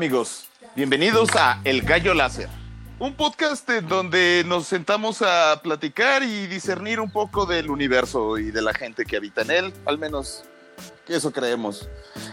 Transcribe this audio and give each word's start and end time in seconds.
amigos, 0.00 0.46
bienvenidos 0.74 1.28
a 1.36 1.60
El 1.62 1.82
Gallo 1.82 2.14
Láser, 2.14 2.48
un 2.98 3.12
podcast 3.12 3.68
en 3.68 3.86
donde 3.86 4.44
nos 4.46 4.66
sentamos 4.66 5.20
a 5.20 5.60
platicar 5.62 6.22
y 6.22 6.46
discernir 6.46 7.00
un 7.00 7.10
poco 7.10 7.44
del 7.44 7.68
universo 7.68 8.38
y 8.38 8.50
de 8.50 8.62
la 8.62 8.72
gente 8.72 9.04
que 9.04 9.18
habita 9.18 9.42
en 9.42 9.50
él, 9.50 9.74
al 9.84 9.98
menos 9.98 10.44
eso 11.06 11.30
creemos. 11.32 11.86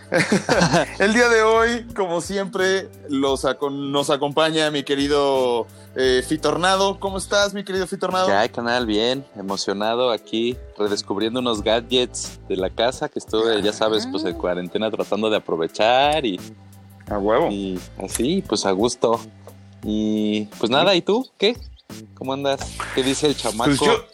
El 1.00 1.14
día 1.14 1.28
de 1.28 1.42
hoy, 1.42 1.86
como 1.94 2.22
siempre, 2.22 2.90
los 3.10 3.46
nos 3.70 4.10
acompaña 4.12 4.72
mi 4.72 4.84
querido 4.84 5.68
eh, 5.98 6.24
Fitornado. 6.26 7.02
¿Cómo 7.02 7.18
estás, 7.18 7.54
mi 7.54 7.66
querido 7.66 7.86
Fitornado? 7.86 8.28
¿Qué 8.28 8.34
hay, 8.34 8.48
canal? 8.48 8.86
Bien, 8.86 9.26
emocionado 9.36 10.12
aquí, 10.12 10.56
redescubriendo 10.78 11.42
unos 11.42 11.62
gadgets 11.62 12.40
de 12.48 12.56
la 12.56 12.70
casa 12.70 13.10
que 13.10 13.20
estuve, 13.20 13.62
ya 13.62 13.74
sabes, 13.74 14.08
pues 14.08 14.24
en 14.24 14.36
cuarentena 14.36 14.90
tratando 14.90 15.30
de 15.30 15.36
aprovechar 15.36 16.26
y, 16.26 16.40
A 17.10 17.18
huevo. 17.18 17.50
y 17.52 17.80
así, 18.04 18.44
pues 18.48 18.66
a 18.66 18.72
gusto. 18.72 19.20
Y 19.84 20.46
pues 20.60 20.70
nada, 20.70 20.96
¿y 20.96 21.02
tú? 21.02 21.30
¿Qué? 21.38 21.56
¿Cómo 22.16 22.34
andas? 22.34 22.60
¿Qué 22.96 23.04
dice 23.04 23.28
el 23.28 23.38
chamaco? 23.38 23.70
Pues 23.70 23.80
yo, 23.80 24.06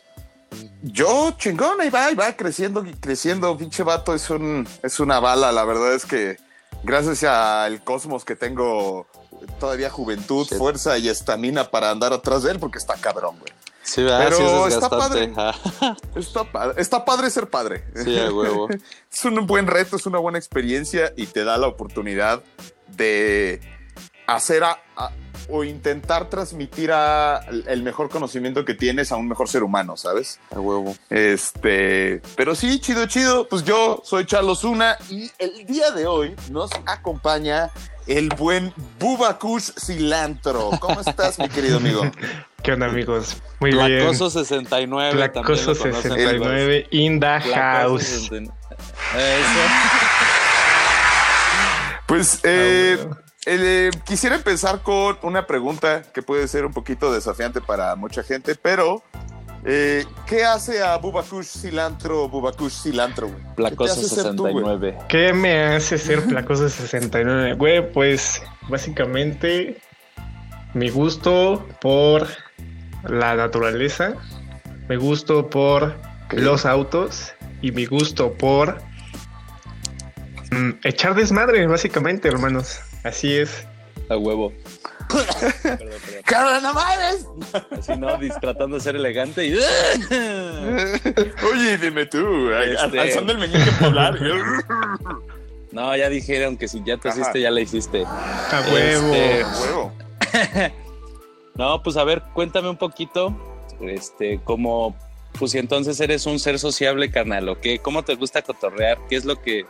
yo 0.83 1.31
chingón, 1.38 1.81
ahí 1.81 1.89
va, 1.89 2.08
ahí 2.08 2.16
va 2.16 2.35
creciendo, 2.35 2.83
creciendo, 3.00 3.58
pinche 3.58 3.81
vato, 3.83 4.13
es 4.13 4.30
un, 4.30 4.67
es 4.83 5.00
una 5.00 5.19
bala, 5.19 5.52
la 5.52 5.63
verdad 5.66 5.94
es 5.95 6.05
que 6.05 6.38
gracias 6.83 7.23
al 7.23 7.83
cosmos 7.83 8.25
que 8.25 8.35
tengo 8.35 9.07
todavía 9.59 9.89
juventud, 9.89 10.45
fuerza 10.47 10.97
y 10.97 11.09
estamina 11.09 11.72
para 11.72 11.89
andar 11.89 12.13
atrás 12.13 12.44
de 12.44 12.52
él, 12.52 12.59
porque 12.59 12.78
está 12.78 12.95
cabrón, 12.95 13.38
güey. 13.39 13.52
Sí, 13.81 14.02
¿verdad? 14.03 14.19
Pero 14.30 14.38
Sí, 14.38 14.44
es 14.67 14.73
está 14.75 14.89
padre. 14.89 15.33
Está, 16.16 16.44
padre- 16.45 16.81
está 16.81 17.03
padre 17.05 17.30
ser 17.30 17.50
padre. 17.50 17.83
Sí, 18.02 18.17
a 18.17 18.31
huevo. 18.31 18.69
es 19.11 19.25
un 19.25 19.45
buen 19.45 19.67
reto, 19.67 19.97
es 19.97 20.05
una 20.05 20.19
buena 20.19 20.38
experiencia 20.38 21.11
y 21.17 21.25
te 21.25 21.44
da 21.44 21.57
la 21.57 21.67
oportunidad 21.67 22.41
de 22.95 23.59
hacer 24.27 24.63
a- 24.63 24.80
a- 24.95 25.11
o 25.49 25.63
intentar 25.66 26.30
transmitir 26.30 26.91
a- 26.94 27.39
el 27.67 27.83
mejor 27.83 28.09
conocimiento 28.09 28.63
que 28.63 28.73
tienes 28.73 29.11
a 29.11 29.17
un 29.17 29.27
mejor 29.27 29.50
ser 29.50 29.61
humano, 29.63 29.97
¿sabes? 29.97 30.39
A 30.55 30.59
huevo. 30.59 30.95
Este, 31.09 32.22
pero 32.38 32.55
sí, 32.55 32.80
chido, 32.80 33.05
chido. 33.08 33.47
Pues 33.50 33.63
yo 33.63 34.02
soy 34.05 34.25
Charlos 34.25 34.63
Una 34.63 34.97
y 35.09 35.30
el 35.39 35.66
día 35.66 35.91
de 35.91 36.08
hoy 36.08 36.35
nos 36.50 36.72
acompaña 36.85 37.69
el 38.08 38.30
buen 38.30 38.73
Bubakush 39.00 39.72
Cilantro. 39.78 40.72
¿Cómo 40.80 41.02
estás, 41.02 41.38
mi 41.39 41.50
querido 41.50 41.78
amigo? 41.78 42.03
¿Qué 42.63 42.72
onda, 42.72 42.85
amigos? 42.85 43.35
Muy 43.59 43.72
Placoso 43.72 44.30
bien. 44.30 44.45
69. 44.45 45.11
Placoso 45.30 45.73
lo 45.73 45.78
conocen 45.78 45.94
69 46.02 46.88
in 46.91 47.19
the. 47.19 47.25
Placoso 47.44 47.53
house. 47.53 48.03
69. 48.03 48.53
Eso. 49.16 49.59
Pues 52.08 52.40
eh, 52.44 52.97
Ah, 53.00 53.03
bueno. 53.06 53.18
eh, 53.46 53.91
quisiera 54.06 54.36
empezar 54.36 54.81
con 54.81 55.18
una 55.24 55.47
pregunta 55.47 56.02
que 56.14 56.22
puede 56.22 56.47
ser 56.47 56.66
un 56.66 56.74
poquito 56.74 57.12
desafiante 57.14 57.62
para 57.62 57.96
mucha 57.96 58.24
gente, 58.24 58.56
pero 58.56 59.03
eh, 59.66 60.06
¿qué 60.28 60.44
hace 60.44 60.84
a 60.84 60.97
Bubakush 60.97 61.46
Cilantro, 61.47 62.28
Bubakush 62.28 62.84
Cilantro? 62.84 63.28
güey? 63.30 63.40
¿Qué 63.40 63.47
te 63.47 63.53
Placoso 63.56 63.94
hace 63.94 64.08
ser 64.09 64.36
tú, 64.36 64.44
güey? 64.47 64.56
69. 64.66 64.97
¿Qué 65.08 65.34
me 65.34 65.64
hace 65.75 65.97
ser 65.97 66.24
Placoso 66.25 66.68
69? 66.69 67.53
Güey, 67.53 67.91
pues 67.94 68.41
básicamente 68.70 69.80
mi 70.74 70.90
gusto 70.90 71.66
por 71.81 72.28
la 73.08 73.35
naturaleza, 73.35 74.14
mi 74.90 74.96
gusto 74.97 75.50
por 75.50 75.96
los 76.31 76.66
autos 76.66 77.31
y 77.62 77.72
mi 77.72 77.85
gusto 77.85 78.34
por 78.34 78.81
echar 80.84 81.16
desmadre, 81.16 81.66
básicamente, 81.68 82.28
hermanos. 82.28 82.80
Así 83.03 83.38
es. 83.38 83.66
A 84.09 84.18
huevo. 84.18 84.52
¡Cabrón, 86.25 86.64
no 86.64 86.74
mames! 86.74 87.28
Así 87.72 87.96
no, 87.97 88.18
dis- 88.19 88.40
tratando 88.40 88.78
de 88.78 88.81
ser 88.81 88.96
elegante 88.96 89.46
y. 89.46 89.53
Oye, 91.53 91.78
dime 91.78 92.06
tú, 92.06 92.50
Este- 92.52 93.00
alzando 93.00 93.34
el 93.34 93.40
meñique 93.40 93.72
polar. 93.80 94.18
No, 95.72 95.96
ya 95.97 96.08
dijeron 96.08 96.56
que 96.56 96.68
si 96.68 96.84
ya 96.85 96.97
te 96.97 97.09
Ajá. 97.09 97.20
hiciste, 97.20 97.41
ya 97.41 97.50
la 97.50 97.59
hiciste. 97.59 98.03
A 98.06 98.64
huevo. 98.72 99.12
Este, 99.16 99.44
Huevo. 99.59 99.91
No, 101.56 101.81
pues 101.81 101.97
a 101.97 102.03
ver, 102.03 102.22
cuéntame 102.34 102.70
un 102.70 102.78
poquito, 102.78 103.35
este, 103.81 104.40
cómo, 104.44 104.96
pues 105.40 105.50
si 105.52 105.58
entonces 105.58 106.00
eres 106.00 106.28
un 106.28 106.38
ser 106.40 106.59
sociable, 106.59 107.09
carnal, 107.09 107.50
¿o 107.50 107.59
qué? 107.59 107.80
¿Cómo 107.80 108.03
te 108.03 108.14
gusta 108.14 108.44
cotorrear? 108.44 109.00
¿Qué 109.09 109.16
es 109.16 109.25
lo 109.25 109.41
que, 109.41 109.66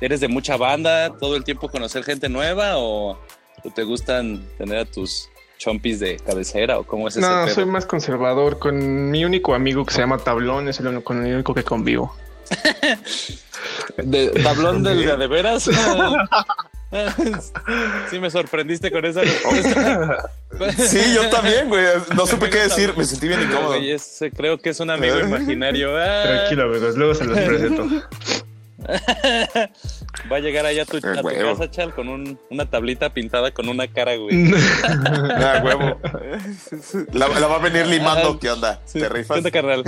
eres 0.00 0.20
de 0.20 0.28
mucha 0.28 0.56
banda, 0.56 1.16
todo 1.18 1.36
el 1.36 1.44
tiempo 1.44 1.68
conocer 1.68 2.04
gente 2.04 2.28
nueva 2.28 2.78
o, 2.78 3.12
o 3.64 3.70
te 3.74 3.82
gustan 3.84 4.42
tener 4.58 4.78
a 4.78 4.84
tus 4.84 5.28
chompis 5.58 6.00
de 6.00 6.16
cabecera 6.16 6.78
o 6.78 6.84
cómo 6.84 7.08
es 7.08 7.16
ese 7.16 7.26
No, 7.26 7.44
pedo? 7.44 7.54
soy 7.54 7.66
más 7.66 7.84
conservador. 7.86 8.58
Con 8.58 9.10
mi 9.10 9.24
único 9.24 9.54
amigo 9.54 9.84
que 9.84 9.92
se 9.92 10.00
llama 10.00 10.18
Tablón 10.18 10.68
es 10.68 10.80
el 10.80 10.86
único, 10.86 11.04
con 11.04 11.24
el 11.24 11.34
único 11.34 11.54
que 11.54 11.62
convivo. 11.64 12.14
¿De, 13.98 14.28
¿Tablón 14.42 14.82
del 14.82 15.04
de, 15.04 15.16
de 15.16 15.26
veras? 15.26 15.68
sí, 18.10 18.18
me 18.18 18.30
sorprendiste 18.30 18.90
con 18.90 19.04
esa 19.04 19.20
respuesta. 19.22 20.30
Sí, 20.76 20.98
yo 21.14 21.30
también, 21.30 21.68
güey. 21.68 21.84
No 22.14 22.26
supe 22.26 22.50
qué 22.50 22.58
decir. 22.62 22.92
Me 22.96 23.04
sentí 23.04 23.28
bien 23.28 23.40
incómodo. 23.40 23.68
Güey, 23.78 23.96
creo 24.36 24.58
que 24.58 24.70
es 24.70 24.80
un 24.80 24.90
amigo 24.90 25.18
imaginario. 25.20 25.94
Tranquilo, 25.94 26.64
amigos, 26.64 26.96
luego 26.96 27.14
se 27.14 27.24
los 27.24 27.38
presento. 27.38 27.88
Va 30.30 30.36
a 30.36 30.40
llegar 30.40 30.66
allá 30.66 30.82
a 30.82 30.86
tu, 30.86 30.96
a 30.96 31.00
tu 31.00 31.08
huevo. 31.26 31.50
casa, 31.58 31.70
Chal, 31.70 31.94
con 31.94 32.08
un- 32.08 32.38
una 32.50 32.68
tablita 32.68 33.12
pintada 33.12 33.52
con 33.52 33.68
una 33.68 33.86
cara, 33.88 34.16
güey. 34.16 34.50
Ah, 34.84 35.62
huevo. 35.64 36.00
La, 37.12 37.28
la 37.28 37.46
va 37.46 37.56
a 37.56 37.58
venir 37.58 37.86
limando. 37.86 38.32
Ah, 38.34 38.38
¿Qué 38.40 38.50
onda? 38.50 38.80
Sí. 38.84 39.00
¿Te 39.00 39.06
¿Qué 39.06 39.08
rifas? 39.08 39.38
onda, 39.38 39.50
carnal? 39.50 39.84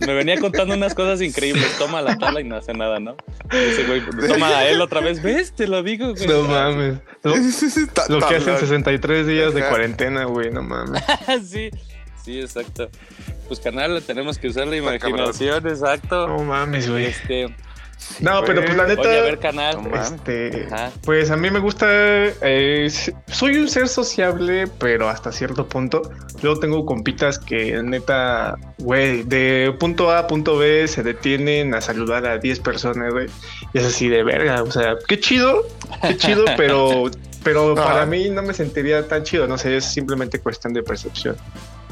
Me 0.00 0.14
venía 0.14 0.38
contando 0.38 0.74
unas 0.74 0.94
cosas 0.94 1.20
increíbles. 1.22 1.76
Toma 1.78 2.02
la 2.02 2.16
tabla 2.18 2.40
y 2.40 2.44
no 2.44 2.56
hace 2.56 2.72
nada, 2.74 3.00
¿no? 3.00 3.16
Ese 3.50 3.84
güey, 3.84 4.02
toma 4.28 4.48
a 4.58 4.66
él 4.68 4.80
otra 4.80 5.00
vez. 5.00 5.22
¿Ves? 5.22 5.52
Te 5.54 5.66
lo 5.66 5.82
digo, 5.82 6.14
güey. 6.14 6.26
No 6.26 6.42
mames. 6.42 6.98
Lo, 7.22 7.34
lo 8.08 8.28
que 8.28 8.36
hacen 8.36 8.44
tabla. 8.46 8.60
63 8.60 9.26
días 9.26 9.54
de 9.54 9.62
cuarentena, 9.66 10.24
güey, 10.24 10.50
no 10.50 10.62
mames. 10.62 11.02
sí, 11.48 11.70
sí, 12.24 12.40
exacto. 12.40 12.88
Pues, 13.48 13.60
carnal, 13.60 14.02
tenemos 14.06 14.38
que 14.38 14.48
usar 14.48 14.66
la 14.66 14.76
imaginación, 14.76 15.66
exacto. 15.68 16.26
No 16.28 16.38
mames, 16.44 16.88
güey. 16.90 17.06
Este, 17.06 17.54
No, 18.20 18.44
pero 18.44 18.62
pues 18.64 18.76
la 18.76 18.86
neta. 18.86 19.02
oye, 19.02 19.18
a 19.18 19.22
ver, 19.22 19.38
canal. 19.38 19.82
Mames. 19.82 20.12
Este, 20.12 20.66
Ajá. 20.70 20.92
pues 21.02 21.30
a 21.30 21.36
mí 21.36 21.50
me 21.50 21.58
gusta, 21.58 21.86
eh, 21.88 22.90
soy 23.26 23.56
un 23.56 23.68
ser 23.68 23.88
sociable, 23.88 24.66
pero 24.78 25.08
hasta 25.08 25.32
cierto 25.32 25.66
punto. 25.68 26.02
Luego 26.42 26.60
tengo 26.60 26.86
compitas 26.86 27.38
que 27.38 27.82
neta, 27.82 28.56
güey, 28.78 29.22
de 29.22 29.74
punto 29.78 30.10
A 30.10 30.20
a 30.20 30.26
punto 30.26 30.56
B 30.56 30.86
se 30.88 31.02
detienen 31.02 31.74
a 31.74 31.80
saludar 31.80 32.26
a 32.26 32.38
10 32.38 32.60
personas, 32.60 33.12
güey. 33.12 33.26
Y 33.72 33.78
es 33.78 33.84
así 33.84 34.08
de 34.08 34.22
verga, 34.22 34.62
o 34.62 34.70
sea, 34.70 34.96
qué 35.08 35.18
chido, 35.18 35.62
qué 36.02 36.16
chido, 36.16 36.44
pero, 36.56 37.10
pero 37.42 37.74
para 37.74 38.06
mí 38.06 38.30
no 38.30 38.42
me 38.42 38.54
sentiría 38.54 39.06
tan 39.08 39.24
chido, 39.24 39.46
no 39.46 39.58
sé, 39.58 39.76
es 39.76 39.84
simplemente 39.84 40.38
cuestión 40.38 40.72
de 40.72 40.82
percepción. 40.82 41.36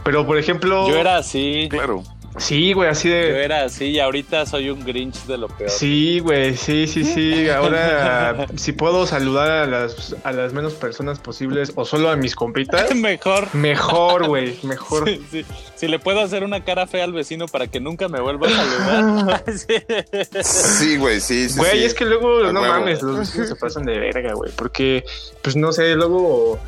Pero 0.05 0.27
por 0.27 0.39
ejemplo, 0.39 0.89
Yo 0.89 0.97
era 0.97 1.19
así. 1.19 1.69
Claro. 1.71 2.03
Sí, 2.39 2.73
güey, 2.73 2.89
así 2.89 3.09
Yo 3.09 3.15
de... 3.15 3.45
era 3.45 3.65
así 3.65 3.87
y 3.87 4.01
ahorita 4.01 4.47
soy 4.47 4.71
un 4.71 4.85
Grinch 4.85 5.25
de 5.27 5.39
lo 5.39 5.49
peor. 5.49 5.71
Sí, 5.71 6.19
güey, 6.21 6.57
sí, 6.57 6.87
sí, 6.87 7.05
sí. 7.05 7.49
Ahora, 7.51 8.47
si 8.57 8.73
puedo 8.73 9.07
saludar 9.07 9.51
a 9.51 9.67
las, 9.67 10.17
a 10.25 10.33
las 10.33 10.53
menos 10.53 10.75
personas 10.75 11.19
posibles 11.19 11.73
o 11.75 11.85
solo 11.85 12.11
a 12.11 12.17
mis 12.17 12.35
compitas, 12.35 12.95
Mejor. 12.95 13.55
mejor, 13.55 14.27
güey, 14.27 14.59
mejor. 14.63 15.09
Sí, 15.09 15.23
sí. 15.31 15.45
Si 15.75 15.89
le 15.89 15.99
puedo 15.99 16.21
hacer 16.21 16.45
una 16.45 16.65
cara 16.65 16.87
fea 16.87 17.05
al 17.05 17.13
vecino 17.13 17.47
para 17.49 17.67
que 17.67 17.81
nunca 17.81 18.09
me 18.09 18.21
vuelva 18.21 18.47
a 18.49 18.51
saludar. 18.51 19.45
Sí. 20.43 20.97
Güey, 20.97 21.21
sí, 21.21 21.49
sí. 21.49 21.59
Güey, 21.59 21.79
sí. 21.79 21.85
es 21.85 21.95
que 21.95 22.05
luego, 22.05 22.45
A 22.45 22.53
no 22.53 22.61
huevo. 22.61 22.75
mames, 22.75 23.03
los 23.03 23.19
vecinos 23.19 23.49
se 23.49 23.57
pasan 23.57 23.85
de 23.85 23.99
verga, 23.99 24.35
güey, 24.35 24.53
porque, 24.57 25.05
pues 25.43 25.57
no 25.57 25.73
sé, 25.73 25.95
luego 25.95 26.59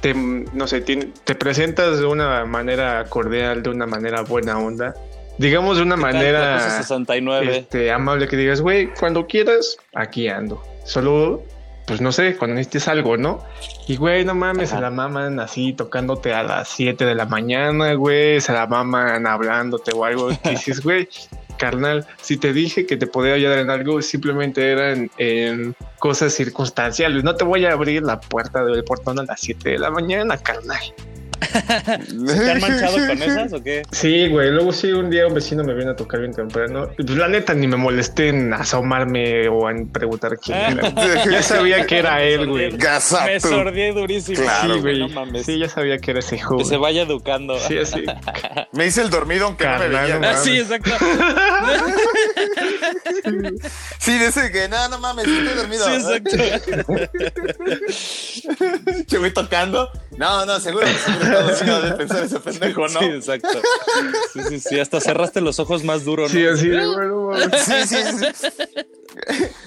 te, 0.00 0.14
no 0.14 0.66
sé, 0.66 0.80
te 0.80 1.34
presentas 1.34 1.98
de 1.98 2.06
una 2.06 2.44
manera 2.44 3.04
cordial, 3.08 3.62
de 3.62 3.70
una 3.70 3.86
manera 3.86 4.22
buena 4.22 4.58
onda, 4.58 4.94
digamos 5.38 5.76
de 5.76 5.82
una 5.82 5.96
manera 5.96 6.60
69. 6.78 7.58
este, 7.58 7.90
amable 7.90 8.28
que 8.28 8.36
digas, 8.36 8.60
güey, 8.60 8.92
cuando 8.94 9.26
quieras, 9.26 9.76
aquí 9.94 10.28
ando. 10.28 10.62
Solo 10.84 11.42
pues 11.86 12.00
no 12.00 12.12
sé, 12.12 12.36
cuando 12.36 12.54
necesites 12.54 12.88
algo, 12.88 13.16
¿no? 13.16 13.44
Y 13.88 13.96
güey, 13.96 14.24
no 14.24 14.34
mames, 14.34 14.70
se 14.70 14.80
la 14.80 14.90
maman 14.90 15.40
así 15.40 15.72
tocándote 15.72 16.32
a 16.32 16.42
las 16.42 16.68
7 16.68 17.04
de 17.04 17.14
la 17.14 17.26
mañana, 17.26 17.94
güey, 17.94 18.40
se 18.40 18.52
la 18.52 18.66
maman 18.66 19.26
hablándote 19.26 19.92
o 19.94 20.04
algo. 20.04 20.30
Y 20.44 20.50
dices, 20.50 20.80
güey, 20.80 21.08
carnal, 21.58 22.06
si 22.20 22.36
te 22.36 22.52
dije 22.52 22.86
que 22.86 22.96
te 22.96 23.06
podía 23.06 23.34
ayudar 23.34 23.58
en 23.58 23.70
algo, 23.70 24.00
simplemente 24.00 24.70
eran 24.70 25.10
en 25.18 25.74
cosas 25.98 26.32
circunstanciales. 26.32 27.24
No 27.24 27.34
te 27.34 27.44
voy 27.44 27.64
a 27.64 27.72
abrir 27.72 28.02
la 28.02 28.20
puerta 28.20 28.64
del 28.64 28.84
portón 28.84 29.18
a 29.18 29.24
las 29.24 29.40
7 29.40 29.70
de 29.70 29.78
la 29.78 29.90
mañana, 29.90 30.38
carnal. 30.38 30.94
¿Te 31.52 32.50
han 32.50 32.60
manchado 32.60 32.96
con 33.06 33.22
esas 33.22 33.52
o 33.52 33.62
qué? 33.62 33.82
Sí, 33.90 34.28
güey. 34.28 34.50
Luego 34.50 34.72
sí, 34.72 34.92
un 34.92 35.10
día 35.10 35.26
un 35.26 35.34
vecino 35.34 35.64
me 35.64 35.74
vino 35.74 35.90
a 35.92 35.96
tocar 35.96 36.20
bien 36.20 36.32
temprano. 36.32 36.90
Pues 36.96 37.10
la 37.10 37.28
neta 37.28 37.54
ni 37.54 37.66
me 37.66 37.76
molesté 37.76 38.28
en 38.28 38.52
asomarme 38.52 39.48
o 39.48 39.68
en 39.70 39.88
preguntar 39.88 40.38
quién 40.38 40.58
era. 40.58 40.90
ya 41.30 41.42
sabía 41.42 41.86
que 41.86 41.98
era 41.98 42.22
él, 42.22 42.48
güey. 42.48 42.72
Me 42.72 43.40
sordié 43.40 43.92
durísimo. 43.92 44.42
Claro, 44.42 44.74
sí, 44.74 44.80
güey. 44.80 44.98
No 45.00 45.08
mames. 45.08 45.46
Sí, 45.46 45.58
ya 45.58 45.68
sabía 45.68 45.98
que 45.98 46.12
era 46.12 46.20
ese 46.20 46.36
hijo. 46.36 46.56
Que 46.58 46.64
se 46.64 46.76
vaya 46.76 47.02
educando. 47.02 47.58
Sí, 47.58 47.78
así. 47.78 48.04
me 48.72 48.86
hice 48.86 49.02
el 49.02 49.10
dormido 49.10 49.46
aunque 49.46 49.66
no 49.66 49.78
me 49.78 49.88
veía. 49.88 50.20
Ah, 50.22 50.36
sí, 50.36 50.58
exacto. 50.58 50.90
sí, 53.98 54.18
dice 54.18 54.50
que 54.52 54.68
no, 54.68 54.88
no 54.88 54.98
mames, 54.98 55.26
estoy 55.26 55.54
dormido. 55.54 55.84
Sí, 55.86 55.92
exacto. 55.94 56.36
Che, 59.06 59.18
voy 59.18 59.32
tocando. 59.32 59.90
No, 60.16 60.44
no, 60.46 60.60
seguro, 60.60 60.86
seguro 60.86 61.31
de 61.82 61.92
pensar 61.92 62.24
ese 62.24 62.40
pendejo, 62.40 62.88
¿no? 62.88 63.00
Sí, 63.00 63.04
exacto. 63.06 63.60
Sí, 64.32 64.40
sí, 64.48 64.60
sí, 64.60 64.80
hasta 64.80 65.00
cerraste 65.00 65.40
los 65.40 65.58
ojos 65.58 65.84
más 65.84 66.04
duro, 66.04 66.24
¿no? 66.24 66.28
Sí, 66.28 66.46
así 66.46 66.68
de 66.68 66.86
bueno. 66.86 67.48
Sí, 67.56 67.74
sí, 67.86 67.96
sí. 68.34 68.52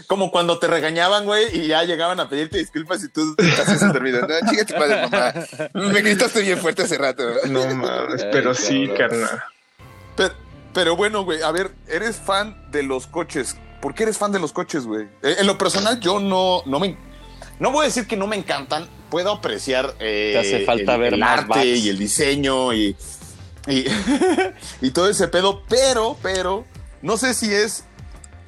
Como 0.08 0.32
cuando 0.32 0.60
te 0.60 0.68
regañaban, 0.68 1.26
güey, 1.26 1.58
y 1.58 1.68
ya 1.68 1.84
llegaban 1.84 2.20
a 2.20 2.30
pedirte 2.30 2.58
disculpas 2.58 3.04
y 3.04 3.10
tú 3.10 3.36
te 3.36 3.52
hacías 3.52 3.94
dormido. 3.94 4.22
No, 4.22 4.52
chica, 4.52 4.66
tu 4.66 4.74
padre, 4.74 5.08
mamá. 5.10 5.34
Me 5.74 6.02
gritaste 6.02 6.42
bien 6.42 6.58
fuerte 6.60 6.84
hace 6.84 6.98
rato. 6.98 7.24
No 7.48 7.66
mames, 7.74 8.26
pero 8.32 8.54
sí, 8.54 8.90
carnal. 8.98 9.44
Pero, 10.16 10.34
pero 10.74 10.96
bueno, 10.96 11.24
güey, 11.24 11.42
a 11.42 11.52
ver, 11.52 11.72
eres 11.88 12.18
fan 12.18 12.70
de 12.72 12.84
los 12.84 13.08
coches. 13.08 13.56
¿Por 13.82 13.94
qué 13.94 14.04
eres 14.04 14.18
fan 14.18 14.32
de 14.32 14.40
los 14.40 14.52
coches, 14.52 14.86
güey? 14.86 15.04
Eh, 15.22 15.36
en 15.40 15.48
lo 15.48 15.58
personal, 15.58 16.00
yo 16.00 16.20
no, 16.20 16.64
no 16.66 16.80
me. 16.80 16.98
No 17.60 17.72
voy 17.72 17.84
a 17.84 17.86
decir 17.86 18.08
que 18.08 18.18
no 18.18 18.28
me 18.28 18.36
encantan, 18.36 18.90
puedo 19.16 19.32
apreciar 19.32 19.96
eh, 20.02 20.36
hace 20.38 20.66
falta 20.66 20.96
el, 20.96 21.00
ver 21.00 21.14
el 21.14 21.24
arte 21.24 21.66
y 21.66 21.88
el 21.88 21.98
diseño 21.98 22.74
y, 22.74 22.98
y, 23.66 23.86
y, 24.82 24.92
todo 24.92 25.10
ese 25.10 25.30
pedo, 25.30 25.64
pero, 25.70 26.18
pero, 26.22 26.66
no 27.02 27.16
sé 27.16 27.34
si 27.34 27.54
es 27.54 27.86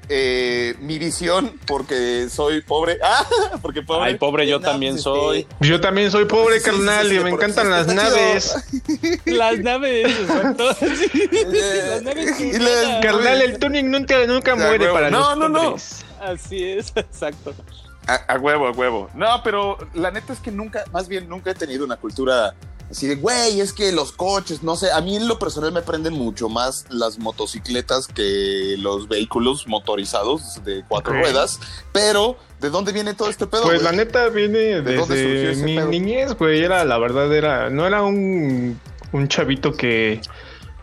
eh, 0.09 0.75
mi 0.81 0.99
visión 0.99 1.57
porque 1.65 2.27
soy 2.29 2.63
pobre. 2.63 2.97
Ah, 3.01 3.25
porque 3.61 3.81
pobre. 3.81 4.09
Ay, 4.09 4.15
pobre, 4.17 4.45
yo 4.45 4.59
también 4.59 4.99
soy. 4.99 5.47
Yo 5.61 5.79
también 5.79 6.11
soy 6.11 6.25
pobre, 6.25 6.61
carnal, 6.61 7.13
y 7.13 7.19
me 7.21 7.29
encantan 7.29 7.69
las 7.69 7.87
naves. 7.87 8.53
las 9.25 9.59
naves, 9.59 10.19
exacto. 10.19 10.65
las 10.65 12.03
naves. 12.03 12.41
Y 12.41 12.59
las, 12.59 13.01
carnal, 13.01 13.41
el 13.41 13.57
tuning 13.57 13.89
nunca, 13.89 14.25
nunca 14.25 14.53
muere 14.57 14.89
para 14.91 15.09
no, 15.09 15.19
los 15.19 15.37
No, 15.37 15.47
no, 15.47 15.69
no. 15.69 15.75
Así 16.19 16.61
es, 16.61 16.91
exacto. 16.93 17.55
A, 18.07 18.37
huevo, 18.37 18.67
a 18.67 18.71
huevo. 18.71 19.09
No, 19.13 19.41
pero 19.43 19.77
la 19.93 20.11
neta 20.11 20.33
es 20.33 20.39
que 20.39 20.51
nunca, 20.51 20.85
más 20.93 21.07
bien 21.07 21.27
nunca 21.27 21.51
he 21.51 21.55
tenido 21.55 21.83
una 21.83 21.97
cultura 21.97 22.55
así 22.89 23.05
de, 23.05 23.15
güey, 23.15 23.59
es 23.59 23.73
que 23.73 23.91
los 23.91 24.13
coches, 24.13 24.63
no 24.63 24.77
sé, 24.77 24.91
a 24.91 25.01
mí 25.01 25.17
en 25.17 25.27
lo 25.27 25.39
personal 25.39 25.73
me 25.73 25.81
prenden 25.81 26.13
mucho 26.13 26.47
más 26.47 26.85
las 26.89 27.19
motocicletas 27.19 28.07
que 28.07 28.75
los 28.79 29.09
vehículos 29.09 29.67
motorizados 29.67 30.63
de 30.63 30.85
cuatro 30.87 31.13
ruedas, 31.13 31.59
pero 31.91 32.37
¿de 32.61 32.69
dónde 32.69 32.93
viene 32.93 33.13
todo 33.13 33.29
este 33.29 33.45
pedo? 33.45 33.63
Pues 33.63 33.83
la 33.83 33.91
neta 33.91 34.29
viene 34.29 34.81
¿De 34.81 35.05
desde 35.05 35.61
mi 35.63 35.75
niñez, 35.75 36.33
güey, 36.37 36.63
era, 36.63 36.85
la 36.85 36.97
verdad 36.97 37.33
era, 37.33 37.69
no 37.69 37.85
era 37.85 38.03
un, 38.03 38.79
un 39.11 39.27
chavito 39.27 39.73
que... 39.73 40.21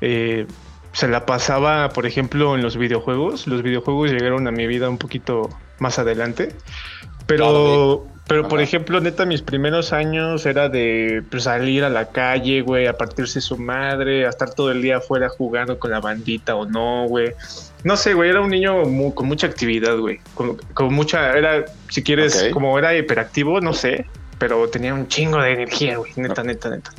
Eh, 0.01 0.47
se 0.93 1.09
la 1.09 1.27
pasaba, 1.27 1.89
por 1.89 2.07
ejemplo, 2.07 2.55
en 2.55 2.63
los 2.63 2.77
videojuegos. 2.77 3.49
Los 3.49 3.63
videojuegos 3.63 4.13
llegaron 4.13 4.47
a 4.47 4.53
mi 4.53 4.69
vida 4.69 4.89
un 4.89 4.97
poquito 4.97 5.51
más 5.81 5.99
adelante. 5.99 6.55
Pero, 7.27 8.07
pero 8.27 8.49
por 8.49 8.61
ejemplo, 8.61 9.01
neta, 9.01 9.27
mis 9.27 9.43
primeros 9.43 9.93
años 9.93 10.47
era 10.47 10.69
de 10.69 11.23
pues, 11.31 11.45
salir 11.45 11.85
a 11.85 11.91
la 11.91 12.07
calle, 12.07 12.63
güey, 12.63 12.87
a 12.87 12.97
partirse 12.97 13.41
su 13.41 13.59
madre, 13.59 14.27
a 14.27 14.31
estar 14.31 14.55
todo 14.55 14.71
el 14.71 14.81
día 14.83 14.99
afuera 14.99 15.29
jugando 15.29 15.79
con 15.79 15.91
la 15.91 16.01
bandita 16.01 16.55
o 16.55 16.67
no, 16.67 17.07
güey. 17.07 17.33
No 17.83 17.97
sé, 17.97 18.15
güey, 18.15 18.31
era 18.31 18.41
un 18.41 18.51
niño 18.51 18.83
con 19.15 19.27
mucha 19.27 19.47
actividad, 19.47 19.99
güey. 19.99 20.21
Con, 20.35 20.95
mucha, 20.95 21.33
era, 21.33 21.65
si 21.91 22.03
quieres, 22.03 22.49
como 22.53 22.79
era 22.79 22.97
hiperactivo, 22.97 23.61
no 23.61 23.75
sé, 23.75 24.07
pero 24.39 24.69
tenía 24.69 24.95
un 24.95 25.07
chingo 25.09 25.41
de 25.41 25.53
energía, 25.53 25.99
güey, 25.99 26.13
neta, 26.17 26.43
neta, 26.43 26.71
neta. 26.71 26.91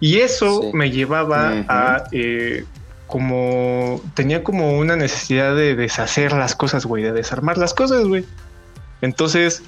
Y 0.00 0.18
eso 0.18 0.70
me 0.72 0.90
llevaba 0.90 1.64
a, 1.68 2.04
eh, 2.10 2.64
como, 3.06 4.02
tenía 4.14 4.42
como 4.42 4.78
una 4.78 4.96
necesidad 4.96 5.54
de 5.54 5.76
deshacer 5.76 6.32
las 6.32 6.56
cosas, 6.56 6.86
güey, 6.86 7.02
de 7.02 7.12
desarmar 7.12 7.58
las 7.58 7.74
cosas, 7.74 8.04
güey. 8.04 8.24
Entonces 9.02 9.62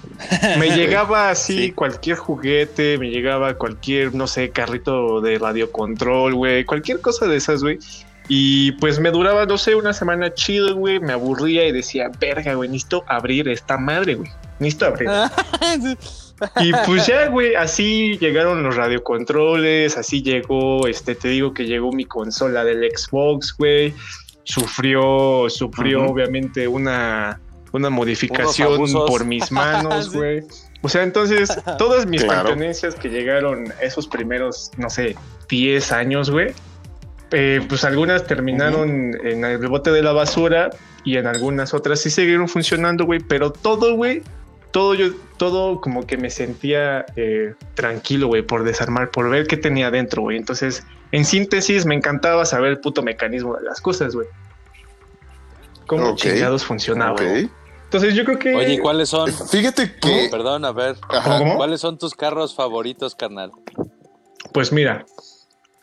me 0.59 0.71
llegaba 0.77 1.31
así 1.31 1.73
cualquier 1.73 2.17
juguete, 2.17 2.99
me 2.99 3.11
llegaba 3.11 3.55
cualquier, 3.55 4.15
no 4.15 4.27
sé, 4.27 4.51
carrito 4.51 5.21
de 5.21 5.39
radiocontrol, 5.39 6.35
güey, 6.35 6.65
cualquier 6.65 7.01
cosa 7.01 7.27
de 7.27 7.37
esas, 7.37 7.63
güey. 7.63 7.79
Y 8.29 8.73
pues 8.73 9.01
me 9.01 9.11
duraba, 9.11 9.47
no 9.47 9.59
sé, 9.59 9.75
una 9.75 9.93
semana 9.93 10.33
chido, 10.33 10.77
güey, 10.77 11.01
me 11.01 11.13
aburría 11.13 11.67
y 11.67 11.73
decía, 11.73 12.11
verga, 12.21 12.55
güey, 12.55 12.69
necesito 12.69 13.05
abrir 13.09 13.49
esta 13.49 13.77
madre, 13.77 14.15
güey, 14.15 14.31
necesito 14.59 14.87
abrir. 14.87 15.09
y 16.61 16.73
pues 16.87 17.07
ya, 17.07 17.29
güey, 17.29 17.55
así 17.55 18.17
llegaron 18.19 18.63
los 18.63 18.77
radiocontroles, 18.77 19.97
así 19.97 20.23
llegó, 20.23 20.87
este, 20.87 21.15
te 21.15 21.29
digo 21.29 21.53
que 21.53 21.65
llegó 21.65 21.91
mi 21.93 22.05
consola 22.05 22.65
del 22.65 22.89
Xbox, 22.97 23.57
güey. 23.57 23.95
Sufrió, 24.45 25.47
sufrió 25.49 26.05
obviamente 26.05 26.67
una 26.67 27.41
una 27.73 27.91
modificación 27.91 28.93
por 29.07 29.25
mis 29.25 29.51
manos, 29.53 30.13
güey. 30.13 30.45
O 30.83 30.89
sea, 30.89 31.03
entonces, 31.03 31.51
todas 31.79 32.07
mis 32.07 32.25
pertenencias 32.25 32.95
que 32.95 33.09
llegaron 33.09 33.73
esos 33.81 34.07
primeros, 34.07 34.71
no 34.77 34.91
sé, 34.91 35.17
10 35.49 35.93
años, 35.93 36.31
güey, 36.31 36.53
eh, 37.31 37.65
pues 37.69 37.85
algunas 37.85 38.27
terminaron 38.27 39.17
en 39.25 39.45
el 39.45 39.69
bote 39.69 39.91
de 39.91 40.03
la 40.03 40.13
basura 40.13 40.71
y 41.05 41.17
en 41.17 41.27
algunas 41.27 41.73
otras 41.73 42.01
sí 42.01 42.11
siguieron 42.11 42.49
funcionando, 42.49 43.05
güey, 43.05 43.21
pero 43.21 43.53
todo, 43.53 43.95
güey, 43.95 44.23
todo 44.73 44.95
yo, 44.95 45.13
todo 45.37 45.81
como 45.81 46.07
que 46.07 46.17
me 46.17 46.31
sentía 46.31 47.07
eh, 47.17 47.55
tranquilo, 47.75 48.27
güey, 48.27 48.43
por 48.43 48.65
desarmar, 48.65 49.11
por 49.11 49.31
ver 49.31 49.47
qué 49.47 49.57
tenía 49.57 49.91
dentro, 49.91 50.23
güey. 50.23 50.37
Entonces, 50.37 50.85
en 51.13 51.25
síntesis, 51.25 51.87
me 51.87 51.95
encantaba 51.95 52.45
saber 52.45 52.71
el 52.73 52.81
puto 52.81 53.03
mecanismo 53.03 53.57
de 53.57 53.63
las 53.63 53.81
cosas, 53.81 54.15
güey. 54.15 54.27
Cómo 55.87 56.17
chingados 56.17 56.65
funcionaba, 56.65 57.17
güey. 57.21 57.51
Entonces 57.93 58.15
yo 58.15 58.25
creo 58.25 58.39
que... 58.39 58.55
Oye, 58.55 58.79
¿cuáles 58.79 59.11
son? 59.11 59.31
Fíjate 59.31 59.95
que... 59.97 60.29
Perdón, 60.31 60.65
a 60.65 60.73
ver. 60.73 60.97
¿Cuáles 61.57 61.83
son 61.83 61.99
tus 61.99 62.15
carros 62.15 62.55
favoritos, 62.55 63.15
carnal? 63.15 63.53
Pues 64.55 64.73
mira, 64.73 65.05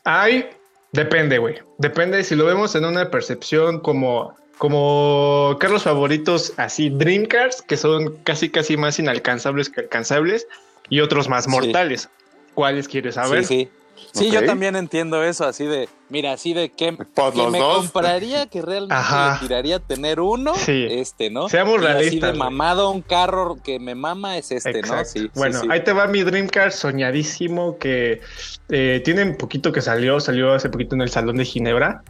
hay... 0.06 0.50
Depende, 0.92 1.38
güey. 1.38 1.58
Depende 1.78 2.24
si 2.24 2.34
lo 2.34 2.46
vemos 2.46 2.74
en 2.74 2.86
una 2.86 3.12
percepción 3.12 3.80
como 3.80 4.34
como 4.58 5.56
carros 5.60 5.84
favoritos 5.84 6.52
así 6.58 6.90
dream 6.90 7.28
cars 7.28 7.62
que 7.62 7.78
son 7.78 8.18
casi 8.24 8.50
casi 8.50 8.76
más 8.76 9.00
inalcanzables 9.00 9.70
que 9.70 9.82
alcanzables 9.82 10.48
y 10.90 11.02
otros 11.02 11.30
más 11.30 11.48
mortales. 11.48 12.10
¿Cuáles 12.56 12.88
quieres 12.88 13.16
saber? 13.16 13.46
Sí, 13.46 13.66
sí. 13.66 13.70
Sí, 14.12 14.32
yo 14.32 14.46
también 14.46 14.76
entiendo 14.76 15.24
eso, 15.24 15.46
así 15.46 15.66
de, 15.66 15.90
mira, 16.10 16.34
así 16.34 16.54
de 16.54 16.70
que, 16.70 16.94
pues 16.94 17.36
me 17.52 17.60
compraría, 17.60 18.48
que 18.48 18.62
realmente 18.62 19.04
me 19.14 19.40
tiraría 19.40 19.80
tener 19.80 20.20
uno, 20.20 20.54
este, 20.68 21.30
¿no? 21.30 21.50
Seamos 21.50 21.82
realistas. 21.82 22.30
Así 22.30 22.34
de 22.34 22.38
mamado 22.38 22.90
un 22.90 23.02
carro 23.02 23.58
que 23.64 23.80
me 23.80 23.96
mama 23.96 24.38
es 24.38 24.52
este, 24.52 24.82
¿no? 24.82 25.06
Sí. 25.06 25.30
Bueno, 25.36 25.62
ahí 25.70 25.84
te 25.84 25.94
va 25.94 26.08
mi 26.08 26.24
Dream 26.24 26.48
Car 26.48 26.72
soñadísimo 26.72 27.78
que 27.78 28.22
eh, 28.70 29.02
tiene 29.06 29.24
un 29.24 29.38
poquito 29.38 29.72
que 29.72 29.82
salió, 29.82 30.20
salió 30.20 30.54
hace 30.54 30.70
poquito 30.70 30.96
en 30.96 31.02
el 31.02 31.10
Salón 31.10 31.38
de 31.38 31.46
Ginebra. 31.46 32.04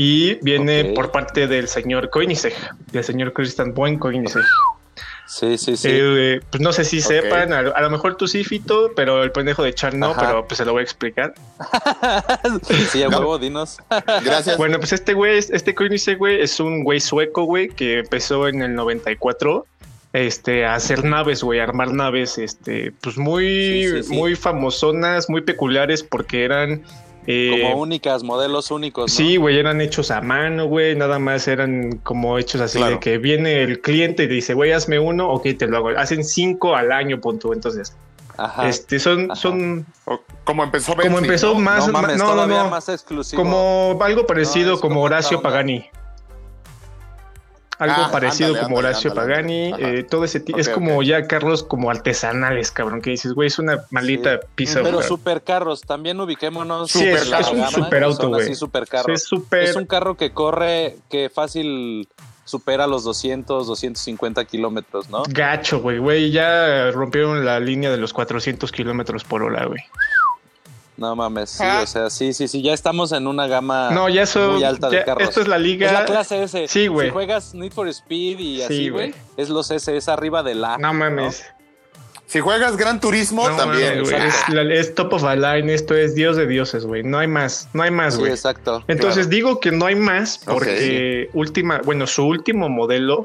Y 0.00 0.34
viene 0.44 0.92
por 0.94 1.10
parte 1.10 1.48
del 1.48 1.66
señor 1.66 2.08
Koenigsegg, 2.10 2.54
del 2.92 3.02
señor 3.02 3.32
Christian 3.32 3.74
Boyn 3.74 3.98
Koenigsegg. 3.98 4.44
Sí, 5.28 5.58
sí, 5.58 5.76
sí. 5.76 5.88
Eh, 5.90 6.40
pues 6.50 6.62
no 6.62 6.72
sé 6.72 6.84
si 6.84 7.02
sepan, 7.02 7.52
a, 7.52 7.62
lo 7.62 7.90
mejor 7.90 8.16
tú 8.16 8.26
sí, 8.26 8.44
Fito, 8.44 8.92
pero 8.96 9.22
el 9.22 9.30
pendejo 9.30 9.62
de 9.62 9.74
Char 9.74 9.94
no, 9.94 10.16
pero 10.18 10.46
pues 10.46 10.56
se 10.56 10.64
lo 10.64 10.72
voy 10.72 10.80
a 10.80 10.82
explicar. 10.84 11.34
sí, 12.90 13.02
a 13.02 13.08
huevo, 13.10 13.38
dinos. 13.38 13.76
Gracias. 14.24 14.56
Bueno, 14.56 14.78
pues 14.78 14.94
este 14.94 15.12
güey, 15.12 15.38
este 15.38 15.74
Koenigsegg, 15.74 16.16
güey, 16.16 16.40
es 16.40 16.58
un 16.60 16.82
güey 16.82 16.98
sueco, 16.98 17.44
güey, 17.44 17.68
que 17.68 17.98
empezó 17.98 18.48
en 18.48 18.62
el 18.62 18.74
94 18.74 19.66
este, 20.14 20.64
a 20.64 20.74
hacer 20.74 21.04
naves, 21.04 21.42
güey, 21.42 21.60
a 21.60 21.64
armar 21.64 21.92
naves, 21.92 22.38
este, 22.38 22.92
pues 23.02 23.18
muy, 23.18 24.02
muy 24.08 24.34
famosonas, 24.34 25.28
muy 25.28 25.42
peculiares 25.42 26.02
porque 26.02 26.44
eran 26.44 26.82
Eh, 27.30 27.50
Como 27.60 27.82
únicas, 27.82 28.22
modelos 28.22 28.70
únicos. 28.70 29.10
¿no? 29.12 29.14
Sí, 29.16 29.36
güey, 29.36 29.58
eran 29.58 29.82
hechos 29.82 30.10
a 30.10 30.22
mano, 30.22 30.64
güey, 30.64 30.96
nada 30.96 31.18
más 31.18 31.46
eran 31.46 31.98
como 32.02 32.38
hechos 32.38 32.62
así 32.62 32.78
Claro. 32.78 32.94
de 32.94 33.00
que 33.00 33.18
viene 33.18 33.62
el 33.62 33.82
cliente 33.82 34.22
y 34.22 34.26
dice, 34.28 34.54
güey, 34.54 34.72
hazme 34.72 34.98
uno, 34.98 35.28
ok, 35.28 35.46
te 35.58 35.66
lo 35.66 35.76
hago. 35.76 35.88
Hacen 35.90 36.24
cinco 36.24 36.74
al 36.74 36.90
año, 36.90 37.20
punto. 37.20 37.52
Entonces, 37.52 37.94
Ajá. 38.38 38.66
este, 38.66 38.98
son, 38.98 39.30
Ajá. 39.30 39.36
son 39.36 39.84
Como 40.44 40.64
empezó 40.64 40.92
como 40.92 41.02
Bentley, 41.02 41.24
empezó 41.24 41.52
¿no? 41.52 41.60
más, 41.60 41.86
no 41.86 41.92
mames, 41.92 42.16
no, 42.16 42.24
no, 42.24 42.30
todavía 42.30 42.62
no, 42.62 42.70
más 42.70 42.88
exclusivo. 42.88 43.42
como 43.42 43.98
algo 44.02 44.26
parecido 44.26 44.80
como 44.80 44.94
como 44.94 45.02
Horacio 45.02 45.36
onda. 45.36 45.50
Algo 47.78 47.94
Ah, 47.96 48.08
parecido 48.10 48.48
ándale, 48.48 48.64
como 48.64 48.78
ándale, 48.78 48.88
Horacio 48.94 49.10
ándale, 49.12 49.28
Pagani, 49.34 49.72
ándale. 49.72 49.98
eh, 50.00 50.02
todo 50.02 50.24
ese 50.24 50.40
tipo. 50.40 50.58
Es 50.58 50.68
como 50.68 51.02
ya 51.02 51.26
carros 51.28 51.62
como 51.62 51.90
artesanales, 51.90 52.72
cabrón, 52.72 53.00
que 53.00 53.10
dices, 53.10 53.34
güey, 53.34 53.46
es 53.46 53.58
una 53.58 53.84
maldita 53.90 54.38
Sí. 54.40 54.46
pizza. 54.56 54.80
Pero 54.82 54.96
güey. 54.96 55.06
supercarros, 55.08 55.82
también 55.82 56.20
ubiquémonos. 56.20 56.90
Sí, 56.90 57.06
es- 57.06 57.28
la 57.28 57.38
es 57.40 57.50
un 57.50 57.68
superauto, 57.68 58.22
son 58.22 58.30
güey. 58.30 58.42
así 58.42 58.54
Sí, 59.06 59.12
es 59.12 59.24
súper. 59.24 59.62
Es 59.62 59.76
un 59.76 59.86
carro 59.86 60.16
que 60.16 60.32
corre, 60.32 60.96
que 61.08 61.30
fácil 61.30 62.08
supera 62.44 62.86
los 62.86 63.04
200, 63.04 63.66
250 63.66 64.44
kilómetros, 64.46 65.10
¿no? 65.10 65.22
Gacho, 65.28 65.80
güey, 65.80 65.98
güey, 65.98 66.30
ya 66.30 66.90
rompieron 66.92 67.44
la 67.44 67.60
línea 67.60 67.90
de 67.90 67.98
los 67.98 68.12
400 68.14 68.72
kilómetros 68.72 69.22
por 69.22 69.42
hora, 69.42 69.66
güey. 69.66 69.80
No 70.98 71.14
mames, 71.16 71.50
sí, 71.50 71.62
Ah. 71.64 71.80
o 71.84 71.86
sea, 71.86 72.10
sí, 72.10 72.32
sí, 72.34 72.48
sí, 72.48 72.60
ya 72.60 72.74
estamos 72.74 73.12
en 73.12 73.26
una 73.28 73.46
gama 73.46 73.90
No, 73.92 74.08
ya 74.08 74.22
eso, 74.22 74.52
muy 74.52 74.64
alta 74.64 74.90
ya- 74.90 74.98
de 74.98 75.04
carros. 75.04 75.28
esto 75.28 75.40
es 75.40 75.48
la 75.48 75.56
liga. 75.56 75.86
Es 75.86 75.92
la 75.92 76.04
clase 76.04 76.42
S. 76.42 76.66
Sí, 76.68 76.88
güey. 76.88 77.06
Si 77.06 77.12
juegas 77.12 77.54
Need 77.54 77.72
for 77.72 77.86
Speed 77.88 78.38
y 78.40 78.56
Sí, 78.56 78.62
así, 78.64 78.88
güey, 78.90 79.14
es 79.36 79.48
los 79.48 79.70
S, 79.70 79.96
es 79.96 80.08
arriba 80.08 80.42
del 80.42 80.64
A. 80.64 80.76
No 80.76 80.92
mames. 80.92 81.44
Si 82.26 82.40
juegas 82.40 82.76
Gran 82.76 83.00
Turismo, 83.00 83.48
No 83.48 83.56
también. 83.56 84.02
mames, 84.02 84.12
es, 84.12 84.48
la- 84.52 84.74
es 84.74 84.94
top 84.94 85.14
of 85.14 85.24
a 85.24 85.34
line, 85.34 85.72
esto 85.72 85.94
es 85.94 86.14
Dios 86.14 86.36
de 86.36 86.46
dioses, 86.46 86.84
güey. 86.84 87.02
No 87.04 87.18
hay 87.20 87.28
más, 87.28 87.68
no 87.72 87.84
hay 87.84 87.90
más, 87.90 88.14
Sí, 88.14 88.20
güey. 88.20 88.32
exacto. 88.32 88.84
Entonces 88.88 89.28
Claro. 89.28 89.30
digo 89.36 89.60
que 89.60 89.70
no 89.72 89.86
hay 89.86 89.94
más 89.94 90.38
porque 90.44 91.30
última, 91.32 91.80
bueno, 91.84 92.06
su 92.06 92.26
último 92.26 92.68
modelo 92.68 93.24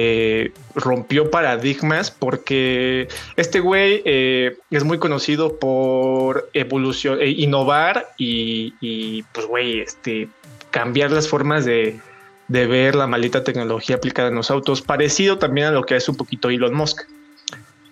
eh, 0.00 0.52
rompió 0.76 1.28
paradigmas 1.28 2.12
porque 2.12 3.08
este 3.34 3.58
güey 3.58 4.00
eh, 4.04 4.56
es 4.70 4.84
muy 4.84 5.00
conocido 5.00 5.58
por 5.58 6.48
evolución, 6.52 7.18
eh, 7.20 7.30
innovar 7.30 8.06
y, 8.16 8.74
y, 8.80 9.24
pues 9.32 9.46
güey, 9.46 9.80
este, 9.80 10.28
cambiar 10.70 11.10
las 11.10 11.26
formas 11.26 11.64
de, 11.64 11.98
de 12.46 12.66
ver 12.68 12.94
la 12.94 13.08
maldita 13.08 13.42
tecnología 13.42 13.96
aplicada 13.96 14.28
en 14.28 14.36
los 14.36 14.52
autos, 14.52 14.82
parecido 14.82 15.38
también 15.38 15.66
a 15.66 15.70
lo 15.72 15.82
que 15.82 15.96
es 15.96 16.08
un 16.08 16.14
poquito 16.14 16.48
Elon 16.48 16.74
Musk. 16.74 17.00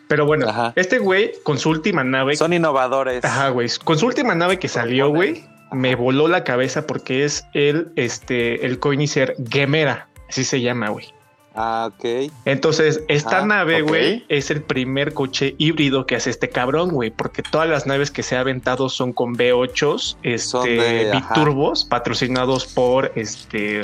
Pero 0.07 0.27
bueno, 0.27 0.49
Ajá. 0.49 0.75
este 0.77 1.01
güey 1.01 1.33
con 1.43 1.59
su 1.59 1.71
última 1.71 2.05
nave 2.05 2.37
Son 2.37 2.53
innovadores. 2.53 3.25
Ajá, 3.25 3.49
güey. 3.49 3.69
Con 3.83 3.99
su 3.99 4.07
última 4.07 4.37
nave 4.37 4.61
que 4.61 4.69
salió, 4.69 5.09
güey, 5.09 5.45
me 5.73 5.97
voló 5.97 6.29
la 6.29 6.45
cabeza 6.45 6.87
porque 6.87 7.25
es 7.25 7.45
el, 7.53 7.89
este, 7.97 8.65
el 8.65 8.79
Koenigsegg 8.79 9.35
Gemera. 9.51 10.07
Así 10.29 10.45
se 10.45 10.61
llama, 10.61 10.91
güey. 10.91 11.16
Ah, 11.57 11.91
ok. 11.91 12.31
Entonces, 12.45 13.01
esta 13.09 13.39
Ah, 13.39 13.47
nave, 13.47 13.81
güey, 13.81 14.25
es 14.29 14.51
el 14.51 14.61
primer 14.63 15.15
coche 15.15 15.55
híbrido 15.57 16.05
que 16.05 16.15
hace 16.15 16.29
este 16.31 16.51
cabrón, 16.51 16.91
güey, 16.91 17.11
porque 17.11 17.43
todas 17.43 17.67
las 17.69 17.87
naves 17.87 18.11
que 18.11 18.23
se 18.23 18.37
ha 18.37 18.41
aventado 18.41 18.89
son 18.91 19.13
con 19.15 19.35
V8, 19.37 20.19
este, 20.23 21.11
ajá. 21.11 21.19
biturbos, 21.35 21.85
patrocinados 21.87 22.67
por, 22.67 23.11
este, 23.15 23.81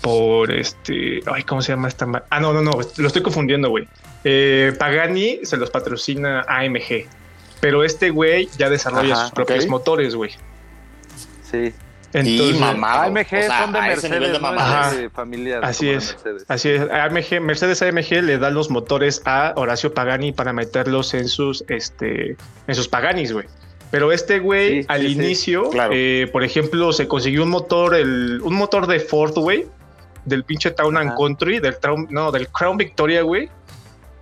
por, 0.00 0.52
este, 0.52 1.20
ay, 1.26 1.42
¿cómo 1.42 1.60
se 1.60 1.72
llama 1.72 1.88
esta? 1.88 2.06
Ah, 2.30 2.38
no, 2.40 2.52
no, 2.52 2.62
no, 2.62 2.70
lo 2.96 3.06
estoy 3.06 3.22
confundiendo, 3.22 3.68
güey. 3.70 3.88
Eh, 4.24 4.72
Pagani 4.78 5.40
se 5.42 5.56
los 5.56 5.70
patrocina 5.70 6.44
AMG, 6.48 7.06
pero 7.60 7.82
este 7.82 8.10
güey 8.10 8.48
ya 8.56 8.70
desarrolla 8.70 9.14
Ajá, 9.14 9.22
sus 9.24 9.32
propios 9.32 9.66
motores, 9.66 10.14
güey. 10.14 10.30
Sí. 11.50 11.72
Entonces, 12.12 12.56
y 12.56 12.58
mamado. 12.60 13.02
AMG 13.02 13.18
o 13.26 13.28
sea, 13.28 13.62
son 13.62 13.72
de 13.72 13.80
Mercedes, 13.82 14.20
de 14.20 14.32
¿no? 14.32 14.40
mamado. 14.40 14.60
Ajá. 14.60 14.90
Es 14.92 14.98
de 14.98 15.10
familia 15.10 15.60
Así 15.62 15.90
es. 15.90 16.12
Mercedes. 16.14 16.44
Así 16.48 16.68
es. 16.70 16.80
AMG, 16.90 17.40
Mercedes 17.42 17.82
AMG 17.82 18.22
le 18.22 18.38
da 18.38 18.50
los 18.50 18.70
motores 18.70 19.20
a 19.26 19.52
Horacio 19.56 19.92
Pagani 19.92 20.32
para 20.32 20.52
meterlos 20.52 21.12
en 21.14 21.28
sus, 21.28 21.64
este, 21.68 22.36
en 22.66 22.74
sus 22.74 22.88
Paganis, 22.88 23.32
güey. 23.32 23.46
Pero 23.90 24.12
este 24.12 24.38
güey, 24.38 24.82
Sí, 24.82 24.86
al 24.88 25.00
sí, 25.00 25.06
sí. 25.08 25.12
inicio, 25.14 25.70
Claro. 25.70 25.92
eh, 25.94 26.28
por 26.32 26.44
ejemplo, 26.44 26.92
se 26.92 27.08
consiguió 27.08 27.42
un 27.42 27.50
motor, 27.50 27.94
el, 27.94 28.40
un 28.42 28.54
motor 28.54 28.86
de 28.86 29.00
Ford, 29.00 29.32
güey, 29.34 29.66
del 30.24 30.44
pinche 30.44 30.70
Town 30.72 30.96
and. 30.98 31.14
Country, 31.16 31.58
del 31.58 31.76
no, 32.10 32.30
del 32.30 32.48
Crown 32.48 32.76
Victoria, 32.76 33.22
güey. 33.22 33.48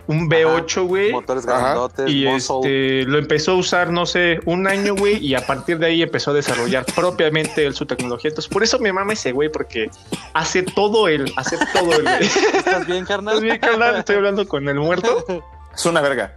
Un 0.07 0.29
V8, 0.29 0.87
güey. 0.87 1.11
Motores 1.11 1.45
grandotes, 1.45 2.09
Y 2.09 2.25
este 2.27 3.03
lo 3.03 3.17
empezó 3.17 3.51
a 3.51 3.55
usar, 3.55 3.91
no 3.91 4.05
sé, 4.05 4.39
un 4.45 4.67
año, 4.67 4.95
güey, 4.95 5.17
y 5.17 5.35
a 5.35 5.45
partir 5.45 5.79
de 5.79 5.87
ahí 5.87 6.01
empezó 6.01 6.31
a 6.31 6.33
desarrollar 6.33 6.85
propiamente 6.95 7.65
él 7.65 7.75
su 7.75 7.85
tecnología. 7.85 8.29
Entonces, 8.29 8.51
por 8.51 8.63
eso 8.63 8.79
me 8.79 8.93
mama 8.93 9.13
ese 9.13 9.33
güey, 9.33 9.49
porque 9.49 9.89
hace 10.33 10.63
todo 10.63 11.07
él, 11.07 11.31
hace 11.35 11.57
todo 11.73 11.91
él, 11.93 12.03
güey. 12.03 12.23
¿Estás 12.53 12.87
bien, 12.87 13.05
carnal? 13.05 13.35
¿Estás 13.35 13.43
bien, 13.43 13.59
carnal? 13.59 13.95
Estoy 13.97 14.15
hablando 14.15 14.47
con 14.47 14.67
el 14.67 14.79
muerto. 14.79 15.25
Es 15.77 15.85
una 15.85 16.01
verga. 16.01 16.33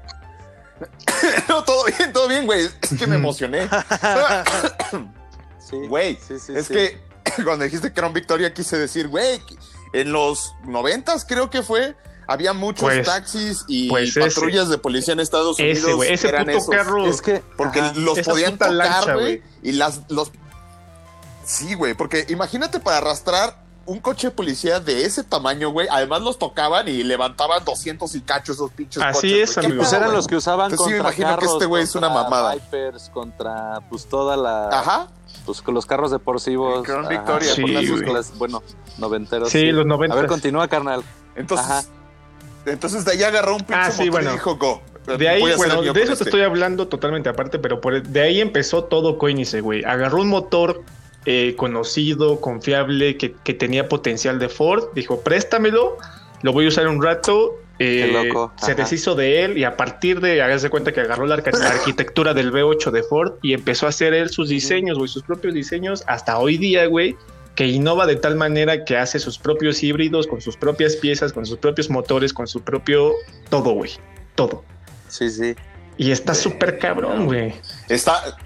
no, 1.49 1.65
todo 1.65 1.85
bien, 1.87 2.13
todo 2.13 2.29
bien, 2.29 2.45
güey. 2.45 2.67
Es 2.83 2.99
que 2.99 3.07
me 3.07 3.17
emocioné. 3.17 3.69
Sí. 5.59 5.77
Güey, 5.87 6.19
Sí, 6.27 6.39
sí, 6.41 6.53
es 6.57 6.67
sí. 6.67 6.75
que 6.75 6.99
cuando 7.45 7.65
dijiste 7.65 7.93
que 7.93 8.01
era 8.01 8.09
un 8.09 8.13
Victoria 8.13 8.53
quise 8.53 8.77
decir, 8.77 9.07
güey, 9.09 9.41
en 9.93 10.13
los 10.13 10.55
noventas 10.65 11.25
creo 11.25 11.49
que 11.49 11.63
fue, 11.63 11.95
había 12.31 12.53
muchos 12.53 12.83
Pues- 12.83 13.05
taxis 13.07 13.65
y 13.67 13.89
pues 13.89 14.11
ese. 14.11 14.21
patrullas 14.21 14.69
de 14.69 14.79
policía 14.79 15.13
en 15.15 15.21
Estados 15.21 15.59
Unidos. 15.59 15.79
Ese, 15.79 15.93
güey, 15.95 16.13
ese 16.13 16.29
eran 16.29 16.47
puto 16.47 16.59
esos. 16.59 16.71
carro. 16.71 17.07
Es 17.07 17.21
que. 17.21 17.43
Porque 17.57 17.81
Ajá. 17.81 17.93
los 17.97 18.21
podían 18.21 18.57
tocar, 18.57 19.15
güey. 19.15 19.43
Y 19.63 19.73
las, 19.73 20.03
los. 20.09 20.31
Sí, 21.45 21.75
güey, 21.75 21.95
porque 21.95 22.27
imagínate 22.29 22.79
para 22.79 22.99
arrastrar 22.99 23.57
un 23.87 23.99
coche 23.99 24.29
de 24.29 24.31
policía 24.31 24.79
de 24.79 25.05
ese 25.05 25.25
tamaño, 25.25 25.71
güey. 25.71 25.89
Además 25.91 26.21
los 26.23 26.39
tocaban 26.39 26.87
y 26.87 27.03
levantaban 27.03 27.65
200 27.65 28.15
y 28.15 28.21
cacho 28.21 28.53
esos 28.53 28.71
pinches 28.71 29.03
Así 29.03 29.31
coches, 29.33 29.51
es. 29.51 29.55
¿Qué 29.57 29.67
amigo. 29.67 29.83
Pues 29.83 29.93
eran 29.93 30.13
los 30.13 30.29
que 30.29 30.37
usaban 30.37 30.71
Entonces 30.71 30.87
sí 30.87 30.93
me 30.93 30.99
contra 30.99 31.11
imagino 31.25 31.29
que 31.41 31.41
carros, 31.47 31.53
este 31.55 31.67
güey 31.67 31.83
es 31.83 31.95
una 31.97 32.07
contra 32.09 32.23
mamada. 32.23 32.55
Vipers, 32.55 33.11
contra 33.13 33.81
pues 33.91 34.07
toda 34.07 34.37
la 34.37 34.69
Ajá. 34.69 35.09
pues 35.45 35.61
con 35.63 35.75
los 35.75 35.87
carros 35.87 36.13
deportivos. 36.13 36.85
Crown 36.85 37.09
Victoria, 37.09 37.55
Sí, 37.55 37.63
por 37.63 38.09
las 38.13 38.39
bueno, 38.39 38.63
noventeros. 38.99 39.51
Sí, 39.51 39.73
los 39.73 39.87
90. 39.87 40.15
A 40.15 40.21
ver, 40.21 40.29
continúa, 40.29 40.69
carnal. 40.69 41.03
Entonces, 41.35 41.67
Ajá. 41.67 41.83
Entonces 42.67 43.05
de 43.05 43.13
ahí 43.13 43.23
agarró 43.23 43.53
un 43.55 43.61
pinche 43.61 43.75
Ah, 43.75 43.91
sí, 43.91 43.99
motor 44.07 44.11
bueno. 44.13 44.31
y 44.31 44.33
dijo, 44.35 44.57
go. 44.57 44.83
De 45.19 45.29
ahí, 45.29 45.41
bueno, 45.57 45.83
de 45.83 45.89
eso 45.91 45.95
te 46.09 46.13
este". 46.13 46.25
estoy 46.25 46.43
hablando 46.43 46.87
totalmente 46.89 47.29
aparte, 47.29 47.59
pero 47.59 47.81
por, 47.81 48.03
de 48.03 48.21
ahí 48.21 48.41
empezó 48.41 48.85
todo 48.85 49.19
Koenigsegg, 49.19 49.63
güey. 49.63 49.83
Agarró 49.85 50.21
un 50.21 50.29
motor 50.29 50.83
eh, 51.27 51.55
conocido, 51.57 52.41
confiable, 52.41 53.17
que, 53.17 53.35
que 53.43 53.55
tenía 53.55 53.89
potencial 53.89 54.39
de 54.39 54.49
Ford. 54.49 54.85
Dijo, 54.95 55.21
préstamelo, 55.23 55.97
lo 56.43 56.53
voy 56.53 56.67
a 56.67 56.69
usar 56.69 56.87
un 56.87 57.03
rato. 57.03 57.57
eh, 57.79 58.11
Qué 58.13 58.27
loco, 58.29 58.53
se 58.59 58.75
deshizo 58.75 59.15
de 59.15 59.43
él 59.45 59.57
y 59.59 59.65
a 59.65 59.77
partir 59.77 60.21
de, 60.21 60.43
hágase 60.43 60.69
cuenta 60.69 60.93
que 60.93 61.01
agarró 61.01 61.27
la, 61.27 61.37
la 61.37 61.69
arquitectura 61.71 62.35
del 62.35 62.53
V8 62.53 62.91
de 62.91 63.03
Ford 63.03 63.33
y 63.43 63.55
empezó 63.55 63.87
a 63.87 63.89
hacer 63.89 64.13
él 64.15 64.29
sus 64.29 64.51
diseños, 64.51 64.99
güey, 64.99 65.09
sus 65.09 65.23
propios 65.23 65.55
diseños 65.55 66.05
hasta 66.07 66.39
hoy 66.39 66.59
día, 66.59 66.87
güey, 66.87 67.17
que 67.55 67.67
innova 67.67 68.07
de 68.07 68.17
tal 68.17 68.37
manera 68.37 68.85
que 68.85 68.97
hace 68.97 69.19
sus 69.19 69.39
propios 69.39 69.83
híbridos 69.83 70.27
con 70.27 70.41
sus 70.41 70.57
propias 70.57 70.97
piezas, 70.97 71.33
con 71.33 71.45
sus 71.47 71.59
propios 71.59 71.91
motores, 71.91 72.33
con 72.33 72.47
su 72.47 72.63
propio 72.63 73.13
todo, 73.49 73.73
güey, 73.73 73.91
todo. 74.35 74.65
Sí, 75.09 75.29
sí. 75.31 75.55
Y 75.99 76.13
está 76.13 76.35
súper 76.35 76.79
cabrón, 76.79 77.27
güey. 77.27 77.53
Está. 77.89 78.37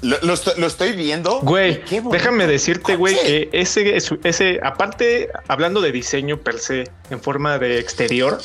Lo, 0.00 0.16
lo 0.22 0.34
estoy, 0.34 0.54
lo 0.58 0.66
estoy 0.68 0.92
viendo. 0.92 1.40
Güey, 1.40 1.82
déjame 2.12 2.46
decirte, 2.46 2.94
güey, 2.96 3.16
que 3.16 3.48
ese, 3.52 3.96
ese- 3.96 4.18
ese, 4.22 4.60
aparte, 4.62 5.28
hablando 5.48 5.80
de 5.80 5.90
diseño 5.92 6.38
per 6.38 6.58
se, 6.60 6.84
en 7.10 7.20
forma 7.20 7.58
de 7.58 7.78
exterior, 7.80 8.38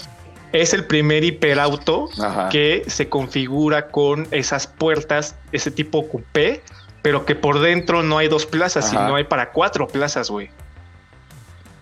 es 0.52 0.74
el 0.74 0.86
primer 0.86 1.24
hiperauto 1.24 2.10
Ajá. 2.20 2.50
que 2.50 2.84
se 2.88 3.08
configura 3.08 3.88
con 3.90 4.28
esas 4.32 4.66
puertas, 4.68 5.36
ese 5.52 5.70
tipo 5.72 6.08
coupé, 6.10 6.62
pero 7.04 7.26
que 7.26 7.36
por 7.36 7.60
dentro 7.60 8.02
no 8.02 8.18
hay 8.18 8.28
dos 8.30 8.48
plazas, 8.48 8.86
Ajá. 8.86 9.06
sino 9.06 9.16
hay 9.16 9.26
para 9.26 9.52
cuatro 9.52 9.88
plazas, 9.88 10.32
güey. 10.32 10.48
sí, 10.48 10.54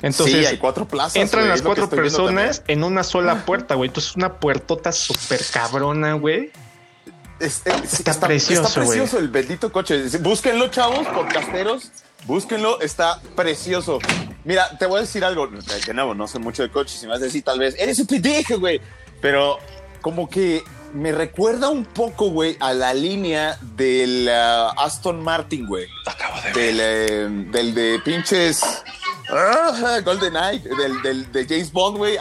Entonces, 0.01 0.47
hay 0.47 0.57
cuatro 0.57 0.87
plazas. 0.87 1.15
entran 1.15 1.47
las 1.47 1.61
cuatro 1.61 1.89
personas 1.89 2.63
en 2.67 2.83
una 2.83 3.03
sola 3.03 3.45
puerta, 3.45 3.75
güey. 3.75 3.87
Entonces, 3.87 4.15
una 4.15 4.33
puertota 4.39 4.91
súper 4.91 5.41
cabrona, 5.53 6.13
güey. 6.13 6.49
también. 6.51 6.71
Es- 7.39 7.61
es- 7.65 7.93
Está 8.05 8.27
precioso, 8.27 8.67
Está 8.67 8.81
precioso 8.81 9.17
el 9.17 9.27
bendito 9.29 9.71
coche. 9.71 10.03
Búsquenlo, 10.19 10.67
chavos, 10.67 11.07
podcasteros. 11.07 11.91
Búsquenlo, 12.25 12.79
está 12.81 13.19
precioso. 13.35 13.97
Mira, 14.43 14.77
te 14.77 14.85
voy 14.85 14.99
a 14.99 15.01
decir 15.01 15.23
algo. 15.25 15.47
De 15.47 15.93
nuevo, 15.93 16.13
no 16.13 16.27
sé 16.27 16.37
mucho 16.37 16.61
de 16.61 16.69
coches. 16.69 17.01
Y 17.01 17.05
me 17.07 17.13
vas 17.13 17.21
a 17.21 17.25
decir, 17.25 17.43
tal 17.43 17.57
vez, 17.57 17.75
eres 17.79 17.97
un 17.99 18.05
pendejo, 18.07 18.59
güey. 18.59 18.79
Pero 19.21 19.57
como 20.01 20.29
que 20.29 20.63
me 20.93 21.11
recuerda 21.11 21.69
un 21.69 21.85
poco, 21.85 22.29
güey, 22.29 22.57
a 22.59 22.73
la 22.73 22.93
línea 22.93 23.57
del 23.75 24.27
ah, 24.29 24.73
Aston 24.77 25.21
Martin, 25.23 25.65
güey. 25.67 25.87
Del, 26.53 26.77
eh, 26.81 27.27
del 27.51 27.73
de 27.73 27.99
pinches. 28.03 28.61
Ah, 29.29 29.99
Golden 30.03 30.35
Eye, 30.35 30.59
del, 30.59 31.01
del, 31.01 31.31
de 31.31 31.45
James 31.45 31.71
Bond, 31.71 31.97
güey. 31.97 32.17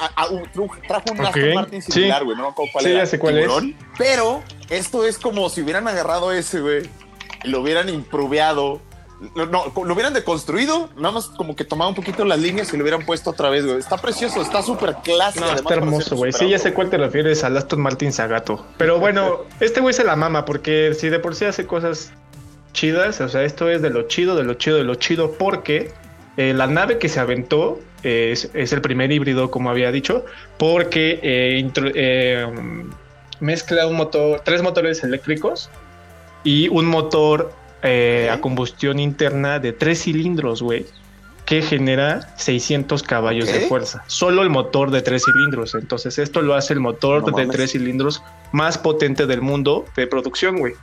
Trajo 0.87 1.05
un 1.13 1.21
Aston 1.27 1.55
Martin 1.55 1.83
similar, 1.83 2.25
güey. 2.25 2.37
No 2.37 2.45
me 2.45 2.49
acuerdo 2.51 2.73
cuál 2.73 2.85
Sí, 2.85 2.91
era. 2.91 3.01
ya 3.01 3.07
sé 3.07 3.19
cuál 3.19 3.39
es. 3.39 3.51
Pero 3.99 4.43
esto 4.69 5.05
es 5.05 5.19
como 5.19 5.49
si 5.49 5.63
hubieran 5.63 5.89
agarrado 5.89 6.31
ese, 6.33 6.61
güey. 6.61 6.89
lo 7.45 7.61
hubieran 7.63 7.89
improviado. 7.89 8.81
No, 9.35 9.45
no, 9.47 9.65
lo 9.85 9.93
hubieran 9.93 10.15
deconstruido, 10.15 10.89
nada 10.97 11.13
más 11.13 11.27
como 11.27 11.55
que 11.55 11.65
tomaba 11.65 11.89
un 11.91 11.95
poquito 11.95 12.25
las 12.25 12.39
líneas 12.39 12.73
y 12.73 12.77
lo 12.79 12.83
hubieran 12.85 13.05
puesto 13.05 13.31
otra 13.31 13.51
vez, 13.51 13.67
güey. 13.67 13.79
Está 13.79 13.99
precioso, 13.99 14.41
está 14.41 14.63
súper 14.63 14.97
clásico. 15.05 15.45
No, 15.45 15.53
está 15.53 15.75
hermoso, 15.75 16.17
güey. 16.17 16.33
Sí, 16.33 16.49
ya 16.49 16.59
sé 16.59 16.73
cuál 16.73 16.89
te 16.89 16.97
refieres 16.97 17.45
al 17.45 17.57
Aston 17.57 17.81
Martin 17.81 18.13
Zagato. 18.13 18.65
Pero 18.79 18.99
bueno, 18.99 19.41
este 19.61 19.81
güey 19.81 19.93
se 19.93 20.05
la 20.05 20.17
mama 20.17 20.47
porque 20.47 20.95
si 20.99 21.11
de 21.11 21.19
por 21.19 21.35
sí 21.35 21.45
hace 21.45 21.67
cosas 21.67 22.13
chidas, 22.73 23.21
o 23.21 23.29
sea, 23.29 23.43
esto 23.43 23.69
es 23.69 23.83
de 23.83 23.91
lo 23.91 24.09
chido, 24.09 24.37
de 24.37 24.45
lo 24.45 24.55
chido, 24.55 24.77
de 24.79 24.85
lo 24.85 24.95
chido, 24.95 25.33
porque 25.33 25.93
eh, 26.39 26.55
la 26.55 26.67
nave 26.67 26.97
que 26.99 27.09
se 27.11 27.21
aventó 27.21 27.79
eh, 28.03 28.31
es, 28.33 28.49
es 28.55 28.73
el 28.73 28.81
primer 28.81 29.13
híbrido, 29.13 29.51
como 29.51 29.69
había 29.69 29.93
dicho, 29.93 30.25
porque 30.57 31.21
eh, 31.23 31.61
intro- 31.63 31.93
eh, 31.95 32.47
mezcla 33.41 33.87
un 33.87 33.97
motor, 33.97 34.41
tres 34.45 34.63
motores 34.63 35.03
eléctricos 35.05 35.69
y 36.45 36.69
un 36.69 36.87
motor 36.87 37.53
eh, 37.83 38.29
a 38.31 38.41
combustión 38.41 38.99
interna 38.99 39.59
de 39.59 39.73
tres 39.73 40.03
cilindros, 40.03 40.63
güey, 40.63 40.87
que 41.47 41.63
genera 41.63 42.35
600 42.37 43.03
caballos 43.03 43.53
de 43.53 43.61
fuerza. 43.61 44.05
Solo 44.07 44.43
el 44.43 44.51
motor 44.51 44.91
de 44.91 45.03
tres 45.03 45.25
cilindros. 45.25 45.75
Entonces, 45.75 46.19
esto 46.19 46.43
lo 46.43 46.55
hace 46.55 46.75
el 46.75 46.81
motor 46.81 47.23
No 47.23 47.37
de 47.37 47.43
mames. 47.45 47.57
tres 47.57 47.73
cilindros 47.73 48.23
más 48.53 48.79
potente 48.79 49.27
del 49.27 49.41
mundo 49.41 49.85
de 49.97 50.07
producción, 50.07 50.59
güey. 50.59 50.75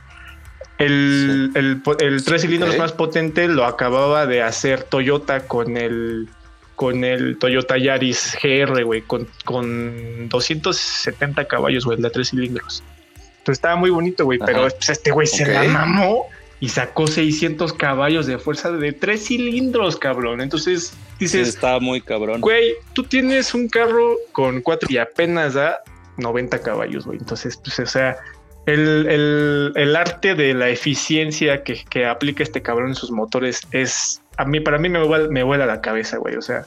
El, 0.78 1.50
el 1.54 2.24
tres 2.24 2.42
cilindros 2.42 2.76
más 2.78 2.92
potente 2.92 3.48
lo 3.48 3.64
acababa 3.64 4.26
de 4.26 4.42
hacer 4.42 4.84
Toyota 4.84 5.46
con 5.46 5.76
el 5.76 6.28
con 6.78 7.02
el 7.02 7.38
Toyota 7.38 7.76
Yaris 7.76 8.38
GR, 8.40 8.84
güey, 8.84 9.02
con, 9.02 9.26
con 9.44 10.28
270 10.28 11.46
caballos, 11.46 11.84
güey, 11.84 12.00
de 12.00 12.08
tres 12.08 12.30
cilindros. 12.30 12.84
Entonces 13.16 13.58
estaba 13.58 13.74
muy 13.74 13.90
bonito, 13.90 14.24
güey, 14.24 14.38
pero 14.38 14.60
pues, 14.62 14.88
este 14.88 15.10
güey 15.10 15.26
se 15.26 15.44
la 15.44 15.64
mamó 15.64 16.26
y 16.60 16.68
sacó 16.70 17.06
600 17.06 17.72
caballos 17.72 18.26
de 18.26 18.38
fuerza 18.38 18.70
de 18.72 18.92
tres 18.92 19.26
cilindros, 19.26 19.96
cabrón. 19.96 20.40
Entonces 20.40 20.88
Sí, 21.18 21.24
dices, 21.24 21.48
está 21.48 21.78
muy 21.80 22.00
cabrón. 22.00 22.40
güey, 22.40 22.72
tú 22.94 23.04
tienes 23.04 23.54
un 23.54 23.68
carro 23.68 24.16
con 24.32 24.60
cuatro 24.60 24.88
y 24.90 24.98
apenas 24.98 25.54
da 25.54 25.80
90 26.16 26.60
caballos, 26.60 27.06
güey. 27.06 27.18
Entonces, 27.18 27.56
pues, 27.56 27.78
o 27.78 27.86
sea, 27.86 28.16
el, 28.66 29.06
el- 29.08 29.72
el 29.76 29.96
arte 29.96 30.34
de 30.34 30.52
la 30.52 30.68
eficiencia 30.68 31.62
que, 31.62 31.84
que 31.88 32.06
aplica 32.06 32.42
este 32.42 32.60
cabrón 32.60 32.88
en 32.88 32.94
sus 32.96 33.10
motores 33.10 33.60
es, 33.70 34.20
a 34.36 34.44
mí, 34.44 34.60
para 34.60 34.78
mí 34.78 34.88
me 34.88 35.02
vuela, 35.02 35.28
me 35.28 35.42
vuela 35.44 35.64
la 35.64 35.80
cabeza, 35.80 36.16
güey. 36.18 36.34
O 36.36 36.42
sea, 36.42 36.66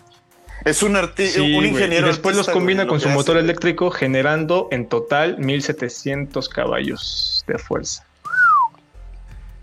Es 0.63 0.83
un, 0.83 0.93
arti- 0.93 1.27
sí, 1.27 1.53
un 1.53 1.65
ingeniero. 1.65 2.07
Y 2.07 2.09
después 2.09 2.35
los 2.37 2.47
combina 2.47 2.83
güey, 2.83 2.89
con 2.89 2.97
lo 2.97 3.03
su 3.03 3.09
motor 3.09 3.35
hace, 3.37 3.43
eléctrico, 3.43 3.91
generando 3.91 4.67
en 4.71 4.87
total 4.87 5.37
1700 5.39 6.47
caballos 6.49 7.43
de 7.47 7.57
fuerza. 7.57 8.05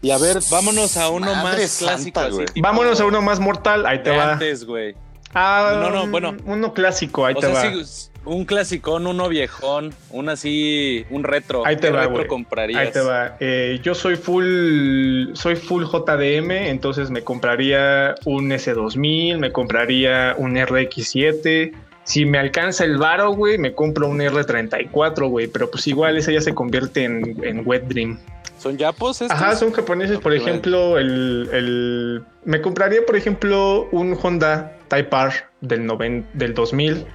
Y 0.02 0.10
a 0.10 0.18
ver, 0.18 0.38
vámonos 0.50 0.96
a 0.96 1.08
uno 1.10 1.34
Madre 1.34 1.62
más 1.62 1.70
santa, 1.70 1.92
clásico. 2.12 2.20
así, 2.20 2.44
tipo 2.54 2.66
Vámonos 2.66 3.00
a 3.00 3.04
uno 3.06 3.20
más 3.22 3.40
mortal, 3.40 3.84
ahí 3.86 4.02
te 4.02 4.10
de 4.10 4.16
va. 4.16 4.32
antes, 4.34 4.64
güey. 4.64 4.94
Ah, 5.34 5.78
No, 5.82 5.90
no, 5.90 6.06
bueno. 6.06 6.36
Uno 6.46 6.72
clásico, 6.72 7.26
ahí 7.26 7.34
O 7.36 7.40
te 7.40 7.52
sea, 7.52 7.54
va. 7.54 7.84
sí, 7.84 8.10
un 8.24 8.44
clasicón, 8.44 9.06
uno 9.06 9.28
viejón, 9.28 9.92
un 10.10 10.28
así, 10.28 11.04
un 11.10 11.24
retro. 11.24 11.66
Ahí 11.66 11.76
te 11.76 11.82
¿Qué 11.88 11.90
va, 11.90 12.00
retro 12.02 12.14
güey. 12.16 12.26
comprarías? 12.28 12.80
Ahí 12.80 12.92
te 12.92 13.00
va. 13.00 13.36
Eh, 13.40 13.80
yo 13.82 13.94
soy 13.94 14.16
full, 14.16 15.34
soy 15.34 15.56
full 15.56 15.84
JDM, 15.84 16.50
entonces 16.68 17.10
me 17.10 17.22
compraría 17.22 18.14
un 18.24 18.50
S2000, 18.50 19.38
me 19.38 19.50
compraría 19.52 20.34
un 20.38 20.54
RX7. 20.56 21.72
Si 22.04 22.24
me 22.24 22.38
alcanza 22.38 22.84
el 22.84 22.96
varo, 22.96 23.32
güey, 23.32 23.58
me 23.58 23.74
compro 23.74 24.08
un 24.08 24.18
R34, 24.20 25.28
güey, 25.28 25.46
pero 25.48 25.70
pues 25.70 25.86
igual 25.86 26.16
ese 26.16 26.32
ya 26.32 26.40
se 26.40 26.54
convierte 26.54 27.04
en, 27.04 27.36
en 27.44 27.62
Wet 27.66 27.84
Dream. 27.86 28.18
¿Son 28.58 28.76
yapos 28.76 29.20
estos? 29.22 29.30
Ajá, 29.40 29.54
son 29.56 29.72
japoneses, 29.72 30.18
por 30.18 30.34
ejemplo, 30.34 30.98
el, 30.98 31.48
el- 31.52 32.22
Me 32.44 32.60
compraría, 32.60 33.00
por 33.06 33.16
ejemplo, 33.16 33.88
un 33.92 34.18
Honda 34.20 34.76
Type 34.88 35.16
R 35.16 35.32
del, 35.60 35.86
noven- 35.86 36.26
del 36.34 36.54
2000. 36.54 37.06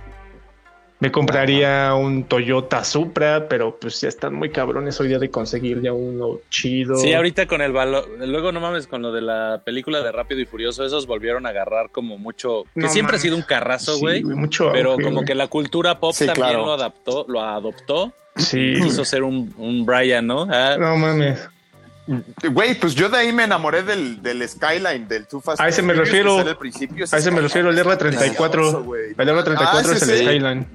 Me 1.00 1.12
compraría 1.12 1.94
un 1.96 2.24
Toyota 2.24 2.86
Supra, 2.86 3.48
pero 3.50 3.78
pues 3.78 4.00
ya 4.00 4.08
están 4.08 4.34
muy 4.36 4.52
cabrones 4.52 5.02
hoy 5.02 5.10
día 5.10 5.20
de 5.20 5.30
conseguir 5.30 5.82
ya 5.82 5.92
uno 5.92 6.40
chido. 6.50 6.96
Sí, 6.96 7.14
ahorita 7.14 7.46
con 7.46 7.62
el 7.62 7.74
valor. 7.74 8.08
Luego 8.26 8.54
no 8.54 8.62
mames, 8.62 8.88
con 8.88 9.02
lo 9.02 9.12
de 9.12 9.20
la 9.22 9.62
película 9.66 10.02
de 10.02 10.14
Rápido 10.14 10.40
y 10.40 10.46
Furioso, 10.46 10.86
esos 10.86 11.06
volvieron 11.06 11.46
a 11.46 11.50
agarrar 11.50 11.90
como 11.90 12.18
mucho. 12.18 12.64
Que 12.74 12.80
No 12.82 12.88
siempre 12.88 13.14
mames. 13.18 13.20
ha 13.20 13.24
sido 13.24 13.36
un 13.36 13.42
carrazo, 13.42 13.96
Sí, 13.96 14.00
güey. 14.00 14.24
mucho 14.24 14.70
pero 14.72 14.94
auge, 14.94 15.04
como 15.04 15.26
que 15.26 15.36
la 15.36 15.48
cultura 15.48 16.00
pop 16.00 16.14
Sí, 16.14 16.26
también 16.26 16.48
claro. 16.48 16.66
lo 16.68 16.72
adaptó, 16.72 17.26
lo 17.28 17.42
adoptó. 17.42 18.14
Sí. 18.36 18.74
Quiso 18.84 19.06
ser 19.06 19.24
un, 19.24 19.54
un 19.58 19.86
Brian, 19.86 20.26
¿no? 20.28 20.48
Ah, 20.50 20.76
No 20.80 20.98
mames. 20.98 21.40
Güey, 22.52 22.74
pues 22.76 22.96
yo 22.96 23.08
de 23.08 23.18
ahí 23.18 23.32
me 23.32 23.46
enamoré 23.46 23.82
del, 23.82 24.22
del 24.22 24.48
Skyline, 24.48 25.08
del 25.08 25.26
Too 25.26 25.40
Fast. 25.40 25.62
A 25.62 25.70
ese 25.70 25.82
me 25.82 25.94
refiero. 25.94 26.38
al 26.40 26.58
principio, 26.58 27.06
A 27.10 27.18
ese 27.18 27.32
me 27.32 27.40
refiero, 27.40 27.70
el 27.70 27.78
R34. 27.80 28.84
güey. 28.84 29.12
El 29.18 29.30
R34 29.30 29.58
Ah, 29.60 29.80
es 29.82 29.90
ese 29.90 30.12
el 30.12 30.18
sí. 30.20 30.24
Skyline. 30.26 30.68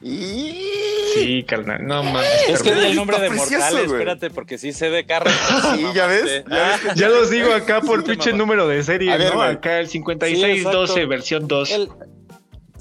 Y... 0.00 0.68
Sí, 1.14 1.44
carnal. 1.46 1.86
No 1.86 2.02
mames. 2.02 2.26
es 2.48 2.62
que 2.62 2.74
di 2.74 2.80
el 2.86 2.96
nombre 2.96 3.18
de 3.20 3.26
Está 3.26 3.36
precioso, 3.38 3.62
Mortales, 3.64 3.86
güey. 3.88 4.00
espérate, 4.00 4.30
porque 4.30 4.58
sí 4.58 4.72
sé 4.72 4.90
de 4.90 5.04
carros. 5.06 5.32
Sí, 5.76 5.84
ya 5.94 6.06
ves, 6.06 6.42
ya 6.50 6.68
ves 6.68 6.80
que- 6.80 6.98
Ya 7.00 7.08
los 7.10 7.30
digo 7.30 7.52
acá 7.52 7.80
por 7.82 8.00
Sí, 8.00 8.06
pinche 8.10 8.32
número 8.32 8.66
de 8.66 8.82
serie, 8.82 9.16
ver, 9.16 9.34
¿no? 9.34 9.42
Acá 9.42 9.78
el 9.78 9.86
Sí, 9.86 9.92
5612, 9.98 10.92
exacto. 10.92 11.08
versión 11.08 11.46
2. 11.48 11.70
El- 11.70 11.88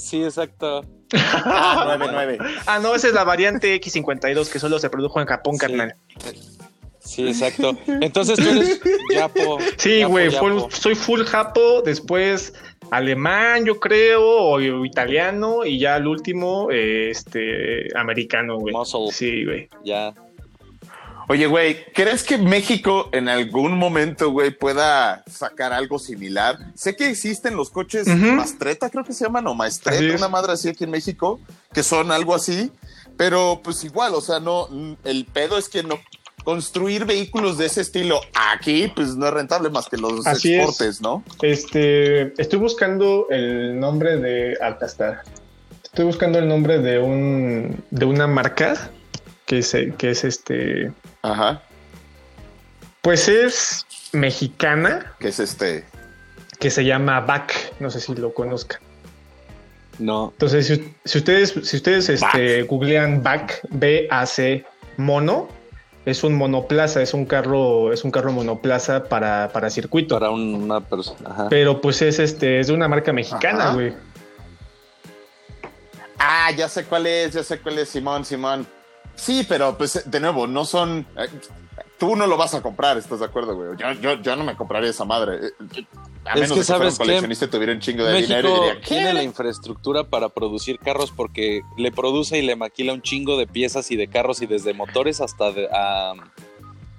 Sí, 0.02 0.24
exacto. 0.24 0.84
Ah, 1.14 1.96
9-9. 2.00 2.38
Ah, 2.66 2.80
no, 2.80 2.96
esa 2.96 3.08
es 3.10 3.14
la 3.14 3.24
variante 3.24 3.80
X52 3.80 4.50
que 4.50 4.60
solo 4.60 4.80
se 4.80 4.90
produjo 4.90 5.20
en 5.22 5.28
Japón, 5.28 5.56
Sí. 5.56 5.60
carnal. 5.60 5.96
Sí, 7.00 7.28
exacto. 7.28 7.78
Entonces 7.88 8.38
tú 8.38 8.50
eres 8.50 8.80
Yapo. 9.14 9.58
Sí, 9.78 10.04
güey, 10.04 10.32
soy 10.70 10.96
full 10.96 11.24
japo, 11.24 11.82
después 11.82 12.54
alemán, 12.92 13.66
yo 13.66 13.80
creo, 13.80 14.24
o 14.24 14.60
italiano, 14.86 15.66
y 15.66 15.80
ya 15.80 15.96
al 15.96 16.08
último, 16.08 16.70
eh, 16.72 17.10
este, 17.10 17.88
americano, 17.98 18.58
güey. 18.60 18.74
Muscle. 18.74 19.12
Sí, 19.12 19.46
güey. 19.46 19.70
Ya. 19.84 20.14
Oye, 21.28 21.48
güey, 21.48 21.86
¿crees 21.94 22.24
que 22.24 22.38
México 22.38 23.10
en 23.12 23.30
algún 23.30 23.78
momento, 23.78 24.32
güey, 24.32 24.52
pueda 24.52 25.24
sacar 25.30 25.72
algo 25.72 26.00
similar? 26.00 26.58
Sé 26.76 26.96
que 26.96 27.10
existen 27.10 27.56
los 27.56 27.70
coches 27.70 28.08
Ujú. 28.08 28.34
Mastreta, 28.34 28.90
creo 28.90 29.04
que 29.04 29.14
se 29.14 29.26
llaman, 29.26 29.48
o 29.48 29.54
Maestreta, 29.54 30.04
es. 30.04 30.16
una 30.18 30.28
madre 30.28 30.54
así 30.54 30.70
aquí 30.70 30.84
en 30.84 30.92
México, 30.92 31.40
que 31.74 31.84
son 31.84 32.12
algo 32.12 32.36
así, 32.36 32.72
pero 33.18 33.62
pues 33.64 33.84
igual, 33.84 34.14
o 34.16 34.22
sea, 34.22 34.40
no, 34.40 34.68
el 35.04 35.26
pedo 35.26 35.58
es 35.58 35.70
que 35.70 35.84
no 35.84 36.00
construir 36.44 37.06
vehículos 37.06 37.58
de 37.58 37.68
ese 37.68 37.82
estilo 37.82 38.20
aquí, 38.34 38.92
pues 38.96 39.16
no 39.16 39.28
es 39.28 39.34
rentable 39.34 39.70
más 39.70 39.88
que 39.88 39.98
los 39.98 40.26
Así 40.26 40.54
es. 40.56 40.60
exportes, 40.64 41.00
¿no? 41.02 41.24
Este, 41.44 42.34
estoy 42.42 42.58
buscando 42.60 43.28
el 43.30 43.80
nombre 43.80 44.18
de. 44.18 44.58
Acá 44.62 44.88
está. 44.88 45.24
Estoy 45.84 46.06
buscando 46.06 46.40
el 46.40 46.48
nombre 46.48 46.80
de 46.80 47.00
un, 47.00 47.84
de 47.92 48.06
una 48.06 48.26
marca 48.26 48.90
que 49.46 49.60
es, 49.60 49.76
que 49.98 50.10
es 50.12 50.24
este, 50.24 50.94
Ajá, 51.22 51.62
pues 53.02 53.28
es 53.28 53.86
mexicana, 54.12 55.14
que 55.20 55.28
es 55.30 55.40
este. 55.40 55.86
que 56.60 56.70
se 56.70 56.84
llama 56.86 57.20
BAC. 57.22 57.74
No 57.80 57.90
sé 57.90 58.00
si 58.00 58.14
lo 58.16 58.34
conozcan. 58.34 58.80
No. 60.00 60.30
Entonces, 60.34 60.68
si, 60.68 60.96
si 61.06 61.18
ustedes, 61.20 61.54
si 61.64 61.76
ustedes 61.78 62.10
este, 62.10 62.64
googlean 62.64 63.22
BAC, 63.24 63.62
B-A-C, 63.70 64.66
mono, 64.98 65.48
es 66.06 66.24
un 66.24 66.34
monoplaza, 66.36 67.02
es 67.04 67.14
un 67.14 67.26
carro, 67.26 67.94
es 67.94 68.04
un 68.04 68.10
carro 68.12 68.32
monoplaza 68.32 69.04
para, 69.04 69.50
para 69.54 69.70
circuito. 69.70 70.16
Para 70.16 70.32
un- 70.32 70.56
una 70.56 70.82
persona. 70.82 71.30
Ajá. 71.30 71.48
Pero 71.50 71.82
pues 71.82 72.02
es 72.02 72.18
este, 72.20 72.60
es 72.60 72.68
de 72.68 72.74
una 72.74 72.88
marca 72.88 73.14
mexicana, 73.14 73.74
güey. 73.74 73.94
Ah, 76.18 76.52
ya 76.56 76.70
sé 76.70 76.86
cuál 76.86 77.08
es, 77.08 77.34
ya 77.34 77.44
sé 77.44 77.60
cuál 77.60 77.80
es, 77.80 77.90
Simón, 77.90 78.26
Simón. 78.26 78.66
Sí, 79.16 79.46
pero 79.48 79.78
pues 79.78 80.10
de 80.10 80.20
nuevo, 80.20 80.48
no 80.48 80.66
son. 80.66 81.06
eh, 81.18 81.28
Tú 81.98 82.16
no 82.16 82.26
lo 82.26 82.36
vas 82.36 82.56
a 82.56 82.64
comprar, 82.64 82.98
¿estás 82.98 83.20
de 83.20 83.26
acuerdo, 83.26 83.56
güey? 83.56 83.78
Yo, 83.78 83.92
yo, 84.02 84.20
yo 84.24 84.36
no 84.36 84.44
me 84.44 84.56
compraría 84.56 84.90
esa 84.90 85.06
madre. 85.06 85.36
Eh, 85.36 85.50
eh, 85.76 85.86
A 86.26 86.34
Es 86.34 86.36
menos 86.42 86.50
que 86.50 86.56
de 86.56 86.60
que 86.62 86.64
fuera 86.66 86.66
sabes 86.66 86.94
un 86.94 86.98
qué? 86.98 87.04
coleccionista 87.04 87.46
y 87.46 87.48
tuviera 87.50 87.74
un 87.74 87.80
chingo 87.80 88.04
de 88.06 88.22
dinero 88.22 88.40
y 88.40 88.52
México 88.52 88.66
diría, 88.66 88.82
tiene 88.88 89.14
la 89.14 89.20
¿qué? 89.20 89.26
infraestructura 89.28 90.04
para 90.06 90.30
producir 90.30 90.80
carros 90.80 91.12
porque 91.12 91.62
le 91.78 91.92
produce 91.92 92.40
y 92.40 92.42
le 92.42 92.56
maquila 92.56 92.94
un 92.94 93.04
chingo 93.04 93.38
de 93.38 93.46
piezas 93.46 93.92
y 93.92 93.98
de 93.98 94.08
carros 94.08 94.42
y 94.42 94.48
desde 94.48 94.74
motores 94.74 95.22
hasta 95.22 95.52
de, 95.52 95.68
a, 95.72 96.14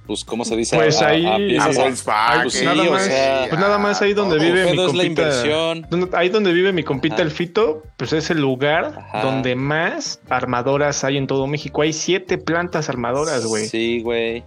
pues, 0.07 0.25
¿cómo 0.25 0.45
se 0.45 0.57
dice? 0.57 0.77
Pues 0.77 1.01
A- 1.01 1.09
ahí- 1.09 1.27
A 1.27 1.37
piezas 1.37 1.79
a- 1.79 1.83
Volkswagen, 1.83 2.43
Pues 2.43 2.55
sí, 2.55 2.65
nada 2.65 2.83
o 2.83 2.91
más, 2.93 3.05
sea, 3.05 3.47
pues 3.49 3.61
nada 3.61 3.79
más 3.79 4.03
ahí 4.03 4.13
donde 4.15 4.39
vive 4.39 4.65
mi 4.71 4.77
la 4.77 4.85
compita. 4.87 5.05
inversión. 5.07 5.87
Ahí 6.13 6.29
donde 6.29 6.53
vive 6.53 6.73
mi 6.73 6.83
compita 6.83 7.15
Ajá. 7.17 7.23
el 7.25 7.31
Fito, 7.31 7.83
pues 7.97 8.13
es 8.13 8.31
el 8.31 8.41
lugar 8.41 8.95
Ajá. 8.99 9.23
donde 9.23 9.55
más 9.55 10.21
armadoras 10.29 11.05
hay 11.05 11.17
en 11.17 11.27
todo 11.27 11.47
México. 11.47 11.83
Hay 11.83 11.93
siete 11.93 12.39
plantas 12.39 12.89
armadoras, 12.89 13.47
güey. 13.47 13.67
Sí, 13.67 14.01
güey. 14.03 14.45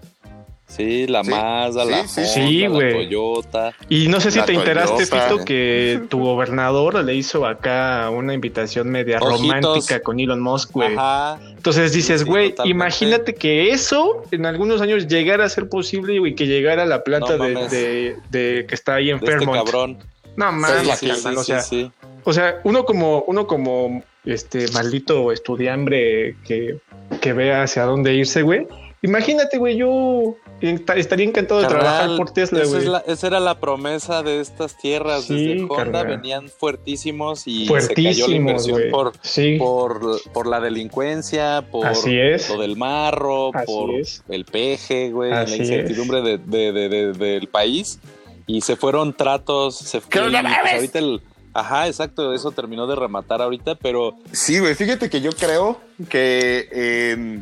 Sí, 0.68 1.06
la 1.08 1.24
Sí, 1.24 1.30
Mazda, 1.30 1.84
sí, 1.86 1.90
la 1.92 2.08
sí, 2.08 2.20
Honda, 2.22 2.34
sí, 2.34 2.60
la 2.62 2.70
güey. 2.70 2.92
Toyota. 2.94 3.74
Y 3.88 4.08
no 4.08 4.20
sé 4.20 4.32
si 4.32 4.40
La 4.40 4.46
te 4.46 4.54
enteraste, 4.54 5.06
Toyota. 5.06 5.30
Fito, 5.30 5.46
que 5.46 6.02
tu 6.10 6.20
gobernador 6.20 7.04
le 7.04 7.14
hizo 7.16 7.46
acá 7.46 8.10
una 8.10 8.34
invitación 8.34 8.90
media 8.90 9.20
Ojitos. 9.20 9.42
romántica 9.42 10.00
con 10.02 10.20
Elon 10.20 10.42
Musk, 10.42 10.72
güey. 10.72 10.96
Ajá. 10.96 11.40
Entonces 11.56 11.94
dices, 11.94 12.22
Sí, 12.22 12.28
güey, 12.28 12.56
imagínate 12.66 13.36
que 13.36 13.70
eso 13.70 14.24
en 14.32 14.46
algunos 14.48 14.82
años 14.82 15.08
llegara 15.08 15.46
a 15.46 15.50
ser 15.50 15.70
posible, 15.70 16.18
güey, 16.20 16.34
que 16.36 16.48
llegara 16.48 16.84
a 16.84 16.86
la 16.88 17.04
planta 17.04 17.38
No 17.38 17.44
de, 17.46 17.54
de- 17.70 18.16
de- 18.32 18.66
que 18.66 18.76
está 18.76 18.96
ahí 18.96 19.12
en 19.12 19.18
este 19.18 19.28
Fairmont. 19.32 19.64
cabrón. 19.66 19.98
No 20.36 20.52
mames, 20.52 20.98
Sí, 20.98 21.08
sí, 21.08 21.08
carnal, 21.08 21.34
sí, 21.36 21.40
o 21.40 21.44
sea, 21.44 21.62
sí. 21.62 21.92
o 22.26 22.34
sea, 22.34 22.60
uno 22.64 22.84
como, 22.86 23.24
uno 23.28 23.48
como 23.48 24.04
este 24.26 24.66
maldito 24.74 25.32
estudiambre 25.32 26.36
que, 26.46 26.80
que 27.22 27.34
ve 27.34 27.54
hacia 27.54 27.84
dónde 27.84 28.16
irse, 28.16 28.42
güey. 28.42 28.68
Imagínate, 29.02 29.58
güey, 29.60 29.78
yo 29.78 30.36
estaría 30.70 31.26
encantado 31.26 31.62
de 31.62 31.68
trabajar 31.68 32.16
por 32.18 32.32
Tesla, 32.32 32.62
esa, 32.62 32.70
güey. 32.70 32.82
es 32.84 32.88
la- 32.88 33.04
esa 33.08 33.28
era 33.28 33.40
la 33.40 33.60
promesa 33.60 34.24
de 34.24 34.40
estas 34.40 34.78
tierras. 34.78 35.26
Sí, 35.26 35.34
Desde 35.48 35.62
Honda 35.64 35.76
carnal. 36.02 36.08
venían 36.08 36.50
fuertísimos 36.50 37.48
y 37.48 37.66
se 37.68 37.74
cayó 37.74 37.78
la 37.80 37.86
Fuertísimos, 37.86 38.30
inversión 38.68 38.82
por, 38.92 39.14
Sí, 39.22 39.58
por, 39.58 40.22
por 40.32 40.48
la 40.48 40.60
delincuencia, 40.60 41.66
por 41.72 41.86
Así 41.88 42.18
es. 42.18 42.50
lo 42.50 42.58
del 42.60 42.76
marro, 42.78 43.52
Así 43.56 43.66
por 43.66 43.92
es. 44.00 44.24
el 44.30 44.46
peje, 44.46 45.12
güey, 45.12 45.32
la 45.32 45.44
incertidumbre 45.56 46.22
de, 46.22 46.38
de- 46.38 46.72
de- 46.72 46.90
de- 46.90 47.14
del 47.14 47.48
país. 47.48 48.00
Y 48.48 48.62
se 48.62 48.76
fueron 48.76 49.14
tratos, 49.14 49.76
se 49.78 50.00
¡Que 50.02 50.20
fue, 50.20 50.22
no 50.22 50.28
y, 50.40 50.42
pues, 50.42 50.44
mames! 50.44 50.74
ahorita 50.76 51.00
el, 51.00 51.22
Ajá, 51.58 51.88
exacto, 51.88 52.34
eso 52.34 52.52
terminó 52.52 52.86
de 52.86 52.96
rematar 52.98 53.42
ahorita, 53.42 53.76
pero 53.76 54.18
Sí, 54.34 54.60
güey, 54.60 54.76
fíjate 54.76 55.10
que 55.10 55.22
yo 55.22 55.32
creo 55.32 55.80
que 56.10 56.68
eh, 56.70 57.40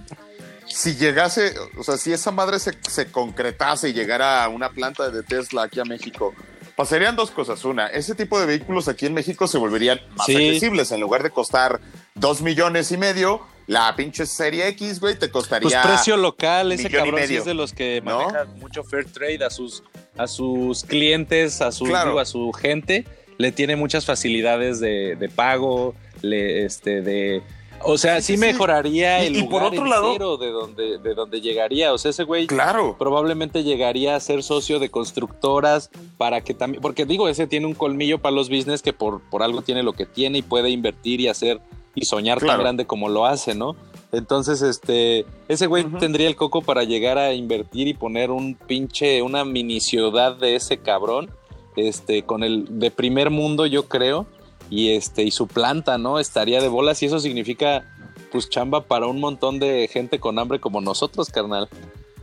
si 0.73 0.95
llegase, 0.95 1.53
o 1.77 1.83
sea, 1.83 1.97
si 1.97 2.11
esa 2.13 2.31
madre 2.31 2.59
se, 2.59 2.73
se 2.89 3.11
concretase 3.11 3.89
y 3.89 3.93
llegara 3.93 4.43
a 4.43 4.49
una 4.49 4.69
planta 4.69 5.09
de 5.09 5.23
Tesla 5.23 5.63
aquí 5.63 5.79
a 5.79 5.85
México, 5.85 6.33
pasarían 6.75 7.15
dos 7.15 7.31
cosas. 7.31 7.63
Una, 7.65 7.87
ese 7.87 8.15
tipo 8.15 8.39
de 8.39 8.45
vehículos 8.45 8.87
aquí 8.87 9.05
en 9.05 9.13
México 9.13 9.47
se 9.47 9.57
volverían 9.57 9.99
más 10.15 10.25
Sí. 10.25 10.35
accesibles. 10.35 10.91
En 10.91 10.99
lugar 11.01 11.23
de 11.23 11.29
costar 11.29 11.79
dos 12.15 12.41
millones 12.41 12.91
y 12.91 12.97
medio, 12.97 13.41
la 13.67 13.95
pinche 13.95 14.25
Serie 14.25 14.67
X, 14.69 14.99
güey, 14.99 15.13
te 15.13 15.29
pues 15.29 15.31
costaría... 15.31 15.81
precio 15.81 16.17
local, 16.17 16.71
ese 16.71 16.89
cabrón 16.89 17.21
sí 17.27 17.37
es 17.37 17.45
de 17.45 17.53
los 17.53 17.71
que 17.73 18.01
¿no? 18.03 18.19
maneja 18.21 18.45
mucho 18.57 18.83
fair 18.83 19.05
trade 19.05 19.43
a 19.45 19.49
sus, 19.49 19.83
a 20.17 20.27
sus 20.27 20.83
clientes, 20.83 21.61
a 21.61 21.71
su, 21.71 21.85
Claro. 21.85 22.19
a 22.19 22.25
su 22.25 22.51
gente, 22.51 23.05
le 23.37 23.51
tiene 23.51 23.75
muchas 23.75 24.05
facilidades 24.05 24.79
de, 24.79 25.15
de 25.15 25.29
pago, 25.29 25.95
le, 26.21 26.65
este, 26.65 27.01
de... 27.01 27.41
O 27.85 27.97
sea, 27.97 28.21
sí, 28.21 28.33
Sí, 28.33 28.33
sí, 28.33 28.39
sí. 28.41 28.51
mejoraría 28.53 29.23
Y- 29.23 29.27
el 29.27 29.37
y 29.37 29.43
por 29.43 29.63
otro 29.63 29.85
lado- 29.85 30.37
de 30.37 30.51
donde, 30.51 30.97
de 30.97 31.13
donde 31.13 31.41
llegaría. 31.41 31.93
O 31.93 31.97
sea, 31.97 32.11
ese 32.11 32.23
güey 32.23 32.47
Claro. 32.47 32.95
probablemente 32.97 33.63
llegaría 33.63 34.15
a 34.15 34.19
ser 34.19 34.43
socio 34.43 34.79
de 34.79 34.89
constructoras 34.89 35.89
para 36.17 36.41
que 36.41 36.53
también, 36.53 36.81
porque 36.81 37.05
digo, 37.05 37.27
ese 37.29 37.47
tiene 37.47 37.65
un 37.65 37.73
colmillo 37.73 38.19
para 38.19 38.35
los 38.35 38.49
business 38.49 38.81
que 38.81 38.93
por, 38.93 39.21
por 39.29 39.43
algo 39.43 39.61
tiene 39.61 39.83
lo 39.83 39.93
que 39.93 40.05
tiene 40.05 40.39
y 40.39 40.41
puede 40.41 40.69
invertir 40.69 41.21
y 41.21 41.27
hacer 41.27 41.59
y 41.95 42.05
soñar 42.05 42.39
tan 42.39 42.59
grande 42.59 42.85
como 42.85 43.07
lo 43.09 43.25
hace, 43.25 43.53
¿no? 43.53 43.75
Entonces, 44.11 44.61
este, 44.61 45.25
ese 45.47 45.67
güey 45.67 45.83
tendría 45.85 46.27
el 46.27 46.35
coco 46.35 46.61
para 46.61 46.83
llegar 46.83 47.17
a 47.17 47.33
invertir 47.33 47.87
y 47.87 47.93
poner 47.93 48.31
un 48.31 48.55
pinche, 48.55 49.21
una 49.21 49.43
mini 49.45 49.79
ciudad 49.79 50.35
de 50.35 50.55
ese 50.55 50.77
cabrón, 50.77 51.29
este, 51.75 52.23
con 52.23 52.43
el 52.43 52.79
de 52.79 52.91
primer 52.91 53.29
mundo, 53.31 53.65
yo 53.65 53.87
creo, 53.87 54.25
y 54.73 54.95
este, 54.95 55.23
y 55.23 55.31
su 55.31 55.47
planta, 55.47 55.97
¿no? 55.97 56.19
Estaría 56.19 56.61
de 56.61 56.67
bolas 56.67 57.03
y 57.03 57.05
eso 57.05 57.19
significa, 57.19 57.85
pues, 58.31 58.49
chamba 58.49 58.85
para 58.85 59.05
un 59.05 59.19
montón 59.19 59.59
de 59.59 59.87
gente 59.87 60.19
con 60.19 60.39
hambre 60.39 60.59
como 60.59 60.81
nosotros, 60.81 61.29
carnal, 61.29 61.69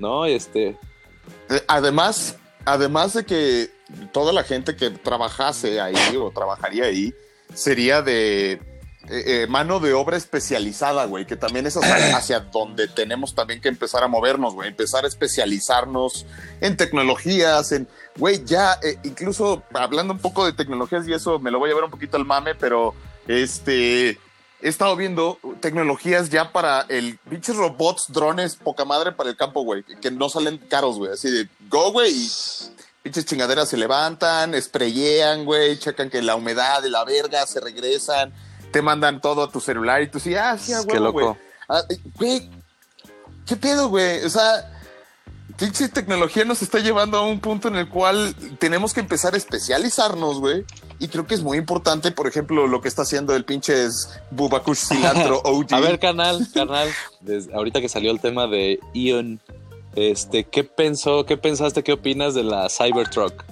¿no? 0.01 0.25
Este, 0.25 0.77
Además, 1.67 2.37
además 2.65 3.15
de 3.15 3.25
que 3.25 3.71
toda 4.13 4.33
la 4.33 4.45
gente 4.45 4.77
que 4.77 4.91
trabajase 4.91 5.81
ahí 5.81 6.17
o 6.17 6.31
trabajaría 6.31 6.85
ahí 6.85 7.13
sería 7.55 8.03
de 8.03 8.61
eh, 9.09 9.43
eh, 9.43 9.47
mano 9.47 9.81
de 9.81 9.95
obra 9.95 10.19
especializada, 10.19 11.07
güey, 11.07 11.25
que 11.25 11.37
también 11.37 11.67
es 11.67 11.75
hacia, 11.77 12.17
hacia 12.17 12.41
donde 12.41 12.87
tenemos 12.87 13.35
también 13.35 13.61
que 13.61 13.69
empezar 13.69 14.05
a 14.05 14.09
movernos, 14.09 14.55
güey, 14.55 14.69
empezar 14.69 15.05
a 15.05 15.09
especializarnos 15.09 16.27
en 16.61 16.77
tecnologías, 16.77 17.73
en, 17.73 17.89
güey, 18.19 18.45
ya, 18.45 18.79
eh, 18.83 18.99
incluso 19.03 19.63
hablando 19.73 20.13
un 20.13 20.19
poco 20.19 20.45
de 20.45 20.53
tecnologías 20.53 21.09
y 21.09 21.15
eso 21.15 21.39
me 21.39 21.51
lo 21.51 21.59
voy 21.59 21.71
a 21.71 21.75
ver 21.75 21.85
un 21.85 21.91
poquito 21.91 22.19
al 22.19 22.27
mame, 22.27 22.55
pero 22.55 22.95
este, 23.27 24.11
he 24.11 24.19
estado 24.69 24.95
viendo 24.97 25.39
tecnologías 25.61 26.29
ya 26.29 26.53
para 26.53 26.83
el 26.91 27.17
pinches 27.29 27.57
robots, 27.57 28.05
drones, 28.09 28.57
poca 28.57 28.85
madre 28.85 29.13
para 29.13 29.31
el 29.31 29.37
campo, 29.37 29.63
güey, 29.63 29.83
que, 29.83 29.99
que 29.99 30.11
no 30.11 30.29
salen 30.29 30.59
caros, 30.59 30.99
güey, 30.99 31.13
así 31.13 31.31
de 31.31 31.49
go, 31.71 31.91
güey, 31.91 32.13
y 32.13 32.31
pinches 33.03 33.25
chingaderas 33.25 33.71
se 33.71 33.79
levantan, 33.79 34.61
sprayean, 34.61 35.47
güey, 35.47 35.79
checan 35.79 36.11
que 36.11 36.21
la 36.21 36.37
humedad 36.37 36.83
de 36.83 36.91
la 36.91 37.03
verga 37.05 37.47
se 37.47 37.61
regresan, 37.61 38.35
te 38.73 38.83
mandan 38.83 39.21
todo 39.21 39.43
a 39.45 39.51
tu 39.51 39.61
celular 39.61 40.03
y 40.03 40.09
tú 40.09 40.21
sí, 40.21 40.35
ah, 40.35 40.57
sí, 40.59 40.73
a 40.73 40.83
Qué 40.85 41.01
loco. 41.01 41.13
güey. 41.21 41.37
Ah, 41.69 41.83
Güey, 42.19 42.51
¿qué 43.47 43.57
pedo, 43.57 43.89
güey? 43.89 44.25
O 44.25 44.31
sea, 44.31 44.71
pinche 45.57 45.89
tecnología 45.89 46.45
nos 46.45 46.63
está 46.63 46.79
llevando 46.79 47.19
a 47.19 47.23
un 47.27 47.41
punto 47.41 47.69
en 47.69 47.77
el 47.77 47.89
cual 47.89 48.35
tenemos 48.59 48.93
que 48.93 49.01
empezar 49.01 49.35
a 49.35 49.37
especializarnos, 49.37 50.41
güey. 50.41 50.65
Y 50.99 51.09
creo 51.09 51.27
que 51.27 51.35
es 51.35 51.43
muy 51.43 51.57
importante, 51.59 52.11
por 52.11 52.27
ejemplo, 52.27 52.67
lo 52.67 52.81
que 52.81 52.89
está 52.89 53.03
haciendo 53.03 53.35
el 53.35 53.45
pinche 53.45 53.87
Bubakush 54.31 54.79
Cilantro 54.89 55.41
OG. 55.45 55.73
A 55.75 55.81
ver, 55.81 55.99
canal, 55.99 56.47
canal, 56.53 56.89
desde 57.21 57.55
ahorita 57.55 57.81
que 57.81 57.89
salió 57.89 58.11
el 58.11 58.21
tema 58.21 58.47
de 58.47 58.81
Ion, 58.95 59.41
este, 59.97 60.45
¿qué 60.45 60.65
pensó, 60.65 61.25
qué 61.25 61.37
pensaste, 61.37 61.83
qué 61.83 61.93
opinas 61.93 62.35
de 62.35 62.45
la 62.45 62.69
Cybertruck? 62.69 63.45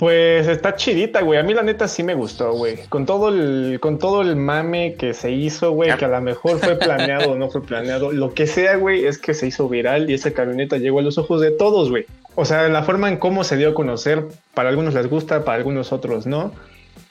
Pues 0.00 0.48
está 0.48 0.76
chidita, 0.76 1.20
güey. 1.20 1.38
A 1.38 1.42
mí 1.42 1.52
la 1.52 1.62
neta 1.62 1.86
sí 1.86 2.02
me 2.02 2.14
gustó, 2.14 2.54
güey. 2.54 2.78
Con 2.88 3.04
todo 3.04 3.28
el, 3.28 3.78
con 3.82 3.98
todo 3.98 4.22
el 4.22 4.34
mame 4.34 4.94
que 4.94 5.12
se 5.12 5.30
hizo, 5.30 5.72
güey, 5.72 5.94
que 5.98 6.06
a 6.06 6.08
lo 6.08 6.22
mejor 6.22 6.58
fue 6.58 6.76
planeado 6.78 7.32
o 7.32 7.36
no 7.36 7.50
fue 7.50 7.62
planeado. 7.62 8.10
Lo 8.10 8.32
que 8.32 8.46
sea, 8.46 8.76
güey, 8.76 9.04
es 9.04 9.18
que 9.18 9.34
se 9.34 9.46
hizo 9.48 9.68
viral 9.68 10.08
y 10.10 10.14
esa 10.14 10.30
camioneta 10.30 10.78
llegó 10.78 11.00
a 11.00 11.02
los 11.02 11.18
ojos 11.18 11.42
de 11.42 11.50
todos, 11.50 11.90
güey. 11.90 12.06
O 12.34 12.46
sea, 12.46 12.66
la 12.70 12.82
forma 12.82 13.10
en 13.10 13.18
cómo 13.18 13.44
se 13.44 13.58
dio 13.58 13.68
a 13.68 13.74
conocer, 13.74 14.24
para 14.54 14.70
algunos 14.70 14.94
les 14.94 15.06
gusta, 15.06 15.44
para 15.44 15.58
algunos 15.58 15.92
otros 15.92 16.26
no. 16.26 16.50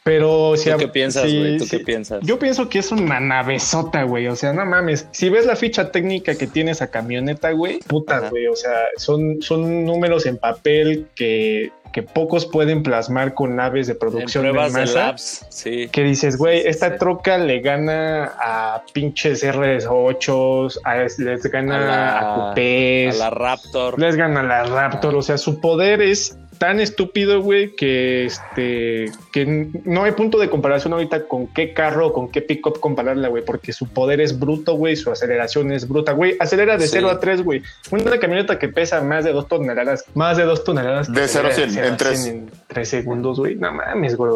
Pero 0.04 0.56
si 0.58 0.72
¿Tú 0.72 0.78
qué 0.78 0.88
piensas, 0.88 1.30
si- 1.30 1.38
güey? 1.38 1.58
¿Tú 1.60 1.66
si- 1.66 1.78
qué 1.78 1.84
piensas? 1.84 2.22
Yo 2.24 2.40
pienso 2.40 2.70
que 2.70 2.80
es 2.80 2.92
una 2.92 3.20
navezota, 3.20 4.02
güey. 4.04 4.28
O 4.28 4.36
sea, 4.36 4.54
no 4.54 4.66
mames. 4.66 5.08
Si 5.12 5.30
ves 5.30 5.46
la 5.46 5.56
ficha 5.56 5.92
técnica 5.92 6.34
que 6.36 6.48
tiene 6.48 6.72
esa 6.72 6.90
camioneta, 6.90 7.52
güey, 7.52 7.80
puta, 7.86 8.30
güey. 8.30 8.48
O 8.48 8.56
sea, 8.56 8.72
son, 8.98 9.42
son 9.42 9.86
números 9.86 10.26
en 10.26 10.38
papel 10.38 11.06
que, 11.16 11.70
que 11.92 12.04
pocos 12.04 12.46
pueden 12.46 12.84
plasmar 12.84 13.34
con 13.34 13.56
naves 13.56 13.88
de 13.88 13.94
en 13.94 14.00
producción 14.00 14.44
de 14.44 14.52
pruebas 14.52 14.74
de 14.74 14.82
masa. 14.82 15.00
labs, 15.08 15.46
sí. 15.50 15.90
Que 15.92 16.04
dices, 16.04 16.38
güey, 16.38 16.58
Sí, 16.58 16.64
sí, 16.64 16.70
esta 16.70 16.90
sí. 16.92 16.96
troca 17.00 17.38
le 17.38 17.60
gana 17.62 18.26
a 18.40 18.84
pinches 18.94 19.44
R8, 19.44 20.80
a, 20.84 20.96
les 20.98 21.44
gana 21.52 21.76
A 21.76 21.80
la- 21.80 22.20
a, 22.20 22.20
A 22.20 22.36
coupés, 22.48 23.18
la 23.18 23.30
Raptor. 23.30 24.00
les 24.00 24.16
gana 24.16 24.42
a 24.42 24.44
la 24.44 24.64
Raptor. 24.66 25.16
O 25.16 25.22
sea, 25.22 25.38
su 25.38 25.60
poder 25.60 26.02
es 26.02 26.38
tan 26.60 26.80
estúpido, 26.80 27.42
güey, 27.42 27.74
que 27.76 28.26
este 28.26 29.12
que 29.32 29.72
no 29.86 30.04
hay 30.04 30.12
punto 30.12 30.38
de 30.38 30.50
comparación 30.50 30.94
ahorita 30.94 31.28
con 31.28 31.48
qué 31.48 31.74
carro 31.74 32.08
o 32.08 32.14
con 32.14 32.30
qué 32.30 32.42
pickup 32.42 32.80
compararla, 32.80 33.30
güey, 33.30 33.44
porque 33.44 33.74
su 33.74 33.88
poder 33.88 34.22
es 34.22 34.38
bruto, 34.38 34.74
güey, 34.76 34.96
su 34.96 35.10
aceleración 35.10 35.72
es 35.72 35.88
bruta, 35.88 36.12
güey. 36.12 36.36
Acelera 36.40 36.78
de 36.78 36.86
Sí. 36.86 36.92
0 36.94 37.10
a 37.10 37.20
3, 37.20 37.44
güey. 37.44 37.64
Una 37.92 38.20
camioneta 38.20 38.60
que 38.60 38.68
pesa 38.68 39.02
más 39.02 39.24
de 39.24 39.32
2 39.32 39.48
toneladas, 39.48 40.06
más 40.14 40.38
de 40.38 40.44
2 40.44 40.64
toneladas. 40.64 41.12
De 41.12 41.28
cero 41.28 41.48
a 41.48 41.52
acelera 41.52 41.72
cien, 41.72 41.86
en 41.86 41.98
tres. 41.98 42.26
en 42.26 42.52
3 42.68 42.88
segundos, 42.90 43.40
güey. 43.40 43.56
No 43.56 43.72
mames, 43.74 44.16
güey. 44.16 44.32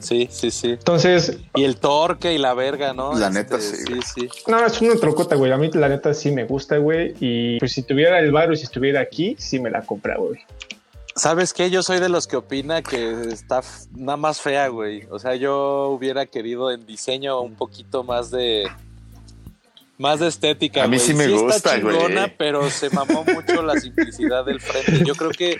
Sí, 0.00 0.28
sí, 0.30 0.50
sí. 0.50 0.70
Entonces, 0.72 1.38
Y 1.54 1.64
el 1.64 1.76
torque 1.76 2.32
y 2.34 2.38
la 2.38 2.52
verga, 2.52 2.92
¿no? 2.92 3.12
Este, 3.12 3.20
La 3.20 3.30
neta, 3.30 3.58
sí, 3.60 3.76
Sí, 3.76 3.84
güey. 3.88 4.02
sí. 4.02 4.28
No, 4.48 4.64
es 4.66 4.80
una 4.82 4.96
trocota, 4.96 5.34
güey. 5.34 5.50
A 5.52 5.56
mí 5.56 5.70
la 5.72 5.88
neta 5.88 6.12
sí 6.12 6.30
me 6.30 6.44
gusta, 6.44 6.76
güey. 6.76 7.14
Y 7.20 7.58
pues 7.58 7.72
si 7.72 7.82
tuviera 7.82 8.18
el 8.18 8.30
bar 8.32 8.52
y 8.52 8.56
si 8.56 8.64
estuviera 8.64 9.00
aquí, 9.00 9.34
sí 9.38 9.58
me 9.60 9.70
la 9.70 9.80
compra, 9.82 10.16
güey. 10.16 10.40
¿Sabes 11.16 11.52
qué? 11.52 11.70
Yo 11.70 11.82
soy 11.82 12.00
de 12.00 12.08
los 12.08 12.26
que 12.26 12.36
opina 12.36 12.82
que 12.82 13.12
está 13.32 13.62
nada 13.96 14.16
más 14.16 14.40
fea, 14.40 14.68
güey. 14.68 15.04
O 15.10 15.18
sea, 15.18 15.36
yo 15.36 15.88
hubiera 15.90 16.26
querido 16.26 16.70
en 16.72 16.84
diseño 16.86 17.40
un 17.40 17.54
poquito 17.54 18.02
más 18.02 18.30
de 18.32 18.66
más 19.96 20.18
de 20.18 20.26
estética. 20.26 20.82
A 20.82 20.88
mí 20.88 20.96
güey. 20.96 21.06
sí 21.06 21.14
me 21.14 21.28
gusta, 21.28 21.54
está 21.56 21.74
chingona, 21.76 22.22
güey. 22.22 22.34
pero 22.36 22.68
se 22.68 22.90
mamó 22.90 23.24
mucho 23.32 23.62
la 23.62 23.78
simplicidad 23.78 24.44
del 24.44 24.60
frente. 24.60 25.04
Yo 25.04 25.14
creo 25.14 25.30
que, 25.30 25.56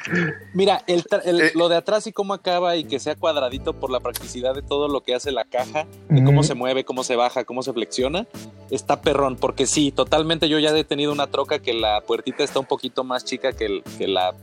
mira, 0.54 0.82
el, 0.88 1.04
tra- 1.04 1.22
el- 1.24 1.40
Eh. 1.40 1.52
lo 1.54 1.68
de 1.68 1.76
atrás 1.76 2.08
y 2.08 2.12
cómo 2.12 2.34
acaba 2.34 2.74
y 2.74 2.82
que 2.82 2.98
sea 2.98 3.14
cuadradito 3.14 3.74
por 3.74 3.90
la 3.92 4.00
practicidad 4.00 4.52
de 4.56 4.62
todo 4.62 4.88
lo 4.88 5.02
que 5.04 5.14
hace 5.14 5.30
la 5.30 5.44
caja, 5.44 5.86
de 6.08 6.24
cómo 6.24 6.42
se 6.42 6.54
mueve, 6.54 6.84
cómo 6.84 7.04
se 7.04 7.14
baja, 7.14 7.44
cómo 7.44 7.62
se 7.62 7.72
flexiona, 7.72 8.26
está 8.72 9.00
perrón. 9.02 9.36
Porque 9.36 9.66
sí, 9.66 9.92
totalmente 9.92 10.48
yo 10.48 10.58
ya 10.58 10.76
he 10.76 10.82
tenido 10.82 11.12
una 11.12 11.28
troca 11.28 11.60
que 11.60 11.72
la 11.72 12.00
puertita 12.00 12.42
está 12.42 12.58
un 12.58 12.66
poquito 12.66 13.04
más 13.04 13.24
chica 13.24 13.52
que, 13.52 13.66
el- 13.66 13.84
que 13.98 14.08
la 14.08 14.34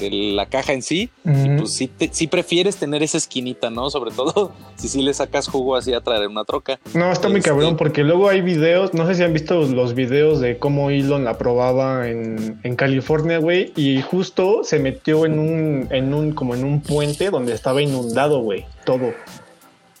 el- 0.00 0.36
la 0.36 0.46
caja 0.46 0.72
en 0.72 0.82
sí, 0.82 1.10
y 1.24 1.30
Ujú. 1.30 1.56
pues 1.58 1.72
sí, 1.74 1.88
te- 1.88 2.10
sí 2.12 2.26
prefieres 2.26 2.76
tener 2.76 3.02
esa 3.02 3.16
esquinita, 3.18 3.70
¿no? 3.70 3.90
Sobre 3.90 4.10
todo 4.10 4.52
si 4.76 4.88
sí 4.88 5.02
le 5.02 5.14
sacas 5.14 5.48
jugo 5.48 5.76
así 5.76 5.92
a 5.94 6.00
traer 6.00 6.26
una 6.28 6.44
troca. 6.44 6.78
No, 6.94 7.10
está 7.12 7.28
muy 7.28 7.38
Este- 7.38 7.50
cabrón 7.50 7.76
porque 7.76 8.02
luego 8.04 8.28
hay 8.28 8.40
videos, 8.40 8.94
no 8.94 9.06
sé 9.06 9.14
si 9.14 9.22
han 9.22 9.32
visto 9.32 9.60
los 9.62 9.94
videos 9.94 10.40
de 10.40 10.58
cómo 10.58 10.90
Elon 10.90 11.24
la 11.24 11.38
probaba 11.38 12.08
en, 12.08 12.58
en 12.62 12.76
California, 12.76 13.38
güey, 13.38 13.72
y 13.76 14.02
justo 14.02 14.60
se 14.64 14.78
metió 14.78 15.26
en 15.26 15.38
un, 15.38 15.88
en 15.90 16.12
un, 16.14 16.32
como 16.32 16.54
en 16.54 16.64
un 16.64 16.80
puente 16.80 17.30
donde 17.30 17.52
estaba 17.52 17.82
inundado, 17.82 18.40
güey, 18.40 18.66
todo. 18.84 19.12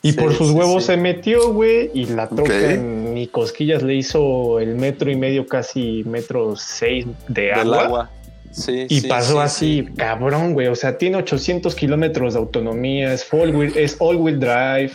Y 0.02 0.12
Sí, 0.12 0.18
por 0.18 0.32
sus 0.34 0.48
sí, 0.48 0.54
huevos 0.54 0.84
sí. 0.84 0.88
se 0.92 0.96
metió, 0.98 1.52
güey, 1.52 1.90
y 1.92 2.04
la 2.06 2.28
troca 2.28 2.52
Ok. 2.52 2.62
en 2.70 3.14
ni 3.14 3.26
cosquillas 3.26 3.82
le 3.82 3.94
hizo 3.94 4.60
el 4.60 4.76
metro 4.76 5.10
y 5.10 5.16
medio, 5.16 5.46
casi 5.46 6.04
metro 6.04 6.54
seis 6.54 7.06
de 7.28 7.42
Del 7.46 7.74
agua. 7.74 8.10
Sí, 8.56 8.86
Y 8.88 9.00
sí, 9.02 9.06
pasó 9.08 9.34
sí, 9.34 9.38
así, 9.38 9.84
sí. 9.86 9.92
cabrón, 9.96 10.54
güey. 10.54 10.68
O 10.68 10.74
sea, 10.74 10.96
tiene 10.98 11.18
800 11.18 11.74
kilómetros 11.74 12.32
de 12.34 12.40
autonomía, 12.40 13.12
es 13.12 13.26
all 13.32 13.54
wheel, 13.54 13.72
es 13.76 13.96
all 13.98 14.16
wheel 14.16 14.40
drive. 14.40 14.92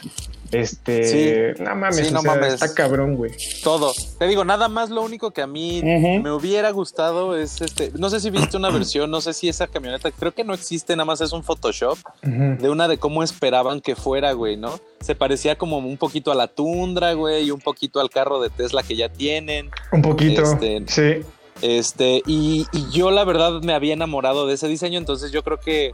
Este, 0.51 1.53
no 1.59 1.75
mames, 1.75 2.09
o 2.09 2.13
no 2.15 2.21
sea, 2.21 2.35
mames. 2.35 2.55
está 2.55 2.73
cabrón, 2.73 3.15
güey. 3.15 3.31
Todo. 3.63 3.93
Te 4.19 4.27
digo, 4.27 4.43
nada 4.43 4.67
más 4.67 4.89
lo 4.89 5.01
único 5.01 5.31
que 5.31 5.41
a 5.41 5.47
mí 5.47 5.81
me 5.81 6.29
hubiera 6.31 6.71
gustado 6.71 7.37
es 7.37 7.61
este. 7.61 7.91
No 7.97 8.09
sé 8.09 8.19
si 8.19 8.29
viste 8.31 8.57
una 8.57 8.69
versión, 8.71 9.09
no 9.11 9.21
sé 9.21 9.33
si 9.33 9.47
esa 9.47 9.67
camioneta, 9.67 10.11
creo 10.11 10.33
que 10.33 10.43
no 10.43 10.53
existe, 10.53 10.93
nada 10.95 11.05
más 11.05 11.21
es 11.21 11.31
un 11.31 11.43
Photoshop 11.43 11.97
de 12.23 12.69
una 12.69 12.87
de 12.89 12.97
cómo 12.97 13.23
esperaban 13.23 13.79
que 13.79 13.95
fuera, 13.95 14.33
güey, 14.33 14.57
¿no? 14.57 14.77
Se 14.99 15.15
parecía 15.15 15.57
como 15.57 15.77
un 15.77 15.97
poquito 15.97 16.31
a 16.31 16.35
la 16.35 16.47
Tundra, 16.47 17.13
güey, 17.13 17.45
y 17.45 17.51
un 17.51 17.61
poquito 17.61 18.01
al 18.01 18.09
carro 18.09 18.41
de 18.41 18.49
Tesla 18.49 18.83
que 18.83 18.95
ya 18.97 19.07
tienen. 19.09 19.69
Un 19.93 20.01
poquito, 20.01 20.43
Este, 20.43 20.83
sí. 20.87 21.25
Este, 21.61 22.23
y, 22.25 22.65
y 22.73 22.89
yo 22.91 23.11
la 23.11 23.23
verdad 23.23 23.61
me 23.61 23.73
había 23.73 23.93
enamorado 23.93 24.47
de 24.47 24.55
ese 24.55 24.67
diseño, 24.67 24.97
entonces 24.97 25.31
yo 25.31 25.43
creo 25.43 25.59
que 25.59 25.93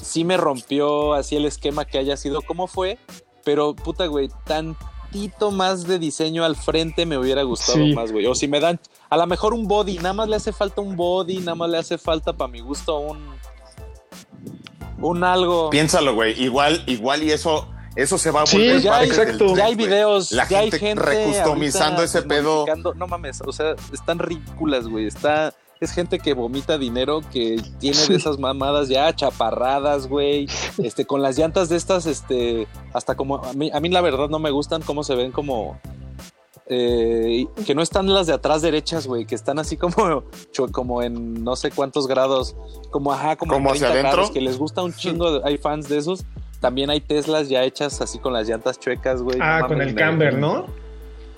sí 0.00 0.24
me 0.24 0.36
rompió 0.36 1.14
así 1.14 1.36
el 1.36 1.44
esquema 1.44 1.84
que 1.84 1.98
haya 1.98 2.16
sido 2.16 2.42
como 2.42 2.66
fue, 2.68 2.98
pero 3.44 3.74
puta, 3.74 4.06
güey, 4.06 4.28
tantito 4.44 5.50
más 5.50 5.86
de 5.86 5.98
diseño 5.98 6.44
al 6.44 6.54
frente 6.56 7.04
me 7.06 7.18
hubiera 7.18 7.42
gustado 7.42 7.78
Sí. 7.78 7.94
más, 7.94 8.12
güey. 8.12 8.26
O 8.26 8.34
si 8.34 8.46
me 8.48 8.60
dan, 8.60 8.78
a 9.10 9.16
lo 9.16 9.26
mejor 9.26 9.54
un 9.54 9.66
body, 9.66 9.96
nada 9.96 10.12
más 10.12 10.28
le 10.28 10.36
hace 10.36 10.52
falta 10.52 10.80
un 10.80 10.94
body, 10.96 11.38
nada 11.38 11.54
más 11.56 11.70
le 11.70 11.78
hace 11.78 11.98
falta 11.98 12.32
para 12.32 12.50
mi 12.50 12.60
gusto 12.60 12.98
un, 12.98 13.18
un 15.00 15.24
algo. 15.24 15.70
Piénsalo, 15.70 16.14
güey. 16.14 16.40
Igual, 16.42 16.82
igual 16.86 17.22
y 17.22 17.30
eso, 17.32 17.68
eso 17.96 18.18
se 18.18 18.30
va 18.30 18.42
a 18.42 18.46
Sí, 18.46 18.58
volver 18.58 18.80
ya 18.82 18.90
parte 18.92 19.04
hay- 19.04 19.10
del 19.10 19.20
exacto. 19.20 19.56
Ya 19.56 19.64
hay 19.64 19.74
videos, 19.74 20.32
La 20.32 20.48
ya 20.48 20.58
hay 20.60 20.70
gente 20.70 20.86
gente 20.86 21.02
recustomizando 21.02 22.02
ese 22.02 22.22
pedo. 22.22 22.64
No 22.94 23.06
mames, 23.06 23.40
o 23.40 23.52
sea, 23.52 23.74
están 23.92 24.18
ridículas, 24.18 24.86
güey. 24.86 25.06
Está, 25.06 25.54
es 25.80 25.90
gente 25.92 26.18
que 26.18 26.34
vomita 26.34 26.78
dinero, 26.78 27.20
que 27.32 27.60
tiene 27.80 27.98
de 28.06 28.16
esas 28.16 28.38
mamadas 28.38 28.88
ya 28.88 29.14
chaparradas, 29.14 30.06
güey. 30.08 30.46
Este, 30.78 31.04
con 31.06 31.22
las 31.22 31.38
llantas 31.38 31.68
de 31.68 31.76
estas, 31.76 32.06
este, 32.06 32.66
hasta 32.92 33.14
como 33.14 33.36
a 33.44 33.52
mí, 33.54 33.70
a 33.72 33.80
mí 33.80 33.88
la 33.88 34.00
verdad 34.02 34.28
no 34.28 34.38
me 34.38 34.50
gustan 34.50 34.82
cómo 34.82 35.02
se 35.02 35.14
ven 35.14 35.32
como 35.32 35.78
eh, 36.68 37.46
que 37.64 37.74
no 37.74 37.82
están 37.82 38.12
las 38.12 38.26
de 38.26 38.32
atrás 38.32 38.60
derechas, 38.62 39.06
güey, 39.06 39.24
que 39.24 39.34
están 39.36 39.58
así 39.58 39.76
como, 39.76 40.24
como 40.72 41.02
en 41.02 41.44
no 41.44 41.54
sé 41.56 41.70
cuántos 41.70 42.06
grados, 42.08 42.56
como 42.90 43.12
ajá, 43.12 43.36
como, 43.36 43.54
en 43.54 43.58
¿Como 43.60 43.70
hacia 43.72 43.86
30 43.88 43.92
adentro? 44.00 44.16
grados, 44.22 44.30
que 44.32 44.40
les 44.40 44.58
gusta 44.58 44.82
un 44.82 44.92
chingo, 44.92 45.44
hay 45.44 45.58
fans 45.58 45.88
de 45.88 45.98
esos. 45.98 46.24
También 46.66 46.90
hay 46.90 47.00
Teslas 47.00 47.48
ya 47.48 47.62
hechas 47.64 48.00
así 48.00 48.18
con 48.18 48.32
las 48.32 48.48
llantas 48.48 48.78
chuecas, 48.80 49.22
güey. 49.22 49.38
Ah, 49.40 49.60
No 49.60 49.68
con 49.68 49.78
mames, 49.78 49.88
el 49.90 49.94
me- 49.94 50.00
camber, 50.00 50.34
¿no? 50.38 50.66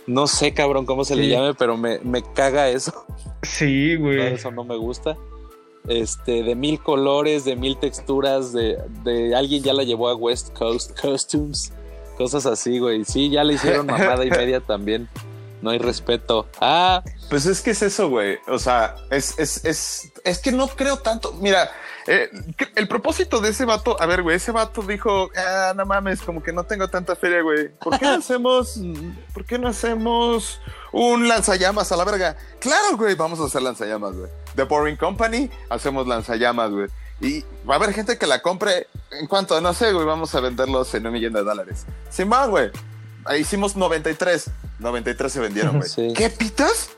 No 0.06 0.26
sé, 0.26 0.54
cabrón, 0.54 0.86
cómo 0.86 1.04
se 1.04 1.14
le 1.16 1.28
llame, 1.28 1.52
pero 1.54 1.76
me, 1.76 1.98
me 1.98 2.22
caga 2.22 2.68
eso. 2.70 3.04
Sí, 3.42 3.94
No, 3.98 4.06
güey. 4.06 4.20
eso 4.34 4.50
no 4.50 4.64
me 4.64 4.76
gusta. 4.76 5.16
Este, 5.86 6.42
de 6.42 6.54
mil 6.54 6.80
colores, 6.82 7.44
de 7.44 7.56
mil 7.56 7.76
texturas, 7.78 8.52
de, 8.52 8.78
de 9.04 9.34
alguien 9.34 9.62
ya 9.62 9.72
la 9.74 9.82
llevó 9.84 10.08
a 10.08 10.14
West 10.14 10.52
Coast 10.56 10.98
Costumes, 10.98 11.72
cosas 12.16 12.46
así, 12.46 12.78
güey. 12.78 13.04
Sí, 13.04 13.30
ya 13.30 13.44
le 13.44 13.54
hicieron 13.54 13.86
mamada 13.86 14.24
y 14.24 14.30
media 14.30 14.60
también. 14.60 15.08
No 15.60 15.70
hay 15.70 15.78
respeto. 15.78 16.46
Ah, 16.60 17.02
Pues 17.30 17.44
es 17.46 17.60
que 17.62 17.70
es 17.72 17.82
eso, 17.82 18.08
güey. 18.08 18.38
O 18.48 18.58
sea, 18.58 18.94
es, 19.10 19.38
es, 19.38 19.64
es, 19.64 20.12
es 20.24 20.38
que 20.38 20.52
no 20.52 20.68
creo 20.68 20.98
tanto. 20.98 21.32
Mira, 21.40 21.68
eh, 22.08 22.30
el 22.74 22.88
propósito 22.88 23.40
de 23.40 23.50
ese 23.50 23.66
vato, 23.66 24.00
a 24.00 24.06
ver, 24.06 24.22
güey, 24.22 24.36
ese 24.36 24.50
vato 24.50 24.80
dijo, 24.80 25.30
ah, 25.36 25.74
no 25.76 25.84
mames, 25.84 26.22
como 26.22 26.42
que 26.42 26.52
no 26.54 26.64
tengo 26.64 26.88
tanta 26.88 27.14
feria, 27.14 27.42
güey. 27.42 27.68
¿Por 27.68 27.98
qué 27.98 28.06
no 28.06 28.14
hacemos, 28.14 28.80
por 29.34 29.44
qué 29.44 29.58
no 29.58 29.68
hacemos 29.68 30.58
un 30.90 31.28
lanzallamas 31.28 31.92
a 31.92 31.96
la 31.96 32.04
verga? 32.04 32.36
Claro, 32.60 32.96
güey, 32.96 33.14
vamos 33.14 33.38
a 33.40 33.44
hacer 33.44 33.60
lanzallamas, 33.60 34.14
güey. 34.16 34.30
The 34.56 34.62
Boring 34.62 34.96
Company, 34.96 35.50
hacemos 35.68 36.06
lanzallamas, 36.06 36.70
güey. 36.70 36.88
Y 37.20 37.42
va 37.68 37.74
a 37.74 37.76
haber 37.76 37.92
gente 37.92 38.16
que 38.16 38.26
la 38.26 38.40
compre 38.40 38.86
en 39.10 39.26
cuanto, 39.26 39.60
no 39.60 39.74
sé, 39.74 39.92
güey, 39.92 40.06
vamos 40.06 40.34
a 40.34 40.40
venderlos 40.40 40.94
en 40.94 41.06
un 41.06 41.12
millón 41.12 41.34
de 41.34 41.42
dólares. 41.42 41.84
Sin 42.08 42.28
más, 42.28 42.48
güey. 42.48 42.70
Ahí 43.26 43.42
hicimos 43.42 43.76
93. 43.76 44.50
93 44.78 45.32
se 45.32 45.40
vendieron, 45.40 45.76
güey. 45.78 45.88
Sí. 45.88 46.12
¿Qué 46.16 46.30
pitas? 46.30 46.90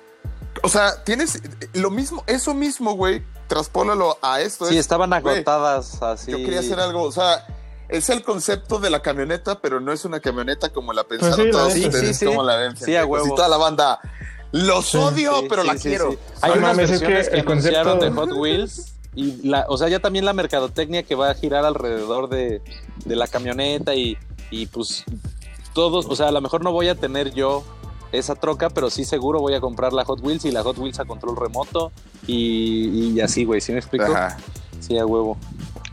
O 0.62 0.68
sea, 0.68 1.02
tienes 1.02 1.42
lo 1.72 1.90
mismo, 1.90 2.22
eso 2.26 2.54
mismo, 2.54 2.92
güey. 2.92 3.24
Traspólalo 3.50 4.16
a 4.22 4.40
esto. 4.40 4.64
sí, 4.66 4.74
es, 4.74 4.80
estaban 4.80 5.12
agotadas 5.12 6.00
así. 6.02 6.30
Yo 6.30 6.38
quería 6.38 6.60
hacer 6.60 6.78
algo, 6.80 7.02
o 7.02 7.12
sea, 7.12 7.46
es 7.88 8.08
el 8.08 8.22
concepto 8.22 8.78
de 8.78 8.88
la 8.90 9.02
camioneta, 9.02 9.60
pero 9.60 9.80
no 9.80 9.92
es 9.92 10.04
una 10.04 10.20
camioneta 10.20 10.68
como 10.70 10.92
la 10.92 11.02
pensaron 11.04 11.34
sí, 11.46 11.50
todos 11.50 11.74
ustedes, 11.74 11.94
Sí, 12.00 12.06
sí, 12.06 12.14
sí. 12.14 12.26
como 12.26 12.44
la 12.44 12.56
ven. 12.56 12.76
Sí, 12.76 12.82
a 12.96 13.00
pendejos, 13.02 13.08
huevo. 13.10 13.26
Y 13.26 13.34
toda 13.36 13.48
la 13.48 13.56
banda. 13.56 14.00
Los 14.52 14.94
odio, 14.94 15.40
Sí, 15.40 15.46
pero 15.48 15.62
sí, 15.62 15.68
la 15.68 15.74
sí, 15.78 15.88
quiero. 15.88 16.10
sí. 16.12 16.18
Hay 16.42 16.50
unas 16.52 16.62
mames, 16.62 16.90
es 16.90 17.00
que 17.00 17.06
versiones 17.06 17.28
que, 17.28 17.36
el 17.36 17.44
concepto- 17.44 17.80
anunciaron 17.80 18.00
de 18.00 18.10
Hot 18.12 18.32
Wheels 18.38 18.94
y 19.14 19.48
la, 19.48 19.66
o 19.68 19.76
sea, 19.76 19.88
ya 19.88 19.98
también 20.00 20.24
la 20.24 20.32
mercadotecnia 20.32 21.02
que 21.02 21.14
va 21.16 21.30
a 21.30 21.34
girar 21.34 21.64
alrededor 21.64 22.28
de, 22.28 22.62
de 23.04 23.16
la 23.16 23.26
camioneta 23.26 23.94
y, 23.96 24.16
y 24.52 24.66
pues 24.66 25.04
todos, 25.74 26.06
o 26.08 26.14
sea, 26.16 26.28
a 26.28 26.32
lo 26.32 26.40
mejor 26.40 26.62
no 26.64 26.70
voy 26.72 26.88
a 26.88 26.94
tener 26.94 27.32
yo 27.32 27.64
esa 28.12 28.34
troca, 28.34 28.70
pero 28.70 28.90
sí 28.90 29.04
seguro 29.04 29.40
voy 29.40 29.54
a 29.54 29.60
comprar 29.60 29.92
la 29.92 30.04
Hot 30.04 30.20
Wheels 30.22 30.44
y 30.44 30.50
la 30.50 30.62
Hot 30.62 30.78
Wheels 30.78 30.98
a 31.00 31.04
control 31.04 31.36
remoto 31.36 31.92
y, 32.26 33.12
y 33.14 33.20
así, 33.20 33.44
güey, 33.44 33.60
¿sí 33.60 33.72
me 33.72 33.78
explico? 33.78 34.04
Ajá. 34.04 34.36
Sí, 34.80 34.98
a 34.98 35.06
huevo. 35.06 35.36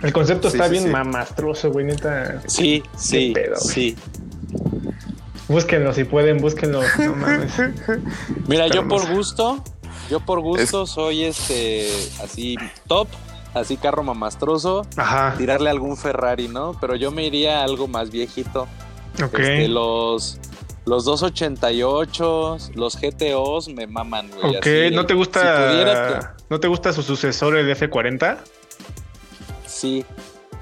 El 0.02 0.14
concepto 0.14 0.50
Sí, 0.50 0.58
está 0.58 0.66
sí, 0.66 0.72
bien 0.72 0.84
sí. 0.86 0.90
mamastroso, 0.90 1.72
güey, 1.72 1.86
neta. 1.86 2.42
Sí, 2.48 2.84
sí, 2.96 3.32
pedo, 3.34 3.56
sí. 3.58 3.96
Búsquenlo 5.48 5.94
si 5.94 6.04
pueden, 6.04 6.38
búsquenlo. 6.40 6.82
No 7.00 7.16
mames. 7.16 7.54
Mira, 8.48 8.68
yo 8.68 8.88
por 8.88 9.10
gusto, 9.14 9.64
yo 10.10 10.20
por 10.20 10.42
gusto 10.42 10.86
soy 10.86 11.24
este, 11.24 11.90
así 12.24 12.58
top, 12.88 13.08
así 13.54 13.78
carro 13.78 14.04
mamastroso, 14.04 14.86
Ajá. 14.98 15.36
tirarle 15.38 15.70
algún 15.70 15.96
Ferrari, 15.98 16.48
¿no? 16.48 16.78
Pero 16.82 16.96
yo 16.96 17.12
me 17.12 17.26
iría 17.26 17.62
a 17.62 17.64
algo 17.64 17.88
más 17.88 18.10
viejito. 18.12 18.68
Ok. 19.24 19.40
Este, 19.40 19.68
los, 19.70 20.38
los 20.88 21.04
288, 21.06 22.58
los 22.76 22.98
GTOs 23.00 23.68
me 23.70 23.88
maman, 23.88 24.30
güey. 24.30 24.56
Ok, 24.56 24.66
así, 24.68 24.96
¿no 24.96 25.06
te 25.06 25.14
si 25.14 25.18
gusta 25.18 26.36
¿No 26.50 26.60
te 26.60 26.68
gusta 26.68 26.94
su 26.94 27.04
sucesor 27.04 27.58
el 27.58 27.70
F40? 27.76 28.38
sí. 29.66 30.06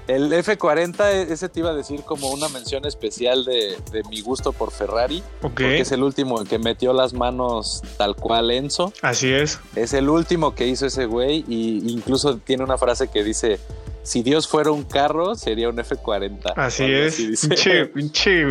El 0.08 0.32
F40, 0.34 1.04
e- 1.14 1.34
ese 1.34 1.50
te 1.50 1.62
iba 1.62 1.72
a 1.72 1.74
decir 1.74 2.02
como 2.04 2.30
una 2.30 2.48
mención 2.50 2.86
especial 2.86 3.44
de, 3.44 3.76
de 3.92 4.04
mi 4.08 4.22
gusto 4.22 4.54
por 4.54 4.72
Ferrari, 4.72 5.24
porque 5.42 5.80
es 5.80 5.92
el 5.92 6.04
último 6.04 6.44
que 6.44 6.60
metió 6.60 6.94
las 6.94 7.14
manos 7.14 7.82
tal 7.98 8.16
cual 8.16 8.52
Enzo. 8.52 8.94
Así 9.02 9.34
es. 9.34 9.60
Es 9.76 9.94
el 9.94 10.10
último 10.10 10.54
que 10.54 10.68
hizo 10.68 10.86
ese 10.86 11.08
güey 11.08 11.44
y 11.48 11.92
incluso 11.92 12.38
tiene 12.38 12.64
una 12.64 12.78
frase 12.78 13.08
que 13.08 13.24
dice, 13.24 13.60
si 14.04 14.22
Dios 14.22 14.48
fuera 14.48 14.70
un 14.70 14.84
carro, 14.84 15.34
sería 15.34 15.70
un 15.70 15.78
F40. 15.78 16.54
Así 16.56 16.84
es. 16.86 17.16
Pinche, 17.42 17.88
pinche 17.88 18.48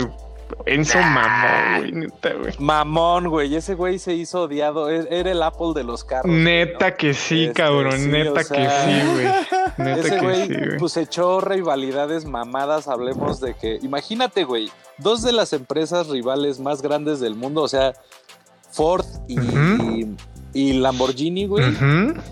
Enzo 0.67 0.99
mamón, 0.99 1.79
güey, 1.81 1.93
neta, 1.93 2.33
güey. 2.35 2.53
Mamón, 2.59 3.29
güey. 3.29 3.55
Ese 3.55 3.75
güey 3.75 3.99
se 3.99 4.15
hizo 4.15 4.43
odiado. 4.43 4.91
e- 4.91 5.07
Era 5.11 5.31
el 5.31 5.43
Apple 5.43 5.73
de 5.75 5.85
los 5.85 6.05
carros. 6.05 6.31
güey, 6.31 6.43
Neta 6.45 6.91
¿no? 6.91 6.97
que 6.97 7.15
sí, 7.15 7.45
Este, 7.45 7.63
cabrón. 7.63 7.93
sí, 7.99 8.07
neta 8.09 8.31
o 8.31 8.35
que 8.35 8.43
sí, 8.71 9.13
güey. 9.13 9.27
Neta 9.79 10.01
Ese 10.01 10.11
que 10.11 10.21
güey, 10.21 10.47
sí, 10.47 10.55
güey. 10.55 10.79
pues 10.79 10.97
echó 10.97 11.41
rivalidades 11.41 12.25
mamadas. 12.25 12.89
Hablemos 12.89 13.41
de 13.41 13.55
que, 13.55 13.79
imagínate, 13.83 14.45
güey, 14.45 14.71
dos 14.99 15.23
de 15.23 15.33
las 15.33 15.53
empresas 15.53 16.09
rivales 16.09 16.61
más 16.61 16.81
grandes 16.83 17.21
del 17.21 17.35
mundo, 17.35 17.63
o 17.63 17.69
sea, 17.69 17.93
Ford 18.71 19.05
y 19.29 19.37
Lamborghini, 20.75 21.47
güey, 21.47 21.65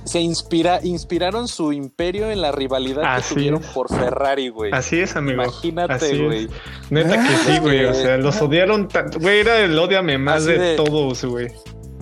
se 0.05 0.21
inspira, 0.21 0.79
inspiraron 0.83 1.49
su 1.49 1.73
imperio 1.73 2.31
en 2.31 2.41
la 2.41 2.53
rivalidad 2.53 3.03
Así 3.05 3.31
que 3.31 3.35
tuvieron 3.41 3.61
es. 3.63 3.67
por 3.71 3.89
Ferrari, 3.89 4.49
güey. 4.49 4.71
Así 4.73 5.01
es, 5.01 5.17
amigo. 5.17 5.43
Imagínate, 5.43 5.93
Así 5.95 6.07
es. 6.15 6.21
güey. 6.23 6.49
Neta 6.91 7.23
que 7.27 7.37
sí, 7.53 7.59
güey. 7.59 7.85
O 7.85 7.95
sea, 7.95 8.17
los 8.19 8.41
odiaron 8.41 8.87
tanto. 8.89 9.19
Güey, 9.19 9.41
era 9.41 9.59
el 9.61 9.77
odiame 9.79 10.19
más 10.19 10.45
de, 10.45 10.57
de- 10.59 10.77
todos, 10.77 11.25
güey. 11.25 11.49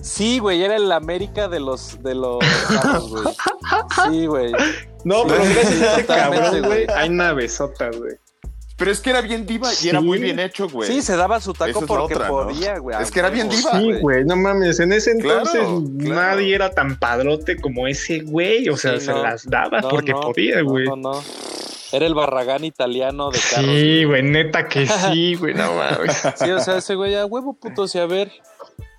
Sí, 0.01 0.39
güey, 0.39 0.63
era 0.63 0.75
el 0.77 0.91
América 0.91 1.47
de 1.47 1.59
los 1.59 2.01
de 2.01 2.15
los 2.15 2.39
carros, 2.81 3.09
güey. 3.09 3.23
Sí, 4.09 4.25
güey. 4.25 4.51
No, 5.03 5.21
Sí, 5.23 5.25
pero 5.29 5.43
gracias 5.43 5.81
a 5.81 5.93
ese 5.97 6.05
cabrón, 6.05 6.61
güey. 6.63 6.85
hay 6.95 7.09
navesotas, 7.09 7.97
güey. 7.97 8.13
Pero 8.81 8.93
es 8.93 8.99
que 8.99 9.11
era 9.11 9.21
bien 9.21 9.45
diva 9.45 9.69
y 9.79 9.89
era 9.89 10.01
muy 10.01 10.17
bien 10.17 10.39
hecho, 10.39 10.67
güey. 10.67 10.91
Sí, 10.91 11.03
se 11.03 11.15
daba 11.15 11.39
su 11.39 11.53
taco 11.53 11.85
porque 11.85 12.15
otra, 12.15 12.29
¿no? 12.29 12.45
podía, 12.45 12.79
güey. 12.79 12.97
Es 12.99 13.11
que 13.11 13.19
era 13.19 13.29
bien 13.29 13.47
diva. 13.47 13.79
Sí, 13.79 13.93
güey, 14.01 14.25
no 14.25 14.35
mames, 14.35 14.79
en 14.79 14.91
ese 14.91 15.11
entonces 15.11 15.61
claro. 15.61 15.83
nadie 15.85 16.55
era 16.55 16.71
tan 16.71 16.97
padrote 16.97 17.57
como 17.61 17.87
ese 17.87 18.21
güey, 18.21 18.67
o 18.69 18.77
sea, 18.77 18.99
Sí, 18.99 19.05
se 19.05 19.11
no. 19.11 19.21
las 19.21 19.47
daba 19.47 19.81
No, 19.81 19.89
porque 19.89 20.13
no, 20.13 20.21
podía, 20.21 20.63
no, 20.63 20.69
güey. 20.71 20.85
No, 20.87 20.95
no, 20.95 21.23
Era 21.91 22.07
el 22.07 22.15
Barragán 22.15 22.65
italiano 22.65 23.29
de 23.29 23.37
carros. 23.51 23.69
Sí, 23.69 24.03
güey, 24.03 24.23
neta 24.23 24.67
que 24.67 24.87
sí, 25.13 25.35
güey, 25.35 25.53
no 25.53 25.75
mames. 25.75 26.19
Sí, 26.37 26.49
o 26.49 26.59
sea, 26.59 26.77
ese 26.77 26.95
güey, 26.95 27.13
a 27.13 27.27
huevo 27.27 27.53
puto, 27.53 27.87
sí, 27.87 27.99
a 27.99 28.07
ver. 28.07 28.31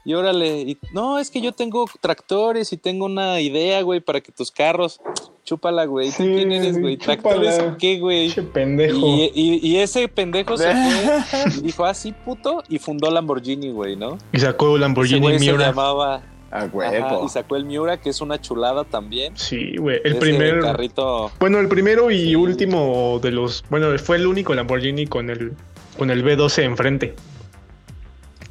Y 0.04 0.14
órale, 0.14 0.62
y, 0.62 0.78
no, 0.92 1.18
es 1.20 1.30
que 1.30 1.40
yo 1.40 1.52
tengo 1.52 1.88
tractores 2.00 2.72
y 2.72 2.76
tengo 2.76 3.04
una 3.06 3.40
idea, 3.40 3.82
güey, 3.82 4.00
para 4.00 4.20
que 4.20 4.32
tus 4.32 4.50
carros, 4.50 5.00
chúpala, 5.44 5.84
güey. 5.84 6.08
¿Tú 6.08 6.24
Sí, 6.24 6.24
¿Quién 6.24 6.50
eres, 6.50 6.80
güey? 6.80 6.96
¿Tractores 6.96 7.60
o 7.60 7.76
qué, 7.78 8.00
güey? 8.00 8.24
Pinche 8.26 8.42
pendejo. 8.42 8.96
Y, 8.98 9.30
y- 9.34 9.60
y 9.62 9.76
ese 9.78 10.08
pendejo 10.08 10.56
se 10.56 10.72
fue 10.72 11.48
y 11.58 11.60
dijo, 11.60 11.84
ah, 11.84 11.94
sí, 11.94 12.12
puto, 12.24 12.64
y 12.68 12.78
fundó 12.80 13.10
Lamborghini, 13.12 13.70
güey, 13.70 13.94
¿no? 13.94 14.18
Y 14.32 14.40
sacó 14.40 14.70
el 14.70 14.72
Ese 14.74 14.80
Lamborghini 14.80 15.20
güey 15.20 15.38
se 15.38 15.44
Miura. 15.44 15.66
llamaba, 15.66 16.22
A 16.50 16.56
ajá, 16.64 16.66
huevo. 16.72 17.24
y 17.24 17.28
sacó 17.28 17.54
el 17.54 17.64
Miura, 17.64 18.00
que 18.00 18.10
es 18.10 18.20
una 18.20 18.40
chulada 18.40 18.82
también. 18.82 19.36
Sí, 19.36 19.76
güey, 19.76 20.00
el 20.02 20.16
primer... 20.16 20.58
carrito, 20.62 21.30
Bueno, 21.38 21.60
el 21.60 21.68
primero 21.68 22.10
y 22.10 22.18
Sí. 22.30 22.34
último 22.34 23.20
de 23.22 23.30
los... 23.30 23.62
Bueno, 23.70 23.96
fue 24.00 24.16
el 24.16 24.26
único 24.26 24.52
Lamborghini 24.52 25.06
con 25.06 25.30
el, 25.30 25.52
con 25.96 26.10
el 26.10 26.24
B12 26.24 26.64
enfrente. 26.64 27.14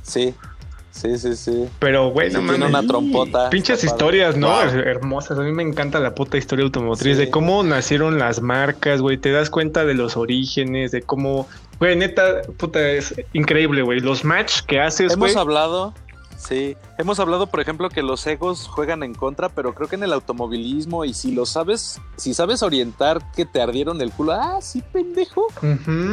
sí, 0.02 0.34
sí, 0.92 1.18
sí, 1.18 1.36
sí. 1.36 1.66
Pero, 1.80 2.10
güey, 2.12 2.32
no 2.32 2.42
mames. 2.42 2.70
una 2.70 2.86
trompota. 2.86 3.50
Pinches 3.50 3.84
historias, 3.84 4.38
¿no? 4.38 4.48
Wow. 4.50 4.80
Hermosas. 4.80 5.38
A 5.40 5.42
mí 5.42 5.52
me 5.52 5.64
encanta 5.64 6.00
la 6.00 6.14
puta 6.16 6.38
historia 6.38 6.64
automotriz, 6.66 7.18
Sí. 7.18 7.26
de 7.26 7.32
cómo 7.32 7.64
nacieron 7.64 8.20
las 8.20 8.42
marcas, 8.42 9.02
güey. 9.02 9.18
Te 9.18 9.32
das 9.32 9.50
cuenta 9.50 9.86
de 9.86 9.94
los 9.94 10.18
orígenes, 10.18 10.92
de 10.92 11.02
cómo. 11.02 11.48
Güey, 11.80 11.96
neta, 11.96 12.42
puta, 12.58 12.90
es 12.92 13.16
increíble, 13.34 13.82
güey. 13.82 14.00
Los 14.00 14.24
match 14.24 14.62
que 14.68 14.80
haces, 14.80 15.16
güey. 15.18 15.32
Hemos 15.32 15.42
hablado, 15.42 15.94
sí, 16.38 16.76
hemos 17.00 17.20
hablado, 17.20 17.48
por 17.48 17.60
ejemplo, 17.60 17.90
que 17.90 18.04
los 18.04 18.26
egos 18.28 18.68
juegan 18.68 19.02
en 19.02 19.16
contra, 19.16 19.50
pero 19.50 19.74
creo 19.74 19.88
que 19.90 19.96
en 19.96 20.04
el 20.04 20.14
automovilismo, 20.14 21.06
y 21.06 21.14
si 21.16 21.32
lo 21.32 21.48
sabes, 21.48 22.00
si 22.18 22.36
sabes 22.36 22.62
orientar 22.62 23.32
que 23.36 23.46
te 23.46 23.62
ardieron 23.62 24.00
el 24.02 24.12
culo, 24.12 24.34
ah, 24.34 24.60
sí, 24.62 24.84
pendejo. 24.94 25.48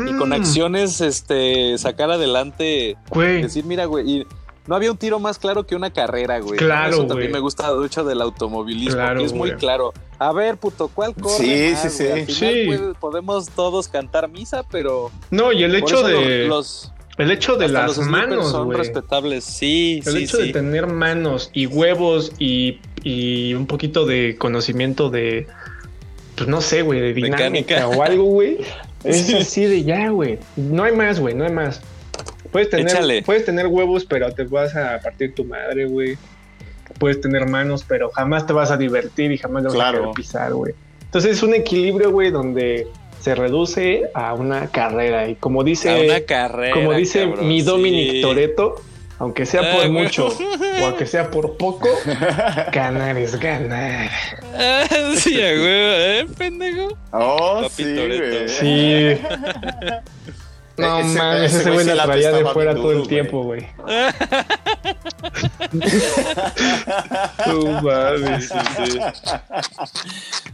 Y 0.07 0.17
con 0.17 0.33
acciones, 0.33 1.03
este, 1.03 1.77
sacar 1.77 2.11
adelante, 2.11 2.97
Güey. 3.11 3.43
decir, 3.43 3.65
mira, 3.67 3.85
güey, 3.85 4.11
y 4.11 4.27
no 4.69 4.77
había 4.77 4.93
un 4.93 4.97
tiro 4.99 5.19
más 5.19 5.39
claro 5.39 5.67
que 5.67 5.75
una 5.75 5.93
carrera, 5.93 6.39
güey. 6.39 6.59
Claro, 6.59 6.91
Eso 6.91 7.07
también 7.07 7.31
güey. 7.31 7.33
me 7.33 7.41
gusta 7.41 7.75
mucho 7.75 8.05
del 8.05 8.21
automovilismo, 8.21 8.95
Claro, 9.01 9.19
que 9.21 9.27
es 9.27 9.33
muy 9.33 9.49
güey. 9.51 9.59
claro. 9.61 9.93
A 10.21 10.33
ver, 10.33 10.57
puto, 10.59 10.89
¿cuál 10.95 11.15
corre 11.15 11.37
Sí, 11.39 11.71
más, 11.73 11.93
sí, 11.93 12.05
güey? 12.07 12.27
sí. 12.27 12.33
Final 12.35 12.55
Sí. 12.55 12.67
puede- 12.67 12.95
podemos 12.95 13.49
todos 13.51 13.89
cantar 13.89 14.29
misa, 14.29 14.63
pero 14.71 15.11
No, 15.31 15.53
y 15.53 15.65
el 15.65 15.75
hecho 15.75 16.03
de. 16.03 16.47
los, 16.47 16.93
el 17.17 17.31
hecho 17.33 17.57
de 17.57 17.65
hasta 17.67 17.87
las 17.87 17.99
manos, 17.99 18.51
son 18.51 18.73
respetables. 18.73 19.43
Sí, 19.45 20.03
El 20.07 20.13
sí, 20.13 20.25
hecho 20.25 20.37
sí. 20.37 20.47
de 20.49 20.53
tener 20.53 20.87
manos 20.87 21.51
y 21.53 21.67
huevos 21.67 22.33
y, 22.39 22.81
y 23.03 23.55
un 23.55 23.67
poquito 23.67 24.07
de 24.07 24.37
conocimiento 24.39 25.09
de, 25.11 25.47
pues 26.37 26.49
no 26.49 26.61
sé, 26.61 26.83
güey, 26.83 27.01
de 27.01 27.15
dinámica 27.15 27.51
Mecánica. 27.51 27.89
o 27.89 28.03
algo, 28.03 28.25
güey. 28.25 28.59
Es 29.05 29.33
así 29.33 29.65
de 29.65 29.85
ya, 29.85 30.09
güey. 30.11 30.41
No 30.57 30.83
hay 30.83 30.93
más, 30.93 31.21
güey, 31.21 31.33
no 31.35 31.45
hay 31.45 31.53
más. 31.53 31.81
Puedes 32.53 32.71
tener, 32.71 32.87
Échale. 32.89 33.23
puedes 33.23 33.45
tener 33.45 33.67
huevos, 33.67 34.05
pero 34.05 34.33
te 34.33 34.45
vas 34.45 34.75
a 34.77 34.99
partir 35.01 35.35
tu 35.35 35.45
madre, 35.45 35.87
güey. 35.87 36.17
Puedes 36.99 37.21
tener 37.21 37.47
manos, 37.47 37.85
pero 37.87 38.11
jamás 38.11 38.47
te 38.47 38.53
vas 38.53 38.71
a 38.71 38.77
divertir 38.77 39.31
y 39.33 39.39
jamás 39.39 39.63
te 39.63 39.67
vas 39.69 39.75
Claro. 39.75 39.99
a 39.99 40.01
querer 40.01 40.15
pisar, 40.15 40.53
güey. 40.55 40.75
Entonces 41.03 41.37
es 41.37 41.43
un 41.43 41.55
equilibrio, 41.55 42.11
güey, 42.11 42.31
donde 42.31 42.87
se 43.21 43.35
reduce 43.35 44.05
a 44.15 44.35
una 44.35 44.69
carrera. 44.69 45.29
Y 45.29 45.35
como 45.35 45.65
dice, 45.65 45.91
a 45.91 45.97
una 46.05 46.21
carrera. 46.21 46.75
como 46.75 46.93
dice 46.95 47.25
cabrón, 47.29 47.49
mi 47.49 47.63
Dominic 47.63 48.11
sí. 48.13 48.21
Toreto, 48.23 48.77
aunque 49.19 49.45
sea 49.47 49.61
Ah, 49.63 49.75
por 49.77 49.89
güey. 49.89 50.03
mucho 50.05 50.29
o 50.29 50.85
aunque 50.87 51.05
sea 51.07 51.31
por 51.31 51.57
poco, 51.57 51.89
ganar 52.73 53.17
es 53.19 53.39
ganar. 53.39 54.11
Ah, 54.55 54.85
sí, 55.17 55.35
a 55.41 55.47
huevo, 55.47 55.63
¿eh, 55.65 56.27
pendejo? 56.39 56.97
Oh, 57.13 57.61
Papi 57.63 57.85
sí, 57.85 57.95
güey. 57.95 58.49
Sí. 58.49 59.21
No 60.79 60.99
Ese- 61.01 61.19
mames, 61.19 61.55
ese 61.55 61.71
güey 61.71 61.85
la 61.87 62.05
traía 62.05 62.31
de 62.33 62.45
fuera 62.47 62.75
todo 62.75 62.93
el 62.93 63.09
tiempo, 63.09 63.43
güey. 63.43 63.67
No 67.47 67.83
mames. 67.83 68.51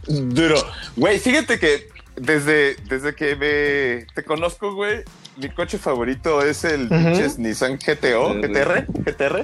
Duro. 0.07 0.55
Güey, 0.95 1.19
fíjate 1.19 1.59
que 1.59 1.87
desde, 2.15 2.75
desde 2.87 3.13
que 3.15 3.35
me, 3.35 4.05
te 4.13 4.23
conozco, 4.23 4.73
güey, 4.73 5.03
mi 5.37 5.49
coche 5.49 5.77
favorito 5.77 6.41
es 6.41 6.63
el 6.63 6.87
pinches 6.87 7.37
Nissan 7.37 7.77
GTO, 7.77 8.35
GTR, 8.35 8.85
GTR. 9.05 9.43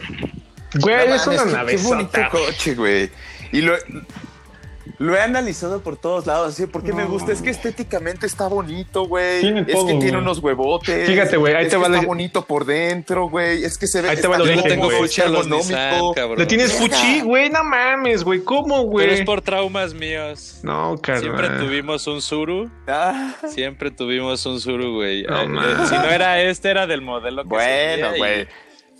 Güey, 0.79 1.07
No 1.09 1.15
es 1.15 1.27
mames, 1.27 1.27
una 1.27 1.43
qué- 1.45 1.51
nave. 1.51 1.75
Qué 1.75 1.81
bonito 1.83 2.19
coche, 2.31 2.75
güey. 2.75 3.09
Y 3.51 3.61
lo, 3.61 3.75
lo 5.01 5.15
he 5.15 5.21
analizado 5.21 5.81
por 5.81 5.97
todos 5.97 6.25
lados, 6.27 6.53
así, 6.53 6.67
porque 6.67 6.93
me 6.93 7.03
No. 7.03 7.09
gusta, 7.09 7.31
es 7.31 7.41
que 7.41 7.49
estéticamente 7.49 8.25
está 8.27 8.47
bonito, 8.47 9.05
güey. 9.07 9.45
Es 9.47 9.67
todo, 9.73 9.87
que 9.87 9.93
tiene 9.93 10.11
güey. 10.11 10.21
unos 10.21 10.39
huevotes. 10.39 11.07
Fíjate, 11.07 11.37
güey, 11.37 11.55
ahí 11.55 11.63
es 11.65 11.69
te 11.69 11.75
que 11.75 11.81
va 11.81 11.87
está 11.87 12.01
la- 12.01 12.07
bonito 12.07 12.45
por 12.45 12.65
dentro, 12.65 13.27
güey. 13.29 13.63
Es 13.63 13.77
que 13.77 13.87
se 13.87 14.01
ve 14.01 14.09
Ahí 14.09 14.17
te 14.17 14.27
va 14.27 14.37
Yo 14.37 14.45
le 14.45 14.51
origen, 14.53 14.69
tengo 14.69 14.85
güey. 14.85 14.97
fuchi 14.99 15.21
a 15.21 15.27
los 15.27 15.47
ergonómico. 15.47 16.35
¿Le 16.37 16.45
tienes 16.45 16.73
fuchi? 16.73 17.21
Güey, 17.21 17.49
no 17.49 17.63
mames, 17.63 18.23
güey. 18.23 18.41
¿Cómo, 18.43 18.89
Pero 18.95 19.11
es 19.11 19.17
güey? 19.19 19.25
por 19.25 19.41
traumas 19.41 19.93
míos. 19.93 20.59
No, 20.63 20.97
Siempre 21.03 21.47
carnal. 21.47 21.59
tuvimos 21.65 22.07
un 22.07 22.21
Suru. 22.21 22.69
Ah, 22.87 23.33
Siempre 23.47 23.91
tuvimos 23.91 24.45
un 24.45 24.59
Suru, 24.59 24.93
güey. 24.95 25.23
No 25.23 25.41
Eh, 25.41 25.47
mames. 25.47 25.89
si 25.89 25.95
no 25.95 26.05
era 26.05 26.41
este, 26.41 26.69
era 26.69 26.85
del 26.87 27.01
modelo 27.01 27.43
que 27.43 27.49
bueno, 27.49 28.07
güey. 28.17 28.47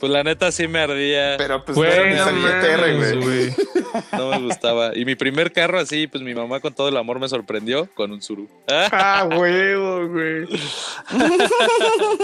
Pues 0.01 0.11
la 0.11 0.23
neta 0.23 0.51
sí 0.51 0.67
me 0.67 0.79
ardía. 0.79 1.35
Pero 1.37 1.63
pues 1.63 1.77
no 1.77 1.83
Güey, 1.83 2.15
no 2.15 2.25
güey. 2.25 3.23
güey. 3.23 3.53
No 4.13 4.29
me 4.31 4.39
gustaba. 4.47 4.97
Y 4.97 5.05
mi 5.05 5.15
primer 5.15 5.51
carro 5.51 5.79
así, 5.79 6.07
pues 6.07 6.23
mi 6.23 6.33
mamá 6.33 6.59
con 6.59 6.73
todo 6.73 6.89
el 6.89 6.97
amor 6.97 7.19
me 7.19 7.29
sorprendió 7.29 7.87
con 7.93 8.11
un 8.11 8.21
Suru. 8.21 8.49
Ah, 8.67 8.89
Ah, 8.91 9.25
huevo, 9.29 10.07
güey. 10.07 10.47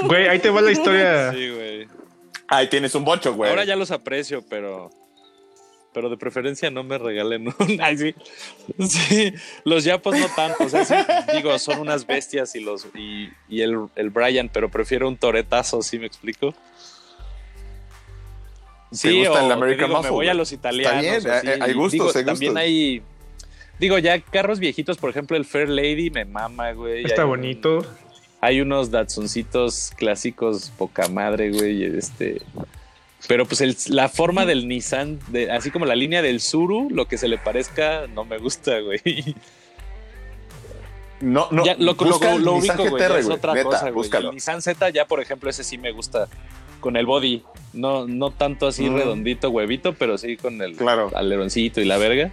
Güey, 0.06 0.28
ahí 0.28 0.40
te 0.40 0.50
va 0.50 0.62
la 0.62 0.72
historia. 0.72 1.32
sí, 1.34 1.50
güey. 1.50 1.88
Ahí 2.48 2.68
tienes 2.70 2.96
un 2.96 3.04
bocho, 3.06 3.34
güey. 3.34 3.50
Ahora 3.50 3.64
ya 3.66 3.76
los 3.76 3.92
aprecio, 3.92 4.44
pero. 4.50 4.90
Pero 5.94 6.10
de 6.10 6.18
preferencia 6.18 6.70
no 6.70 6.84
me 6.84 6.98
regalen 6.98 7.48
un. 7.48 7.56
Ay, 7.82 7.98
sí. 7.98 8.16
Sí, 8.88 9.34
los 9.66 9.84
yapos 9.84 10.18
no 10.18 10.28
tanto. 10.36 10.64
O 10.64 10.70
sea, 10.70 10.86
sí, 10.86 10.96
digo, 11.36 11.58
son 11.60 11.80
unas 11.80 12.06
bestias 12.08 12.56
y 12.56 12.60
los. 12.62 12.88
Y, 12.96 13.30
y 13.50 13.62
el, 13.62 13.78
el 13.96 14.10
Brian, 14.10 14.50
pero 14.52 14.70
prefiero 14.70 15.08
un 15.08 15.18
toretazo, 15.18 15.82
¿sí 15.82 16.00
me 16.00 16.06
explico? 16.08 16.54
¿Te 18.90 19.12
gusta 19.14 19.42
el 19.42 19.48
te 19.48 19.54
American 19.54 19.86
digo, 19.88 19.98
Muscle, 19.98 20.10
me 20.12 20.16
voy 20.16 20.28
a 20.30 20.34
los 20.34 20.52
italianos. 20.52 21.02
bien, 21.02 21.28
o 21.28 21.34
así. 21.34 21.48
hay- 21.48 21.74
gustos, 21.74 21.92
Digo, 21.92 22.06
hay 22.20 22.26
También 22.26 22.52
gustos. 22.54 22.64
hay. 22.64 23.02
Digo, 23.80 23.98
ya 24.00 24.20
carros 24.22 24.60
viejitos, 24.60 24.98
por 24.98 25.10
ejemplo, 25.10 25.38
el 25.38 25.46
Fair 25.46 25.70
Lady 25.70 26.10
me 26.10 26.26
mama, 26.26 26.72
güey. 26.72 27.04
Está 27.06 27.22
Hay 27.22 27.26
un- 27.26 27.30
bonito. 27.30 27.86
hay 28.42 28.62
unos 28.62 28.90
Datsuncitos 28.92 29.92
clásicos 29.98 30.72
poca 30.78 31.08
madre, 31.10 31.52
güey, 31.52 31.84
este... 31.84 32.42
Pero 33.28 33.46
pues 33.46 33.62
el- 33.62 33.76
la 33.90 34.10
forma 34.10 34.46
del 34.46 34.68
Nissan, 34.68 35.20
de, 35.30 35.52
así 35.52 35.70
como 35.72 35.86
la 35.86 35.96
línea 35.96 36.22
del 36.22 36.40
Suru, 36.40 36.88
lo 36.92 37.08
que 37.08 37.18
se 37.18 37.28
le 37.28 37.38
parezca, 37.38 38.06
no 38.08 38.24
me 38.26 38.38
gusta, 38.38 38.80
güey. 38.80 39.36
No, 41.20 41.48
no. 41.52 41.66
ya, 41.66 41.74
lo, 41.76 41.94
lo- 41.94 41.96
busca 41.96 42.32
el 42.34 42.44
lo 42.44 42.54
Nissan 42.60 42.80
ubico, 42.80 42.92
güey, 42.96 43.20
es 43.20 43.28
otra 43.28 43.54
Neta, 43.56 43.64
cosa, 43.66 43.82
güey. 43.82 43.94
búscalo. 43.94 44.30
El 44.30 44.36
Nissan 44.36 44.62
Z 44.62 44.90
ya, 44.92 45.06
por 45.06 45.20
ejemplo, 45.20 45.50
ese 45.50 45.64
sí 45.64 45.78
me 45.78 45.92
gusta 45.92 46.28
con 46.80 46.96
el 46.98 47.06
body. 47.06 47.44
No, 47.74 48.08
no 48.08 48.32
tanto 48.32 48.68
así 48.68 48.90
Mm. 48.90 48.96
redondito, 48.98 49.50
huevito, 49.50 49.94
pero 49.94 50.18
sí 50.18 50.38
con 50.38 50.62
el 50.62 50.76
Claro. 50.76 51.12
aleroncito 51.16 51.82
y 51.82 51.86
la 51.86 51.98
verga. 51.98 52.32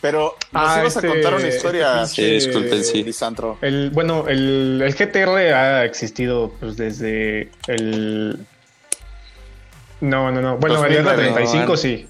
Pero 0.00 0.34
nos 0.52 0.62
Ah, 0.68 0.78
ibas 0.80 0.96
este- 0.96 1.08
a 1.08 1.10
contar 1.10 1.34
una 1.34 1.48
historia. 1.48 2.02
este 2.02 2.14
Sí, 2.22 2.30
disculpen, 2.46 2.84
sí. 2.84 3.02
Lisandro. 3.04 3.58
El, 3.60 3.90
bueno, 3.90 4.28
el, 4.28 4.80
el 4.82 4.94
GTR 4.94 5.52
ha 5.52 5.84
existido 5.84 6.52
pues 6.58 6.76
desde 6.78 7.50
el... 7.66 8.38
No, 10.00 10.30
no, 10.30 10.40
no. 10.40 10.56
Bueno, 10.56 10.76
el 10.86 11.04
2009, 11.04 11.32
R35 11.34 11.66
no, 11.66 11.76
sí. 11.76 12.06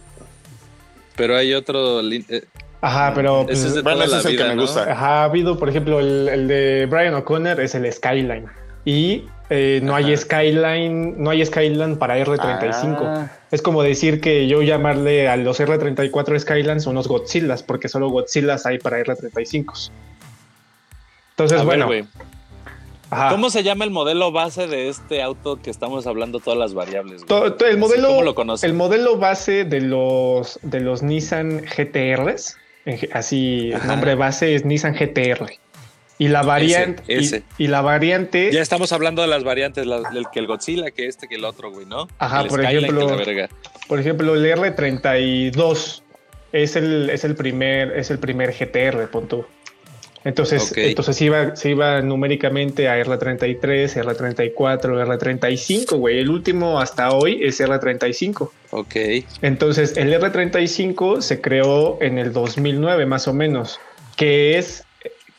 Pero 1.16 1.36
hay 1.36 1.52
otro... 1.54 2.00
lin- 2.02 2.24
eh, 2.28 2.44
Ajá, 2.80 3.12
pero... 3.14 3.44
pues, 3.44 3.58
ese 3.58 3.68
es 3.68 3.74
de 3.74 3.82
bueno, 3.82 4.04
toda 4.04 4.06
ese 4.06 4.14
la 4.14 4.20
es 4.20 4.26
el 4.26 4.36
que 4.36 4.44
me 4.50 4.54
¿no? 4.54 4.62
gusta. 4.62 4.92
Ajá, 4.92 5.22
ha 5.22 5.24
habido, 5.24 5.58
por 5.58 5.68
ejemplo, 5.68 5.98
el, 5.98 6.28
el 6.28 6.48
de 6.48 6.86
Brian 6.88 7.14
O'Connor 7.14 7.60
es 7.60 7.74
el 7.74 7.92
Skyline. 7.92 8.46
Y 8.84 9.24
eh, 9.50 9.80
no 9.82 9.94
hay. 9.94 10.16
Skyline, 10.16 11.22
no 11.22 11.30
hay 11.30 11.44
Skyline 11.44 11.96
para 11.96 12.18
R35. 12.18 12.96
Ah. 13.00 13.30
Es 13.50 13.62
como 13.62 13.82
decir 13.82 14.20
que 14.20 14.46
yo 14.46 14.62
llamarle 14.62 15.28
a 15.28 15.36
los 15.36 15.60
R34 15.60 16.38
Skylines 16.38 16.86
unos 16.86 17.08
Godzillas, 17.08 17.62
porque 17.62 17.88
solo 17.88 18.08
Godzillas 18.08 18.64
hay 18.66 18.78
para 18.78 18.98
R35. 19.00 19.90
Entonces, 21.32 21.60
a 21.60 21.64
bueno, 21.64 21.88
ajá. 23.10 23.30
¿Cómo 23.30 23.50
se 23.50 23.62
llama 23.62 23.84
el 23.84 23.90
modelo 23.90 24.30
base 24.30 24.66
de 24.68 24.88
este 24.88 25.22
auto 25.22 25.60
que 25.60 25.70
estamos 25.70 26.06
hablando 26.06 26.38
todas 26.38 26.58
las 26.58 26.74
variables? 26.74 27.24
güey? 27.24 27.28
To- 27.28 27.54
to- 27.54 27.66
el 27.66 27.78
modelo, 27.78 28.08
¿Cómo 28.08 28.22
lo 28.22 28.34
conoces? 28.34 28.64
el 28.68 28.74
modelo 28.74 29.16
base 29.16 29.64
de 29.64 29.80
los 29.80 30.58
de 30.62 30.80
los 30.80 31.02
Nissan 31.02 31.62
GTRs, 31.64 32.56
así 33.12 33.68
el 33.70 33.74
Ajá. 33.76 33.86
nombre 33.88 34.14
base 34.14 34.54
es 34.54 34.64
Nissan 34.64 34.94
GTR. 34.94 35.50
Y 36.20 36.28
la 36.28 36.42
variante. 36.42 37.02
Ese, 37.08 37.36
ese. 37.38 37.42
Y, 37.58 37.64
y 37.64 37.66
la 37.68 37.80
variante. 37.80 38.52
Ya 38.52 38.60
estamos 38.60 38.92
hablando 38.92 39.22
de 39.22 39.28
las 39.28 39.42
variantes, 39.42 39.86
la- 39.86 40.02
el 40.14 40.26
que 40.32 40.38
el 40.38 40.46
Godzilla, 40.46 40.90
que 40.90 41.06
este, 41.06 41.26
que 41.28 41.36
el 41.36 41.44
otro, 41.46 41.72
güey, 41.72 41.86
¿no? 41.86 42.06
Ajá, 42.18 42.42
El 42.42 42.48
por 42.48 42.60
Skyline, 42.60 42.84
ejemplo, 42.84 43.06
que 43.06 43.12
la 43.12 43.18
verga. 43.24 43.48
Por 43.88 43.98
ejemplo, 43.98 44.34
el 44.34 44.44
R32 44.44 46.02
es 46.52 46.76
el, 46.76 47.10
es 47.10 47.24
el 47.24 47.34
primer, 47.34 47.96
es 47.96 48.10
el 48.10 48.18
primer 48.18 48.52
GTR, 48.52 49.08
pon 49.10 49.28
tú. 49.28 49.44
Entonces, 50.22 50.70
entonces 50.76 51.18
iba, 51.22 51.56
se 51.56 51.70
iba 51.70 52.02
numéricamente 52.02 52.90
a 52.90 53.02
R33, 53.02 53.58
R34, 54.04 55.18
R35, 55.18 55.96
güey. 55.96 56.18
El 56.18 56.28
último 56.28 56.78
hasta 56.78 57.12
hoy 57.12 57.40
es 57.42 57.58
R35. 57.62 58.50
Ok. 58.72 58.96
Entonces, 59.40 59.96
el 59.96 60.12
R35 60.12 61.22
se 61.22 61.40
creó 61.40 61.96
en 62.02 62.18
el 62.18 62.34
2009, 62.34 63.06
más 63.06 63.26
o 63.28 63.32
menos, 63.32 63.80
que 64.16 64.58
es 64.58 64.84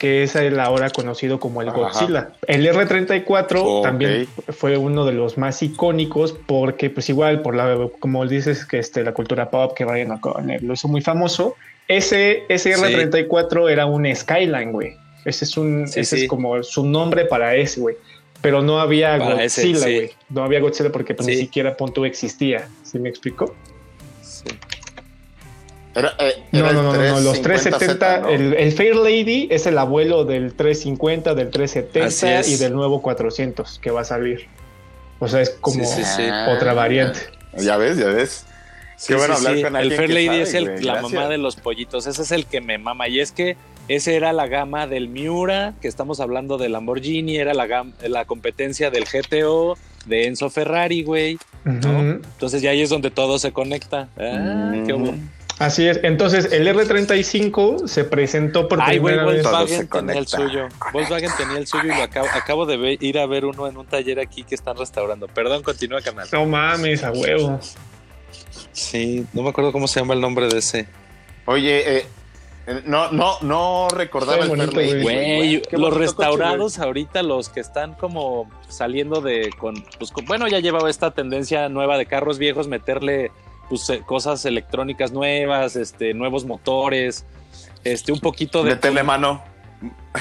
que 0.02 0.24
es 0.24 0.36
el 0.36 0.60
ahora 0.60 0.89
conocido 0.89 1.39
como 1.39 1.62
el 1.62 1.70
Ajá. 1.70 1.78
Godzilla. 1.78 2.32
El 2.47 2.66
R34 2.66 3.62
Ok. 3.64 3.84
también 3.84 4.28
fue 4.49 4.76
uno 4.76 5.06
de 5.06 5.12
los 5.12 5.38
más 5.38 5.62
icónicos 5.62 6.34
porque, 6.47 6.89
pues 6.89 7.08
igual, 7.10 7.43
por 7.43 7.54
la, 7.56 7.88
como 7.99 8.26
dices, 8.26 8.66
que 8.66 8.80
este, 8.80 9.04
la 9.04 9.14
cultura 9.14 9.52
pop, 9.52 9.76
que 9.76 9.86
Ryan 9.86 10.20
lo 10.64 10.74
hizo 10.74 10.88
muy 10.88 11.02
famoso, 11.02 11.56
ese, 11.88 12.45
ese 12.49 12.74
Sí. 12.74 12.82
R34 12.82 13.70
era 13.72 13.86
un 13.86 14.08
Skyline, 14.16 14.72
güey. 14.72 14.95
Ese 15.24 15.45
es 15.45 15.56
un, 15.56 15.88
Sí, 15.88 15.99
ese 15.99 16.18
sí. 16.18 16.24
es 16.24 16.28
como 16.28 16.64
su 16.64 16.84
nombre 16.84 17.26
para 17.26 17.56
ese, 17.56 17.80
güey. 17.80 17.95
Pero 18.41 18.64
no 18.64 18.80
había 18.80 19.20
Para 19.20 19.36
Godzilla, 19.36 19.82
güey. 19.82 20.12
No 20.30 20.43
había 20.43 20.62
Godzilla 20.62 20.91
porque 20.91 21.14
pues, 21.14 21.28
ni 21.28 21.36
siquiera 21.36 21.78
Punto 21.78 22.04
existía. 22.06 22.68
¿Sí 22.82 22.97
me 22.97 23.10
explico? 23.10 23.54
Sí. 24.24 24.45
Era, 25.93 26.13
eh, 26.19 26.43
No, 26.51 26.59
era 26.59 26.73
no, 26.73 26.83
no, 26.83 26.93
no, 26.93 27.01
no, 27.11 27.19
los 27.19 27.41
370, 27.41 28.19
350Z, 28.19 28.21
¿no? 28.21 28.29
el, 28.29 28.53
el 28.53 28.71
Fair 28.71 28.95
Lady 28.95 29.47
es 29.51 29.65
el 29.65 29.77
abuelo 29.77 30.23
del 30.23 30.53
350, 30.53 31.33
del 31.35 31.47
Así 31.47 31.51
370 31.53 32.39
es. 32.39 32.49
y 32.49 32.57
del 32.57 32.73
nuevo 32.73 33.01
400 33.01 33.79
que 33.79 33.91
va 33.91 34.01
a 34.01 34.05
salir. 34.05 34.47
O 35.19 35.27
sea, 35.27 35.41
es 35.41 35.49
como 35.59 35.83
Sí, 35.83 36.03
sí, 36.03 36.03
sí. 36.03 36.23
otra 36.55 36.73
variante. 36.73 37.19
Ya 37.57 37.77
ves, 37.77 37.97
ya 37.97 38.05
ves. 38.07 38.45
Qué 39.07 39.15
bueno 39.15 39.33
hablar 39.33 39.55
sí. 39.55 39.63
con 39.63 39.75
El 39.75 39.91
Fair 39.93 40.09
Lady 40.11 40.25
sabe, 40.27 40.41
es 40.43 40.53
el- 40.53 40.69
güey, 40.69 40.83
la 40.83 41.01
mamá 41.01 41.27
de 41.27 41.37
los 41.37 41.55
pollitos. 41.55 42.05
Ese 42.07 42.21
es 42.21 42.31
el 42.31 42.45
que 42.45 42.61
me 42.61 42.77
mama. 42.77 43.07
Y 43.07 43.19
es 43.19 43.31
que 43.31 43.57
ese 43.87 44.15
era 44.15 44.31
la 44.31 44.47
gama 44.47 44.87
del 44.87 45.09
Miura, 45.09 45.73
que 45.81 45.87
estamos 45.87 46.19
hablando 46.19 46.57
de 46.57 46.69
Lamborghini, 46.69 47.37
era 47.37 47.53
la, 47.53 47.67
gam- 47.67 47.93
la 48.07 48.25
competencia 48.25 48.89
del 48.91 49.05
GTO, 49.05 49.75
de 50.05 50.27
Enzo 50.27 50.49
Ferrari, 50.49 51.03
güey. 51.03 51.37
Entonces 51.65 52.61
ya 52.61 52.71
ahí 52.71 52.81
es 52.81 52.89
donde 52.89 53.11
todo 53.11 53.37
se 53.39 53.51
conecta. 53.51 54.07
Ah, 54.17 54.71
qué 54.85 54.93
Mm. 54.93 55.29
Así 55.62 55.88
es. 55.88 55.99
Entonces, 56.03 56.51
el 56.51 56.68
R35 56.68 57.88
se 57.88 58.03
presentó 58.03 58.68
por 58.68 58.80
Ay, 58.82 58.97
güey, 58.97 59.16
primera 59.16 59.32
vez. 59.32 59.43
Todo 59.43 59.57
Volkswagen 59.57 59.88
tenía 59.88 60.14
el 60.20 60.26
conecta. 60.26 60.38
suyo. 60.38 60.68
Volkswagen 60.91 61.30
tenía 61.38 61.57
el 61.57 61.68
suyo 61.68 61.84
y 61.93 61.97
lo 61.97 62.03
acabo, 62.03 62.28
acabo 62.34 62.66
de 62.66 62.78
ver- 62.78 63.03
ir 63.03 63.20
a 63.20 63.26
ver 63.26 63.45
uno 63.45 63.68
en 63.68 63.78
un 63.78 63.86
taller 63.86 64.20
aquí 64.20 64.43
que 64.43 64.55
están 64.55 64.78
restaurando. 64.78 65.28
Perdón, 65.28 65.64
continúa, 65.64 66.01
canal. 66.01 66.28
No 66.32 66.45
mames, 66.45 67.03
a 67.03 67.12
huevo. 67.12 67.59
Sí, 68.72 69.26
no 69.34 69.43
me 69.43 69.49
acuerdo 69.49 69.72
cómo 69.72 69.88
se 69.88 69.99
llama 69.99 70.14
el 70.14 70.22
nombre 70.22 70.47
de 70.47 70.59
ese. 70.59 70.88
Oye, 71.45 71.97
eh, 71.97 72.05
eh, 72.68 72.82
no, 72.86 73.12
no, 73.12 73.38
no 73.41 73.88
recordaba 73.89 74.43
el 74.43 74.49
bonito, 74.49 74.72
güey. 74.74 75.62
Los 75.72 75.93
restaurados 75.95 76.80
ahorita, 76.80 77.24
los 77.24 77.49
que 77.49 77.59
están 77.59 77.93
como 77.95 78.49
saliendo 78.70 79.20
de 79.22 79.49
con, 79.57 79.84
pues 79.99 80.12
con- 80.12 80.26
bueno, 80.26 80.47
ya 80.47 80.59
llevaba 80.59 80.89
esta 80.89 81.12
tendencia 81.12 81.68
nueva 81.70 81.97
de 81.97 82.05
carros 82.05 82.38
viejos 82.38 82.68
meterle 82.68 83.32
pues 83.72 83.89
eh, 83.89 84.03
cosas 84.05 84.43
electrónicas 84.43 85.13
nuevas, 85.13 85.78
este, 85.78 86.13
nuevos 86.13 86.43
motores, 86.43 87.24
este, 87.86 88.11
un 88.11 88.19
poquito 88.19 88.63
de 88.65 88.72
Meterle 88.72 89.01
mano. 89.01 89.41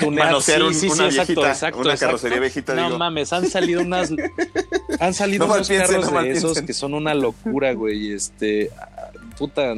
manosear 0.09 0.61
Sí, 0.69 0.75
sí, 0.75 0.81
sí, 0.83 0.87
una 0.87 1.07
exacto, 1.07 1.33
viejita, 1.33 1.49
exacto, 1.51 1.81
una 1.81 1.91
exacto. 1.95 2.07
carrocería 2.07 2.39
viejita, 2.39 2.75
No 2.77 2.87
digo. 2.87 2.99
mames, 2.99 3.33
han 3.33 3.47
salido 3.49 3.81
unas 3.81 4.13
han 5.01 5.15
salido 5.15 5.49
No 5.49 5.55
unos 5.55 5.67
piensen, 5.69 5.97
carros 5.97 6.13
no 6.13 6.23
de 6.23 6.31
esos 6.31 6.43
piensen. 6.53 6.67
que 6.67 6.73
son 6.75 6.95
una 6.95 7.13
locura, 7.13 7.73
güey, 7.75 8.13
este 8.13 8.71
ah, 8.81 9.11
puta 9.37 9.75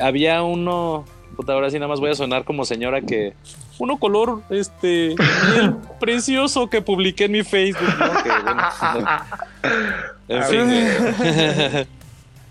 había 0.00 0.40
uno 0.44 1.04
puta, 1.34 1.54
ahora 1.54 1.70
sí 1.70 1.78
nada 1.80 1.88
más 1.88 1.98
voy 1.98 2.10
a 2.10 2.14
sonar 2.14 2.44
como 2.44 2.64
señora 2.64 3.00
que 3.00 3.34
uno 3.80 3.98
color 3.98 4.42
este 4.50 5.16
miel 5.50 5.74
precioso 6.00 6.70
que 6.70 6.80
publiqué 6.80 7.24
en 7.24 7.32
mi 7.32 7.42
Facebook, 7.42 7.88
¿no? 7.98 8.22
Que, 8.22 8.28
bueno, 8.28 8.62
no. 8.94 10.28
En 10.30 10.44
fin. 10.44 11.88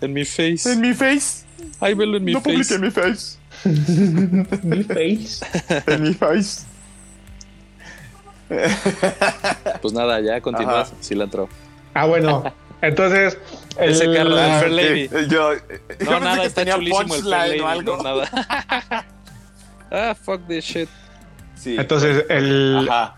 En 0.00 0.12
mi 0.12 0.24
face. 0.24 0.72
En 0.72 0.80
mi 0.80 0.94
face. 0.94 1.44
Ay, 1.80 1.94
velo 1.94 2.16
en 2.16 2.24
mi 2.24 2.32
no 2.32 2.40
face. 2.40 2.52
publiqué 2.52 2.74
en 2.74 2.80
mi 2.80 2.90
face. 2.90 3.38
Mi 4.64 4.84
face. 4.84 5.44
En 5.92 6.02
mi 6.02 6.14
face. 6.14 6.64
Pues 9.82 9.92
nada, 9.94 10.20
ya 10.20 10.40
continúas, 10.40 10.92
cilantro. 11.02 11.48
Ah, 11.94 12.06
bueno. 12.06 12.42
Entonces, 12.80 13.36
el, 13.76 13.90
Ese 13.90 14.04
carro 14.14 14.36
del 14.36 14.50
Ah, 14.50 14.60
Fair 14.60 14.70
ok. 14.72 14.76
Lady. 14.76 15.08
Yo, 15.28 15.52
yo 15.54 16.10
No, 16.12 16.20
nada, 16.20 16.40
que 16.42 16.46
está 16.46 16.60
tenía 16.60 16.74
chulísimo 16.76 17.00
el 17.02 17.08
punchline 17.08 17.32
Fair 17.40 17.48
Lady, 17.50 17.60
o 17.60 17.66
algo. 17.68 17.96
no, 17.96 18.02
nada. 18.04 19.04
ah, 19.90 20.14
fuck 20.14 20.46
this 20.46 20.64
shit. 20.64 20.88
Sí. 21.56 21.74
entonces 21.76 22.24
el, 22.28 22.86
Ajá. 22.88 23.16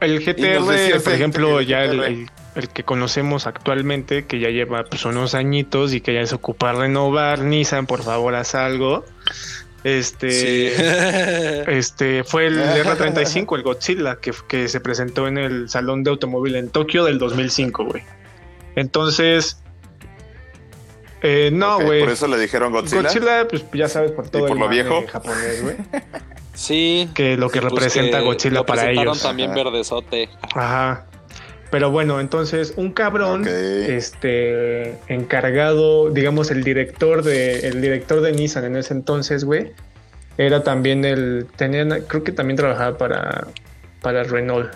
El 0.00 0.18
GTR, 0.18 0.64
por 0.64 0.74
el- 0.74 1.14
ejemplo, 1.14 1.60
el 1.60 1.66
ya 1.68 1.84
el, 1.84 2.00
el- 2.02 2.30
el 2.54 2.68
que 2.68 2.84
conocemos 2.84 3.46
actualmente, 3.46 4.26
que 4.26 4.38
ya 4.40 4.48
lleva 4.50 4.84
pues, 4.84 5.04
unos 5.04 5.34
añitos 5.34 5.94
y 5.94 6.00
que 6.00 6.14
ya 6.14 6.26
se 6.26 6.34
ocupa 6.34 6.72
renovar, 6.72 7.40
Nissan, 7.40 7.86
por 7.86 8.02
favor, 8.02 8.34
haz 8.34 8.54
algo. 8.54 9.04
Este, 9.84 10.30
Sí. 10.30 10.72
este 11.72 12.24
fue 12.24 12.46
el 12.46 12.58
R35, 12.84 13.56
el 13.56 13.62
Godzilla, 13.62 14.16
que, 14.16 14.32
que 14.48 14.68
se 14.68 14.80
presentó 14.80 15.26
en 15.26 15.38
el 15.38 15.68
Salón 15.68 16.04
de 16.04 16.10
Automóvil 16.10 16.54
en 16.56 16.68
Tokio 16.70 17.04
del 17.04 17.18
2005, 17.18 17.84
güey. 17.86 18.02
Entonces, 18.76 19.58
eh, 21.22 21.50
no, 21.52 21.80
güey. 21.80 22.00
Por 22.00 22.10
eso 22.10 22.26
le 22.28 22.38
dijeron 22.38 22.72
Godzilla. 22.72 23.02
Godzilla, 23.02 23.48
pues 23.48 23.64
ya 23.72 23.88
sabes, 23.88 24.12
por 24.12 24.28
todo 24.28 24.46
por 24.46 24.56
el 24.56 24.58
lo 24.62 24.68
viejo? 24.68 25.04
japonés, 25.10 25.62
güey. 25.62 25.76
sí. 26.54 27.08
Que 27.14 27.36
lo 27.36 27.48
que 27.50 27.60
Pues 27.60 27.72
representa 27.72 28.18
que 28.18 28.24
Godzilla 28.24 28.54
lo 28.56 28.66
para 28.66 28.90
ellos. 28.90 29.22
también 29.22 29.50
Ajá. 29.52 29.62
verdesote. 29.64 30.28
Ajá. 30.54 31.06
Pero 31.72 31.90
bueno, 31.90 32.20
entonces 32.20 32.74
un 32.76 32.92
cabrón, 32.92 33.46
este, 33.48 34.98
encargado, 35.08 36.10
digamos, 36.10 36.50
el 36.50 36.62
director 36.64 37.22
de, 37.24 37.60
el 37.66 37.80
director 37.80 38.20
de 38.20 38.32
Nissan 38.32 38.66
en 38.66 38.76
ese 38.76 38.92
entonces, 38.92 39.42
güey, 39.44 39.72
era 40.36 40.62
también 40.62 41.04
el, 41.06 41.46
tenían, 41.56 42.04
creo 42.06 42.22
que 42.24 42.32
también 42.32 42.58
trabajaba 42.58 42.98
para, 42.98 43.46
para 44.02 44.22
Renault. 44.22 44.70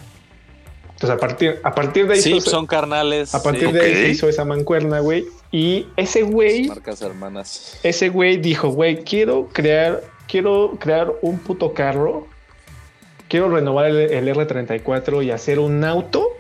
Entonces 0.93 1.11
a 1.11 1.19
partir, 1.19 1.61
a 1.63 1.75
partir 1.75 2.07
de 2.09 2.15
ahí, 2.15 2.21
Sí, 2.23 2.33
hizo- 2.37 2.49
son 2.51 2.67
carnales. 2.67 3.35
a 3.35 3.43
partir 3.43 3.67
sí, 3.69 3.73
de 3.75 3.81
ahí 3.83 3.95
se 3.95 4.09
hizo 4.09 4.29
esa 4.31 4.47
mancuerna, 4.47 5.01
güey. 5.01 5.27
Y 5.53 5.87
ese 5.99 6.23
güey, 6.23 6.69
marcas 6.69 7.03
hermanas. 7.03 7.79
ese 7.83 8.09
güey 8.09 8.39
dijo, 8.39 8.71
güey, 8.71 9.05
quiero 9.05 9.51
crear, 9.53 10.03
quiero 10.27 10.79
crear 10.81 11.13
un 11.21 11.39
puto 11.41 11.75
carro, 11.75 12.27
quiero 13.29 13.51
renovar 13.51 13.85
el, 13.91 13.99
el 13.99 14.29
R34 14.35 15.23
y 15.23 15.31
hacer 15.31 15.59
un 15.59 15.85
auto 15.85 16.31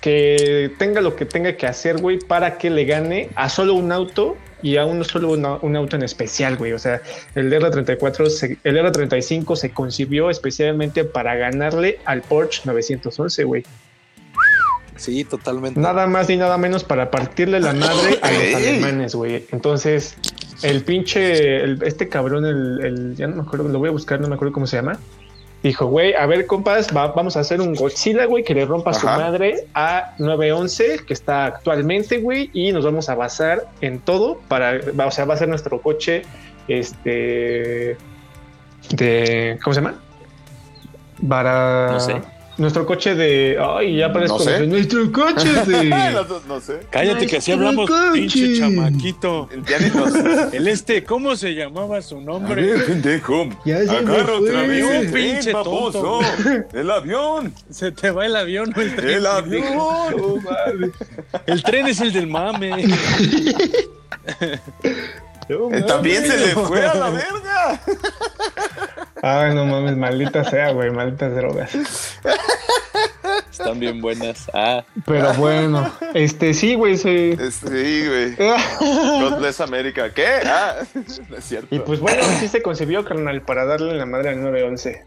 que 0.00 0.70
tenga 0.78 1.00
lo 1.00 1.16
que 1.16 1.24
tenga 1.24 1.56
que 1.56 1.66
hacer, 1.66 1.98
güey, 2.00 2.18
para 2.18 2.56
que 2.58 2.70
le 2.70 2.84
gane 2.84 3.30
a 3.34 3.48
solo 3.48 3.74
un 3.74 3.90
auto 3.92 4.36
y 4.62 4.76
a 4.76 4.84
uno 4.84 5.04
solo 5.04 5.30
una- 5.32 5.56
un 5.56 5.76
auto 5.76 5.96
en 5.96 6.02
especial, 6.02 6.56
güey. 6.56 6.72
O 6.72 6.78
sea, 6.78 7.00
el 7.34 7.52
R34, 7.52 8.28
se- 8.30 8.58
el 8.64 8.76
R35 8.76 9.56
se 9.56 9.70
concibió 9.70 10.30
especialmente 10.30 11.04
para 11.04 11.34
ganarle 11.36 11.98
al 12.04 12.22
Porsche 12.22 12.62
911, 12.64 13.44
güey. 13.44 13.64
Sí, 14.96 15.22
totalmente. 15.24 15.78
Nada 15.78 16.06
más 16.08 16.28
ni 16.28 16.36
nada 16.36 16.58
menos 16.58 16.82
para 16.82 17.10
partirle 17.10 17.60
la 17.60 17.72
madre 17.72 18.18
a 18.20 18.30
los 18.32 18.54
alemanes, 18.56 19.14
güey. 19.14 19.46
Entonces, 19.52 20.16
el 20.62 20.82
pinche, 20.82 21.62
el- 21.62 21.80
este 21.84 22.08
cabrón, 22.08 22.44
el, 22.44 22.80
el- 22.84 23.16
ya 23.16 23.28
no 23.28 23.36
me 23.36 23.42
acuerdo, 23.42 23.68
lo 23.68 23.78
voy 23.78 23.90
a 23.90 23.92
buscar, 23.92 24.20
no 24.20 24.26
me 24.28 24.34
acuerdo 24.34 24.52
cómo 24.52 24.66
se 24.66 24.76
llama. 24.76 24.98
Dijo, 25.62 25.86
güey, 25.86 26.14
a 26.14 26.24
ver, 26.26 26.46
compas, 26.46 26.86
va- 26.96 27.08
vamos 27.08 27.36
a 27.36 27.40
hacer 27.40 27.60
un 27.60 27.74
Godzilla, 27.74 28.26
güey, 28.26 28.44
que 28.44 28.54
le 28.54 28.64
rompa 28.64 28.94
su 28.94 29.06
madre 29.18 29.66
a 29.74 30.14
911, 30.18 31.00
que 31.04 31.12
está 31.12 31.46
actualmente, 31.46 32.18
güey, 32.18 32.48
y 32.52 32.70
nos 32.70 32.84
vamos 32.84 33.08
a 33.08 33.16
basar 33.16 33.66
en 33.80 33.98
todo 33.98 34.38
para, 34.46 34.78
o 35.04 35.10
sea, 35.10 35.24
va 35.24 35.34
a 35.34 35.36
ser 35.36 35.48
nuestro 35.48 35.80
coche, 35.80 36.22
este, 36.68 37.96
de, 38.90 39.58
¿cómo 39.64 39.74
se 39.74 39.80
llama? 39.80 39.94
Para... 41.28 41.88
No 41.92 42.00
sé. 42.00 42.22
Nuestro 42.58 42.84
coche 42.84 43.14
de... 43.14 43.56
Ay, 43.60 43.96
ya 43.98 44.12
parezco... 44.12 44.38
No 44.38 44.44
sé. 44.44 44.66
Nuestro 44.66 45.10
coche 45.12 45.48
de... 45.64 45.84
no, 46.28 46.40
no 46.48 46.60
sé. 46.60 46.80
Cállate 46.90 47.26
que 47.28 47.36
así 47.36 47.52
hablamos, 47.52 47.88
coche. 47.88 48.10
pinche 48.12 48.58
chamaquito. 48.58 49.48
Ya 49.68 49.78
ni 49.78 49.90
nos... 49.90 50.52
El 50.52 50.66
este, 50.66 51.04
¿cómo 51.04 51.36
se 51.36 51.54
llamaba 51.54 52.02
su 52.02 52.18
A 52.18 52.20
nombre? 52.20 52.60
ver, 52.60 52.84
pendejo. 52.86 53.48
Ya 53.64 53.78
se 53.78 53.84
me 53.86 53.96
Agarra 53.98 54.24
fue. 54.26 54.34
otra 54.48 54.62
vez 54.62 54.84
Un 54.84 54.92
el 54.92 55.12
pinche 55.12 55.52
baboso. 55.52 56.20
El 56.72 56.90
avión. 56.90 57.54
Se 57.70 57.92
te 57.92 58.10
va 58.10 58.26
el 58.26 58.34
avión 58.34 58.72
o 58.76 58.80
el 58.80 58.94
tren. 58.96 59.08
El 59.18 59.26
avión. 59.26 59.64
El 61.46 61.62
tren 61.62 61.86
es 61.86 62.00
el 62.00 62.12
del 62.12 62.26
mame. 62.26 62.86
No, 65.48 65.70
Eh, 65.72 65.82
También 65.86 66.26
se 66.26 66.36
le 66.36 66.48
fue 66.54 66.84
a 66.84 66.94
la 66.94 67.10
verga. 67.10 67.80
Ay, 69.22 69.54
no 69.54 69.64
mames, 69.64 69.96
maldita 69.96 70.44
sea, 70.44 70.70
güey, 70.72 70.90
malditas 70.90 71.34
drogas. 71.34 71.70
Están 73.50 73.80
bien 73.80 74.00
buenas. 74.00 74.48
Ah, 74.54 74.84
Pero 75.04 75.34
bueno, 75.34 75.92
este 76.14 76.54
sí, 76.54 76.74
güey, 76.74 76.96
sí. 76.96 77.36
Sí, 77.50 78.06
güey. 78.06 78.36
God 78.80 79.38
bless 79.38 79.60
America. 79.60 80.12
¿Qué? 80.14 80.26
Ah, 80.46 80.76
no 81.28 81.36
es 81.36 81.44
cierto. 81.44 81.74
Y 81.74 81.80
pues 81.80 81.98
bueno, 82.00 82.22
sí 82.38 82.46
se 82.48 82.62
concibió, 82.62 83.04
carnal, 83.04 83.42
para 83.42 83.64
darle 83.64 83.94
la 83.96 84.06
madre 84.06 84.30
al 84.30 84.40
911. 84.42 85.04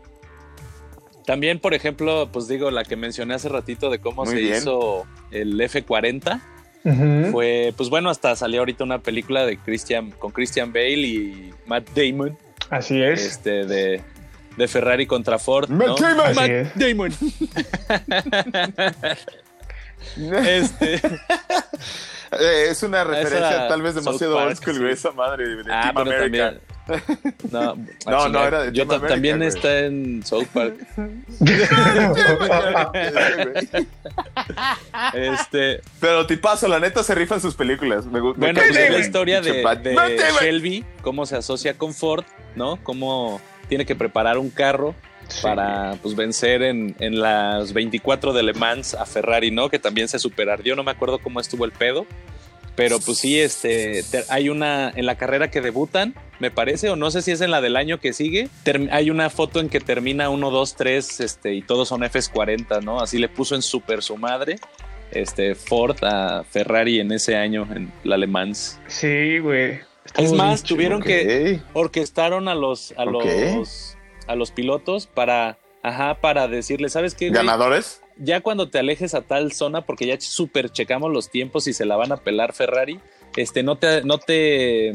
también, 1.25 1.59
por 1.59 1.73
ejemplo, 1.73 2.27
pues 2.31 2.47
digo, 2.49 2.71
la 2.71 2.83
que 2.83 2.97
mencioné 2.97 3.35
hace 3.35 3.47
ratito 3.47 3.89
de 3.89 3.99
cómo 3.99 4.25
Muy 4.25 4.33
se 4.35 4.39
bien. 4.41 4.55
hizo 4.57 5.05
el 5.31 5.59
F40. 5.59 6.41
Ujú. 6.83 7.31
Fue, 7.31 7.73
pues 7.77 7.89
bueno, 7.89 8.09
hasta 8.09 8.35
salió 8.35 8.59
ahorita 8.61 8.83
una 8.83 8.99
película 8.99 9.45
de 9.45 9.57
Christian, 9.57 10.11
con 10.11 10.31
Christian 10.31 10.73
Bale 10.73 10.97
y 10.97 11.53
Matt 11.67 11.87
Damon, 11.95 12.37
Así 12.71 13.03
es. 13.03 13.23
este, 13.23 13.65
de, 13.65 14.01
de 14.57 14.67
Ferrari 14.67 15.05
contra 15.05 15.37
Ford. 15.37 15.69
Matt 15.69 15.87
¿no? 15.87 15.95
Damon. 15.97 16.25
Así 16.25 16.35
Matt 16.39 16.49
es. 16.49 16.71
Damon. 16.75 17.11
Este, 20.17 20.95
Eh, 22.39 22.67
es 22.69 22.81
una 22.81 23.03
referencia 23.03 23.67
tal 23.67 23.81
vez 23.81 23.93
demasiado 23.93 24.37
old 24.37 24.55
school, 24.55 24.77
sí. 24.77 24.85
esa 24.89 25.11
madre 25.11 25.45
de 25.47 25.63
ah, 25.69 25.91
Team 25.91 25.95
pero 25.95 25.99
America. 26.17 26.45
también. 26.45 26.61
No, 27.51 27.75
No, 28.07 28.29
no, 28.29 28.45
era 28.47 28.63
de 28.63 28.67
Yo 28.71 28.85
Team 28.85 28.87
ta- 28.89 28.95
America, 28.95 29.13
también 29.13 29.37
güey. 29.37 29.47
está 29.49 29.79
en 29.79 30.23
South 30.25 30.47
Park. 30.53 30.75
Este, 35.13 35.81
Pero 35.99 36.25
tipazo, 36.27 36.67
la 36.67 36.79
neta 36.79 37.03
se 37.03 37.15
rifan 37.15 37.41
sus 37.41 37.55
películas. 37.55 38.05
Me, 38.05 38.19
gu- 38.19 38.33
me 38.35 38.39
Bueno, 38.47 38.59
cae 38.59 38.69
pues 38.69 38.79
es 38.79 38.91
la 38.91 38.99
historia 38.99 39.41
de, 39.41 39.51
de. 39.53 40.17
Shelby, 40.39 40.85
cómo 41.01 41.25
se 41.25 41.35
asocia 41.37 41.77
con 41.77 41.93
Ford, 41.93 42.23
¿no? 42.55 42.77
Cómo 42.83 43.41
tiene 43.67 43.85
que 43.85 43.95
preparar 43.95 44.37
un 44.37 44.49
carro 44.49 44.95
Sí. 45.27 45.39
para 45.43 45.95
pues, 46.01 46.13
vencer 46.15 46.61
en, 46.61 46.93
en 46.99 47.21
las 47.21 47.71
24 47.71 48.33
de 48.33 48.43
Le 48.43 48.53
Mans 48.53 48.95
a 48.95 49.05
Ferrari, 49.05 49.49
¿no? 49.49 49.69
Que 49.69 49.79
también 49.79 50.09
se 50.09 50.19
superardió, 50.19 50.75
no 50.75 50.83
me 50.83 50.91
acuerdo 50.91 51.19
cómo 51.19 51.39
estuvo 51.39 51.63
el 51.63 51.71
pedo. 51.71 52.05
Pero 52.75 52.99
pues 52.99 53.17
sí, 53.17 53.39
este, 53.39 54.01
te- 54.03 54.23
hay 54.29 54.49
una 54.49 54.89
en 54.95 55.05
la 55.05 55.15
carrera 55.17 55.51
que 55.51 55.61
debutan, 55.61 56.15
me 56.39 56.51
parece, 56.51 56.89
o 56.89 56.95
no 56.95 57.11
sé 57.11 57.21
si 57.21 57.31
es 57.31 57.41
en 57.41 57.51
la 57.51 57.61
del 57.61 57.75
año 57.75 57.99
que 57.99 58.13
sigue. 58.13 58.47
hay 58.91 59.09
una 59.09 59.29
foto 59.29 59.59
en 59.59 59.69
que 59.69 59.79
termina 59.79 60.29
1, 60.29 60.49
2, 60.51 60.75
3, 60.75 61.19
este, 61.19 61.53
y 61.53 61.61
todos 61.61 61.89
son 61.89 62.01
Fs40, 62.01 62.81
¿no? 62.83 63.01
Así 63.01 63.17
le 63.19 63.27
puso 63.29 63.55
en 63.55 63.61
super 63.61 64.01
su 64.01 64.15
madre, 64.17 64.55
este, 65.11 65.53
Ford 65.55 65.97
a 66.03 66.43
Ferrari 66.49 66.99
en 67.01 67.11
ese 67.11 67.35
año, 67.35 67.67
en 67.75 67.91
la 68.03 68.17
Le 68.17 68.27
Mans. 68.27 68.79
Sí, 68.87 69.39
güey. 69.39 69.79
Es 70.17 70.31
más, 70.33 70.63
tuvieron 70.63 71.01
que 71.01 71.59
orquestaron 71.73 72.47
a 72.47 72.55
los, 72.55 72.93
a 72.97 73.05
los, 73.05 73.97
a 74.27 74.35
los 74.35 74.51
pilotos 74.51 75.07
para, 75.07 75.57
ajá, 75.83 76.15
para 76.21 76.47
decirle, 76.47 76.89
¿sabes 76.89 77.13
qué? 77.15 77.29
güey? 77.29 77.35
¿Ganadores? 77.37 78.00
Ya 78.23 78.41
cuando 78.41 78.69
te 78.69 78.79
alejes 78.79 79.13
a 79.15 79.21
tal 79.21 79.51
zona, 79.51 79.81
porque 79.85 80.05
ya 80.05 80.19
super 80.19 80.69
checamos 80.69 81.11
los 81.11 81.29
tiempos 81.29 81.67
y 81.67 81.73
se 81.73 81.85
la 81.85 81.95
van 81.97 82.11
a 82.11 82.17
pelar 82.17 82.53
Ferrari, 82.53 82.99
este, 83.35 83.63
no 83.63 83.77
te, 83.77 84.03
no 84.03 84.17
te, 84.17 84.91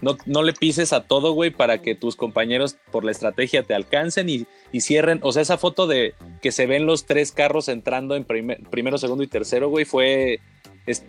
no, 0.00 0.16
no 0.26 0.42
le 0.42 0.52
pises 0.52 0.92
a 0.92 1.04
todo, 1.06 1.32
güey, 1.32 1.50
para 1.50 1.80
que 1.82 1.94
tus 1.94 2.16
compañeros 2.16 2.76
por 2.90 3.04
la 3.04 3.12
estrategia 3.12 3.62
te 3.62 3.74
alcancen 3.74 4.28
y, 4.28 4.46
y 4.72 4.80
cierren. 4.80 5.20
O 5.22 5.32
sea, 5.32 5.42
esa 5.42 5.56
foto 5.58 5.86
de 5.86 6.14
que 6.42 6.52
se 6.52 6.66
ven 6.66 6.84
los 6.86 7.06
tres 7.06 7.32
carros 7.32 7.68
entrando 7.68 8.14
en 8.16 8.24
primer- 8.24 8.60
primero, 8.70 8.98
segundo 8.98 9.24
y 9.24 9.28
tercero, 9.28 9.68
güey, 9.70 9.84
fue, 9.84 10.40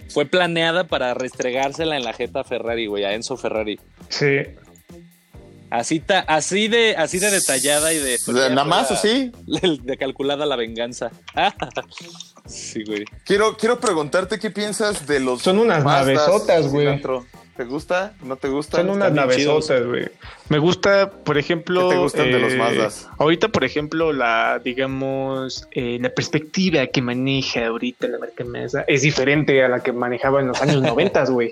fue 0.10 0.26
planeada 0.26 0.86
para 0.86 1.14
restregársela 1.14 1.98
en 1.98 2.04
la 2.04 2.14
jeta 2.14 2.44
Ferrari, 2.44 2.88
güey, 2.88 3.04
a 3.04 3.14
Enzo 3.14 3.36
Ferrari. 3.38 3.80
Sí. 4.10 4.38
Así, 5.70 6.00
ta- 6.00 6.20
así 6.28 6.68
de, 6.68 6.96
así 6.98 7.20
de 7.20 7.30
detallada 7.30 7.94
y 7.94 7.98
de. 7.98 8.18
Nada 8.28 8.64
más 8.64 8.92
así. 8.92 9.32
De 9.84 9.98
calculada 9.98 10.46
la 10.46 10.56
venganza. 10.56 11.12
sí, 12.46 12.84
güey. 12.86 13.06
Quiero, 13.26 13.58
quiero 13.58 13.80
preguntarte 13.80 14.40
qué 14.40 14.50
piensas 14.52 15.06
de 15.08 15.20
los. 15.20 15.42
Son 15.42 15.60
unas 15.60 15.84
navesotas, 15.84 16.68
güey. 16.68 17.02
¿Te 17.58 17.64
gusta? 17.64 18.14
¿No 18.22 18.36
te 18.36 18.50
gusta? 18.50 18.78
Son 18.78 18.92
unas 18.92 19.12
navesotas, 19.12 19.84
güey. 19.84 20.08
Me 20.48 20.60
gusta, 20.60 21.10
por 21.12 21.40
ejemplo. 21.40 21.90
¿Qué 21.90 21.96
te 21.96 22.02
gustan 22.02 22.32
de 22.32 22.40
los 22.40 22.54
eh, 22.54 22.58
Mazdas? 22.58 23.08
Ahorita, 23.18 23.48
por 23.50 23.64
ejemplo, 23.64 24.14
la, 24.14 24.62
digamos, 24.64 25.68
eh, 25.72 25.98
la 26.00 26.10
perspectiva 26.10 26.86
que 26.86 27.02
maneja 27.02 27.66
ahorita 27.66 28.08
la 28.10 28.20
marca 28.20 28.44
Mazda 28.46 28.86
es 28.88 29.02
diferente 29.02 29.64
a 29.64 29.70
la 29.70 29.80
que 29.82 29.92
manejaba 29.92 30.40
en 30.40 30.48
los 30.50 30.62
años 30.62 30.82
90, 30.84 31.26
güey. 31.26 31.52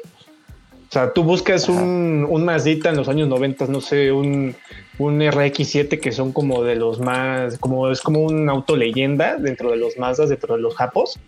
O 0.88 0.92
sea, 0.92 1.14
tú 1.14 1.24
buscas 1.24 1.68
un, 1.68 2.26
un 2.30 2.46
Mazdita 2.46 2.90
en 2.90 2.98
los 2.98 3.08
años 3.10 3.28
90, 3.28 3.68
no 3.68 3.82
sé, 3.82 4.12
un, 4.12 4.56
un 4.98 5.20
RX7 5.20 6.00
que 6.00 6.12
son 6.12 6.32
como 6.32 6.64
de 6.64 6.76
los 6.76 7.00
más, 7.00 7.58
como 7.58 7.90
es 7.90 8.02
como 8.02 8.22
un 8.22 8.50
auto 8.50 8.76
leyenda 8.76 9.38
dentro 9.38 9.72
de 9.72 9.78
los 9.78 9.98
Mazdas, 9.98 10.30
dentro 10.30 10.56
de 10.56 10.62
los 10.62 10.76
Japos. 10.76 11.20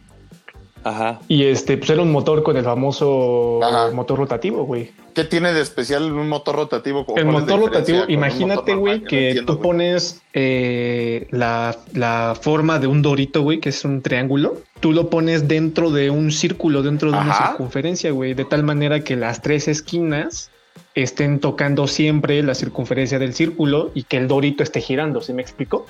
Ajá. 0.88 1.20
Y 1.28 1.44
este, 1.44 1.78
pues 1.78 1.90
era 1.90 2.02
un 2.02 2.12
motor 2.12 2.44
con 2.44 2.56
el 2.56 2.64
famoso 2.64 3.60
Ajá. 3.62 3.92
motor 3.92 4.18
rotativo, 4.18 4.64
güey. 4.64 4.92
¿Qué 5.14 5.24
tiene 5.26 5.52
de 5.52 5.62
especial 5.62 6.14
un 6.14 6.30
motor 6.30 6.56
rotativo? 6.56 7.04
¿O 7.08 7.18
El 7.18 7.26
motor 7.26 7.60
rotativo, 7.60 8.04
imagínate, 8.08 8.76
güey, 8.76 9.02
no 9.02 9.08
que 9.08 9.30
entiendo, 9.30 9.56
tú 9.56 9.62
pones 9.62 10.22
eh, 10.34 11.28
la, 11.32 11.76
la 11.94 12.38
forma 12.40 12.80
de 12.80 12.88
un 12.88 13.02
dorito, 13.02 13.42
güey, 13.42 13.60
que 13.60 13.70
es 13.70 13.84
un 13.84 14.02
triángulo. 14.02 14.62
Tú 14.80 14.94
lo 14.94 15.10
pones 15.10 15.48
dentro 15.48 15.90
de 15.92 16.10
un 16.10 16.32
círculo, 16.32 16.84
dentro 16.84 17.12
de 17.12 17.18
una 17.18 17.48
circunferencia, 17.48 18.12
güey, 18.12 18.34
de 18.34 18.46
tal 18.46 18.64
manera 18.64 19.02
que 19.02 19.16
las 19.16 19.42
tres 19.42 19.68
esquinas 19.68 20.52
estén 20.96 21.40
tocando 21.40 21.88
siempre 21.88 22.42
la 22.44 22.56
circunferencia 22.56 23.20
del 23.20 23.34
círculo 23.34 23.92
y 23.94 24.04
que 24.04 24.18
el 24.18 24.28
dorito 24.28 24.64
esté 24.64 24.80
girando, 24.80 25.20
¿sí 25.22 25.34
me 25.34 25.42
explico? 25.42 25.86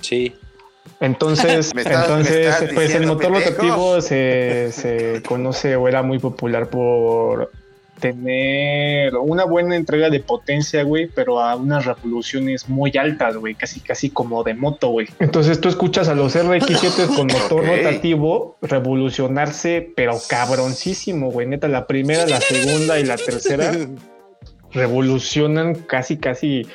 Sí. 0.00 0.34
Entonces, 1.00 1.72
estás- 1.74 2.04
entonces 2.04 2.70
pues 2.74 2.94
el 2.94 3.06
motor 3.06 3.32
rotativo 3.32 4.00
se, 4.00 4.70
se 4.72 5.22
conoce 5.22 5.76
o 5.76 5.88
era 5.88 6.02
muy 6.02 6.18
popular 6.18 6.68
por 6.68 7.50
tener 8.00 9.14
una 9.16 9.44
buena 9.44 9.76
entrega 9.76 10.10
de 10.10 10.20
potencia, 10.20 10.82
güey, 10.82 11.06
pero 11.06 11.40
a 11.40 11.56
unas 11.56 11.84
revoluciones 11.86 12.68
muy 12.68 12.92
altas, 12.96 13.36
güey, 13.36 13.54
casi 13.54 13.80
casi 13.80 14.10
como 14.10 14.42
de 14.44 14.54
moto, 14.54 14.88
güey. 14.88 15.08
Entonces 15.18 15.60
tú 15.60 15.68
escuchas 15.68 16.08
a 16.08 16.14
los 16.14 16.36
RX7 16.36 17.06
con 17.16 17.26
motor 17.26 17.66
rotativo 17.66 18.56
revolucionarse, 18.62 19.92
pero 19.96 20.16
cabroncísimo, 20.28 21.30
güey. 21.30 21.46
Neta, 21.46 21.68
la 21.68 21.86
primera, 21.86 22.26
la 22.26 22.40
segunda 22.40 22.98
y 22.98 23.04
la 23.04 23.16
tercera 23.16 23.72
revolucionan 24.72 25.74
casi 25.74 26.18
casi 26.18 26.66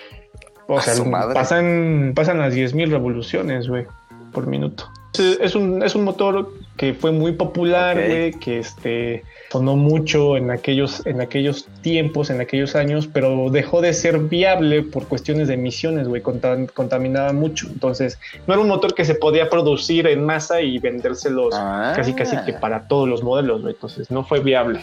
o 0.67 0.79
sea, 0.81 0.93
pasan 1.33 2.13
pasan 2.15 2.39
las 2.39 2.55
10.000 2.55 2.89
revoluciones, 2.89 3.67
güey, 3.67 3.85
por 4.31 4.47
minuto. 4.47 4.89
Es 5.19 5.55
un, 5.55 5.83
es 5.83 5.93
un 5.93 6.05
motor 6.05 6.53
que 6.77 6.93
fue 6.93 7.11
muy 7.11 7.33
popular, 7.33 7.95
güey, 7.97 8.31
que 8.31 8.59
este 8.59 9.23
sonó 9.51 9.75
mucho 9.75 10.37
en 10.37 10.49
aquellos, 10.49 11.05
en 11.05 11.19
aquellos 11.19 11.67
tiempos, 11.81 12.29
en 12.29 12.39
aquellos 12.39 12.75
años, 12.75 13.09
pero 13.11 13.49
dejó 13.51 13.81
de 13.81 13.93
ser 13.93 14.17
viable 14.19 14.81
por 14.83 15.07
cuestiones 15.09 15.49
de 15.49 15.55
emisiones, 15.55 16.07
güey, 16.07 16.23
contam- 16.23 16.71
contaminaba 16.71 17.33
mucho. 17.33 17.67
Entonces, 17.67 18.17
no 18.47 18.53
era 18.53 18.61
un 18.63 18.69
motor 18.69 18.95
que 18.95 19.03
se 19.03 19.13
podía 19.15 19.49
producir 19.49 20.07
en 20.07 20.23
masa 20.25 20.61
y 20.61 20.79
vendérselos 20.79 21.53
Ah. 21.57 21.91
casi 21.93 22.13
casi 22.13 22.37
que 22.45 22.53
para 22.53 22.87
todos 22.87 23.09
los 23.09 23.21
modelos, 23.21 23.61
güey. 23.61 23.73
Entonces, 23.73 24.09
no 24.09 24.23
fue 24.23 24.39
viable. 24.39 24.79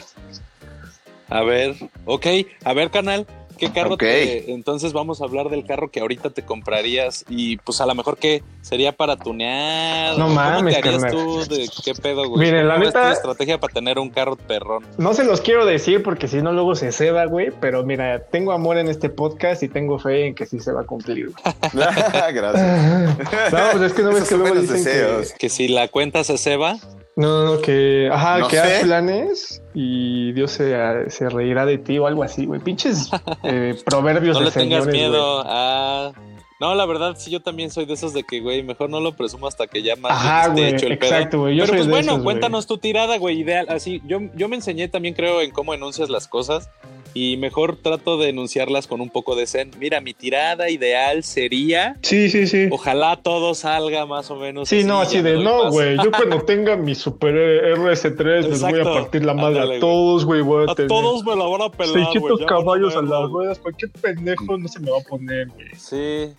A 1.31 1.43
ver, 1.43 1.75
ok. 2.05 2.27
A 2.65 2.75
ver, 2.75 2.91
canal. 2.91 3.27
¿Qué 3.59 3.71
carro 3.73 3.95
Ok. 3.95 4.01
te- 4.01 4.53
Entonces 4.53 4.93
vamos 4.93 5.21
a 5.21 5.25
hablar 5.25 5.49
del 5.51 5.65
carro 5.65 5.91
que 5.91 6.01
ahorita 6.01 6.31
te 6.31 6.43
comprarías 6.45 7.25
y 7.29 7.57
pues 7.59 7.81
a 7.81 7.87
lo 7.87 7.95
mejor 7.95 8.17
que 8.17 8.43
sería 8.63 8.93
para 8.93 9.17
tunear. 9.17 10.17
No 10.17 10.25
¿Cómo 10.25 10.35
mames, 10.37 10.75
te 10.81 10.89
harías 10.89 11.11
tú? 11.13 11.45
¿De 11.49 11.69
qué 11.85 11.95
pedo, 11.95 12.29
güey? 12.29 12.47
Miren, 12.47 12.69
la 12.69 12.75
¿Cómo 12.75 12.87
neta- 12.87 13.13
estrategia 13.13 13.59
para 13.59 13.73
tener 13.75 13.99
un 13.99 14.11
carro 14.11 14.37
perrón? 14.37 14.85
No 14.97 15.13
se 15.15 15.25
los 15.25 15.41
quiero 15.41 15.67
decir 15.67 16.03
porque 16.03 16.29
si 16.29 16.41
no 16.43 16.53
luego 16.53 16.75
se 16.75 16.93
ceba, 16.93 17.27
güey, 17.27 17.51
pero 17.61 17.85
mira, 17.85 18.25
tengo 18.31 18.53
amor 18.53 18.79
en 18.79 18.89
este 18.89 19.09
podcast 19.11 19.63
y 19.63 19.69
tengo 19.69 19.99
fe 19.99 20.27
en 20.29 20.35
que 20.35 20.47
sí 20.47 20.61
se 20.61 20.73
va 20.73 20.83
a 20.83 20.85
cumplir. 20.85 21.31
güey. 21.33 21.55
Gracias. 22.33 23.19
No, 23.53 23.59
pues 23.73 23.83
es 23.83 23.93
que 23.93 24.03
no 24.03 24.13
ves 24.13 24.29
que 24.29 24.37
luego 24.37 24.55
dicen 24.55 24.85
que- 24.85 24.91
deseos. 24.91 25.33
Que 25.39 25.49
si 25.49 25.69
la 25.69 25.89
cuenta 25.89 26.25
se 26.25 26.39
ceba, 26.39 26.77
No, 27.19 27.27
no, 27.27 27.55
no, 27.57 27.61
que, 27.61 28.09
ajá, 28.13 28.39
No 28.39 28.47
que 28.47 28.61
haz 28.61 28.85
planes 28.85 29.61
y 29.75 30.31
Dios 30.35 30.53
se, 30.53 31.11
se 31.11 31.29
reirá 31.29 31.67
de 31.67 31.77
ti 31.77 31.99
o 31.99 32.07
algo 32.07 32.23
así, 32.23 32.47
güey. 32.47 32.61
Pinches 32.61 33.11
eh, 33.43 33.77
proverbios 33.85 34.37
no 34.37 34.41
de 34.41 34.47
le 34.47 34.53
tengas 34.53 34.87
miedo. 34.87 35.43
Ah, 35.45 36.13
no, 36.61 36.75
la 36.75 36.87
verdad, 36.87 37.15
sí, 37.19 37.31
yo 37.31 37.41
también 37.41 37.71
soy 37.71 37.85
de 37.87 37.95
esos 37.95 38.13
de 38.13 38.25
que, 38.25 38.41
güey, 38.41 38.63
mejor 38.63 38.91
no 38.91 38.99
lo 39.01 39.13
presumo 39.13 39.47
hasta 39.47 39.67
que 39.67 39.83
ya 39.83 39.95
más 39.97 40.13
Ajá, 40.13 40.41
esté 40.49 40.53
güey, 40.61 40.75
hecho 40.75 40.87
el 40.87 40.93
exacto, 40.93 41.39
güey, 41.41 41.55
Pero 41.57 41.67
soy 41.69 41.77
pues 41.77 41.87
de 41.87 41.93
bueno, 41.93 42.13
esos, 42.13 42.25
cuéntanos 42.25 42.67
tu 42.67 42.79
tirada, 42.79 43.17
güey, 43.19 43.41
ideal. 43.41 43.67
Así, 43.69 44.03
yo, 44.07 44.21
yo 44.35 44.49
me 44.49 44.57
enseñé 44.57 44.89
también, 44.89 45.15
creo, 45.15 45.41
en 45.41 45.51
cómo 45.53 45.73
enuncias 45.75 46.09
las 46.11 46.27
cosas. 46.27 46.69
y 47.15 47.37
mejor 47.39 47.77
trato 47.77 48.19
de 48.19 48.29
enunciarlas 48.29 48.87
con 48.87 49.01
un 49.01 49.09
poco 49.09 49.35
de 49.35 49.47
zen. 49.47 49.71
Mira, 49.79 50.01
mi 50.01 50.13
tirada 50.15 50.69
ideal 50.69 51.25
sería, 51.25 51.97
Sí, 52.03 52.29
sí, 52.29 52.47
sí. 52.47 52.69
ojalá 52.71 53.17
todo 53.17 53.55
salga 53.55 54.05
más 54.05 54.31
o 54.31 54.37
menos. 54.37 54.69
Sí, 54.69 54.85
no, 54.85 55.01
así 55.01 55.23
de, 55.23 55.39
no, 55.43 55.63
paso". 55.63 55.71
güey, 55.71 55.97
yo 55.97 56.11
cuando 56.13 56.43
tenga 56.43 56.77
mi 56.77 56.95
super 56.95 57.35
RS3 57.35 58.49
les 58.49 58.61
voy 58.61 58.81
a 58.81 58.85
partir 58.85 59.25
la 59.25 59.33
madre 59.35 59.61
Ándale, 59.61 59.77
a 59.79 59.81
todos, 59.81 60.25
güey, 60.27 60.43
a, 60.43 60.75
todos 60.87 61.25
me 61.25 61.35
la 61.35 61.45
van 61.45 61.63
a 61.63 61.71
pelar, 61.71 61.93
güey. 61.95 62.05
600 62.05 62.41
ya 62.41 62.47
caballos 62.47 62.95
a 62.95 63.03
las 63.03 63.31
ruedas, 63.31 63.59
cualquier 63.59 63.91
pendejo 63.93 64.59
no 64.59 64.69
se 64.69 64.79
me 64.81 64.91
va 64.91 64.99
a 64.99 65.09
poner, 65.09 65.49
güey. 65.49 65.69
Sí. 65.77 66.35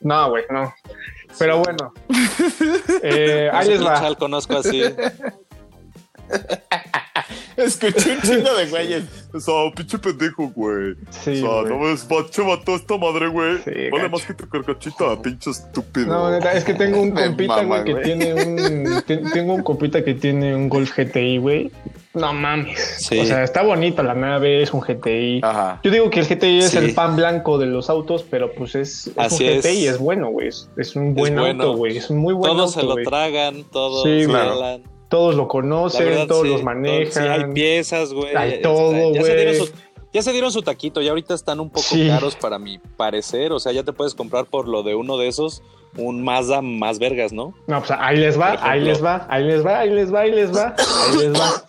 No, 0.00 0.30
güey, 0.30 0.44
no. 0.50 0.72
Pero 1.38 1.58
bueno, 1.62 1.92
eh, 3.02 3.48
ahí 3.52 3.68
les 3.68 3.84
va. 3.84 4.14
conozco 4.16 4.56
así. 4.56 4.82
Escuché 7.56 8.12
un 8.16 8.22
chingo 8.22 8.54
de 8.56 8.66
güeyes. 8.66 9.04
O 9.34 9.40
sea, 9.40 9.54
pinche 9.76 9.98
pendejo, 9.98 10.48
güey. 10.48 10.94
Sí, 11.10 11.42
o 11.42 11.46
sea, 11.46 11.60
güey. 11.62 11.64
no 11.72 11.80
ves, 11.84 12.06
macho, 12.10 12.44
mató 12.46 12.74
esta 12.76 12.96
madre, 12.96 13.28
güey. 13.28 13.58
Sí, 13.58 13.70
vale 13.90 13.90
gacho. 14.04 14.10
más 14.10 14.24
que 14.26 14.34
tu 14.34 14.48
carcachita, 14.48 15.20
pinche 15.22 15.50
estúpido. 15.50 16.06
No, 16.06 16.30
neta, 16.30 16.52
es 16.52 16.64
que 16.64 16.74
tengo 16.74 17.00
un 17.02 17.10
compita, 17.14 17.62
güey, 17.64 17.84
que 17.84 17.94
tiene 17.96 18.34
un. 18.34 19.02
te- 19.06 19.18
tengo 19.18 19.54
un 19.54 19.62
compita 19.62 20.02
que 20.02 20.14
tiene 20.14 20.54
un 20.56 20.68
Golf 20.68 20.96
GTI, 20.96 21.38
güey. 21.38 21.70
No 22.12 22.32
mames. 22.32 22.96
Sí. 22.98 23.18
O 23.20 23.24
sea, 23.24 23.44
está 23.44 23.62
bonita 23.62 24.02
la 24.02 24.14
nave, 24.14 24.62
es 24.62 24.72
un 24.72 24.80
GTI. 24.80 25.40
Ajá. 25.42 25.80
Yo 25.84 25.90
digo 25.92 26.10
que 26.10 26.20
el 26.20 26.26
GTI 26.26 26.58
es 26.58 26.74
el 26.74 26.92
pan 26.94 27.14
blanco 27.16 27.56
de 27.58 27.66
los 27.66 27.88
autos, 27.88 28.24
pero 28.28 28.52
pues 28.52 28.74
es, 28.74 29.06
es 29.08 29.12
Así 29.16 29.44
un 29.44 29.50
es. 29.50 29.64
GTI, 29.64 29.86
es 29.86 29.98
bueno, 29.98 30.28
güey. 30.30 30.48
Es, 30.48 30.68
es 30.76 30.96
un 30.96 31.14
buen 31.14 31.36
bueno. 31.36 31.62
auto, 31.64 31.76
güey. 31.76 31.96
Es 31.96 32.10
muy 32.10 32.34
buen 32.34 32.52
todos 32.52 32.76
auto, 32.76 32.94
se 32.94 33.00
lo 33.02 33.08
tragan, 33.08 33.64
todos 33.70 34.02
Sí, 34.02 34.24
claro. 34.26 34.80
Todos 35.08 35.34
lo 35.34 35.48
conocen, 35.48 36.04
verdad, 36.06 36.26
todos 36.26 36.46
los 36.46 36.62
manejan. 36.62 37.10
Sí, 37.24 37.28
hay 37.28 37.52
piezas, 37.52 38.12
güey. 38.12 38.34
Hay 38.36 38.54
Está- 38.54 38.68
todo, 38.68 39.12
ya 39.14 39.20
güey. 39.20 39.58
Ya 40.12 40.22
se 40.22 40.32
dieron 40.32 40.50
su 40.50 40.62
taquito 40.62 41.00
y 41.00 41.06
ahorita 41.08 41.34
están 41.34 41.60
un 41.60 41.68
poco 41.70 41.82
Sí. 41.86 42.08
caros 42.08 42.34
para 42.34 42.58
mi 42.58 42.78
parecer. 42.96 43.52
O 43.52 43.60
sea, 43.60 43.70
ya 43.70 43.84
te 43.84 43.92
puedes 43.92 44.14
comprar 44.16 44.46
por 44.46 44.66
lo 44.66 44.82
de 44.82 44.96
uno 44.96 45.16
de 45.16 45.28
esos 45.28 45.62
un 45.96 46.22
Mazda 46.24 46.62
más 46.62 46.98
vergas, 46.98 47.32
¿no? 47.32 47.54
No, 47.68 47.78
pues 47.78 47.92
ahí 47.96 48.16
les 48.16 48.38
va, 48.38 48.56
ahí 48.60 48.80
les 48.80 49.02
va, 49.04 49.26
ahí 49.28 49.44
les 49.44 49.64
va, 49.64 49.78
ahí 49.80 49.90
les 49.90 50.12
va, 50.12 50.20
ahí 50.20 50.30
les 50.32 50.52
va, 50.56 50.74
ahí 50.76 51.18
les 51.18 51.32
va. 51.40 51.64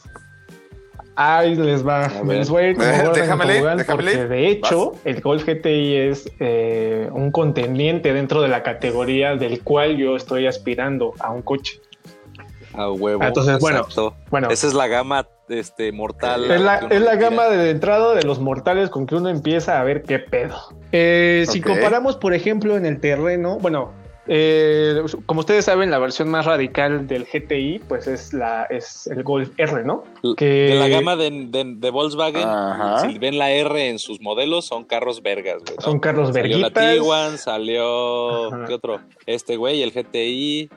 Ahí 1.15 1.55
les 1.55 1.85
va. 1.85 2.09
Les 2.25 2.49
voy 2.49 2.63
a 2.63 2.67
ir 2.69 2.75
como 2.77 2.87
déjame 3.13 3.45
leer, 3.45 3.63
déjame 3.63 3.85
porque 3.85 4.03
leer. 4.05 4.29
de 4.29 4.47
hecho 4.47 4.93
el 5.03 5.21
Golf 5.21 5.45
GTI 5.45 5.95
es 5.95 6.31
eh, 6.39 7.09
un 7.11 7.31
contendiente 7.31 8.13
dentro 8.13 8.41
de 8.41 8.47
la 8.47 8.63
categoría 8.63 9.35
del 9.35 9.61
cual 9.61 9.97
yo 9.97 10.15
estoy 10.15 10.47
aspirando 10.47 11.13
a 11.19 11.31
un 11.31 11.41
coche. 11.41 11.79
A 12.73 12.89
huevo. 12.89 13.21
Entonces, 13.23 13.59
bueno. 13.59 13.85
Bueno, 14.29 14.49
Esa 14.49 14.67
es 14.67 14.73
la 14.73 14.87
gama 14.87 15.27
este, 15.49 15.91
mortal. 15.91 16.49
es 16.49 16.61
la, 16.61 16.77
es 16.89 17.01
la 17.01 17.15
gama 17.15 17.49
de 17.49 17.69
entrada 17.69 18.15
de 18.15 18.23
los 18.23 18.39
mortales 18.39 18.89
con 18.89 19.05
que 19.05 19.15
uno 19.15 19.27
empieza 19.27 19.81
a 19.81 19.83
ver 19.83 20.03
qué 20.03 20.19
pedo. 20.19 20.55
Eh, 20.93 21.43
Si 21.49 21.59
comparamos, 21.59 22.15
por 22.15 22.33
ejemplo, 22.33 22.77
en 22.77 22.85
el 22.85 23.01
terreno, 23.01 23.57
bueno, 23.59 23.91
eh, 24.27 25.01
como 25.25 25.39
ustedes 25.41 25.65
saben, 25.65 25.89
la 25.91 25.97
versión 25.99 26.29
más 26.29 26.45
radical 26.45 27.07
del 27.07 27.25
GTI, 27.25 27.79
pues 27.87 28.07
es 28.07 28.33
la 28.33 28.65
es 28.65 29.07
el 29.07 29.23
Golf 29.23 29.49
R, 29.57 29.83
¿no? 29.83 30.03
Que- 30.37 30.45
De 30.45 30.75
la 30.75 30.87
gama 30.87 31.15
de, 31.15 31.29
de- 31.49 31.75
de 31.75 31.89
Volkswagen, 31.89 32.47
Ajá. 32.47 32.99
si 33.09 33.17
ven 33.17 33.37
la 33.37 33.51
R 33.51 33.89
en 33.89 33.97
sus 33.99 34.21
modelos, 34.21 34.65
son 34.65 34.83
carros 34.83 35.21
vergas, 35.23 35.57
güey. 35.63 35.75
¿no? 35.77 35.81
Son 35.83 35.99
carros 35.99 36.29
Salió 36.33 36.57
la 36.57 36.69
verguitas. 36.69 36.93
Tiguan, 36.93 37.37
salió. 37.37 38.47
Ajá. 38.53 38.65
¿Qué 38.67 38.73
otro? 38.75 38.99
Este 39.25 39.57
güey, 39.57 39.81
el 39.81 39.91
GTI. 39.91 40.69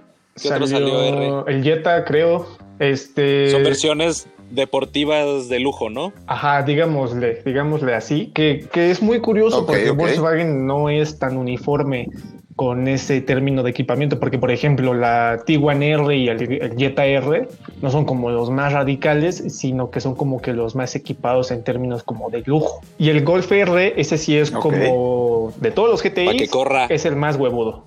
¿Qué 0.43 0.49
otro 0.49 0.67
salió 0.67 1.01
R? 1.01 1.53
El 1.53 1.63
Jetta, 1.63 2.05
creo. 2.05 2.47
Este. 2.79 3.51
Son 3.51 3.63
versiones 3.63 4.27
deportivas 4.51 5.49
de 5.49 5.61
lujo, 5.61 5.91
¿no? 5.91 6.13
Ajá, 6.27 6.63
digámosle, 6.63 7.43
digámosle 7.45 7.95
así, 7.95 8.31
que, 8.35 8.67
que 8.73 8.91
es 8.91 9.01
muy 9.03 9.21
curioso 9.21 9.65
porque. 9.67 9.91
Volkswagen 9.91 10.67
no 10.67 10.91
es 10.91 11.19
tan 11.19 11.37
uniforme 11.37 12.09
con 12.57 12.87
ese 12.87 13.21
término 13.21 13.63
de 13.65 13.71
equipamiento, 13.71 14.21
porque 14.21 14.39
por 14.39 14.51
ejemplo 14.53 14.95
la 14.95 15.43
Tiguan 15.45 15.83
R 15.83 16.17
y 16.17 16.29
el, 16.29 16.41
el 16.63 16.77
Jetta 16.77 17.05
R 17.05 17.49
no 17.83 17.91
son 17.91 18.05
como 18.05 18.31
los 18.31 18.51
más 18.51 18.73
radicales, 18.73 19.43
sino 19.49 19.91
que 19.91 20.01
son 20.01 20.15
como 20.15 20.41
que 20.41 20.53
los 20.53 20.77
más 20.77 20.95
equipados 20.95 21.51
en 21.51 21.65
términos 21.65 22.05
como 22.05 22.31
de 22.31 22.43
lujo. 22.47 22.81
Y 22.97 23.11
el 23.11 23.25
Golf 23.25 23.51
R, 23.51 23.95
ese 24.01 24.19
sí 24.19 24.37
es 24.37 24.51
como 24.53 25.53
de 25.57 25.71
todos 25.73 25.91
los 25.91 26.01
que 26.03 26.11
GTI, 26.11 26.47
corra. 26.49 26.87
es 26.87 27.05
el 27.05 27.17
más 27.17 27.37
huevudo. 27.37 27.87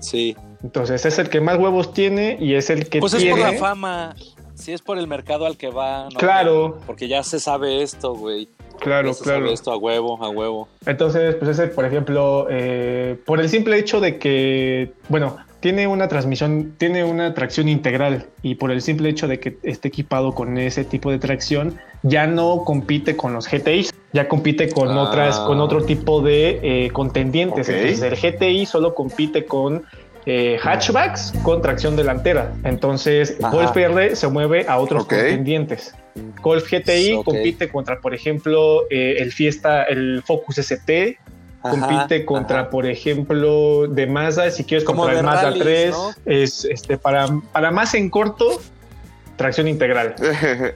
Sí. 0.00 0.36
Entonces 0.62 1.04
es 1.06 1.18
el 1.18 1.28
que 1.28 1.40
más 1.40 1.58
huevos 1.58 1.92
tiene 1.92 2.36
y 2.40 2.54
es 2.54 2.70
el 2.70 2.88
que 2.88 3.00
Pues 3.00 3.14
es 3.14 3.20
tiene. 3.22 3.40
por 3.40 3.52
la 3.52 3.58
fama. 3.58 4.14
Sí, 4.54 4.72
es 4.72 4.82
por 4.82 4.98
el 4.98 5.06
mercado 5.06 5.46
al 5.46 5.56
que 5.56 5.68
va. 5.68 6.04
¿no? 6.12 6.18
Claro. 6.18 6.78
Porque 6.86 7.08
ya 7.08 7.22
se 7.22 7.40
sabe 7.40 7.82
esto, 7.82 8.14
güey. 8.14 8.48
Claro, 8.80 9.12
claro. 9.14 9.50
esto 9.50 9.72
a 9.72 9.76
huevo, 9.76 10.22
a 10.22 10.28
huevo. 10.28 10.68
Entonces, 10.86 11.34
pues 11.36 11.50
ese, 11.58 11.68
por 11.68 11.84
ejemplo, 11.84 12.46
eh, 12.50 13.16
por 13.24 13.40
el 13.40 13.48
simple 13.48 13.78
hecho 13.78 14.00
de 14.00 14.18
que, 14.18 14.92
bueno, 15.08 15.36
tiene 15.60 15.86
una 15.86 16.08
transmisión, 16.08 16.74
tiene 16.76 17.04
una 17.04 17.32
tracción 17.32 17.68
integral 17.68 18.26
y 18.42 18.56
por 18.56 18.70
el 18.70 18.82
simple 18.82 19.08
hecho 19.08 19.26
de 19.28 19.40
que 19.40 19.56
esté 19.62 19.88
equipado 19.88 20.34
con 20.34 20.58
ese 20.58 20.84
tipo 20.84 21.10
de 21.10 21.18
tracción, 21.18 21.78
ya 22.02 22.26
no 22.26 22.64
compite 22.64 23.16
con 23.16 23.32
los 23.32 23.48
GTI, 23.48 23.88
ya 24.12 24.28
compite 24.28 24.68
con 24.68 24.90
Ah. 24.90 25.02
otras, 25.04 25.40
con 25.40 25.60
otro 25.60 25.82
tipo 25.84 26.20
de 26.20 26.60
eh, 26.62 26.90
contendientes. 26.90 27.66
Entonces, 27.70 28.02
el 28.02 28.14
GTI 28.16 28.66
solo 28.66 28.94
compite 28.94 29.46
con 29.46 29.84
eh, 30.26 30.58
hatchbacks 30.62 31.32
con 31.42 31.60
tracción 31.60 31.96
delantera. 31.96 32.52
Entonces, 32.64 33.36
Ajá. 33.42 33.54
Golf 33.54 33.76
R 33.76 34.16
se 34.16 34.28
mueve 34.28 34.66
a 34.68 34.78
otros 34.78 35.06
contendientes. 35.06 35.94
Golf 36.40 36.70
GTI 36.70 37.22
compite 37.24 37.68
contra, 37.68 38.00
por 38.00 38.14
ejemplo, 38.14 38.82
eh, 38.90 39.16
el 39.18 39.32
Fiesta, 39.32 39.82
el 39.84 40.22
Focus 40.24 40.58
ST, 40.58 41.18
compite 41.60 42.16
Ajá, 42.16 42.24
contra, 42.24 42.60
ajá. 42.60 42.70
por 42.70 42.86
ejemplo, 42.86 43.86
de 43.88 44.06
Mazda, 44.06 44.50
si 44.50 44.64
quieres 44.64 44.84
Como 44.84 45.02
comprar 45.02 45.18
el 45.18 45.24
Mazda 45.24 45.42
rallies, 45.50 45.64
3, 45.64 45.90
¿no? 45.90 46.10
es 46.26 46.64
este 46.64 46.96
para, 46.98 47.26
para 47.52 47.70
más 47.70 47.94
en 47.94 48.10
corto, 48.10 48.60
tracción 49.36 49.68
integral. 49.68 50.14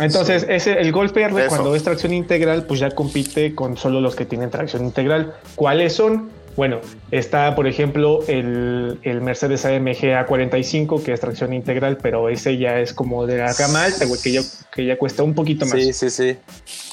Entonces, 0.00 0.44
ese, 0.48 0.72
el 0.72 0.90
Golf 0.92 1.16
R, 1.16 1.26
Eso. 1.38 1.48
cuando 1.48 1.74
es 1.76 1.84
tracción 1.84 2.12
integral, 2.12 2.64
pues 2.66 2.80
ya 2.80 2.90
compite 2.90 3.54
con 3.54 3.76
solo 3.76 4.00
los 4.00 4.16
que 4.16 4.24
tienen 4.24 4.50
tracción 4.50 4.84
integral. 4.84 5.34
¿Cuáles 5.54 5.92
son? 5.94 6.30
Bueno, 6.56 6.80
está, 7.10 7.54
por 7.54 7.66
ejemplo, 7.66 8.20
el, 8.28 8.98
el 9.02 9.20
Mercedes 9.20 9.64
AMG 9.64 10.26
A45, 10.26 11.02
que 11.02 11.12
es 11.12 11.20
tracción 11.20 11.52
integral, 11.52 11.98
pero 12.00 12.28
ese 12.28 12.56
ya 12.58 12.78
es 12.78 12.92
como 12.92 13.26
de 13.26 13.38
la 13.38 13.52
gama 13.52 13.84
alta, 13.84 14.04
güey, 14.04 14.20
que 14.20 14.32
ya, 14.32 14.40
que 14.72 14.84
ya 14.84 14.96
cuesta 14.96 15.22
un 15.22 15.34
poquito 15.34 15.66
más. 15.66 15.74
Sí, 15.74 15.92
sí, 15.92 16.10
sí. 16.10 16.36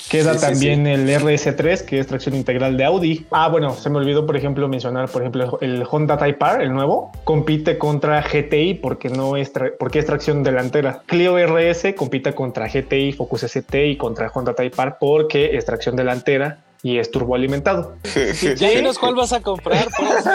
Queda 0.09 0.33
Sí, 0.33 0.39
sí, 0.39 0.45
también 0.45 0.87
el 0.87 1.07
RS3, 1.07 1.85
que 1.85 1.99
es 1.99 2.07
tracción 2.07 2.35
integral 2.35 2.75
de 2.75 2.83
Audi. 2.83 3.25
Ah, 3.31 3.47
bueno, 3.49 3.73
se 3.75 3.89
me 3.89 3.97
olvidó, 3.97 4.25
por 4.25 4.35
ejemplo, 4.35 4.67
mencionar, 4.67 5.09
por 5.09 5.21
ejemplo, 5.21 5.57
el 5.61 5.85
Honda 5.89 6.17
Type 6.17 6.43
R, 6.43 6.63
el 6.63 6.73
nuevo, 6.73 7.11
compite 7.23 7.77
contra 7.77 8.21
GTI 8.21 8.73
porque 8.75 9.09
no 9.09 9.37
es 9.37 9.51
porque 9.79 9.99
es 9.99 10.05
tracción 10.05 10.43
delantera. 10.43 11.03
Clio 11.05 11.37
RS 11.37 11.93
compite 11.95 12.33
contra 12.33 12.67
GTI, 12.67 13.13
Focus 13.13 13.43
ST 13.43 13.87
y 13.87 13.95
contra 13.95 14.29
Honda 14.33 14.53
Type 14.53 14.81
R 14.81 14.95
porque 14.99 15.55
es 15.55 15.65
tracción 15.65 15.95
delantera 15.95 16.59
y 16.83 16.97
es 16.97 17.11
turboalimentado. 17.11 17.95
Ya 18.57 18.69
dinos 18.69 18.97
cuál 18.97 19.15
vas 19.15 19.33
a 19.33 19.41
comprar, 19.41 19.87
pues. 19.97 20.25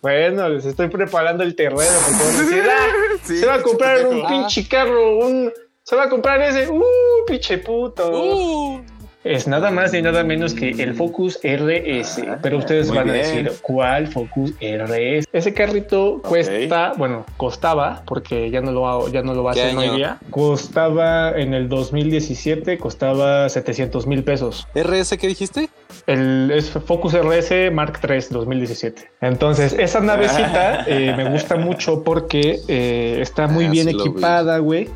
Bueno, 0.00 0.48
les 0.48 0.64
estoy 0.64 0.88
preparando 0.88 1.42
el 1.44 1.54
terreno 1.54 1.82
porque 2.06 2.62
"Ah, 2.68 2.86
Sí, 3.22 3.38
se 3.38 3.46
va 3.46 3.54
a 3.54 3.62
comprar 3.62 4.06
un 4.06 4.26
pinche 4.26 4.66
carro, 4.66 5.18
un 5.18 5.52
se 5.82 5.96
va 5.96 6.04
a 6.04 6.08
comprar 6.10 6.40
ese, 6.42 6.68
uh, 6.68 6.82
pinche 7.26 7.56
puto. 7.58 8.10
Uh, 8.10 8.82
Es 9.24 9.48
nada 9.48 9.70
más 9.72 9.92
ni 9.92 10.00
nada 10.00 10.22
menos 10.22 10.54
que 10.54 10.70
el 10.70 10.94
Focus 10.94 11.40
RS. 11.42 12.22
Pero 12.40 12.58
ustedes 12.58 12.88
van 12.88 13.10
a 13.10 13.12
bien. 13.12 13.16
decir, 13.16 13.52
¿cuál 13.62 14.06
Focus 14.06 14.52
RS? 14.60 15.26
Ese 15.32 15.52
carrito 15.52 16.22
cuesta, 16.22 16.92
bueno, 16.96 17.26
costaba, 17.36 18.02
porque 18.06 18.48
ya 18.50 18.60
no 18.60 18.70
lo, 18.70 18.88
ha- 18.88 19.10
ya 19.10 19.22
no 19.22 19.34
lo 19.34 19.42
va 19.42 19.50
a 19.50 19.54
¿Qué 19.54 19.62
hacer 19.62 19.76
hoy 19.76 19.88
día. 19.96 20.18
Costaba 20.30 21.32
en 21.36 21.52
el 21.52 21.68
2017, 21.68 22.78
costaba 22.78 23.48
700 23.48 24.06
mil 24.06 24.22
pesos. 24.22 24.66
¿RS 24.74 25.18
qué 25.18 25.26
dijiste? 25.26 25.68
El 26.06 26.50
es 26.54 26.70
Focus 26.70 27.12
RS 27.14 27.70
Mark 27.72 27.98
III 28.08 28.26
2017. 28.30 29.10
Entonces, 29.20 29.72
esa 29.78 30.00
navecita 30.00 30.84
eh, 30.86 31.12
me 31.16 31.28
gusta 31.28 31.56
mucho 31.56 32.02
porque 32.04 32.60
eh, 32.68 33.18
está 33.20 33.48
muy 33.48 33.66
Ah, 33.66 33.70
bien 33.70 33.88
equipada, 33.88 34.58
güey. 34.58 34.88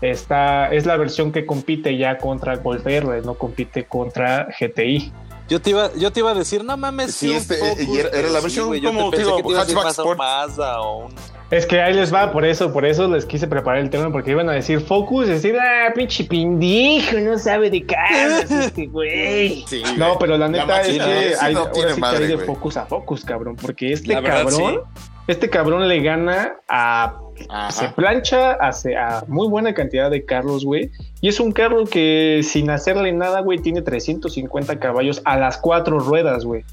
Está, 0.00 0.72
es 0.74 0.84
la 0.86 0.96
versión 0.96 1.32
que 1.32 1.46
compite 1.46 1.96
ya 1.96 2.18
contra 2.18 2.56
Golf 2.56 2.86
R, 2.86 3.22
no 3.22 3.34
compite 3.34 3.84
contra 3.86 4.46
GTI. 4.58 5.12
Yo 5.48 5.60
te 5.62 5.70
iba, 5.70 5.90
yo 5.94 6.10
te 6.12 6.20
iba 6.20 6.32
a 6.32 6.34
decir, 6.34 6.64
no 6.64 6.76
mames, 6.76 7.14
Sí, 7.14 7.30
un 7.30 7.36
este, 7.36 7.54
Focus, 7.56 7.82
y 7.88 7.98
era- 7.98 8.08
era 8.10 8.28
la 8.30 8.40
versión 8.40 8.74
yo 8.74 8.88
como, 8.88 9.10
digo, 9.12 9.36
un 9.36 9.56
sport. 9.56 10.18
Mazda 10.18 10.80
o 10.80 11.06
un... 11.06 11.14
Es 11.48 11.64
que 11.64 11.80
ahí 11.80 11.94
les 11.94 12.12
va, 12.12 12.32
por 12.32 12.44
eso, 12.44 12.72
por 12.72 12.84
eso 12.84 13.06
les 13.06 13.24
quise 13.24 13.46
preparar 13.46 13.80
el 13.80 13.88
tema, 13.88 14.10
porque 14.10 14.32
iban 14.32 14.48
a 14.50 14.52
decir 14.54 14.80
Focus, 14.80 15.28
decir, 15.28 15.56
ah, 15.56 15.92
pinche 15.94 16.24
pindijo, 16.24 17.18
no 17.20 17.38
sabe 17.38 17.70
de 17.70 17.86
carros 17.86 18.50
este 18.50 18.86
güey. 18.88 19.64
Sí, 19.68 19.82
No, 19.96 20.18
pero 20.18 20.32
la 20.36 20.48
La 20.48 20.48
neta 20.48 20.80
es 20.82 20.88
máquina, 20.98 21.04
que 21.06 21.28
sí 21.28 21.34
hay, 21.40 21.54
no 21.54 21.60
ahora 21.60 21.72
tiene 21.72 21.94
sí 21.94 22.00
que 22.00 22.06
hay 22.06 22.26
de. 22.26 22.38
Focus 22.38 22.76
a 22.76 22.86
Focus, 22.86 23.24
cabrón, 23.24 23.54
porque 23.54 23.92
este 23.92 24.08
La 24.12 24.20
verdad, 24.20 24.42
cabrón 24.42 24.80
este 25.26 25.50
cabrón 25.50 25.88
le 25.88 26.00
gana 26.00 26.56
a 26.68 27.16
Ajá. 27.50 27.70
se 27.70 27.88
plancha 27.90 28.52
hace 28.52 28.96
a 28.96 29.24
muy 29.28 29.48
buena 29.48 29.74
cantidad 29.74 30.10
de 30.10 30.24
carros, 30.24 30.64
güey. 30.64 30.90
Y 31.20 31.28
es 31.28 31.38
un 31.40 31.52
carro 31.52 31.84
que 31.84 32.40
sin 32.42 32.70
hacerle 32.70 33.12
nada, 33.12 33.40
güey, 33.40 33.58
tiene 33.58 33.82
350 33.82 34.78
caballos 34.78 35.20
a 35.24 35.36
las 35.36 35.58
cuatro 35.58 35.98
ruedas, 35.98 36.44
güey. 36.44 36.64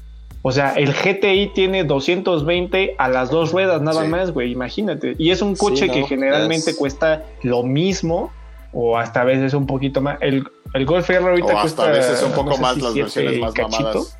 O 0.46 0.52
sea, 0.52 0.72
el 0.74 0.92
GTI 0.92 1.52
tiene 1.54 1.84
220 1.84 2.94
a 2.98 3.08
las 3.08 3.30
dos 3.30 3.52
ruedas, 3.52 3.80
nada 3.82 4.02
Sí. 4.02 4.08
más, 4.08 4.30
güey. 4.30 4.52
Imagínate. 4.52 5.14
Y 5.18 5.30
es 5.30 5.40
un 5.42 5.56
Sí, 5.56 5.60
coche 5.60 5.86
no, 5.86 5.92
que 5.94 6.04
generalmente 6.04 6.70
es- 6.72 6.76
cuesta 6.76 7.24
lo 7.42 7.62
mismo 7.62 8.30
o 8.72 8.98
hasta 8.98 9.22
a 9.22 9.24
veces 9.24 9.54
un 9.54 9.66
poquito 9.66 10.00
más. 10.00 10.18
El, 10.20 10.44
el 10.74 10.84
Golf 10.86 11.08
R 11.08 11.18
ahorita 11.24 11.46
O 11.46 11.50
hasta 11.50 11.60
cuesta 11.62 11.84
a 11.84 11.90
veces 11.90 12.22
un 12.22 12.30
no 12.30 12.36
poco 12.36 12.54
sé 12.56 12.60
más 12.62 12.74
si 12.74 12.80
las 12.82 12.94
versiones 12.94 13.36
y 13.36 13.40
más 13.40 13.54
cachito, 13.54 13.78
mamadas. 13.84 14.18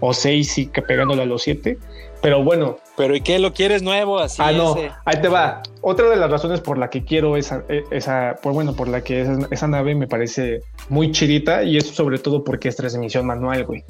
O 0.00 0.12
seis, 0.12 0.52
sí, 0.52 0.66
que 0.66 0.82
pegándole 0.82 1.22
a 1.22 1.26
los 1.26 1.42
siete. 1.42 1.78
Pero 2.24 2.42
bueno, 2.42 2.78
Pero 2.96 3.14
¿y 3.14 3.20
qué? 3.20 3.38
¿Lo 3.38 3.52
quieres 3.52 3.82
nuevo? 3.82 4.18
Así 4.18 4.40
ah, 4.42 4.50
no, 4.50 4.74
ese? 4.74 4.90
ahí 5.04 5.20
te 5.20 5.28
va. 5.28 5.62
Otra 5.82 6.08
de 6.08 6.16
las 6.16 6.30
razones 6.30 6.60
por 6.62 6.78
la 6.78 6.88
que 6.88 7.04
quiero 7.04 7.36
esa, 7.36 7.64
e- 7.68 7.84
esa 7.90 8.38
por 8.42 8.54
bueno, 8.54 8.74
por 8.74 8.88
la 8.88 9.02
que 9.04 9.20
esa, 9.20 9.36
esa 9.50 9.68
nave 9.68 9.94
me 9.94 10.06
parece 10.06 10.62
muy 10.88 11.12
chidita 11.12 11.64
y 11.64 11.76
eso 11.76 11.92
sobre 11.92 12.18
todo 12.18 12.42
porque 12.42 12.68
es 12.70 12.76
transmisión 12.76 13.26
manual, 13.26 13.64
güey. 13.66 13.84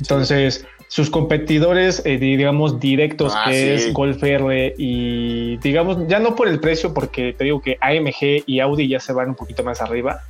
Entonces, 0.00 0.64
sus 0.86 1.10
competidores, 1.10 2.02
eh, 2.06 2.16
digamos, 2.18 2.78
directos, 2.78 3.32
Ah, 3.36 3.46
que 3.48 3.54
sí. 3.78 3.86
es 3.88 3.92
Golf 3.92 4.22
R 4.22 4.74
y, 4.78 5.56
digamos, 5.56 5.98
ya 6.06 6.20
no 6.20 6.36
por 6.36 6.46
el 6.46 6.60
precio, 6.60 6.94
porque 6.94 7.32
te 7.32 7.42
digo 7.42 7.60
que 7.60 7.76
AMG 7.80 8.44
y 8.46 8.60
Audi 8.60 8.86
ya 8.86 9.00
se 9.00 9.12
van 9.12 9.30
un 9.30 9.34
poquito 9.34 9.64
más 9.64 9.80
arriba, 9.80 10.20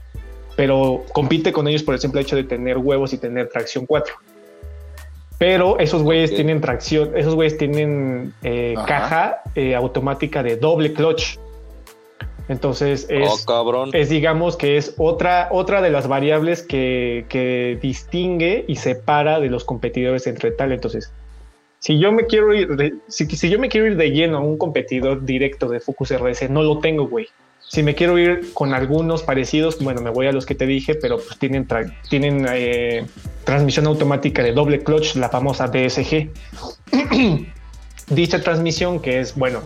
pero 0.56 1.04
compite 1.12 1.52
con 1.52 1.68
ellos 1.68 1.82
por 1.82 1.92
el 1.94 2.00
simple 2.00 2.22
hecho 2.22 2.36
de 2.36 2.44
tener 2.44 2.78
huevos 2.78 3.12
y 3.12 3.18
tener 3.18 3.50
tracción 3.50 3.84
4. 3.84 4.14
Pero 5.42 5.76
esos 5.80 6.04
güeyes 6.04 6.32
tienen 6.32 6.60
tracción, 6.60 7.16
esos 7.16 7.34
güeyes 7.34 7.58
tienen 7.58 8.32
eh, 8.44 8.76
caja 8.86 9.42
eh, 9.56 9.74
automática 9.74 10.40
de 10.40 10.54
doble 10.56 10.92
clutch. 10.92 11.36
Entonces 12.46 13.08
es, 13.10 13.28
Oh, 13.48 13.90
es 13.92 14.08
digamos 14.08 14.56
que 14.56 14.76
es 14.76 14.94
otra, 14.98 15.48
otra 15.50 15.82
de 15.82 15.90
las 15.90 16.06
variables 16.06 16.62
que, 16.62 17.26
que 17.28 17.76
distingue 17.82 18.64
y 18.68 18.76
separa 18.76 19.40
de 19.40 19.48
los 19.48 19.64
competidores 19.64 20.28
entre 20.28 20.52
tal. 20.52 20.70
Entonces, 20.70 21.12
si 21.80 21.98
yo 21.98 22.12
me 22.12 22.26
quiero 22.26 22.54
ir, 22.54 22.76
de, 22.76 22.94
si, 23.08 23.26
si 23.26 23.50
yo 23.50 23.58
me 23.58 23.68
quiero 23.68 23.88
ir 23.88 23.96
de 23.96 24.12
lleno 24.12 24.38
a 24.38 24.40
un 24.42 24.56
competidor 24.56 25.24
directo 25.24 25.66
de 25.66 25.80
Focus 25.80 26.16
RS, 26.16 26.50
no 26.50 26.62
lo 26.62 26.78
tengo, 26.78 27.08
güey. 27.08 27.26
Si 27.72 27.82
me 27.82 27.94
quiero 27.94 28.18
ir 28.18 28.52
con 28.52 28.74
algunos 28.74 29.22
parecidos, 29.22 29.78
bueno, 29.82 30.02
me 30.02 30.10
voy 30.10 30.26
a 30.26 30.32
los 30.32 30.44
que 30.44 30.54
te 30.54 30.66
dije, 30.66 30.94
pero 30.94 31.16
pues 31.16 31.38
tienen, 31.38 31.66
tra- 31.66 31.90
tienen 32.10 32.46
eh, 32.52 33.06
transmisión 33.44 33.86
automática 33.86 34.42
de 34.42 34.52
doble 34.52 34.80
clutch, 34.82 35.14
la 35.16 35.30
famosa 35.30 35.68
DSG. 35.68 36.28
Dicha 38.10 38.42
transmisión 38.42 39.00
que 39.00 39.20
es, 39.20 39.34
bueno, 39.34 39.60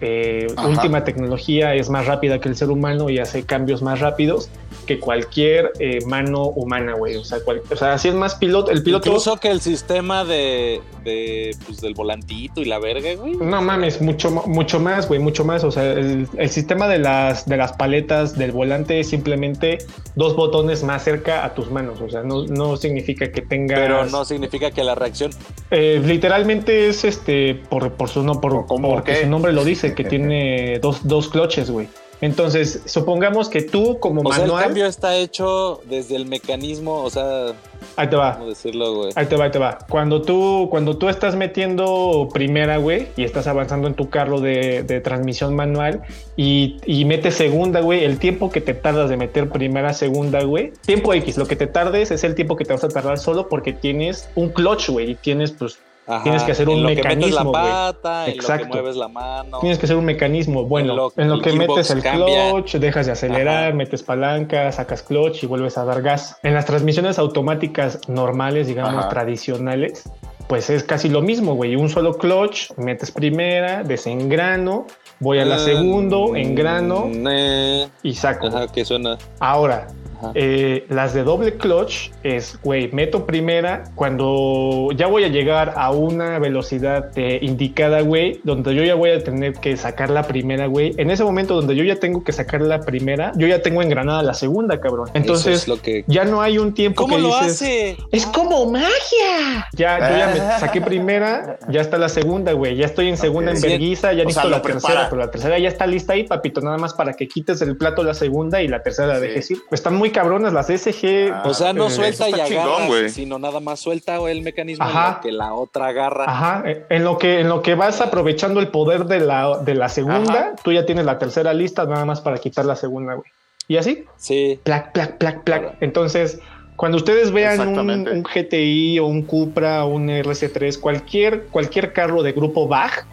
eh, 0.00 0.48
última 0.66 1.04
tecnología, 1.04 1.76
es 1.76 1.88
más 1.88 2.06
rápida 2.06 2.40
que 2.40 2.48
el 2.48 2.56
ser 2.56 2.68
humano 2.68 3.10
y 3.10 3.20
hace 3.20 3.44
cambios 3.44 3.80
más 3.80 4.00
rápidos 4.00 4.50
que 4.86 4.98
cualquier 4.98 5.72
eh, 5.78 5.98
mano 6.06 6.44
humana, 6.44 6.94
güey. 6.94 7.16
O 7.16 7.24
sea, 7.24 7.40
cual- 7.40 7.62
o 7.70 7.76
sea, 7.76 7.92
así 7.94 8.08
es 8.08 8.14
más 8.14 8.36
piloto. 8.36 8.70
El 8.70 8.82
piloto. 8.82 9.08
Incluso 9.08 9.36
que 9.36 9.50
el 9.50 9.60
sistema 9.60 10.24
de, 10.24 10.80
de 11.04 11.54
pues, 11.66 11.80
del 11.80 11.94
volantito 11.94 12.60
y 12.60 12.64
la 12.64 12.78
verga, 12.78 13.14
güey. 13.16 13.36
No 13.36 13.60
mames, 13.60 14.00
mucho, 14.00 14.30
mucho 14.30 14.80
más, 14.80 15.06
güey, 15.08 15.20
mucho 15.20 15.44
más. 15.44 15.64
O 15.64 15.70
sea, 15.70 15.92
el, 15.92 16.28
el 16.38 16.50
sistema 16.50 16.88
de 16.88 16.98
las, 16.98 17.46
de 17.46 17.56
las 17.56 17.72
paletas 17.74 18.38
del 18.38 18.52
volante 18.52 19.00
es 19.00 19.08
simplemente 19.08 19.78
dos 20.14 20.34
botones 20.36 20.82
más 20.82 21.04
cerca 21.04 21.44
a 21.44 21.54
tus 21.54 21.70
manos. 21.70 22.00
O 22.00 22.08
sea, 22.08 22.22
no, 22.22 22.44
no 22.46 22.76
significa 22.76 23.30
que 23.30 23.42
tengas. 23.42 23.78
Pero 23.78 24.06
no 24.06 24.24
significa 24.24 24.70
que 24.70 24.82
la 24.84 24.94
reacción. 24.94 25.32
Eh, 25.70 26.00
literalmente 26.04 26.88
es 26.88 27.04
este 27.04 27.54
por, 27.68 27.92
por 27.92 28.08
su 28.08 28.22
no, 28.22 28.40
por, 28.40 28.66
¿Cómo 28.66 28.88
porque 28.88 29.12
qué? 29.14 29.22
su 29.22 29.28
nombre 29.28 29.52
lo 29.52 29.64
dice, 29.64 29.94
que 29.94 30.04
tiene 30.04 30.78
dos, 30.80 31.06
dos 31.06 31.28
cloches, 31.28 31.70
güey. 31.70 31.88
Entonces, 32.20 32.82
supongamos 32.86 33.48
que 33.48 33.62
tú 33.62 33.98
como 34.00 34.22
O 34.22 34.32
sea, 34.32 34.42
el 34.44 34.48
manual. 34.48 34.64
cambio 34.64 34.86
está 34.86 35.16
hecho 35.16 35.80
desde 35.84 36.16
el 36.16 36.26
mecanismo, 36.26 37.02
o 37.02 37.10
sea, 37.10 37.52
ahí 37.96 38.08
te 38.08 38.16
va. 38.16 38.34
¿cómo 38.34 38.48
decirlo, 38.48 38.94
güey? 38.94 39.12
Ahí 39.14 39.26
te 39.26 39.36
va, 39.36 39.44
ahí 39.44 39.50
te 39.50 39.58
va. 39.58 39.78
Cuando 39.88 40.22
tú, 40.22 40.68
cuando 40.70 40.96
tú 40.96 41.08
estás 41.08 41.36
metiendo 41.36 42.28
primera, 42.32 42.78
güey, 42.78 43.08
y 43.16 43.24
estás 43.24 43.46
avanzando 43.46 43.86
en 43.86 43.94
tu 43.94 44.08
carro 44.08 44.40
de, 44.40 44.82
de 44.82 45.00
transmisión 45.00 45.54
manual 45.54 46.02
y, 46.36 46.78
y 46.86 47.04
metes 47.04 47.34
segunda, 47.34 47.80
güey, 47.80 48.04
el 48.04 48.18
tiempo 48.18 48.50
que 48.50 48.60
te 48.60 48.72
tardas 48.72 49.10
de 49.10 49.16
meter 49.16 49.50
primera, 49.50 49.92
segunda, 49.92 50.42
güey, 50.42 50.72
tiempo 50.86 51.12
X, 51.12 51.36
lo 51.36 51.46
que 51.46 51.56
te 51.56 51.66
tardes 51.66 52.10
es 52.10 52.24
el 52.24 52.34
tiempo 52.34 52.56
que 52.56 52.64
te 52.64 52.72
vas 52.72 52.84
a 52.84 52.88
tardar 52.88 53.18
solo 53.18 53.48
porque 53.48 53.72
tienes 53.72 54.28
un 54.34 54.48
clutch, 54.50 54.88
güey, 54.88 55.10
y 55.10 55.14
tienes, 55.16 55.52
pues, 55.52 55.78
Ajá, 56.06 56.22
tienes 56.22 56.42
que 56.44 56.52
hacer 56.52 56.68
un 56.68 56.76
en 56.76 56.82
lo 56.84 56.88
que 56.90 56.94
metes 56.96 57.16
mecanismo, 57.16 57.52
la 57.52 57.92
pata, 57.92 58.24
en 58.26 58.30
lo 58.36 58.42
Exacto. 58.42 58.66
que 58.68 58.72
mueves 58.74 58.96
la 58.96 59.08
mano. 59.08 59.58
tienes 59.60 59.78
que 59.78 59.86
hacer 59.86 59.96
un 59.96 60.04
mecanismo. 60.04 60.64
Bueno, 60.64 60.90
En 60.92 60.96
lo- 60.96 61.12
en 61.16 61.28
lo 61.28 61.34
el 61.34 61.42
que 61.42 61.52
metes 61.52 61.90
el 61.90 62.02
cambia. 62.02 62.50
clutch, 62.52 62.74
dejas 62.76 63.06
de 63.06 63.12
acelerar, 63.12 63.64
Ajá. 63.68 63.74
metes 63.74 64.02
palanca, 64.02 64.70
sacas 64.72 65.02
clutch 65.02 65.42
y 65.42 65.46
vuelves 65.46 65.76
a 65.78 65.84
dar 65.84 66.02
gas. 66.02 66.36
En 66.42 66.54
las 66.54 66.64
transmisiones 66.64 67.18
automáticas 67.18 67.98
normales, 68.08 68.68
digamos, 68.68 68.94
Ajá. 69.00 69.08
tradicionales, 69.08 70.08
pues 70.48 70.70
es 70.70 70.84
casi 70.84 71.08
lo 71.08 71.22
mismo, 71.22 71.54
güey. 71.54 71.74
Un 71.74 71.88
solo 71.88 72.16
clutch, 72.18 72.70
metes 72.76 73.10
primera, 73.10 73.82
desengrano, 73.82 74.86
voy 75.18 75.40
a 75.40 75.44
la 75.44 75.56
Ah, 75.56 75.58
segundo, 75.58 76.36
engrano 76.36 77.10
eh, 77.28 77.88
y 78.04 78.14
saco. 78.14 78.46
Ajá, 78.46 78.68
que 78.68 78.84
suena. 78.84 79.18
Ahora. 79.40 79.88
Eh, 80.34 80.86
las 80.88 81.14
de 81.14 81.22
doble 81.22 81.54
clutch 81.54 82.10
es, 82.22 82.58
güey, 82.62 82.90
meto 82.92 83.26
primera 83.26 83.84
cuando 83.94 84.88
ya 84.94 85.06
voy 85.06 85.24
a 85.24 85.28
llegar 85.28 85.74
a 85.76 85.90
una 85.90 86.38
velocidad 86.38 87.10
eh, 87.16 87.38
indicada, 87.42 88.00
güey, 88.00 88.40
donde 88.44 88.74
yo 88.74 88.82
ya 88.82 88.94
voy 88.94 89.10
a 89.10 89.22
tener 89.22 89.54
que 89.54 89.76
sacar 89.76 90.10
la 90.10 90.24
primera, 90.24 90.66
güey. 90.66 90.94
En 90.96 91.10
ese 91.10 91.24
momento 91.24 91.54
donde 91.54 91.76
yo 91.76 91.84
ya 91.84 91.96
tengo 91.96 92.24
que 92.24 92.32
sacar 92.32 92.60
la 92.60 92.80
primera, 92.80 93.32
yo 93.36 93.46
ya 93.46 93.62
tengo 93.62 93.82
engranada 93.82 94.22
la 94.22 94.34
segunda, 94.34 94.80
cabrón. 94.80 95.10
Entonces, 95.14 95.62
es 95.62 95.68
lo 95.68 95.80
que. 95.80 96.04
ya 96.06 96.24
no 96.24 96.40
hay 96.42 96.58
un 96.58 96.74
tiempo 96.74 97.02
¿Cómo 97.02 97.16
que 97.16 97.22
lo 97.22 97.28
dices, 97.28 97.52
hace? 97.52 97.96
Es 98.12 98.26
como 98.26 98.70
magia. 98.70 99.66
Ya, 99.74 100.10
yo 100.10 100.16
ya 100.16 100.26
me 100.28 100.60
saqué 100.60 100.80
primera, 100.80 101.58
ya 101.68 101.80
está 101.80 101.98
la 101.98 102.08
segunda, 102.08 102.52
güey. 102.52 102.76
Ya 102.76 102.86
estoy 102.86 103.08
en 103.08 103.16
segunda 103.16 103.52
en 103.52 103.60
verguiza, 103.60 104.12
ya 104.12 104.24
O 104.26 104.30
sea, 104.30 104.44
la 104.46 104.62
tercera, 104.62 105.08
pero 105.10 105.20
la 105.20 105.30
tercera 105.30 105.58
ya 105.58 105.68
está 105.68 105.86
lista 105.86 106.12
ahí, 106.14 106.24
papito, 106.24 106.60
nada 106.60 106.78
más 106.78 106.94
para 106.94 107.12
que 107.14 107.28
quites 107.28 107.60
el 107.62 107.76
plato 107.76 108.02
la 108.02 108.14
segunda 108.14 108.62
y 108.62 108.68
la 108.68 108.82
tercera 108.82 109.08
la 109.08 109.16
Sí. 109.16 109.26
dejes 109.26 109.50
ir. 109.50 109.58
Están 109.70 109.94
muy 109.94 110.05
cabronas 110.10 110.52
las 110.52 110.66
SG. 110.68 111.30
Ah, 111.32 111.42
O 111.46 111.54
sea, 111.54 111.72
no 111.72 111.86
Eh, 111.86 111.90
suelta 111.90 112.28
y 112.28 112.32
chingón, 112.32 112.64
agarra, 112.66 112.86
güey. 112.86 113.08
sino 113.10 113.38
nada 113.38 113.60
más 113.60 113.80
suelta 113.80 114.16
el 114.30 114.42
mecanismo 114.42 114.84
en 114.84 114.90
Ajá. 114.90 115.14
lo 115.16 115.20
que 115.22 115.32
la 115.32 115.54
otra 115.54 115.86
agarra. 115.88 116.24
Ajá, 116.26 116.62
eh, 116.66 116.84
en 116.90 117.04
lo 117.04 117.18
que 117.18 117.40
en 117.40 117.48
lo 117.48 117.62
que 117.62 117.74
vas 117.74 118.00
aprovechando 118.00 118.60
el 118.60 118.68
poder 118.68 119.04
de 119.06 119.20
la, 119.20 119.58
de 119.58 119.74
la 119.74 119.88
segunda, 119.88 120.32
Ajá. 120.32 120.52
tú 120.62 120.72
ya 120.72 120.84
tienes 120.86 121.04
la 121.04 121.18
tercera 121.18 121.52
lista 121.54 121.84
nada 121.84 122.04
más 122.04 122.20
para 122.20 122.38
quitar 122.38 122.64
la 122.64 122.76
segunda, 122.76 123.14
güey. 123.14 123.30
Y 123.68 123.76
así, 123.78 124.04
Sí. 124.16 124.60
plac, 124.62 124.92
plac, 124.92 125.18
plac, 125.18 125.42
plac. 125.42 125.76
Entonces, 125.80 126.38
cuando 126.76 126.98
ustedes 126.98 127.32
vean 127.32 127.60
un, 127.78 127.90
un 127.90 128.22
GTI 128.22 128.98
o 129.00 129.06
un 129.06 129.22
Cupra 129.22 129.84
o 129.84 129.88
un 129.88 130.08
RC3, 130.08 130.78
cualquier, 130.78 131.46
cualquier 131.46 131.92
carro 131.92 132.22
de 132.22 132.32
grupo 132.32 132.68
BAG 132.68 133.06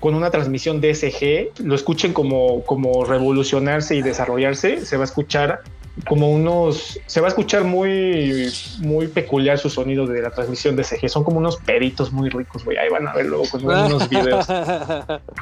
con 0.00 0.14
una 0.14 0.30
transmisión 0.30 0.82
DSG, 0.82 1.52
lo 1.64 1.74
escuchen 1.74 2.12
como, 2.12 2.62
como 2.64 3.04
revolucionarse 3.06 3.94
y 3.96 4.02
desarrollarse, 4.02 4.84
se 4.84 4.96
va 4.98 5.04
a 5.04 5.06
escuchar 5.06 5.62
como 6.08 6.28
unos, 6.30 6.98
se 7.06 7.20
va 7.20 7.28
a 7.28 7.30
escuchar 7.30 7.62
muy, 7.62 8.50
muy 8.80 9.06
peculiar 9.06 9.58
su 9.58 9.70
sonido 9.70 10.06
de 10.06 10.20
la 10.22 10.30
transmisión 10.30 10.74
DSG. 10.74 11.08
Son 11.08 11.22
como 11.22 11.38
unos 11.38 11.56
peritos 11.58 12.12
muy 12.12 12.30
ricos, 12.30 12.64
güey. 12.64 12.76
Ahí 12.78 12.88
van 12.88 13.06
a 13.06 13.12
ver 13.14 13.26
luego 13.26 13.44
con 13.48 13.64
unos 13.64 14.08
videos. 14.10 14.46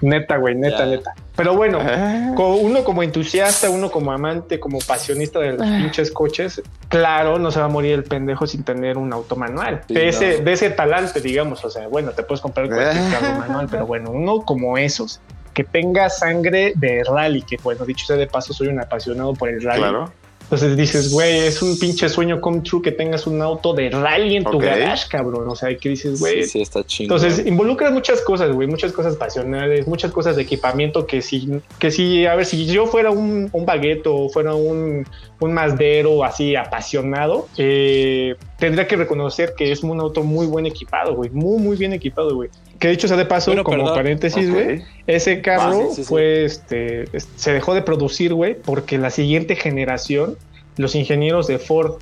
Neta, 0.02 0.36
güey, 0.36 0.54
neta, 0.54 0.80
Ya. 0.80 0.86
neta. 0.86 1.14
Pero 1.36 1.56
bueno, 1.56 1.78
Ah. 1.80 2.34
uno 2.36 2.84
como 2.84 3.02
entusiasta, 3.02 3.70
uno 3.70 3.90
como 3.90 4.12
amante, 4.12 4.60
como 4.60 4.78
pasionista 4.80 5.38
de 5.38 5.52
los 5.52 5.66
pinches 5.66 6.10
coches, 6.10 6.60
claro, 6.88 7.38
no 7.38 7.50
se 7.50 7.58
va 7.58 7.64
a 7.66 7.68
morir 7.68 7.92
el 7.94 8.04
pendejo 8.04 8.46
sin 8.46 8.62
tener 8.62 8.98
un 8.98 9.12
auto 9.12 9.36
manual. 9.36 9.82
Sí, 9.88 9.94
de, 9.94 10.08
ese, 10.08 10.38
no. 10.38 10.44
de 10.44 10.52
ese 10.52 10.70
talante, 10.70 11.20
digamos. 11.20 11.64
O 11.64 11.70
sea, 11.70 11.88
bueno, 11.88 12.10
te 12.10 12.22
puedes 12.22 12.42
comprar 12.42 12.68
cualquier 12.68 13.10
carro 13.10 13.38
manual, 13.38 13.68
pero 13.70 13.86
bueno, 13.86 14.10
uno 14.10 14.42
como 14.42 14.76
esos, 14.76 15.20
que 15.54 15.64
tenga 15.64 16.08
sangre 16.10 16.72
de 16.76 17.02
rally, 17.04 17.42
que 17.42 17.56
bueno, 17.62 17.84
dicho 17.86 18.06
sea 18.06 18.16
de 18.16 18.26
paso, 18.26 18.52
soy 18.52 18.68
un 18.68 18.80
apasionado 18.80 19.32
por 19.34 19.48
el 19.48 19.62
rally. 19.62 19.80
Claro. 19.80 20.12
Entonces 20.52 20.76
dices, 20.76 21.10
güey, 21.10 21.38
es 21.46 21.62
un 21.62 21.78
pinche 21.78 22.10
sueño 22.10 22.38
come 22.38 22.60
true 22.60 22.82
que 22.82 22.92
tengas 22.92 23.26
un 23.26 23.40
auto 23.40 23.72
de 23.72 23.88
rally 23.88 24.36
en 24.36 24.44
tu 24.44 24.58
Ok. 24.58 24.64
garage, 24.64 25.08
cabrón. 25.08 25.48
O 25.48 25.56
sea, 25.56 25.74
que 25.74 25.88
dices, 25.88 26.20
güey, 26.20 26.42
Sí, 26.42 26.50
sí, 26.50 26.60
está 26.60 26.84
chingón. 26.84 27.16
entonces 27.16 27.46
involucra 27.46 27.90
muchas 27.90 28.20
cosas, 28.20 28.52
güey, 28.52 28.68
muchas 28.68 28.92
cosas 28.92 29.16
pasionales, 29.16 29.86
muchas 29.86 30.12
cosas 30.12 30.36
de 30.36 30.42
equipamiento 30.42 31.06
que 31.06 31.22
si, 31.22 31.48
que 31.78 31.90
si, 31.90 32.26
a 32.26 32.34
ver, 32.34 32.44
si 32.44 32.66
yo 32.66 32.84
fuera 32.86 33.10
un, 33.10 33.48
un 33.50 33.64
bagueto 33.64 34.14
o 34.14 34.28
fuera 34.28 34.54
un, 34.54 35.06
un 35.40 35.54
mazdero 35.54 36.22
así 36.22 36.54
apasionado, 36.54 37.48
eh, 37.56 38.34
tendría 38.58 38.86
que 38.86 38.96
reconocer 38.96 39.54
que 39.56 39.72
es 39.72 39.82
un 39.82 39.98
auto 40.00 40.22
muy 40.22 40.44
buen 40.46 40.66
equipado, 40.66 41.14
güey, 41.14 41.30
muy, 41.30 41.62
muy 41.62 41.78
bien 41.78 41.94
equipado, 41.94 42.34
güey. 42.34 42.50
Que 42.82 42.88
dicho 42.88 43.06
sea 43.06 43.16
de 43.16 43.24
paso, 43.26 43.52
Bueno, 43.52 43.62
como 43.62 43.76
perdón. 43.78 43.94
paréntesis, 43.94 44.50
güey, 44.50 44.82
ese 45.06 45.40
carro 45.40 45.62
Ah, 45.84 45.86
sí, 45.90 45.94
sí, 45.94 46.02
sí. 46.02 46.08
fue, 46.08 46.44
este, 46.44 47.04
es- 47.16 47.28
se 47.36 47.52
dejó 47.52 47.74
de 47.74 47.82
producir, 47.82 48.34
güey, 48.34 48.54
porque 48.60 48.98
la 48.98 49.10
siguiente 49.10 49.54
generación, 49.54 50.36
los 50.76 50.96
ingenieros 50.96 51.46
de 51.46 51.60
Ford, 51.60 51.98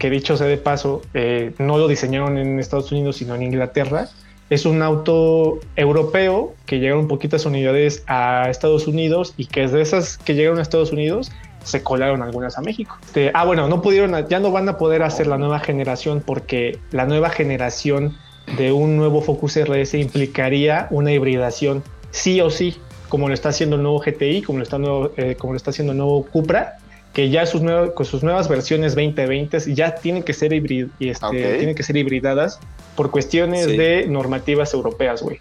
que 0.00 0.10
dicho 0.10 0.36
sea 0.36 0.48
de 0.48 0.56
paso, 0.56 1.00
eh, 1.14 1.52
no 1.60 1.78
lo 1.78 1.86
diseñaron 1.86 2.38
en 2.38 2.58
Estados 2.58 2.90
Unidos, 2.90 3.18
sino 3.18 3.36
en 3.36 3.42
Inglaterra, 3.44 4.08
es 4.50 4.66
un 4.66 4.82
auto 4.82 5.60
europeo 5.76 6.54
que 6.66 6.80
llegaron 6.80 7.06
poquitas 7.06 7.46
unidades 7.46 8.02
a 8.08 8.48
Estados 8.50 8.88
Unidos 8.88 9.32
y 9.36 9.46
que 9.46 9.68
de 9.68 9.80
esas 9.80 10.18
que 10.18 10.34
llegaron 10.34 10.58
a 10.58 10.62
Estados 10.62 10.90
Unidos 10.90 11.30
se 11.62 11.84
colaron 11.84 12.22
algunas 12.22 12.58
a 12.58 12.62
México. 12.62 12.98
Este, 13.06 13.30
ah, 13.32 13.44
bueno, 13.44 13.68
no 13.68 13.80
pudieron, 13.80 14.26
ya 14.28 14.40
no 14.40 14.50
van 14.50 14.68
a 14.68 14.76
poder 14.76 15.04
hacer 15.04 15.28
la 15.28 15.38
nueva 15.38 15.60
generación 15.60 16.20
porque 16.26 16.78
la 16.90 17.06
nueva 17.06 17.30
generación 17.30 18.16
de 18.56 18.72
un 18.72 18.96
nuevo 18.96 19.20
Focus 19.22 19.56
RS 19.56 19.94
implicaría 19.94 20.86
una 20.90 21.12
hibridación 21.12 21.82
sí 22.10 22.40
o 22.40 22.50
sí, 22.50 22.76
como 23.08 23.28
lo 23.28 23.34
está 23.34 23.50
haciendo 23.50 23.76
el 23.76 23.82
nuevo 23.82 24.00
GTI, 24.00 24.42
como 24.42 24.58
lo 24.58 24.62
está, 24.62 24.78
nuevo, 24.78 25.12
eh, 25.16 25.36
como 25.38 25.52
lo 25.52 25.56
está 25.56 25.70
haciendo 25.70 25.92
el 25.92 25.98
nuevo 25.98 26.24
Cupra, 26.24 26.78
que 27.12 27.30
ya 27.30 27.46
sus 27.46 27.62
con 27.94 28.06
sus 28.06 28.22
nuevas 28.22 28.48
versiones 28.48 28.94
2020 28.94 29.74
ya 29.74 29.94
tienen 29.94 30.22
que 30.22 30.32
ser 30.32 30.52
hibrid, 30.52 30.88
este, 31.00 31.56
tienen 31.56 31.74
que 31.74 31.82
ser 31.82 31.96
hibridadas 31.96 32.60
por 32.94 33.10
cuestiones 33.10 33.66
de 33.66 34.06
normativas 34.08 34.74
europeas, 34.74 35.22
güey. 35.22 35.40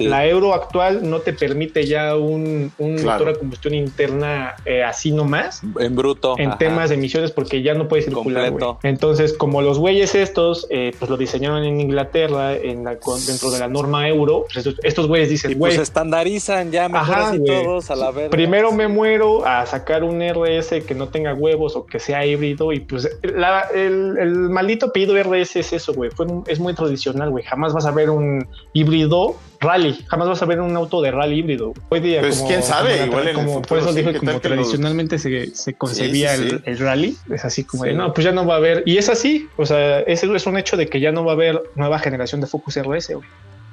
La 0.00 0.26
euro 0.26 0.54
actual 0.54 1.08
no 1.08 1.20
te 1.20 1.32
permite 1.32 1.86
ya 1.86 2.16
un, 2.16 2.72
motor 2.78 3.30
a 3.30 3.34
combustión 3.34 3.74
interna 3.74 4.54
eh, 4.64 4.82
así 4.82 5.12
nomás. 5.12 5.62
En 5.78 5.94
bruto. 5.94 6.36
En 6.38 6.56
temas 6.58 6.90
de 6.90 6.96
emisiones 6.96 7.30
porque 7.30 7.62
ya 7.62 7.74
no 7.74 7.88
puede 7.88 8.02
circular. 8.02 8.52
Entonces, 8.82 9.32
como 9.32 9.62
los 9.62 9.78
güeyes 9.78 10.14
estos, 10.14 10.66
eh, 10.70 10.92
pues 10.98 11.10
lo 11.10 11.16
diseñaron 11.16 11.64
en 11.64 11.80
Inglaterra 11.80 12.54
en 12.54 12.84
dentro 12.84 13.50
de 13.50 13.58
la 13.58 13.68
norma 13.68 14.08
euro, 14.08 14.46
pues 14.52 14.66
estos, 14.82 15.06
güeyes 15.06 15.28
dicen, 15.28 15.58
güey. 15.58 15.74
Pues 15.74 15.82
estandarizan 15.82 16.70
ya 16.70 16.88
mejor 16.88 17.18
así 17.18 17.44
todos 17.44 17.90
a 17.90 17.96
la 17.96 18.10
vez. 18.10 18.30
Primero 18.30 18.72
me 18.72 18.88
muero 18.88 19.46
a 19.46 19.66
sacar 19.66 20.04
un 20.04 20.20
RS 20.20 20.84
que 20.86 20.94
no 20.94 21.08
tenga 21.08 21.34
huevos 21.34 21.76
o 21.76 21.86
que 21.86 21.98
sea 21.98 22.24
híbrido 22.24 22.72
y 22.72 22.80
pues 22.80 23.08
el, 23.22 24.48
maldito 24.50 24.92
pedido 24.92 25.14
RS 25.22 25.56
es 25.56 25.72
eso, 25.72 25.94
güey. 25.94 26.10
es 26.46 26.60
muy 26.60 26.74
tradicional, 26.74 27.30
güey. 27.30 27.44
Jamás 27.44 27.72
vas 27.72 27.86
a 27.86 27.90
ver 27.90 28.10
un 28.10 28.46
híbrido 28.72 29.36
rally. 29.60 30.04
Jamás 30.08 30.28
vas 30.28 30.42
a 30.42 30.46
ver 30.46 30.60
un 30.60 30.76
auto 30.76 31.00
de 31.02 31.10
rally 31.10 31.38
híbrido. 31.38 31.74
Hoy 31.88 32.00
día, 32.00 32.20
pues 32.20 32.42
quién 32.46 32.62
sabe, 32.62 33.06
igual 33.06 33.32
como, 33.32 33.62
Por 33.62 33.78
eso 33.78 33.92
dije, 33.92 34.14
como 34.14 34.40
tradicionalmente 34.40 35.18
se, 35.18 35.54
se, 35.54 35.74
concebía 35.74 36.34
el, 36.34 36.78
rally, 36.78 37.16
es 37.30 37.44
así 37.44 37.64
como 37.64 37.84
de, 37.84 37.94
no, 37.94 38.12
pues 38.12 38.24
ya 38.24 38.32
no 38.32 38.46
va 38.46 38.54
a 38.54 38.58
haber. 38.58 38.82
Y 38.86 38.98
es 38.98 39.08
así, 39.08 39.48
o 39.56 39.66
sea, 39.66 40.00
ese 40.00 40.34
es 40.34 40.46
un 40.46 40.58
hecho 40.58 40.76
de 40.76 40.88
que 40.88 41.00
ya 41.00 41.12
no 41.12 41.24
va 41.24 41.32
a 41.32 41.34
haber 41.34 41.62
nueva 41.74 41.98
generación 41.98 42.40
de 42.40 42.46
Focus 42.46 42.78
RS, 42.78 43.14
güey. 43.14 43.28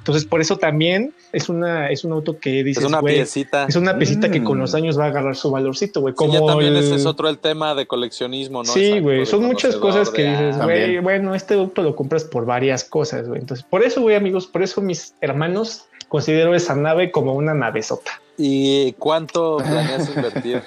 Entonces, 0.06 0.24
por 0.24 0.40
eso 0.40 0.56
también 0.56 1.12
es 1.32 1.48
una 1.48 1.90
es 1.90 2.04
un 2.04 2.12
auto 2.12 2.38
que 2.38 2.62
dice 2.62 2.78
es 2.78 2.86
una 2.86 3.02
piecita. 3.02 3.66
Es 3.68 3.74
una 3.74 3.98
piecita 3.98 4.30
que 4.30 4.44
con 4.44 4.56
los 4.56 4.72
mm. 4.72 4.76
años 4.76 4.96
va 4.96 5.06
a 5.06 5.08
agarrar 5.08 5.34
su 5.34 5.50
valorcito, 5.50 6.00
güey. 6.00 6.14
Como 6.14 6.32
ya 6.32 6.46
también 6.46 6.76
ese 6.76 6.94
es 6.94 7.06
otro 7.06 7.28
el 7.28 7.38
tema 7.38 7.74
de 7.74 7.88
coleccionismo, 7.88 8.62
¿no? 8.62 8.72
Sí, 8.72 9.00
güey. 9.00 9.26
Son 9.26 9.42
muchas 9.42 9.74
cosas 9.74 10.10
que 10.10 10.30
dices, 10.30 10.58
güey, 10.58 11.00
bueno, 11.00 11.34
este 11.34 11.54
auto 11.54 11.82
lo 11.82 11.96
compras 11.96 12.22
por 12.22 12.46
varias 12.46 12.84
cosas, 12.84 13.26
güey. 13.26 13.40
Entonces, 13.40 13.66
por 13.68 13.82
eso, 13.82 14.00
güey, 14.00 14.14
amigos, 14.14 14.46
por 14.46 14.62
eso 14.62 14.80
mis 14.80 15.16
hermanos 15.20 15.86
considero 16.16 16.54
esa 16.54 16.74
nave 16.74 17.10
como 17.10 17.34
una 17.34 17.52
navesota. 17.52 18.22
¿Y 18.38 18.92
cuánto 18.94 19.58
planeas 19.58 20.08
invertir? 20.16 20.62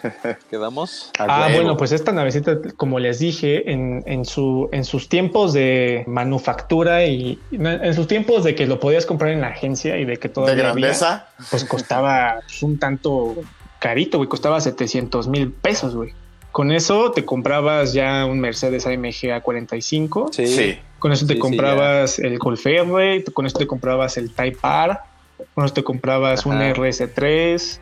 ¿Quedamos? 0.48 1.10
Ah, 1.18 1.50
bueno, 1.52 1.76
pues 1.76 1.92
esta 1.92 2.12
navecita, 2.12 2.60
como 2.78 3.00
les 3.00 3.18
dije, 3.18 3.72
en, 3.72 4.04
en, 4.06 4.26
su, 4.26 4.70
en 4.72 4.86
sus 4.86 5.10
tiempos 5.10 5.54
de 5.54 6.04
manufactura 6.06 7.04
y 7.06 7.40
en 7.52 7.94
sus 7.96 8.06
tiempos 8.06 8.44
de 8.44 8.54
que 8.54 8.68
lo 8.68 8.80
podías 8.80 9.08
comprar 9.08 9.32
en 9.32 9.42
la 9.42 9.48
agencia 9.48 9.98
y 9.98 10.06
de 10.06 10.18
que 10.18 10.30
todo 10.30 10.46
¿De 10.46 10.56
grandeza? 10.56 11.30
pues 11.50 11.66
costaba 11.66 12.42
un 12.62 12.78
tanto 12.78 13.34
carito, 13.80 14.20
güey, 14.20 14.30
costaba 14.30 14.62
700 14.62 15.28
mil 15.30 15.52
pesos, 15.52 15.96
güey. 15.96 16.14
Con 16.52 16.72
eso 16.72 17.12
te 17.12 17.26
comprabas 17.26 17.94
ya 17.94 18.28
un 18.28 18.40
Mercedes 18.40 18.86
AMG 18.86 19.42
A45. 19.42 20.32
Sí. 20.32 20.78
Con 21.00 21.12
eso 21.12 21.26
te 21.26 21.40
comprabas 21.40 22.20
el 22.20 22.38
Golf 22.38 22.68
R, 22.68 23.24
con 23.34 23.48
eso 23.48 23.58
te 23.58 23.66
comprabas 23.66 24.18
el 24.18 24.32
Type 24.32 24.60
R 24.62 25.00
bueno, 25.56 25.72
te 25.72 25.84
comprabas 25.84 26.46
un 26.46 26.56
RS3, 26.60 27.80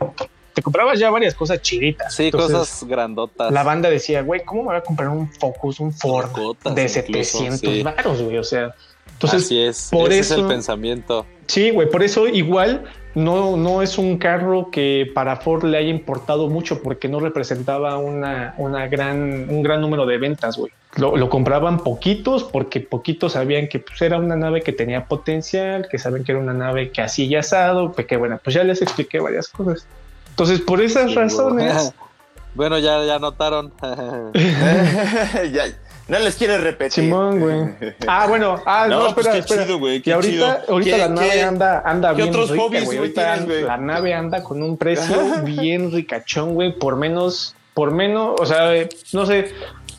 te 0.54 0.62
comprabas 0.62 0.98
ya 0.98 1.10
varias 1.10 1.34
cosas 1.34 1.62
chiditas. 1.62 2.14
Sí, 2.14 2.30
cosas 2.30 2.84
grandotas. 2.88 3.52
La 3.52 3.62
banda 3.62 3.90
decía, 3.90 4.22
güey, 4.22 4.44
¿cómo 4.44 4.62
me 4.62 4.68
voy 4.68 4.76
a 4.76 4.82
comprar 4.82 5.08
un 5.08 5.32
Focus, 5.32 5.80
un 5.80 5.92
Ford 5.92 6.30
de 6.74 6.88
700 6.88 7.82
baros, 7.82 8.22
güey? 8.22 8.38
O 8.38 8.44
sea, 8.44 8.74
entonces, 9.12 9.44
Así 9.44 9.60
es, 9.60 9.88
por 9.90 10.10
ese 10.10 10.20
eso, 10.20 10.34
es 10.34 10.40
el 10.40 10.46
pensamiento. 10.46 11.26
Sí, 11.46 11.70
güey, 11.70 11.88
por 11.88 12.02
eso 12.02 12.28
igual 12.28 12.84
no, 13.18 13.56
no 13.56 13.82
es 13.82 13.98
un 13.98 14.16
carro 14.18 14.70
que 14.70 15.10
para 15.14 15.36
Ford 15.36 15.64
le 15.64 15.78
haya 15.78 15.90
importado 15.90 16.48
mucho 16.48 16.82
porque 16.82 17.08
no 17.08 17.20
representaba 17.20 17.98
una, 17.98 18.54
una 18.58 18.86
gran, 18.86 19.48
un 19.48 19.62
gran 19.62 19.80
número 19.80 20.06
de 20.06 20.18
ventas, 20.18 20.56
güey. 20.56 20.72
Lo, 20.96 21.28
compraban 21.28 21.80
poquitos 21.80 22.44
porque 22.44 22.80
poquitos 22.80 23.32
sabían 23.32 23.68
que 23.68 23.78
pues, 23.78 24.00
era 24.02 24.18
una 24.18 24.36
nave 24.36 24.62
que 24.62 24.72
tenía 24.72 25.04
potencial, 25.04 25.86
que 25.88 25.98
saben 25.98 26.24
que 26.24 26.32
era 26.32 26.40
una 26.40 26.54
nave 26.54 26.90
que 26.90 27.02
hacía 27.02 27.40
asado, 27.40 27.92
que 27.92 28.16
bueno, 28.16 28.40
pues 28.42 28.54
ya 28.54 28.64
les 28.64 28.82
expliqué 28.82 29.20
varias 29.20 29.48
cosas. 29.48 29.86
Entonces, 30.30 30.60
por 30.60 30.80
esas 30.80 31.14
razones... 31.14 31.92
Bueno, 32.54 32.78
ya, 32.78 33.04
ya 33.04 33.20
notaron. 33.20 33.72
ya, 35.52 35.64
no 36.08 36.18
les 36.18 36.36
quiere 36.36 36.58
repetir. 36.58 37.04
Simón, 37.04 37.40
güey. 37.40 37.94
Ah, 38.06 38.26
bueno. 38.26 38.60
Ah, 38.64 38.86
no, 38.88 39.14
pues 39.14 39.26
espera, 39.26 39.38
espera. 39.38 39.64
Chido, 39.64 39.78
güey, 39.78 40.02
y 40.04 40.10
ahorita, 40.10 40.64
ahorita 40.68 40.96
la 40.96 41.08
nave 41.08 41.42
anda, 41.42 41.82
anda 41.84 42.12
bien 42.12 42.30
otros 42.30 42.50
rica, 42.50 42.84
güey. 42.84 42.98
Ahorita 42.98 43.36
la 43.36 43.76
nave 43.76 44.14
anda 44.14 44.42
con 44.42 44.62
un 44.62 44.76
precio 44.76 45.42
bien 45.44 45.92
ricachón, 45.92 46.54
güey. 46.54 46.76
Por 46.78 46.96
menos, 46.96 47.54
por 47.74 47.92
menos, 47.92 48.40
o 48.40 48.46
sea, 48.46 48.72
no 49.12 49.26
sé, 49.26 49.52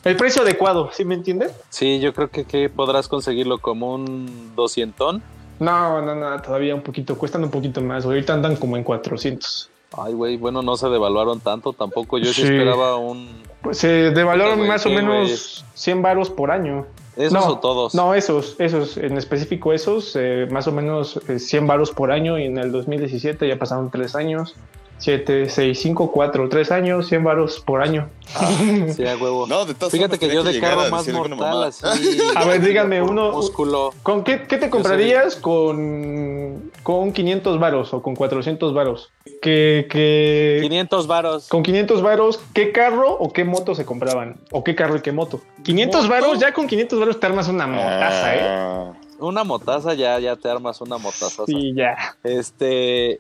el 0.03 0.16
precio 0.16 0.41
adecuado, 0.41 0.89
¿sí 0.93 1.05
me 1.05 1.16
entiendes? 1.16 1.51
Sí, 1.70 1.99
yo 1.99 2.14
creo 2.14 2.30
que, 2.30 2.45
que 2.45 2.70
podrás 2.70 3.07
conseguirlo 3.07 3.60
como 3.60 3.93
un 3.93 4.55
200. 4.55 5.22
No, 5.60 6.01
no, 6.01 6.16
no, 6.16 6.41
todavía 6.41 6.74
un 6.74 6.82
poquito, 6.82 7.18
cuestan 7.18 7.43
un 7.43 7.51
poquito 7.51 7.82
más. 7.82 8.05
Ahorita 8.05 8.34
andan 8.34 8.55
como 8.55 8.78
en 8.78 8.84
400. 8.84 9.68
Ay, 9.97 10.13
güey, 10.13 10.37
bueno, 10.37 10.61
no 10.61 10.77
se 10.77 10.87
devaluaron 10.87 11.39
tanto 11.39 11.73
tampoco. 11.73 12.17
Yo 12.17 12.31
sí, 12.31 12.43
esperaba 12.43 12.97
un. 12.97 13.41
Pues 13.61 13.79
se 13.79 14.11
devaluaron 14.11 14.67
más 14.67 14.85
o 14.85 14.89
menos 14.89 15.65
100 15.73 16.01
varos 16.01 16.29
por 16.29 16.51
año. 16.51 16.85
¿Esos 17.15 17.45
o 17.45 17.59
todos? 17.59 17.95
No, 17.95 18.13
esos, 18.13 18.55
esos, 18.59 18.95
en 18.95 19.17
específico 19.17 19.73
esos, 19.73 20.15
eh, 20.15 20.47
más 20.49 20.67
o 20.67 20.71
menos 20.71 21.19
100 21.37 21.63
eh, 21.63 21.67
varos 21.67 21.91
por 21.91 22.11
año 22.11 22.39
y 22.39 22.45
en 22.45 22.57
el 22.57 22.71
2017 22.71 23.45
ya 23.47 23.57
pasaron 23.57 23.91
tres 23.91 24.15
años. 24.15 24.55
7, 25.00 25.50
6, 25.50 25.80
5, 25.80 26.12
4, 26.12 26.50
3 26.50 26.72
años, 26.72 27.08
100 27.08 27.24
varos 27.24 27.60
por 27.62 27.82
año. 27.82 28.10
Ah, 28.36 28.52
sí, 28.95 29.08
a 29.08 29.16
huevo. 29.16 29.47
No, 29.47 29.66
de 29.66 29.74
Fíjate 29.74 30.20
que 30.20 30.28
yo 30.28 30.43
de 30.43 30.60
carro 30.60 30.89
más 30.89 31.08
mortal 31.08 31.64
así. 31.64 31.86
A 32.36 32.45
ver, 32.45 32.62
dígame, 32.62 33.02
uno. 33.02 33.32
Músculo. 33.32 33.93
¿Con 34.04 34.24
qué, 34.24 34.43
qué 34.43 34.58
te 34.58 34.70
comprarías 34.70 35.38
con, 35.38 36.72
con 36.84 37.14
500 37.14 37.60
varos 37.60 37.93
o 37.93 38.02
con 38.02 38.16
400 38.16 38.74
varos? 38.74 39.10
Que, 39.41 39.88
que, 39.89 40.60
500 40.62 41.08
varos. 41.08 41.47
Con 41.47 41.64
500 41.64 42.02
varos, 42.02 42.41
¿qué 42.54 42.74
carro 42.74 43.14
o 43.14 43.32
qué 43.32 43.45
moto 43.45 43.76
se 43.76 43.86
compraban? 43.86 44.36
¿O 44.52 44.66
qué 44.66 44.76
carro 44.76 44.97
y 44.97 45.02
qué 45.02 45.14
moto? 45.14 45.41
500 45.64 46.10
varos, 46.10 46.39
ya 46.39 46.54
con 46.54 46.68
500 46.68 47.00
varos 47.00 47.20
te 47.20 47.26
armas 47.26 47.47
una 47.47 47.68
motaza, 47.68 48.36
¿eh? 48.36 48.41
Ah. 48.41 48.91
Una 49.20 49.43
motaza, 49.43 49.93
ya, 49.93 50.20
ya 50.20 50.36
te 50.36 50.50
armas 50.50 50.80
una 50.82 50.97
motaza. 50.97 51.43
Sí, 51.45 51.74
ya. 51.76 52.16
Este, 52.24 53.20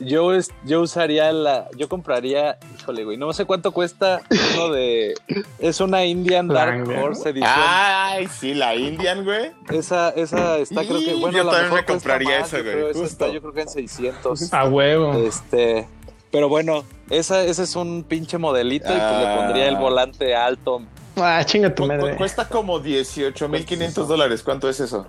yo, 0.00 0.32
yo 0.64 0.80
usaría 0.80 1.32
la. 1.32 1.68
Yo 1.76 1.88
compraría. 1.88 2.58
Híjole, 2.78 3.04
güey. 3.04 3.16
No 3.16 3.32
sé 3.32 3.44
cuánto 3.44 3.72
cuesta 3.72 4.22
uno 4.54 4.70
de. 4.70 5.14
Es 5.58 5.80
una 5.80 6.04
Indian 6.04 6.48
Dark 6.48 6.88
Horse 6.88 7.30
edición. 7.30 7.52
Ay, 7.54 8.26
sí, 8.28 8.54
la 8.54 8.74
Indian, 8.74 9.24
güey. 9.24 9.52
Esa, 9.70 10.10
esa 10.10 10.58
está, 10.58 10.84
creo 10.84 11.00
que. 11.00 11.14
Bueno, 11.14 11.36
yo 11.36 11.44
la 11.44 11.52
también 11.52 11.74
me 11.74 11.84
compraría 11.84 12.40
esa, 12.40 12.60
güey. 12.60 12.90
Esa 12.90 13.04
está, 13.04 13.28
yo 13.28 13.40
creo 13.40 13.52
que 13.52 13.62
en 13.62 13.68
600. 13.68 14.52
A 14.52 14.64
huevo. 14.64 15.12
Este. 15.14 15.86
Pero 16.30 16.48
bueno, 16.48 16.84
esa, 17.10 17.42
ese 17.42 17.64
es 17.64 17.76
un 17.76 18.04
pinche 18.04 18.38
modelito 18.38 18.86
y 18.86 18.98
pues 18.98 19.18
le 19.20 19.36
pondría 19.36 19.68
el 19.68 19.76
ah. 19.76 19.80
volante 19.80 20.34
alto. 20.34 20.82
Ah, 21.16 21.42
chinga 21.44 21.74
tu 21.74 21.86
madre. 21.86 22.16
Cuesta 22.16 22.48
como 22.48 22.80
18.500 22.80 24.06
dólares. 24.06 24.42
¿Cuánto 24.42 24.68
es 24.68 24.80
eso? 24.80 25.06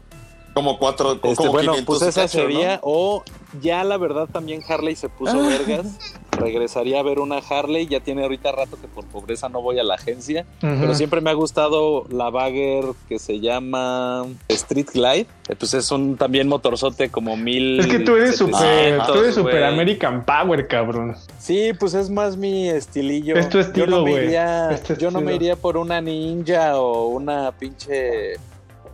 Como 0.53 0.77
cuatro, 0.77 1.13
este, 1.13 1.35
como 1.35 1.51
bueno, 1.51 1.73
pues 1.85 2.01
esa 2.01 2.27
sería, 2.27 2.79
o 2.83 3.23
ya 3.61 3.83
la 3.83 3.97
verdad 3.97 4.27
también 4.31 4.61
Harley 4.67 4.95
se 4.95 5.09
puso 5.09 5.39
ah. 5.41 5.47
vergas. 5.47 5.97
Regresaría 6.31 6.99
a 6.99 7.03
ver 7.03 7.19
una 7.19 7.37
Harley. 7.37 7.87
Ya 7.87 7.99
tiene 7.99 8.23
ahorita 8.23 8.51
rato 8.51 8.77
que 8.79 8.87
por 8.87 9.05
pobreza 9.05 9.49
no 9.49 9.61
voy 9.61 9.79
a 9.79 9.83
la 9.83 9.95
agencia. 9.95 10.45
Pero 10.61 10.95
siempre 10.95 11.21
me 11.21 11.29
ha 11.29 11.33
gustado 11.33 12.05
la 12.09 12.29
Bagger 12.29 12.85
que 13.09 13.19
se 13.19 13.39
llama 13.39 14.25
Street 14.47 14.87
Glide. 14.93 15.27
Pues 15.59 15.73
es 15.73 15.91
un 15.91 16.15
también 16.15 16.47
motorzote 16.47 17.09
como 17.09 17.35
mil. 17.35 17.81
Es 17.81 17.87
que 17.87 17.99
tú 17.99 18.15
eres 18.15 18.37
super, 18.37 19.05
tú 19.07 19.19
eres 19.19 19.35
super 19.35 19.63
American 19.65 20.25
Power, 20.25 20.67
cabrón. 20.67 21.15
Sí, 21.37 21.71
pues 21.77 21.93
es 21.93 22.09
más 22.09 22.37
mi 22.37 22.69
estilillo. 22.69 23.35
Es 23.35 23.49
tu 23.49 23.59
estilo, 23.59 23.85
yo 23.85 23.91
no 23.97 24.03
me 24.03 24.11
iría, 24.11 24.81
yo 24.97 25.11
no 25.11 25.21
me 25.21 25.35
iría 25.35 25.55
por 25.57 25.75
una 25.75 25.99
ninja 25.99 26.79
o 26.79 27.07
una 27.07 27.51
pinche 27.51 28.37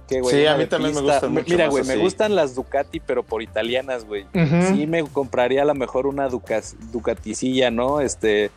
sí, 0.07 0.45
a 0.45 0.55
mí 0.55 0.65
también 0.65 0.95
me 0.95 1.01
gustan 1.01 1.31
mucho. 1.31 1.45
Mira, 1.49 1.67
güey, 1.67 1.83
me 1.83 1.97
gustan 1.97 2.35
las 2.35 2.55
Ducati, 2.55 2.99
pero 2.99 3.23
por 3.23 3.41
italianas, 3.41 4.05
güey. 4.05 4.25
Sí, 4.73 4.87
me 4.87 5.03
compraría 5.03 5.63
a 5.63 5.65
lo 5.65 5.75
mejor 5.75 6.07
una 6.07 6.29
Ducaticilla, 6.29 7.71
¿no? 7.71 8.01
Este, 8.01 8.51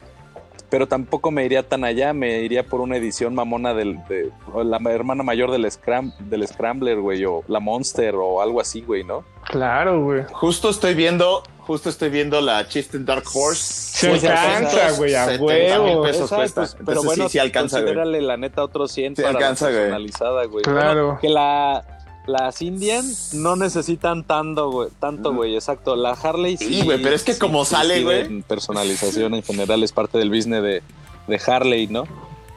pero 0.70 0.86
tampoco 0.86 1.30
me 1.30 1.44
iría 1.44 1.68
tan 1.68 1.84
allá, 1.84 2.12
me 2.12 2.40
iría 2.40 2.64
por 2.64 2.80
una 2.80 2.96
edición 2.96 3.34
mamona 3.34 3.74
del, 3.74 3.98
de 4.08 4.30
la 4.64 4.80
hermana 4.90 5.22
mayor 5.24 5.50
del, 5.50 5.70
Scram, 5.70 6.12
del 6.20 6.46
Scrambler, 6.46 7.00
güey, 7.00 7.24
o 7.24 7.42
la 7.48 7.58
Monster 7.58 8.14
o 8.14 8.40
algo 8.40 8.60
así, 8.60 8.80
güey, 8.80 9.02
¿no? 9.02 9.24
Claro, 9.44 10.02
güey. 10.04 10.22
Justo 10.32 10.70
estoy 10.70 10.94
viendo, 10.94 11.42
justo 11.60 11.88
estoy 11.88 12.10
viendo 12.10 12.40
la 12.40 12.66
Chistin 12.68 13.04
Dark 13.04 13.24
Horse. 13.32 13.62
Se 13.62 14.28
alcanza, 14.28 14.92
güey, 14.92 15.14
a 15.14 15.26
70 15.26 15.44
huevo. 15.44 15.84
mil 15.84 16.10
pesos 16.10 16.26
Esa, 16.26 16.36
cuesta. 16.36 16.60
pues, 16.62 16.76
pero 16.84 17.02
bueno, 17.02 17.24
sí, 17.24 17.32
sí 17.32 17.38
alcanza, 17.38 17.80
güey. 17.80 18.20
la 18.22 18.36
neta 18.36 18.64
otros 18.64 18.92
100 18.92 19.16
Sí 19.16 19.22
para 19.22 19.34
alcanza, 19.34 19.70
la 19.70 19.78
personalizada, 19.78 20.44
güey. 20.46 20.64
Claro. 20.64 21.04
Bueno, 21.04 21.18
que 21.20 21.28
la, 21.28 21.84
las 22.26 22.62
Indian 22.62 23.04
no 23.34 23.56
necesitan 23.56 24.24
tanto, 24.24 24.70
güey. 24.70 24.88
Tanto, 24.98 25.32
güey, 25.34 25.54
exacto. 25.54 25.96
La 25.96 26.12
Harley 26.12 26.56
sí. 26.56 26.66
Sí, 26.66 26.82
güey, 26.84 27.02
pero 27.02 27.14
es 27.14 27.22
que 27.24 27.36
como 27.38 27.64
sale, 27.64 28.02
güey. 28.02 28.42
Personalización 28.42 29.34
en 29.34 29.42
general 29.42 29.82
es 29.82 29.92
parte 29.92 30.18
del 30.18 30.30
business 30.30 30.62
de, 30.62 30.82
de 31.26 31.40
Harley, 31.46 31.86
¿no? 31.86 32.04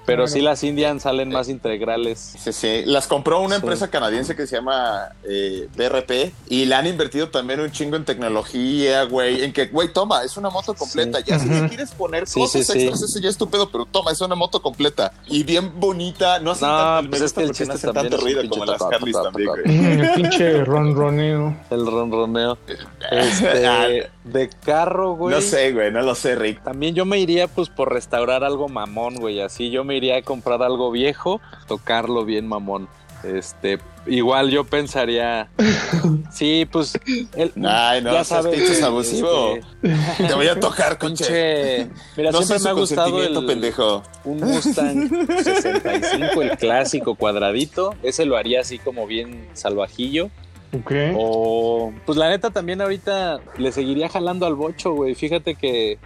Pero 0.06 0.28
sí 0.28 0.42
las 0.42 0.64
Indian 0.64 1.00
salen 1.00 1.30
más 1.30 1.48
integrales. 1.50 2.34
Sí, 2.38 2.52
sí. 2.54 2.84
Las 2.86 3.08
compró 3.08 3.40
una 3.40 3.56
Sí. 3.56 3.62
empresa 3.62 3.90
canadiense 3.90 4.36
que 4.36 4.46
se 4.48 4.58
llama 4.58 5.10
eh, 5.24 5.68
BRP 5.76 6.34
y 6.50 6.66
le 6.66 6.76
han 6.76 6.88
invertido 6.88 7.30
también 7.30 7.60
un 7.62 7.72
chingo 7.72 7.96
en 7.96 8.04
tecnología, 8.06 9.04
güey. 9.04 9.44
En 9.44 9.54
que, 9.54 9.68
güey, 9.68 9.92
toma, 9.94 10.24
es 10.24 10.36
una 10.38 10.50
moto 10.50 10.74
completa. 10.74 11.20
Ya 11.22 11.40
si 11.40 11.48
le 11.48 11.68
quieres 11.70 11.92
poner 11.92 12.28
Sí, 12.28 12.40
cosas 12.40 12.66
sí, 12.66 12.74
sí. 12.74 12.80
extras, 12.82 13.02
eso 13.04 13.20
ya 13.20 13.30
es 13.30 13.38
tu 13.38 13.50
pedo, 13.50 13.70
pero 13.70 13.86
toma, 13.86 14.12
es 14.12 14.20
una 14.22 14.36
moto 14.36 14.62
completa. 14.62 15.14
Y 15.28 15.44
bien 15.44 15.72
bonita. 15.80 16.40
No 16.40 16.52
hacen 16.52 16.68
No, 16.68 16.78
tanto, 16.78 17.10
pues 17.12 17.22
es 17.22 17.34
que 17.34 17.42
el 17.42 17.48
no 17.48 17.54
chiste 17.54 17.78
también 17.80 17.94
tanto 18.10 18.18
ruido 18.18 18.42
pinche 18.42 18.60
como 18.60 18.66
las 18.72 18.82
Harleys 18.82 19.16
ta- 19.16 19.24
ta- 19.24 19.32
también, 19.32 19.50
ta- 19.50 19.62
güey. 19.64 20.02
El 20.10 20.14
pinche 20.16 20.64
ronroneo. 20.66 21.56
El 21.70 21.86
ronroneo. 21.86 22.58
Este, 23.12 24.10
de 24.24 24.50
carro, 24.64 25.16
güey. 25.16 25.36
No 25.36 25.42
sé, 25.42 25.72
güey, 25.72 25.92
no 25.92 26.02
lo 26.02 26.16
sé, 26.16 26.36
Rick. 26.36 26.64
También 26.64 26.96
yo 26.96 27.06
me 27.06 27.20
iría 27.20 27.48
pues 27.48 27.70
por 27.70 27.92
restaurar 27.92 28.44
algo 28.44 28.70
mamón, 28.70 29.16
güey. 29.16 29.42
Así 29.42 29.70
yo 29.70 29.84
me 29.84 29.98
iría 29.98 30.18
a 30.18 30.22
comprar 30.22 30.64
algo 30.64 30.92
viejo, 30.92 31.42
tocarlo 31.68 32.26
bien 32.26 32.48
mamón. 32.48 32.88
Este, 33.24 33.80
igual 34.06 34.50
yo 34.50 34.66
pensaría, 34.66 35.50
sí, 36.32 36.68
pues, 36.70 37.00
el, 37.36 37.54
Ay, 37.66 38.02
no, 38.02 38.12
ya 38.12 38.26
sabes, 38.26 38.54
pinches 38.54 38.72
este, 38.72 38.86
abusivo. 38.86 39.60
Te 39.82 40.34
voy 40.34 40.48
a 40.48 40.60
tocar, 40.60 40.98
coche. 40.98 41.24
pinche, 41.24 41.90
mira, 42.18 42.32
No 42.32 42.42
siempre 42.42 42.64
me 42.66 42.70
ha 42.70 42.74
gustado 42.74 43.12
consentimiento, 43.12 43.40
el, 43.40 43.46
pendejo. 43.46 44.04
un 44.26 44.40
Mustang 44.42 45.10
65, 45.42 46.42
el 46.42 46.58
clásico 46.58 47.16
cuadradito. 47.16 47.96
Ese 48.04 48.26
lo 48.26 48.36
haría 48.36 48.60
así 48.60 48.78
como 48.78 49.08
bien 49.08 49.48
salvajillo. 49.54 50.30
Ok. 50.74 50.92
O, 51.16 51.94
pues 52.06 52.18
la 52.18 52.30
neta 52.30 52.50
también 52.50 52.82
ahorita 52.82 53.40
le 53.58 53.72
seguiría 53.72 54.10
jalando 54.10 54.46
al 54.46 54.56
bocho, 54.56 54.94
güey. 54.94 55.14
Fíjate 55.16 55.56
que 55.56 56.00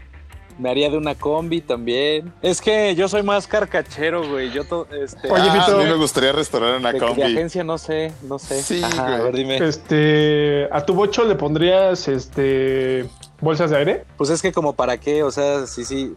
me 0.59 0.69
haría 0.71 0.89
de 0.89 0.97
una 0.97 1.15
combi 1.15 1.61
también. 1.61 2.33
Es 2.41 2.61
que 2.61 2.95
yo 2.95 3.07
soy 3.07 3.21
más 3.23 3.45
carcachero, 3.47 4.27
güey. 4.27 4.51
Yo, 4.51 4.63
to- 4.65 4.87
este, 4.91 5.31
Oye, 5.31 5.43
Ah, 5.47 5.63
Fito. 5.65 5.77
a 5.79 5.83
mí 5.83 5.89
me 5.89 5.95
gustaría 5.95 6.31
restaurar 6.31 6.77
una 6.79 6.91
de, 6.91 6.99
de 6.99 7.05
combi. 7.05 7.21
agencia 7.21 7.63
no 7.63 7.77
sé, 7.77 8.11
no 8.23 8.39
sé. 8.39 8.61
Sí, 8.63 8.81
Ajá, 8.83 9.15
a 9.17 9.21
ver, 9.21 9.35
dime. 9.35 9.57
Este, 9.57 10.67
a 10.71 10.83
tu 10.85 10.93
bocho 10.95 11.23
le 11.25 11.35
pondrías 11.35 12.07
este 12.07 13.05
bolsas 13.39 13.69
de 13.69 13.77
aire. 13.77 14.05
Pues 14.17 14.31
es 14.31 14.41
que 14.41 14.51
como 14.51 14.73
para 14.73 14.97
qué, 14.97 15.21
o 15.23 15.31
sea, 15.31 15.67
sí, 15.67 15.85
sí. 15.85 16.15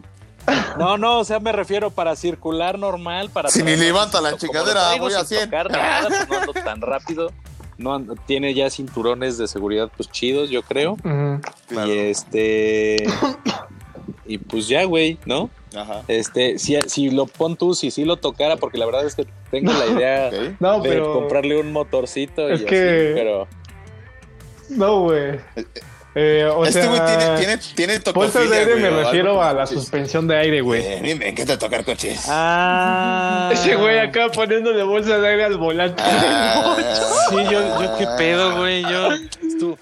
No, 0.79 0.97
no, 0.97 1.19
o 1.19 1.23
sea, 1.23 1.39
me 1.39 1.51
refiero 1.51 1.91
para 1.91 2.15
circular 2.15 2.79
normal, 2.79 3.29
para... 3.29 3.49
Si 3.49 3.61
ni 3.61 3.75
levanta 3.75 4.19
la 4.21 4.35
chingadera, 4.37 4.95
voy 4.97 5.13
a 5.13 5.19
sin 5.19 5.37
100. 5.37 5.43
tocar 5.51 5.71
nada, 5.71 6.07
pues 6.07 6.29
no 6.29 6.35
ando 6.39 6.53
tan 6.53 6.81
rápido. 6.81 7.31
No 7.77 7.99
tiene 8.27 8.53
ya 8.53 8.69
cinturones 8.69 9.37
de 9.37 9.47
seguridad 9.47 9.91
pues 9.95 10.09
chidos, 10.09 10.49
yo 10.49 10.61
creo. 10.63 10.95
Claro. 11.67 11.87
Y 11.93 11.97
este... 11.97 12.97
Y 14.23 14.37
pues 14.37 14.67
ya, 14.69 14.85
güey, 14.85 15.17
¿no? 15.25 15.49
Ajá. 15.75 16.03
Este, 16.07 16.57
si, 16.57 16.79
si 16.87 17.09
lo 17.09 17.25
pon 17.25 17.57
tú, 17.57 17.73
si 17.73 17.91
sí 17.91 18.05
lo 18.05 18.15
tocara, 18.15 18.55
porque 18.55 18.77
la 18.77 18.85
verdad 18.85 19.05
es 19.05 19.15
que 19.15 19.25
tengo 19.49 19.73
la 19.73 19.87
idea. 19.87 20.29
No, 20.61 20.79
de 20.79 20.89
pero. 20.89 21.13
comprarle 21.13 21.59
un 21.59 21.73
motorcito 21.73 22.47
y 22.49 22.53
Es 22.53 22.59
así, 22.59 22.65
que- 22.65 23.11
pero 23.13 23.47
No, 24.69 25.01
güey. 25.01 25.39
Eh, 26.13 26.45
o 26.53 26.65
este 26.65 26.81
sea, 26.81 26.89
güey 26.89 27.01
tiene, 27.05 27.37
tiene, 27.37 27.57
tiene 27.57 27.99
bolsas 28.13 28.49
de 28.49 28.49
tocofilia, 28.49 28.57
aire 28.57 28.71
güey, 28.73 28.83
me 28.83 28.89
o 28.89 29.03
refiero 29.03 29.41
a 29.41 29.53
la 29.53 29.65
suspensión 29.65 30.27
de 30.27 30.37
aire, 30.37 30.59
güey. 30.59 30.81
Eh, 30.85 31.15
me 31.15 31.29
encanta 31.29 31.57
tocar 31.57 31.85
coches. 31.85 32.25
Ah. 32.27 33.49
Ese 33.53 33.75
güey 33.75 33.97
acá 33.99 34.27
poniéndole 34.29 34.83
bolsas 34.83 35.21
de 35.21 35.27
aire 35.27 35.45
al 35.45 35.57
volante. 35.57 36.03
Ah. 36.05 36.75
Sí, 37.29 37.35
yo, 37.49 37.81
yo 37.81 37.97
qué 37.97 38.07
pedo, 38.17 38.57
güey. 38.57 38.81
Yo. 38.83 39.07
tu- 39.57 39.77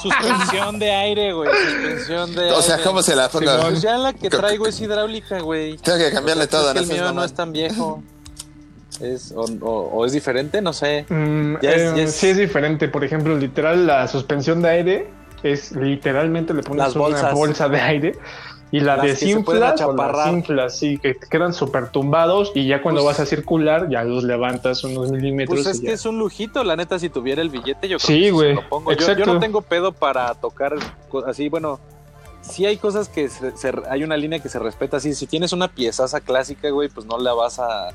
suspensión 0.00 0.78
de 0.78 0.90
aire, 0.92 1.32
güey. 1.32 1.50
Suspensión 1.50 2.34
de 2.34 2.50
O 2.52 2.62
sea, 2.62 2.74
aire. 2.76 2.86
¿cómo 2.86 3.02
se 3.02 3.16
la 3.16 3.28
ponga? 3.28 3.62
Pues 3.62 3.82
ya 3.82 3.96
la 3.96 4.12
que 4.12 4.30
traigo 4.30 4.66
es 4.68 4.80
hidráulica, 4.80 5.40
güey. 5.40 5.76
Tengo 5.78 5.98
que 5.98 6.12
cambiarle 6.12 6.44
O 6.44 6.48
sea, 6.48 6.58
todo, 6.60 6.68
es 6.72 6.74
que 6.74 6.86
no 6.86 6.92
el 6.94 7.00
mío 7.00 7.12
no 7.12 7.24
es 7.24 7.34
tan 7.34 7.52
viejo. 7.52 8.02
Es, 9.00 9.32
o, 9.32 9.42
o- 9.62 9.90
o 9.92 10.06
es 10.06 10.12
diferente, 10.12 10.62
no 10.62 10.72
sé. 10.72 11.04
Mm, 11.08 11.56
Ya 11.62 11.70
es- 11.72 11.82
eh, 11.82 11.92
ya 11.96 12.02
es- 12.04 12.12
Sí 12.14 12.28
es 12.28 12.36
diferente. 12.36 12.88
Por 12.88 13.04
ejemplo, 13.04 13.36
literal, 13.36 13.86
la 13.86 14.06
suspensión 14.08 14.62
de 14.62 14.68
aire 14.70 15.10
es 15.42 15.72
literalmente 15.72 16.54
le 16.54 16.62
pones 16.62 16.78
Las 16.84 16.96
una 16.96 17.32
bolsa 17.32 17.68
de 17.68 17.80
aire 17.80 18.12
y 18.72 18.80
la 18.80 18.96
Las 18.96 19.06
desinflas 19.06 19.80
o 19.82 19.92
las 19.92 20.26
inflas, 20.28 20.76
sí, 20.78 20.98
que 20.98 21.14
te 21.14 21.28
quedan 21.28 21.52
súper 21.52 21.88
tumbados 21.90 22.50
y 22.54 22.66
ya 22.66 22.82
cuando 22.82 23.02
Pues- 23.02 23.18
vas 23.18 23.20
a 23.20 23.26
circular 23.26 23.88
ya 23.90 24.02
los 24.02 24.24
levantas 24.24 24.82
unos 24.82 25.12
milímetros. 25.12 25.62
Pues 25.62 25.66
es 25.76 25.80
que 25.80 25.88
ya. 25.88 25.92
es 25.92 26.04
un 26.06 26.18
lujito, 26.18 26.64
la 26.64 26.74
neta, 26.74 26.98
si 26.98 27.08
tuviera 27.08 27.42
el 27.42 27.50
billete, 27.50 27.88
yo 27.88 27.98
creo 27.98 28.06
Sí, 28.06 28.22
que 28.22 28.48
se 28.48 28.54
lo 28.54 28.68
pongo. 28.68 28.92
Yo, 28.92 29.12
yo 29.12 29.26
no 29.26 29.38
tengo 29.38 29.60
pedo 29.62 29.92
para 29.92 30.34
tocar 30.34 30.74
así, 31.28 31.48
bueno, 31.48 31.78
sí 32.40 32.64
hay 32.66 32.76
cosas 32.78 33.08
que 33.08 33.28
se- 33.28 33.56
se- 33.56 33.72
hay 33.90 34.02
una 34.02 34.16
línea 34.16 34.38
que 34.40 34.48
se 34.48 34.58
respeta 34.58 34.96
así. 34.96 35.14
Si 35.14 35.26
tienes 35.26 35.52
una 35.52 35.68
piezaza 35.68 36.20
clásica, 36.20 36.70
güey, 36.70 36.88
pues 36.88 37.06
no 37.06 37.18
la 37.18 37.34
vas 37.34 37.58
a 37.60 37.90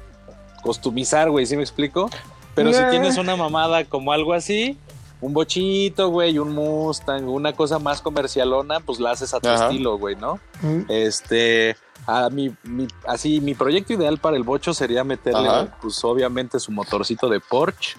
customizar, 0.62 1.30
güey, 1.30 1.46
¿sí 1.46 1.56
me 1.56 1.64
explico? 1.64 2.10
Pero 2.56 2.74
si 2.74 2.84
tienes 2.90 3.18
una 3.18 3.36
mamada 3.36 3.86
como 3.86 4.12
algo 4.12 4.34
así, 4.34 4.78
un 5.22 5.34
bochito, 5.34 6.10
güey, 6.10 6.38
un 6.40 6.54
Mustang, 6.54 7.28
una 7.28 7.54
cosa 7.54 7.80
más 7.80 8.02
comercialona, 8.02 8.80
pues 8.80 9.00
la 9.00 9.12
haces 9.12 9.34
a 9.34 9.40
tu 9.40 9.48
Ajá. 9.48 9.66
estilo, 9.68 9.98
güey, 9.98 10.16
¿no? 10.16 10.40
Mm, 10.62 10.82
Este, 10.90 11.76
a 12.08 12.30
mi, 12.30 12.54
mi- 12.64 12.88
así, 13.08 13.40
mi 13.40 13.54
proyecto 13.54 13.94
ideal 13.94 14.18
para 14.18 14.36
el 14.36 14.44
bocho 14.44 14.74
sería 14.74 15.04
meterle, 15.04 15.48
Ajá. 15.48 15.78
pues 15.82 16.04
obviamente 16.04 16.60
su 16.60 16.72
motorcito 16.72 17.30
de 17.30 17.40
Porsche. 17.40 17.98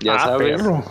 Ya 0.00 0.16
ah, 0.16 0.24
sabes. 0.26 0.60
perro. 0.62 0.84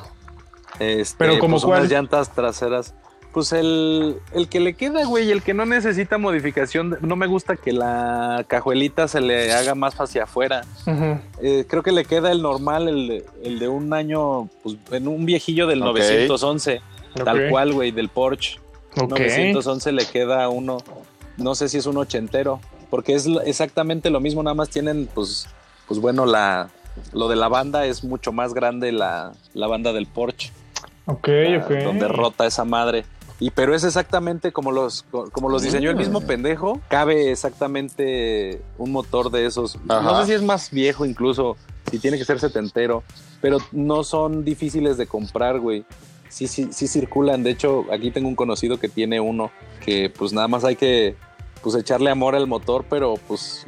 Este, 0.79 1.15
Pero, 1.19 1.39
¿como 1.39 1.53
pues, 1.53 1.65
cuál? 1.65 1.79
unas 1.81 1.91
llantas 1.91 2.31
traseras. 2.33 2.95
Pues 3.33 3.51
el, 3.51 4.17
el 4.33 4.47
que 4.47 4.59
le 4.59 4.75
queda, 4.75 5.05
güey, 5.05 5.31
el 5.31 5.41
que 5.41 5.55
no 5.55 5.65
necesita 5.65 6.17
modificación. 6.19 6.97
No 7.01 7.15
me 7.15 7.25
gusta 7.25 7.55
que 7.57 7.73
la 7.73 8.45
cajuelita 8.47 9.07
se 9.07 9.21
le 9.21 9.51
haga 9.51 9.73
más 9.73 9.99
hacia 9.99 10.23
afuera. 10.25 10.61
Eh, 11.41 11.65
creo 11.67 11.81
que 11.81 11.91
le 11.91 12.05
queda 12.05 12.31
el 12.31 12.43
normal, 12.43 12.87
el 12.87 13.07
de, 13.07 13.25
el 13.43 13.57
de 13.59 13.67
un 13.67 13.91
año, 13.93 14.49
pues 14.61 14.77
en 14.91 15.07
un 15.07 15.25
viejillo 15.25 15.65
del 15.65 15.81
Ok. 15.81 15.97
911. 15.97 16.81
Tal 17.25 17.49
cual, 17.49 17.73
güey, 17.73 17.91
del 17.91 18.09
Porsche. 18.09 18.59
Ok. 19.01 19.09
911 19.19 19.91
le 19.93 20.05
queda 20.05 20.47
uno, 20.49 20.77
no 21.37 21.55
sé 21.55 21.69
si 21.69 21.77
es 21.79 21.87
un 21.87 21.97
ochentero, 21.97 22.59
porque 22.91 23.15
es 23.15 23.27
exactamente 23.45 24.11
lo 24.11 24.19
mismo, 24.19 24.43
nada 24.43 24.53
más 24.53 24.69
tienen, 24.69 25.09
pues, 25.11 25.47
pues 25.87 25.99
bueno, 25.99 26.27
la, 26.27 26.69
lo 27.11 27.27
de 27.27 27.35
la 27.35 27.47
banda 27.47 27.87
es 27.87 28.03
mucho 28.03 28.31
más 28.31 28.53
grande 28.53 28.91
la, 28.91 29.31
la 29.55 29.65
banda 29.65 29.91
del 29.93 30.05
Porsche, 30.05 30.51
Ok, 31.05 31.27
la- 31.27 31.57
ok. 31.65 31.71
donde 31.83 32.07
rota 32.07 32.45
esa 32.45 32.65
madre. 32.65 33.05
Y 33.39 33.49
pero 33.49 33.75
es 33.75 33.83
exactamente 33.83 34.51
como 34.51 34.71
los, 34.71 35.03
como 35.31 35.49
los 35.49 35.63
diseñó 35.63 35.89
el 35.89 35.95
mismo 35.95 36.21
pendejo, 36.21 36.79
cabe 36.87 37.31
exactamente 37.31 38.61
un 38.77 38.91
motor 38.91 39.31
de 39.31 39.45
esos. 39.45 39.77
No 39.83 40.19
sé 40.21 40.27
si 40.27 40.33
es 40.33 40.43
más 40.43 40.71
viejo 40.71 41.05
incluso, 41.05 41.57
si 41.91 41.99
tiene 41.99 42.17
que 42.17 42.25
ser 42.25 42.39
setentero, 42.39 43.03
pero 43.41 43.57
no 43.71 44.03
son 44.03 44.45
difíciles 44.45 44.97
de 44.97 45.07
comprar, 45.07 45.59
güey. 45.59 45.83
Sí, 46.29 46.47
sí, 46.47 46.69
sí 46.71 46.87
circulan. 46.87 47.43
De 47.43 47.51
hecho, 47.51 47.85
aquí 47.91 48.09
tengo 48.11 48.27
un 48.27 48.35
conocido 48.35 48.79
que 48.79 48.89
tiene 48.89 49.19
uno 49.19 49.51
que 49.85 50.09
pues 50.09 50.33
nada 50.33 50.47
más 50.47 50.63
hay 50.63 50.75
que 50.75 51.15
pues 51.63 51.75
echarle 51.75 52.09
amor 52.09 52.35
al 52.35 52.45
motor, 52.45 52.85
pero 52.89 53.15
pues 53.27 53.65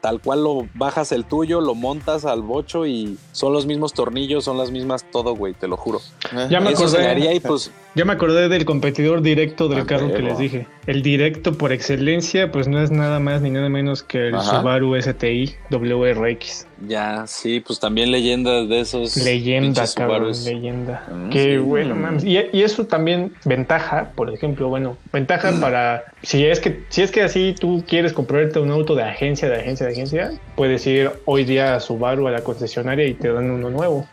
tal 0.00 0.20
cual 0.20 0.44
lo 0.44 0.68
bajas 0.74 1.12
el 1.12 1.24
tuyo, 1.24 1.60
lo 1.62 1.74
montas 1.74 2.26
al 2.26 2.42
bocho 2.42 2.86
y 2.86 3.16
son 3.32 3.54
los 3.54 3.64
mismos 3.64 3.94
tornillos, 3.94 4.44
son 4.44 4.58
las 4.58 4.70
mismas 4.70 5.04
todo, 5.10 5.34
güey, 5.34 5.54
te 5.54 5.66
lo 5.66 5.78
juro. 5.78 6.00
Ya 6.50 6.60
me 6.60 6.72
Eso 6.72 6.84
acordé. 6.84 7.34
y 7.34 7.40
pues 7.40 7.70
Ya 7.94 8.04
me 8.04 8.12
acordé 8.12 8.48
del 8.48 8.64
competidor 8.64 9.22
directo 9.22 9.66
del 9.68 9.80
Ah, 9.80 9.86
carro 9.86 10.12
que 10.12 10.22
les 10.22 10.38
dije. 10.38 10.66
El 10.86 11.02
directo 11.02 11.54
por 11.58 11.72
excelencia, 11.72 12.52
pues 12.52 12.68
no 12.68 12.80
es 12.80 12.90
nada 12.92 13.18
más 13.18 13.42
ni 13.42 13.50
nada 13.50 13.68
menos 13.70 14.02
que 14.04 14.28
el 14.28 14.34
Ajá. 14.36 14.60
Subaru 14.60 14.94
STI 15.00 15.54
WRX. 15.70 16.66
ya, 16.86 17.26
sí, 17.26 17.58
pues 17.60 17.80
también 17.80 18.12
leyendas 18.12 18.68
de 18.68 18.80
esos. 18.80 19.16
Leyenda, 19.16 19.84
cabrón, 19.96 20.32
leyenda. 20.44 21.06
Mm, 21.12 21.30
que 21.30 21.54
sí. 21.54 21.56
bueno, 21.58 21.96
mames. 21.96 22.22
Y, 22.24 22.38
y 22.52 22.62
eso 22.62 22.86
también 22.86 23.32
ventaja, 23.44 24.12
por 24.14 24.32
ejemplo, 24.32 24.68
bueno, 24.68 24.96
ventaja 25.12 25.50
Mm. 25.50 25.60
para 25.60 26.04
si 26.22 26.44
es 26.44 26.60
que 26.60 26.82
si 26.90 27.02
es 27.02 27.10
que 27.10 27.22
así 27.22 27.54
tú 27.58 27.82
quieres 27.88 28.12
comprarte 28.12 28.60
un 28.60 28.70
auto 28.70 28.94
de 28.94 29.02
agencia, 29.02 29.48
de 29.48 29.56
agencia, 29.56 29.86
de 29.86 29.92
agencia, 29.92 30.30
puedes 30.54 30.86
ir 30.86 31.10
hoy 31.24 31.42
día 31.44 31.74
a 31.74 31.80
Subaru 31.80 32.28
a 32.28 32.30
la 32.30 32.42
concesionaria 32.42 33.06
y 33.06 33.14
te 33.14 33.32
dan 33.32 33.50
uno 33.50 33.70
nuevo. 33.70 34.06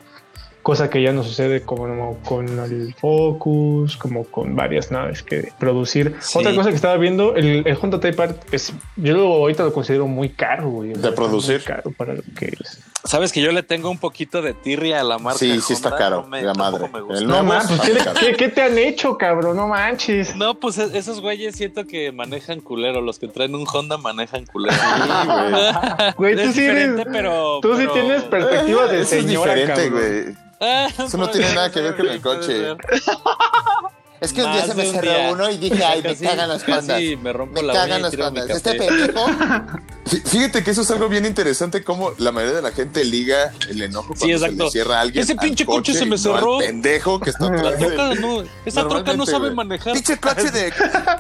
Cosa 0.66 0.90
que 0.90 1.00
ya 1.04 1.12
no 1.14 1.24
sucede 1.24 1.62
como 1.62 2.18
con 2.26 2.48
el 2.58 2.96
Focus, 2.96 3.98
como 3.98 4.24
con 4.24 4.56
varias 4.56 4.90
naves 4.90 5.22
que 5.22 5.52
producir. 5.60 6.16
Sí. 6.22 6.40
Otra 6.40 6.56
cosa 6.56 6.70
que 6.70 6.76
estaba 6.76 6.98
viendo, 6.98 7.36
el, 7.36 7.68
el 7.68 7.78
Honda 7.80 8.00
Type 8.00 8.24
R 8.24 8.34
es, 8.52 8.74
yo 8.96 9.14
lo- 9.16 9.28
ahorita 9.36 9.62
lo 9.64 9.72
considero 9.72 10.08
muy 10.08 10.30
caro, 10.30 10.68
güey. 10.72 10.94
De 10.94 11.12
producir. 11.12 11.58
muy 11.58 11.66
caro 11.66 11.92
para 11.92 12.16
lo 12.16 12.24
que 12.36 12.48
es. 12.48 12.80
Sabes 13.06 13.32
que 13.32 13.40
yo 13.42 13.52
le 13.52 13.62
tengo 13.64 13.90
un 13.92 13.98
poquito 14.00 14.42
de 14.42 14.54
tirria 14.54 15.00
a 15.00 15.04
la 15.04 15.18
marca. 15.20 15.40
Sí, 15.40 15.62
sí 15.62 15.74
está 15.74 15.90
Honda, 15.90 15.98
caro, 16.00 16.22
no 16.24 16.28
me- 16.28 16.42
la 16.42 16.54
madre. 16.56 16.90
El 17.12 17.28
No 17.28 17.44
manches, 17.44 17.80
¿qué, 18.38 18.50
te 18.50 18.62
han 18.64 18.78
hecho, 18.78 19.18
cabrón? 19.18 19.56
No 19.58 19.68
manches. 19.68 20.36
No, 20.36 20.56
pues 20.56 20.78
e- 20.80 20.98
esos 20.98 21.22
güeyes 21.22 21.56
siento 21.56 21.86
que 21.86 22.12
manejan 22.12 22.62
culero. 22.62 23.02
Los 23.02 23.20
que 23.20 23.28
traen 23.28 23.54
un 23.56 23.66
Honda 23.72 23.98
manejan 23.98 24.46
culero. 24.46 24.76
Güey, 26.18 26.36
tú 26.36 26.42
es 26.42 26.56
sí 26.56 26.66
eres- 26.66 27.06
pero. 27.12 27.60
Tú 27.62 27.78
sí 27.78 27.88
tienes 27.94 28.24
perspectiva 28.24 28.88
de 28.88 29.02
Eso 29.02 29.16
es 29.16 29.24
señora, 29.24 29.54
diferente, 29.54 29.90
cabrón. 29.90 30.24
güey. 30.24 30.46
Ah, 30.62 30.88
Eso 31.06 31.18
no 31.18 31.30
tiene 31.30 31.54
nada 31.54 31.72
que 31.72 31.82
ver 31.82 31.96
con 31.98 32.08
el 32.08 32.22
coche. 32.22 32.76
Es 34.26 34.34
que 34.34 34.44
un 34.44 34.52
día 34.52 34.66
se 34.66 34.74
me 34.76 34.86
cerró 34.92 35.02
día. 35.12 35.30
uno 35.32 35.50
y 35.50 35.58
dije, 35.58 35.84
ay, 35.86 36.02
me 36.02 36.10
Casi- 36.10 36.26
cagan 36.26 36.50
las 36.50 36.64
pandas. 36.64 36.86
casi 36.88 37.16
me 37.18 37.34
rompo 37.34 37.62
Me 37.62 37.68
la 37.68 37.74
cagan 37.74 38.02
las 38.02 38.16
pandas. 38.16 38.50
Este 38.50 38.74
pendejo. 38.74 39.26
Fí- 40.06 40.22
Fíjate 40.24 40.64
que 40.64 40.72
eso 40.72 40.82
es 40.82 40.92
algo 40.92 41.08
bien 41.10 41.26
interesante, 41.26 41.84
como 41.84 42.12
la 42.18 42.32
mayoría 42.32 42.56
de 42.58 42.62
la 42.62 42.72
gente 42.72 43.04
liga 43.04 43.54
el 43.70 43.82
enojo 43.82 44.14
cuando 44.18 44.26
Sí, 44.26 44.38
se 44.38 44.52
le 44.52 44.70
cierra 44.70 44.98
a 44.98 45.02
alguien. 45.02 45.24
Ese 45.24 45.32
al 45.34 45.40
pinche 45.40 45.66
coche 45.66 45.94
se 45.94 46.04
me 46.06 46.12
no 46.12 46.18
cerró. 46.18 46.58
pendejo 46.60 47.20
que 47.20 47.30
está 47.32 47.50
La 47.52 47.76
troca 47.78 48.14
no, 48.16 48.44
esa 48.66 48.88
troca 48.88 49.14
no 49.14 49.26
sabe 49.26 49.52
manejar. 49.52 49.94
Pinche 49.94 50.18
coche 50.18 50.52
de. 50.52 50.72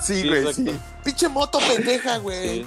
Sí, 0.04 0.22
Sí, 0.22 0.28
güey, 0.28 0.54
sí. 0.54 0.66
Pinche 1.04 1.28
moto 1.30 1.60
pendeja, 1.60 2.18
güey. 2.18 2.66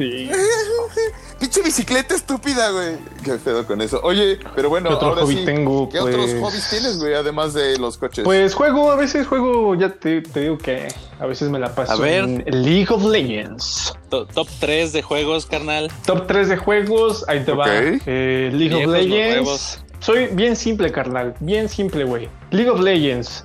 Sí. 0.00 0.30
Pinche 1.38 1.62
bicicleta 1.62 2.14
estúpida, 2.14 2.70
güey. 2.70 2.96
Qué 3.22 3.32
pedo 3.34 3.66
con 3.66 3.80
eso. 3.82 4.00
Oye, 4.02 4.38
pero 4.56 4.70
bueno, 4.70 4.88
¿Qué 4.88 4.94
otro 4.94 5.08
ahora 5.08 5.22
hobby 5.22 5.36
sí. 5.38 5.44
tengo? 5.44 5.88
¿Qué 5.90 5.98
otros 5.98 6.30
Pues- 6.30 6.40
hobbies 6.42 6.70
tienes, 6.70 6.98
güey? 6.98 7.14
Además 7.14 7.52
de 7.54 7.78
los 7.78 7.98
coches. 7.98 8.24
Pues 8.24 8.54
juego, 8.54 8.90
a 8.90 8.96
veces 8.96 9.26
juego, 9.26 9.74
ya 9.74 9.90
te, 9.90 10.22
te 10.22 10.40
digo 10.40 10.56
que 10.58 10.88
a 11.18 11.26
veces 11.26 11.50
me 11.50 11.58
la 11.58 11.74
paso 11.74 11.92
A 11.92 11.96
ver. 11.96 12.24
en 12.24 12.44
League 12.62 12.86
of 12.90 13.04
Legends. 13.04 13.94
To- 14.08 14.26
Top 14.26 14.48
3 14.58 14.92
de 14.94 15.02
juegos, 15.02 15.44
carnal. 15.46 15.90
Top 16.06 16.26
3 16.26 16.48
de 16.48 16.56
juegos, 16.56 17.24
ahí 17.28 17.44
te 17.44 17.52
va. 17.52 17.66
Eh, 17.68 18.50
League 18.52 18.74
Viejos, 18.74 18.84
of 18.86 18.92
Legends. 18.92 19.84
Soy 20.00 20.26
bien 20.32 20.56
simple, 20.56 20.90
carnal. 20.90 21.34
Bien 21.40 21.68
simple, 21.68 22.04
güey. 22.04 22.28
League 22.50 22.70
of 22.70 22.80
Legends, 22.80 23.44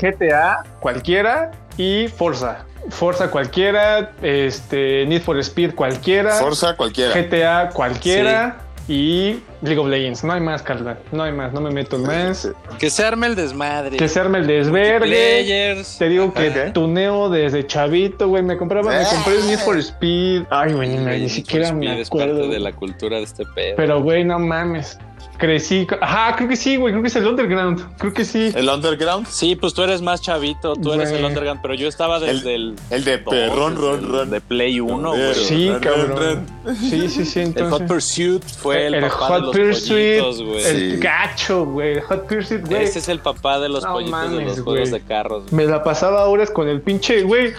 GTA, 0.00 0.62
cualquiera 0.80 1.50
y 1.76 2.08
Forza. 2.08 2.64
Forza 2.90 3.30
cualquiera, 3.30 4.12
este, 4.22 5.06
Need 5.06 5.22
for 5.22 5.38
Speed 5.38 5.74
cualquiera, 5.74 6.34
Forza 6.34 6.76
cualquiera. 6.76 7.14
GTA 7.14 7.70
cualquiera 7.70 8.58
y 8.86 9.40
League 9.62 9.78
of 9.78 9.88
Legends. 9.88 10.22
No 10.22 10.34
hay 10.34 10.42
más, 10.42 10.60
carnal. 10.62 10.98
No 11.10 11.22
hay 11.22 11.32
más, 11.32 11.54
no 11.54 11.62
me 11.62 11.70
meto 11.70 11.96
en 11.96 12.02
más. 12.02 12.50
Que 12.78 12.90
se 12.90 13.02
arme 13.02 13.28
el 13.28 13.34
desmadre. 13.36 13.96
Que 13.96 14.06
se 14.08 14.20
arme 14.20 14.38
el 14.40 14.46
desvergue. 14.46 14.98
Players. 15.06 15.96
Te 15.96 16.10
digo 16.10 16.34
que 16.34 16.50
tuneo 16.74 17.30
desde 17.30 17.66
chavito, 17.66 18.28
güey. 18.28 18.42
Me 18.42 18.58
compraba, 18.58 18.90
me 18.92 19.04
compré 19.06 19.36
el 19.36 19.46
Need 19.46 19.58
for 19.60 19.76
Eh. 19.76 19.80
Speed. 19.80 20.42
Ay, 20.50 20.74
güey, 20.74 20.90
ni, 20.98 21.28
siquiera 21.30 21.72
me 21.72 21.98
Es 21.98 22.10
parte 22.10 22.24
acuerdo. 22.24 22.48
de 22.50 22.58
la 22.60 22.72
cultura 22.72 23.16
de 23.16 23.22
este 23.22 23.46
pedo. 23.46 23.76
Pero, 23.76 24.02
güey, 24.02 24.24
no 24.24 24.38
mames. 24.38 24.98
Crecí. 25.38 25.86
Ajá, 26.00 26.36
creo 26.36 26.48
que 26.48 26.56
sí, 26.56 26.76
güey. 26.76 26.92
Creo 26.92 27.02
que 27.02 27.08
es 27.08 27.16
el 27.16 27.26
Underground. 27.26 27.96
Creo 27.98 28.12
que 28.14 28.24
sí. 28.24 28.52
El 28.54 28.68
Underground. 28.68 29.26
Sí, 29.26 29.56
pues 29.56 29.74
tú 29.74 29.82
eres 29.82 30.00
más 30.00 30.20
chavito, 30.22 30.74
tú 30.74 30.92
eres 30.92 31.10
el 31.10 31.24
underground, 31.24 31.60
pero 31.60 31.74
yo 31.74 31.88
estaba 31.88 32.20
desde 32.20 32.54
el, 32.54 32.76
El 32.90 33.04
de 33.04 33.18
dos, 33.18 33.34
perrón, 33.34 33.74
desde 33.74 33.86
ron, 33.90 33.98
el- 34.04 34.08
ron. 34.10 34.30
de 34.30 34.40
Play 34.40 34.80
1, 34.80 35.12
Pero- 35.12 35.24
güey. 35.32 35.34
Sí, 35.44 35.72
cabrón. 35.80 36.46
Sí, 36.78 37.08
sí, 37.08 37.24
sí. 37.24 37.40
El 37.54 37.70
Hot 37.70 37.86
Pursuit 37.86 38.42
fue 38.44 38.86
el, 38.86 39.00
papá 39.00 39.16
Hot 39.40 39.54
de 39.54 39.64
los 39.64 39.78
Pursuit. 39.80 40.20
pollitos, 40.20 40.42
güey. 40.42 40.64
El 40.64 40.90
Sí. 40.92 40.96
gacho, 40.98 41.64
güey. 41.66 41.92
El 41.94 42.00
Hot 42.02 42.26
Pursuit, 42.28 42.66
güey. 42.66 42.84
Ese 42.84 42.98
es 43.00 43.08
el 43.08 43.18
papá 43.18 43.58
de 43.58 43.68
los 43.68 43.82
No 43.84 43.92
pollitos 43.94 44.30
de 44.30 44.44
los 44.44 44.60
juegos 44.60 44.90
de 44.90 45.00
carros. 45.00 45.50
güey. 45.50 45.66
Me 45.66 45.70
la 45.70 45.82
pasaba 45.82 46.24
horas 46.26 46.50
con 46.50 46.68
el 46.68 46.80
pinche, 46.80 47.22
güey. 47.22 47.52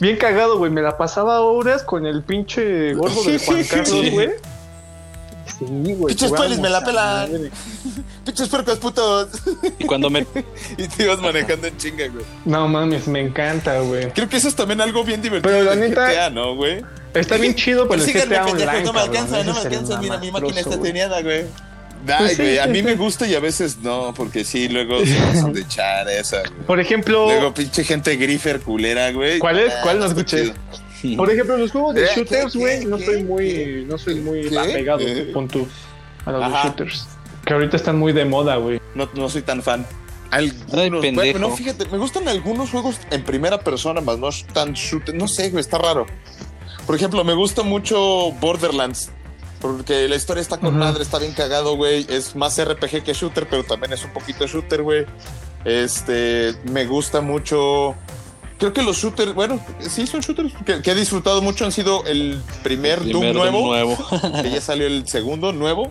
Bien 0.00 0.16
cagado, 0.16 0.58
güey. 0.58 0.70
Me 0.70 0.82
la 0.82 0.96
pasaba 0.96 1.40
horas 1.40 1.82
con 1.84 2.04
el 2.04 2.22
pinche 2.22 2.94
gordo 2.94 3.22
de 3.24 3.38
Juan 3.38 3.62
Carlos, 3.64 3.88
Sí. 3.88 4.10
güey. 4.10 4.30
Sí, 5.46 5.64
güey. 5.68 6.14
Pinches 6.14 6.32
pelis 6.32 6.58
me 6.58 6.68
la 6.70 6.84
pelan. 6.84 7.50
Pinches 8.24 8.48
puercos 8.48 8.78
putos. 8.78 9.28
Y 9.78 9.84
cuando 9.84 10.10
me 10.10 10.20
y 10.78 10.88
te 10.88 11.04
ibas 11.04 11.20
manejando 11.20 11.66
en 11.66 11.76
chinga, 11.76 12.08
güey. 12.08 12.24
No 12.44 12.66
mames, 12.68 13.06
me 13.06 13.20
encanta, 13.20 13.78
güey. 13.80 14.10
Creo 14.12 14.28
que 14.28 14.36
eso 14.38 14.48
es 14.48 14.54
también 14.56 14.80
algo 14.80 15.04
bien 15.04 15.20
divertido. 15.22 15.52
Pero 15.52 15.64
la 15.64 15.76
neta- 15.76 16.08
GTA, 16.10 16.30
¿no, 16.30 16.54
güey? 16.56 16.82
Está 17.14 17.36
bien 17.36 17.54
chido, 17.54 17.86
pero 17.88 18.02
el 18.02 18.10
Persíganme, 18.12 18.36
GTA 18.36 18.52
Online, 18.52 18.82
no 18.82 18.92
me 18.92 19.00
alcanza, 19.00 19.44
no 19.44 19.52
me 19.52 19.60
es 19.60 19.64
el 19.66 19.72
alcanza. 19.72 20.00
Mira, 20.00 20.18
mi 20.18 20.30
máquina 20.32 20.58
está 20.60 20.70
mamastroso, 20.70 20.78
güey. 20.78 20.90
tuneada, 20.90 21.22
güey. 21.22 21.44
Ay, 22.06 22.14
Pues 22.18 22.30
sí, 22.32 22.42
güey, 22.42 22.58
a 22.58 22.66
mí 22.66 22.82
me 22.82 22.96
gusta 22.96 23.26
y 23.26 23.34
a 23.34 23.40
veces 23.40 23.78
no, 23.78 24.12
porque 24.14 24.44
sí, 24.44 24.68
luego 24.68 25.04
se 25.06 25.14
pasan 25.20 25.52
de 25.52 25.60
echar 25.60 26.08
esa, 26.10 26.40
güey. 26.40 26.66
Por 26.66 26.80
ejemplo, 26.80 27.26
Luego 27.26 27.54
pinche 27.54 27.84
gente 27.84 28.16
grifer 28.16 28.60
culera, 28.60 29.10
güey. 29.12 29.38
¿Cuál 29.38 29.60
es? 29.60 29.72
Ah, 29.72 29.80
¿Cuál 29.82 30.00
no 30.00 30.06
escuché? 30.06 30.52
Por 31.16 31.30
ejemplo, 31.30 31.56
los 31.56 31.70
juegos 31.70 31.94
de 31.94 32.04
¿Eh? 32.04 32.08
shooters, 32.14 32.52
¿Qué? 32.52 32.58
güey, 32.58 32.80
¿Qué? 32.80 32.86
no 32.86 32.98
soy 32.98 33.22
muy, 33.24 33.48
¿Qué? 33.48 33.84
no 33.86 33.98
soy 33.98 34.14
muy 34.16 34.48
¿Qué? 34.48 34.58
apegado, 34.58 35.00
¿Eh? 35.00 35.32
tú, 35.50 35.66
a 36.24 36.32
los 36.32 36.52
de 36.52 36.58
shooters. 36.62 37.06
Que 37.44 37.52
ahorita 37.52 37.76
están 37.76 37.98
muy 37.98 38.12
de 38.12 38.24
moda, 38.24 38.56
güey. 38.56 38.80
No, 38.94 39.08
no 39.14 39.28
soy 39.28 39.42
tan 39.42 39.62
fan. 39.62 39.86
Ay, 40.30 40.50
Algunos, 40.72 41.02
pendejo. 41.02 41.32
bueno, 41.32 41.48
no, 41.48 41.56
fíjate, 41.56 41.84
me 41.86 41.98
gustan 41.98 42.26
algunos 42.28 42.70
juegos 42.70 42.98
en 43.10 43.22
primera 43.22 43.60
persona, 43.60 44.00
más 44.00 44.18
no 44.18 44.28
es 44.28 44.44
tan 44.46 44.72
shooter, 44.72 45.14
no 45.14 45.28
sé, 45.28 45.50
güey, 45.50 45.60
está 45.60 45.78
raro. 45.78 46.06
Por 46.86 46.96
ejemplo, 46.96 47.22
me 47.22 47.34
gusta 47.34 47.62
mucho 47.62 48.32
Borderlands, 48.40 49.10
porque 49.60 50.08
la 50.08 50.16
historia 50.16 50.40
está 50.40 50.58
con 50.58 50.76
madre, 50.76 51.02
está 51.02 51.18
bien 51.18 51.32
cagado, 51.32 51.76
güey. 51.76 52.06
Es 52.08 52.34
más 52.34 52.62
RPG 52.62 53.02
que 53.04 53.12
shooter, 53.12 53.46
pero 53.48 53.62
también 53.64 53.92
es 53.92 54.04
un 54.04 54.12
poquito 54.12 54.46
shooter, 54.46 54.82
güey. 54.82 55.06
Este, 55.64 56.54
me 56.70 56.84
gusta 56.86 57.20
mucho. 57.20 57.94
Creo 58.58 58.72
que 58.72 58.82
los 58.82 58.96
shooters, 58.98 59.34
bueno, 59.34 59.60
sí 59.80 60.06
son 60.06 60.20
shooters 60.20 60.52
que, 60.64 60.80
que 60.80 60.90
he 60.92 60.94
disfrutado 60.94 61.42
mucho. 61.42 61.64
Han 61.64 61.72
sido 61.72 62.04
el 62.06 62.40
primer, 62.62 63.00
Doom 63.00 63.10
Primer 63.20 63.34
nuevo, 63.34 63.58
Doom 63.58 63.68
nuevo. 63.68 63.96
que 64.42 64.50
ya 64.50 64.60
salió 64.60 64.86
el 64.86 65.06
segundo 65.08 65.52
nuevo, 65.52 65.90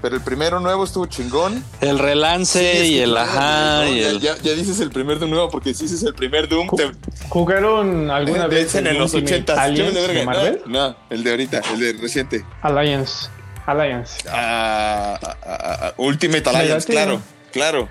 pero 0.00 0.14
el 0.16 0.22
primero 0.22 0.60
nuevo 0.60 0.84
estuvo 0.84 1.06
chingón. 1.06 1.64
el 1.80 1.98
relance 1.98 2.82
Sí, 2.84 2.92
y 2.94 2.98
el 3.00 3.16
ajá 3.16 3.88
y 3.88 4.00
ya, 4.00 4.08
el 4.10 4.20
ya- 4.20 4.36
ya 4.38 4.52
dices 4.52 4.78
el 4.80 4.90
primer 4.90 5.18
Doom 5.18 5.30
nuevo, 5.32 5.50
porque 5.50 5.74
si 5.74 5.82
dices 5.84 6.02
el 6.04 6.14
primer 6.14 6.48
Doom, 6.48 6.68
te, 6.76 6.92
¿Jugaron 7.28 8.10
alguna 8.10 8.48
te 8.48 8.54
vez 8.54 8.74
en 8.76 8.86
el 8.86 8.96
los 8.98 9.12
Ultimate 9.12 9.34
80 9.52 9.62
Alliance 9.62 10.12
de 10.12 10.24
Marvel? 10.24 10.60
No, 10.66 10.88
no, 10.90 10.96
el 11.10 11.24
de 11.24 11.30
ahorita, 11.30 11.62
el 11.72 11.80
de 11.80 11.92
reciente. 12.00 12.44
Alliance. 12.62 13.28
Alliance. 13.66 14.28
Ah, 14.30 15.18
ah, 15.22 15.36
ah, 15.46 15.78
ah, 15.82 15.92
Ultimate 15.96 16.42
Me 16.52 16.58
Alliance, 16.58 16.86
claro, 16.86 17.20
claro. 17.50 17.88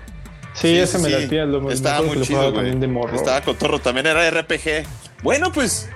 Sí, 0.54 0.76
ese 0.78 0.98
me 0.98 1.10
latía. 1.10 1.44
Lo 1.44 1.70
Estaba 1.70 2.02
muy 2.02 2.20
chido, 2.22 2.40
güey. 2.42 2.54
también 2.54 2.80
de 2.80 2.86
morro. 2.86 3.14
Estaba 3.16 3.40
cotorro, 3.42 3.78
también 3.80 4.06
era 4.06 4.30
RPG. 4.30 4.84
Bueno, 5.22 5.50
pues, 5.52 5.88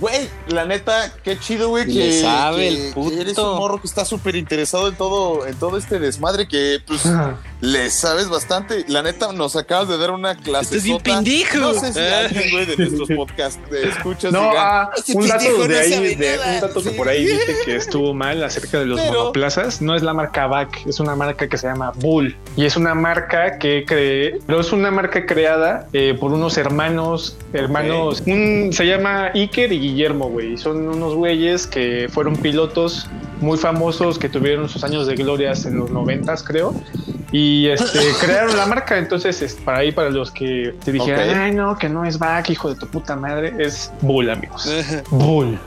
güey, 0.00 0.28
la 0.48 0.64
neta, 0.64 1.12
qué 1.22 1.38
chido, 1.38 1.68
güey, 1.68 1.86
que, 1.86 2.20
sabe 2.22 2.56
que- 2.68 2.86
el 2.88 2.94
puto. 2.94 3.10
que 3.14 3.20
eres 3.20 3.38
un 3.38 3.56
morro 3.56 3.80
que 3.80 3.86
está 3.86 4.04
súper 4.04 4.34
interesado 4.36 4.88
en 4.88 4.94
todo, 4.96 5.46
en 5.46 5.54
todo 5.56 5.76
este 5.76 5.98
desmadre 5.98 6.48
que, 6.48 6.78
pues, 6.86 7.02
le 7.60 7.90
sabes 7.90 8.28
bastante. 8.28 8.84
La 8.88 9.02
neta, 9.02 9.32
nos 9.32 9.56
acabas 9.56 9.88
de 9.88 9.96
dar 9.98 10.10
una 10.10 10.34
clase. 10.36 10.76
Estás 10.76 10.82
bien 10.84 10.98
pendejo. 11.00 11.58
No 11.58 11.74
sé 11.74 11.92
si 11.92 11.98
Eh. 11.98 12.14
alguien, 12.14 12.50
güey, 12.50 12.66
de 12.66 12.76
nuestros 12.76 13.08
podcasts 13.16 13.70
de 13.70 13.88
escuchas 13.88 14.32
No, 14.32 14.40
diga, 14.50 14.82
ah, 14.82 14.90
"Este 14.96 15.16
un 15.16 15.26
dato 15.26 15.44
de 15.44 15.68
no 15.74 15.80
ahí, 15.80 15.92
sabe 15.92 16.16
de, 16.16 16.36
nada". 16.36 16.54
un 16.54 16.60
dato 16.60 16.82
que 16.82 16.90
por 16.90 17.08
ahí 17.08 17.24
viste 17.24 17.56
que 17.64 17.76
estuvo 17.76 18.12
mal 18.14 18.42
acerca 18.44 18.78
de 18.80 18.86
los 18.86 19.00
Pero- 19.00 19.12
monoplazas. 19.20 19.80
No 19.80 19.94
es 19.94 20.02
la 20.02 20.12
marca 20.14 20.46
BAC, 20.46 20.86
es 20.86 21.00
una 21.00 21.16
marca 21.16 21.48
que 21.48 21.56
se 21.56 21.66
llama 21.66 21.92
Bull 21.96 22.36
y 22.56 22.64
es 22.66 22.76
una 22.76 22.94
marca 22.94 23.58
que 23.58 23.84
cree, 23.86 24.38
pero 24.46 24.60
es 24.60 24.72
una 24.72 24.90
marca 24.90 25.24
creada 25.26 25.86
eh, 25.92 26.14
por 26.18 26.32
unos 26.32 26.56
hermanos, 26.58 27.36
hermanos, 27.52 28.22
un, 28.26 28.70
se 28.72 28.84
llama 28.86 29.30
Iker 29.34 29.72
y 29.72 29.80
Guillermo, 29.80 30.28
güey. 30.28 30.52
y 30.54 30.58
Son 30.58 30.86
unos 30.88 31.14
güeyes 31.14 31.66
que 31.66 32.08
fueron 32.10 32.36
pilotos 32.36 33.06
muy 33.40 33.58
famosos 33.58 34.18
que 34.18 34.28
tuvieron 34.28 34.68
sus 34.68 34.84
años 34.84 35.06
de 35.06 35.14
glorias 35.14 35.64
en 35.66 35.78
los 35.78 35.90
noventas, 35.90 36.42
creo. 36.42 36.74
Y 37.32 37.68
este, 37.68 37.98
crearon 38.20 38.56
la 38.56 38.66
marca, 38.66 38.96
entonces 38.98 39.42
es 39.42 39.54
para 39.54 39.78
ahí 39.78 39.92
para 39.92 40.10
los 40.10 40.30
que 40.30 40.74
te 40.84 40.92
dijeran, 40.92 41.28
Ok. 41.30 41.36
ay 41.36 41.52
no, 41.52 41.76
que 41.76 41.88
no 41.88 42.04
es 42.04 42.18
back, 42.18 42.50
hijo 42.50 42.68
de 42.72 42.76
tu 42.76 42.86
puta 42.86 43.16
madre, 43.16 43.52
es 43.58 43.90
Bull, 44.00 44.30
amigos. 44.30 44.68
Bull. 45.10 45.58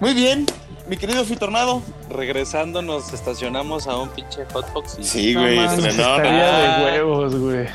Muy 0.00 0.14
bien, 0.14 0.46
mi 0.88 0.96
querido 0.96 1.24
Fitornado. 1.24 1.82
regresando 2.10 2.82
nos 2.82 3.12
estacionamos 3.12 3.86
a 3.86 3.96
un 3.96 4.08
pinche 4.10 4.44
hotbox 4.52 4.98
y 5.00 5.04
Sí, 5.04 5.34
No 5.34 5.40
güey, 5.42 5.58
estaría 5.64 6.76
Ah. 6.76 6.78
de 6.80 6.84
huevos, 7.04 7.34
güey. 7.36 7.66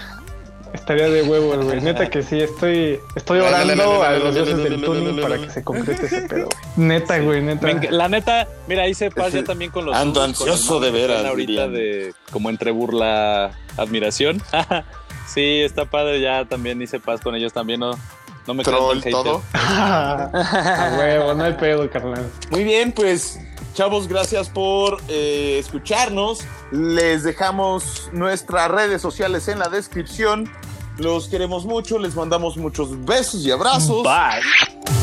Estaría 0.74 1.10
de 1.10 1.24
huevos, 1.24 1.66
güey. 1.66 1.82
Neta 1.82 2.10
que 2.10 2.24
sí, 2.24 2.40
estoy, 2.40 3.00
estoy 3.16 3.40
orando 3.40 4.04
a 4.04 4.12
los 4.14 4.34
dioses 4.34 4.58
del 4.58 4.82
tuning 4.82 5.22
para 5.22 5.38
que 5.38 5.50
se 5.50 5.64
concrete 5.64 6.06
ese 6.06 6.22
pedo. 6.22 6.48
güey. 6.76 6.88
Neta, 6.88 7.20
güey, 7.20 7.42
neta. 7.42 7.68
Me 7.68 7.92
la 7.92 8.08
neta, 8.08 8.48
mira, 8.68 8.88
hice 8.88 9.12
paz 9.12 9.34
ya 9.34 9.44
también 9.44 9.72
con 9.72 9.86
los 9.86 9.96
Ando 9.96 10.22
ansioso 10.22 10.80
de 10.80 10.92
veras, 10.92 11.26
ahorita 11.26 11.68
de 11.68 12.14
como 12.32 12.50
entre 12.50 12.72
burla 12.72 13.52
admiración. 13.78 14.42
sí, 15.28 15.62
está 15.62 15.86
padre, 15.86 16.22
ya 16.22 16.46
también 16.46 16.82
hice 16.82 17.00
paz 17.00 17.22
con 17.22 17.36
ellos 17.36 17.54
también, 17.54 17.82
no 17.82 17.92
no 18.48 18.54
me 18.56 18.64
Troll, 18.64 19.02
todo. 19.04 19.44
a 19.54 20.96
huevo, 20.98 21.34
no 21.36 21.44
hay 21.44 21.54
pedo, 21.54 21.90
carnal. 21.90 22.28
Muy 22.50 22.64
bien, 22.64 22.92
pues 22.92 23.40
chavos, 23.74 24.08
gracias 24.08 24.50
por 24.50 25.02
eh, 25.08 25.58
escucharnos. 25.60 26.40
Les 26.72 27.24
dejamos 27.24 28.10
nuestras 28.14 28.70
redes 28.70 29.02
sociales 29.02 29.48
en 29.48 29.60
la 29.60 29.70
descripción. 29.70 30.52
Los 30.98 31.28
queremos 31.28 31.66
mucho, 31.66 31.98
les 31.98 32.16
mandamos 32.16 32.58
muchos 32.58 33.04
besos 33.06 33.46
y 33.46 33.52
abrazos. 33.52 34.04
Bye. 34.04 35.01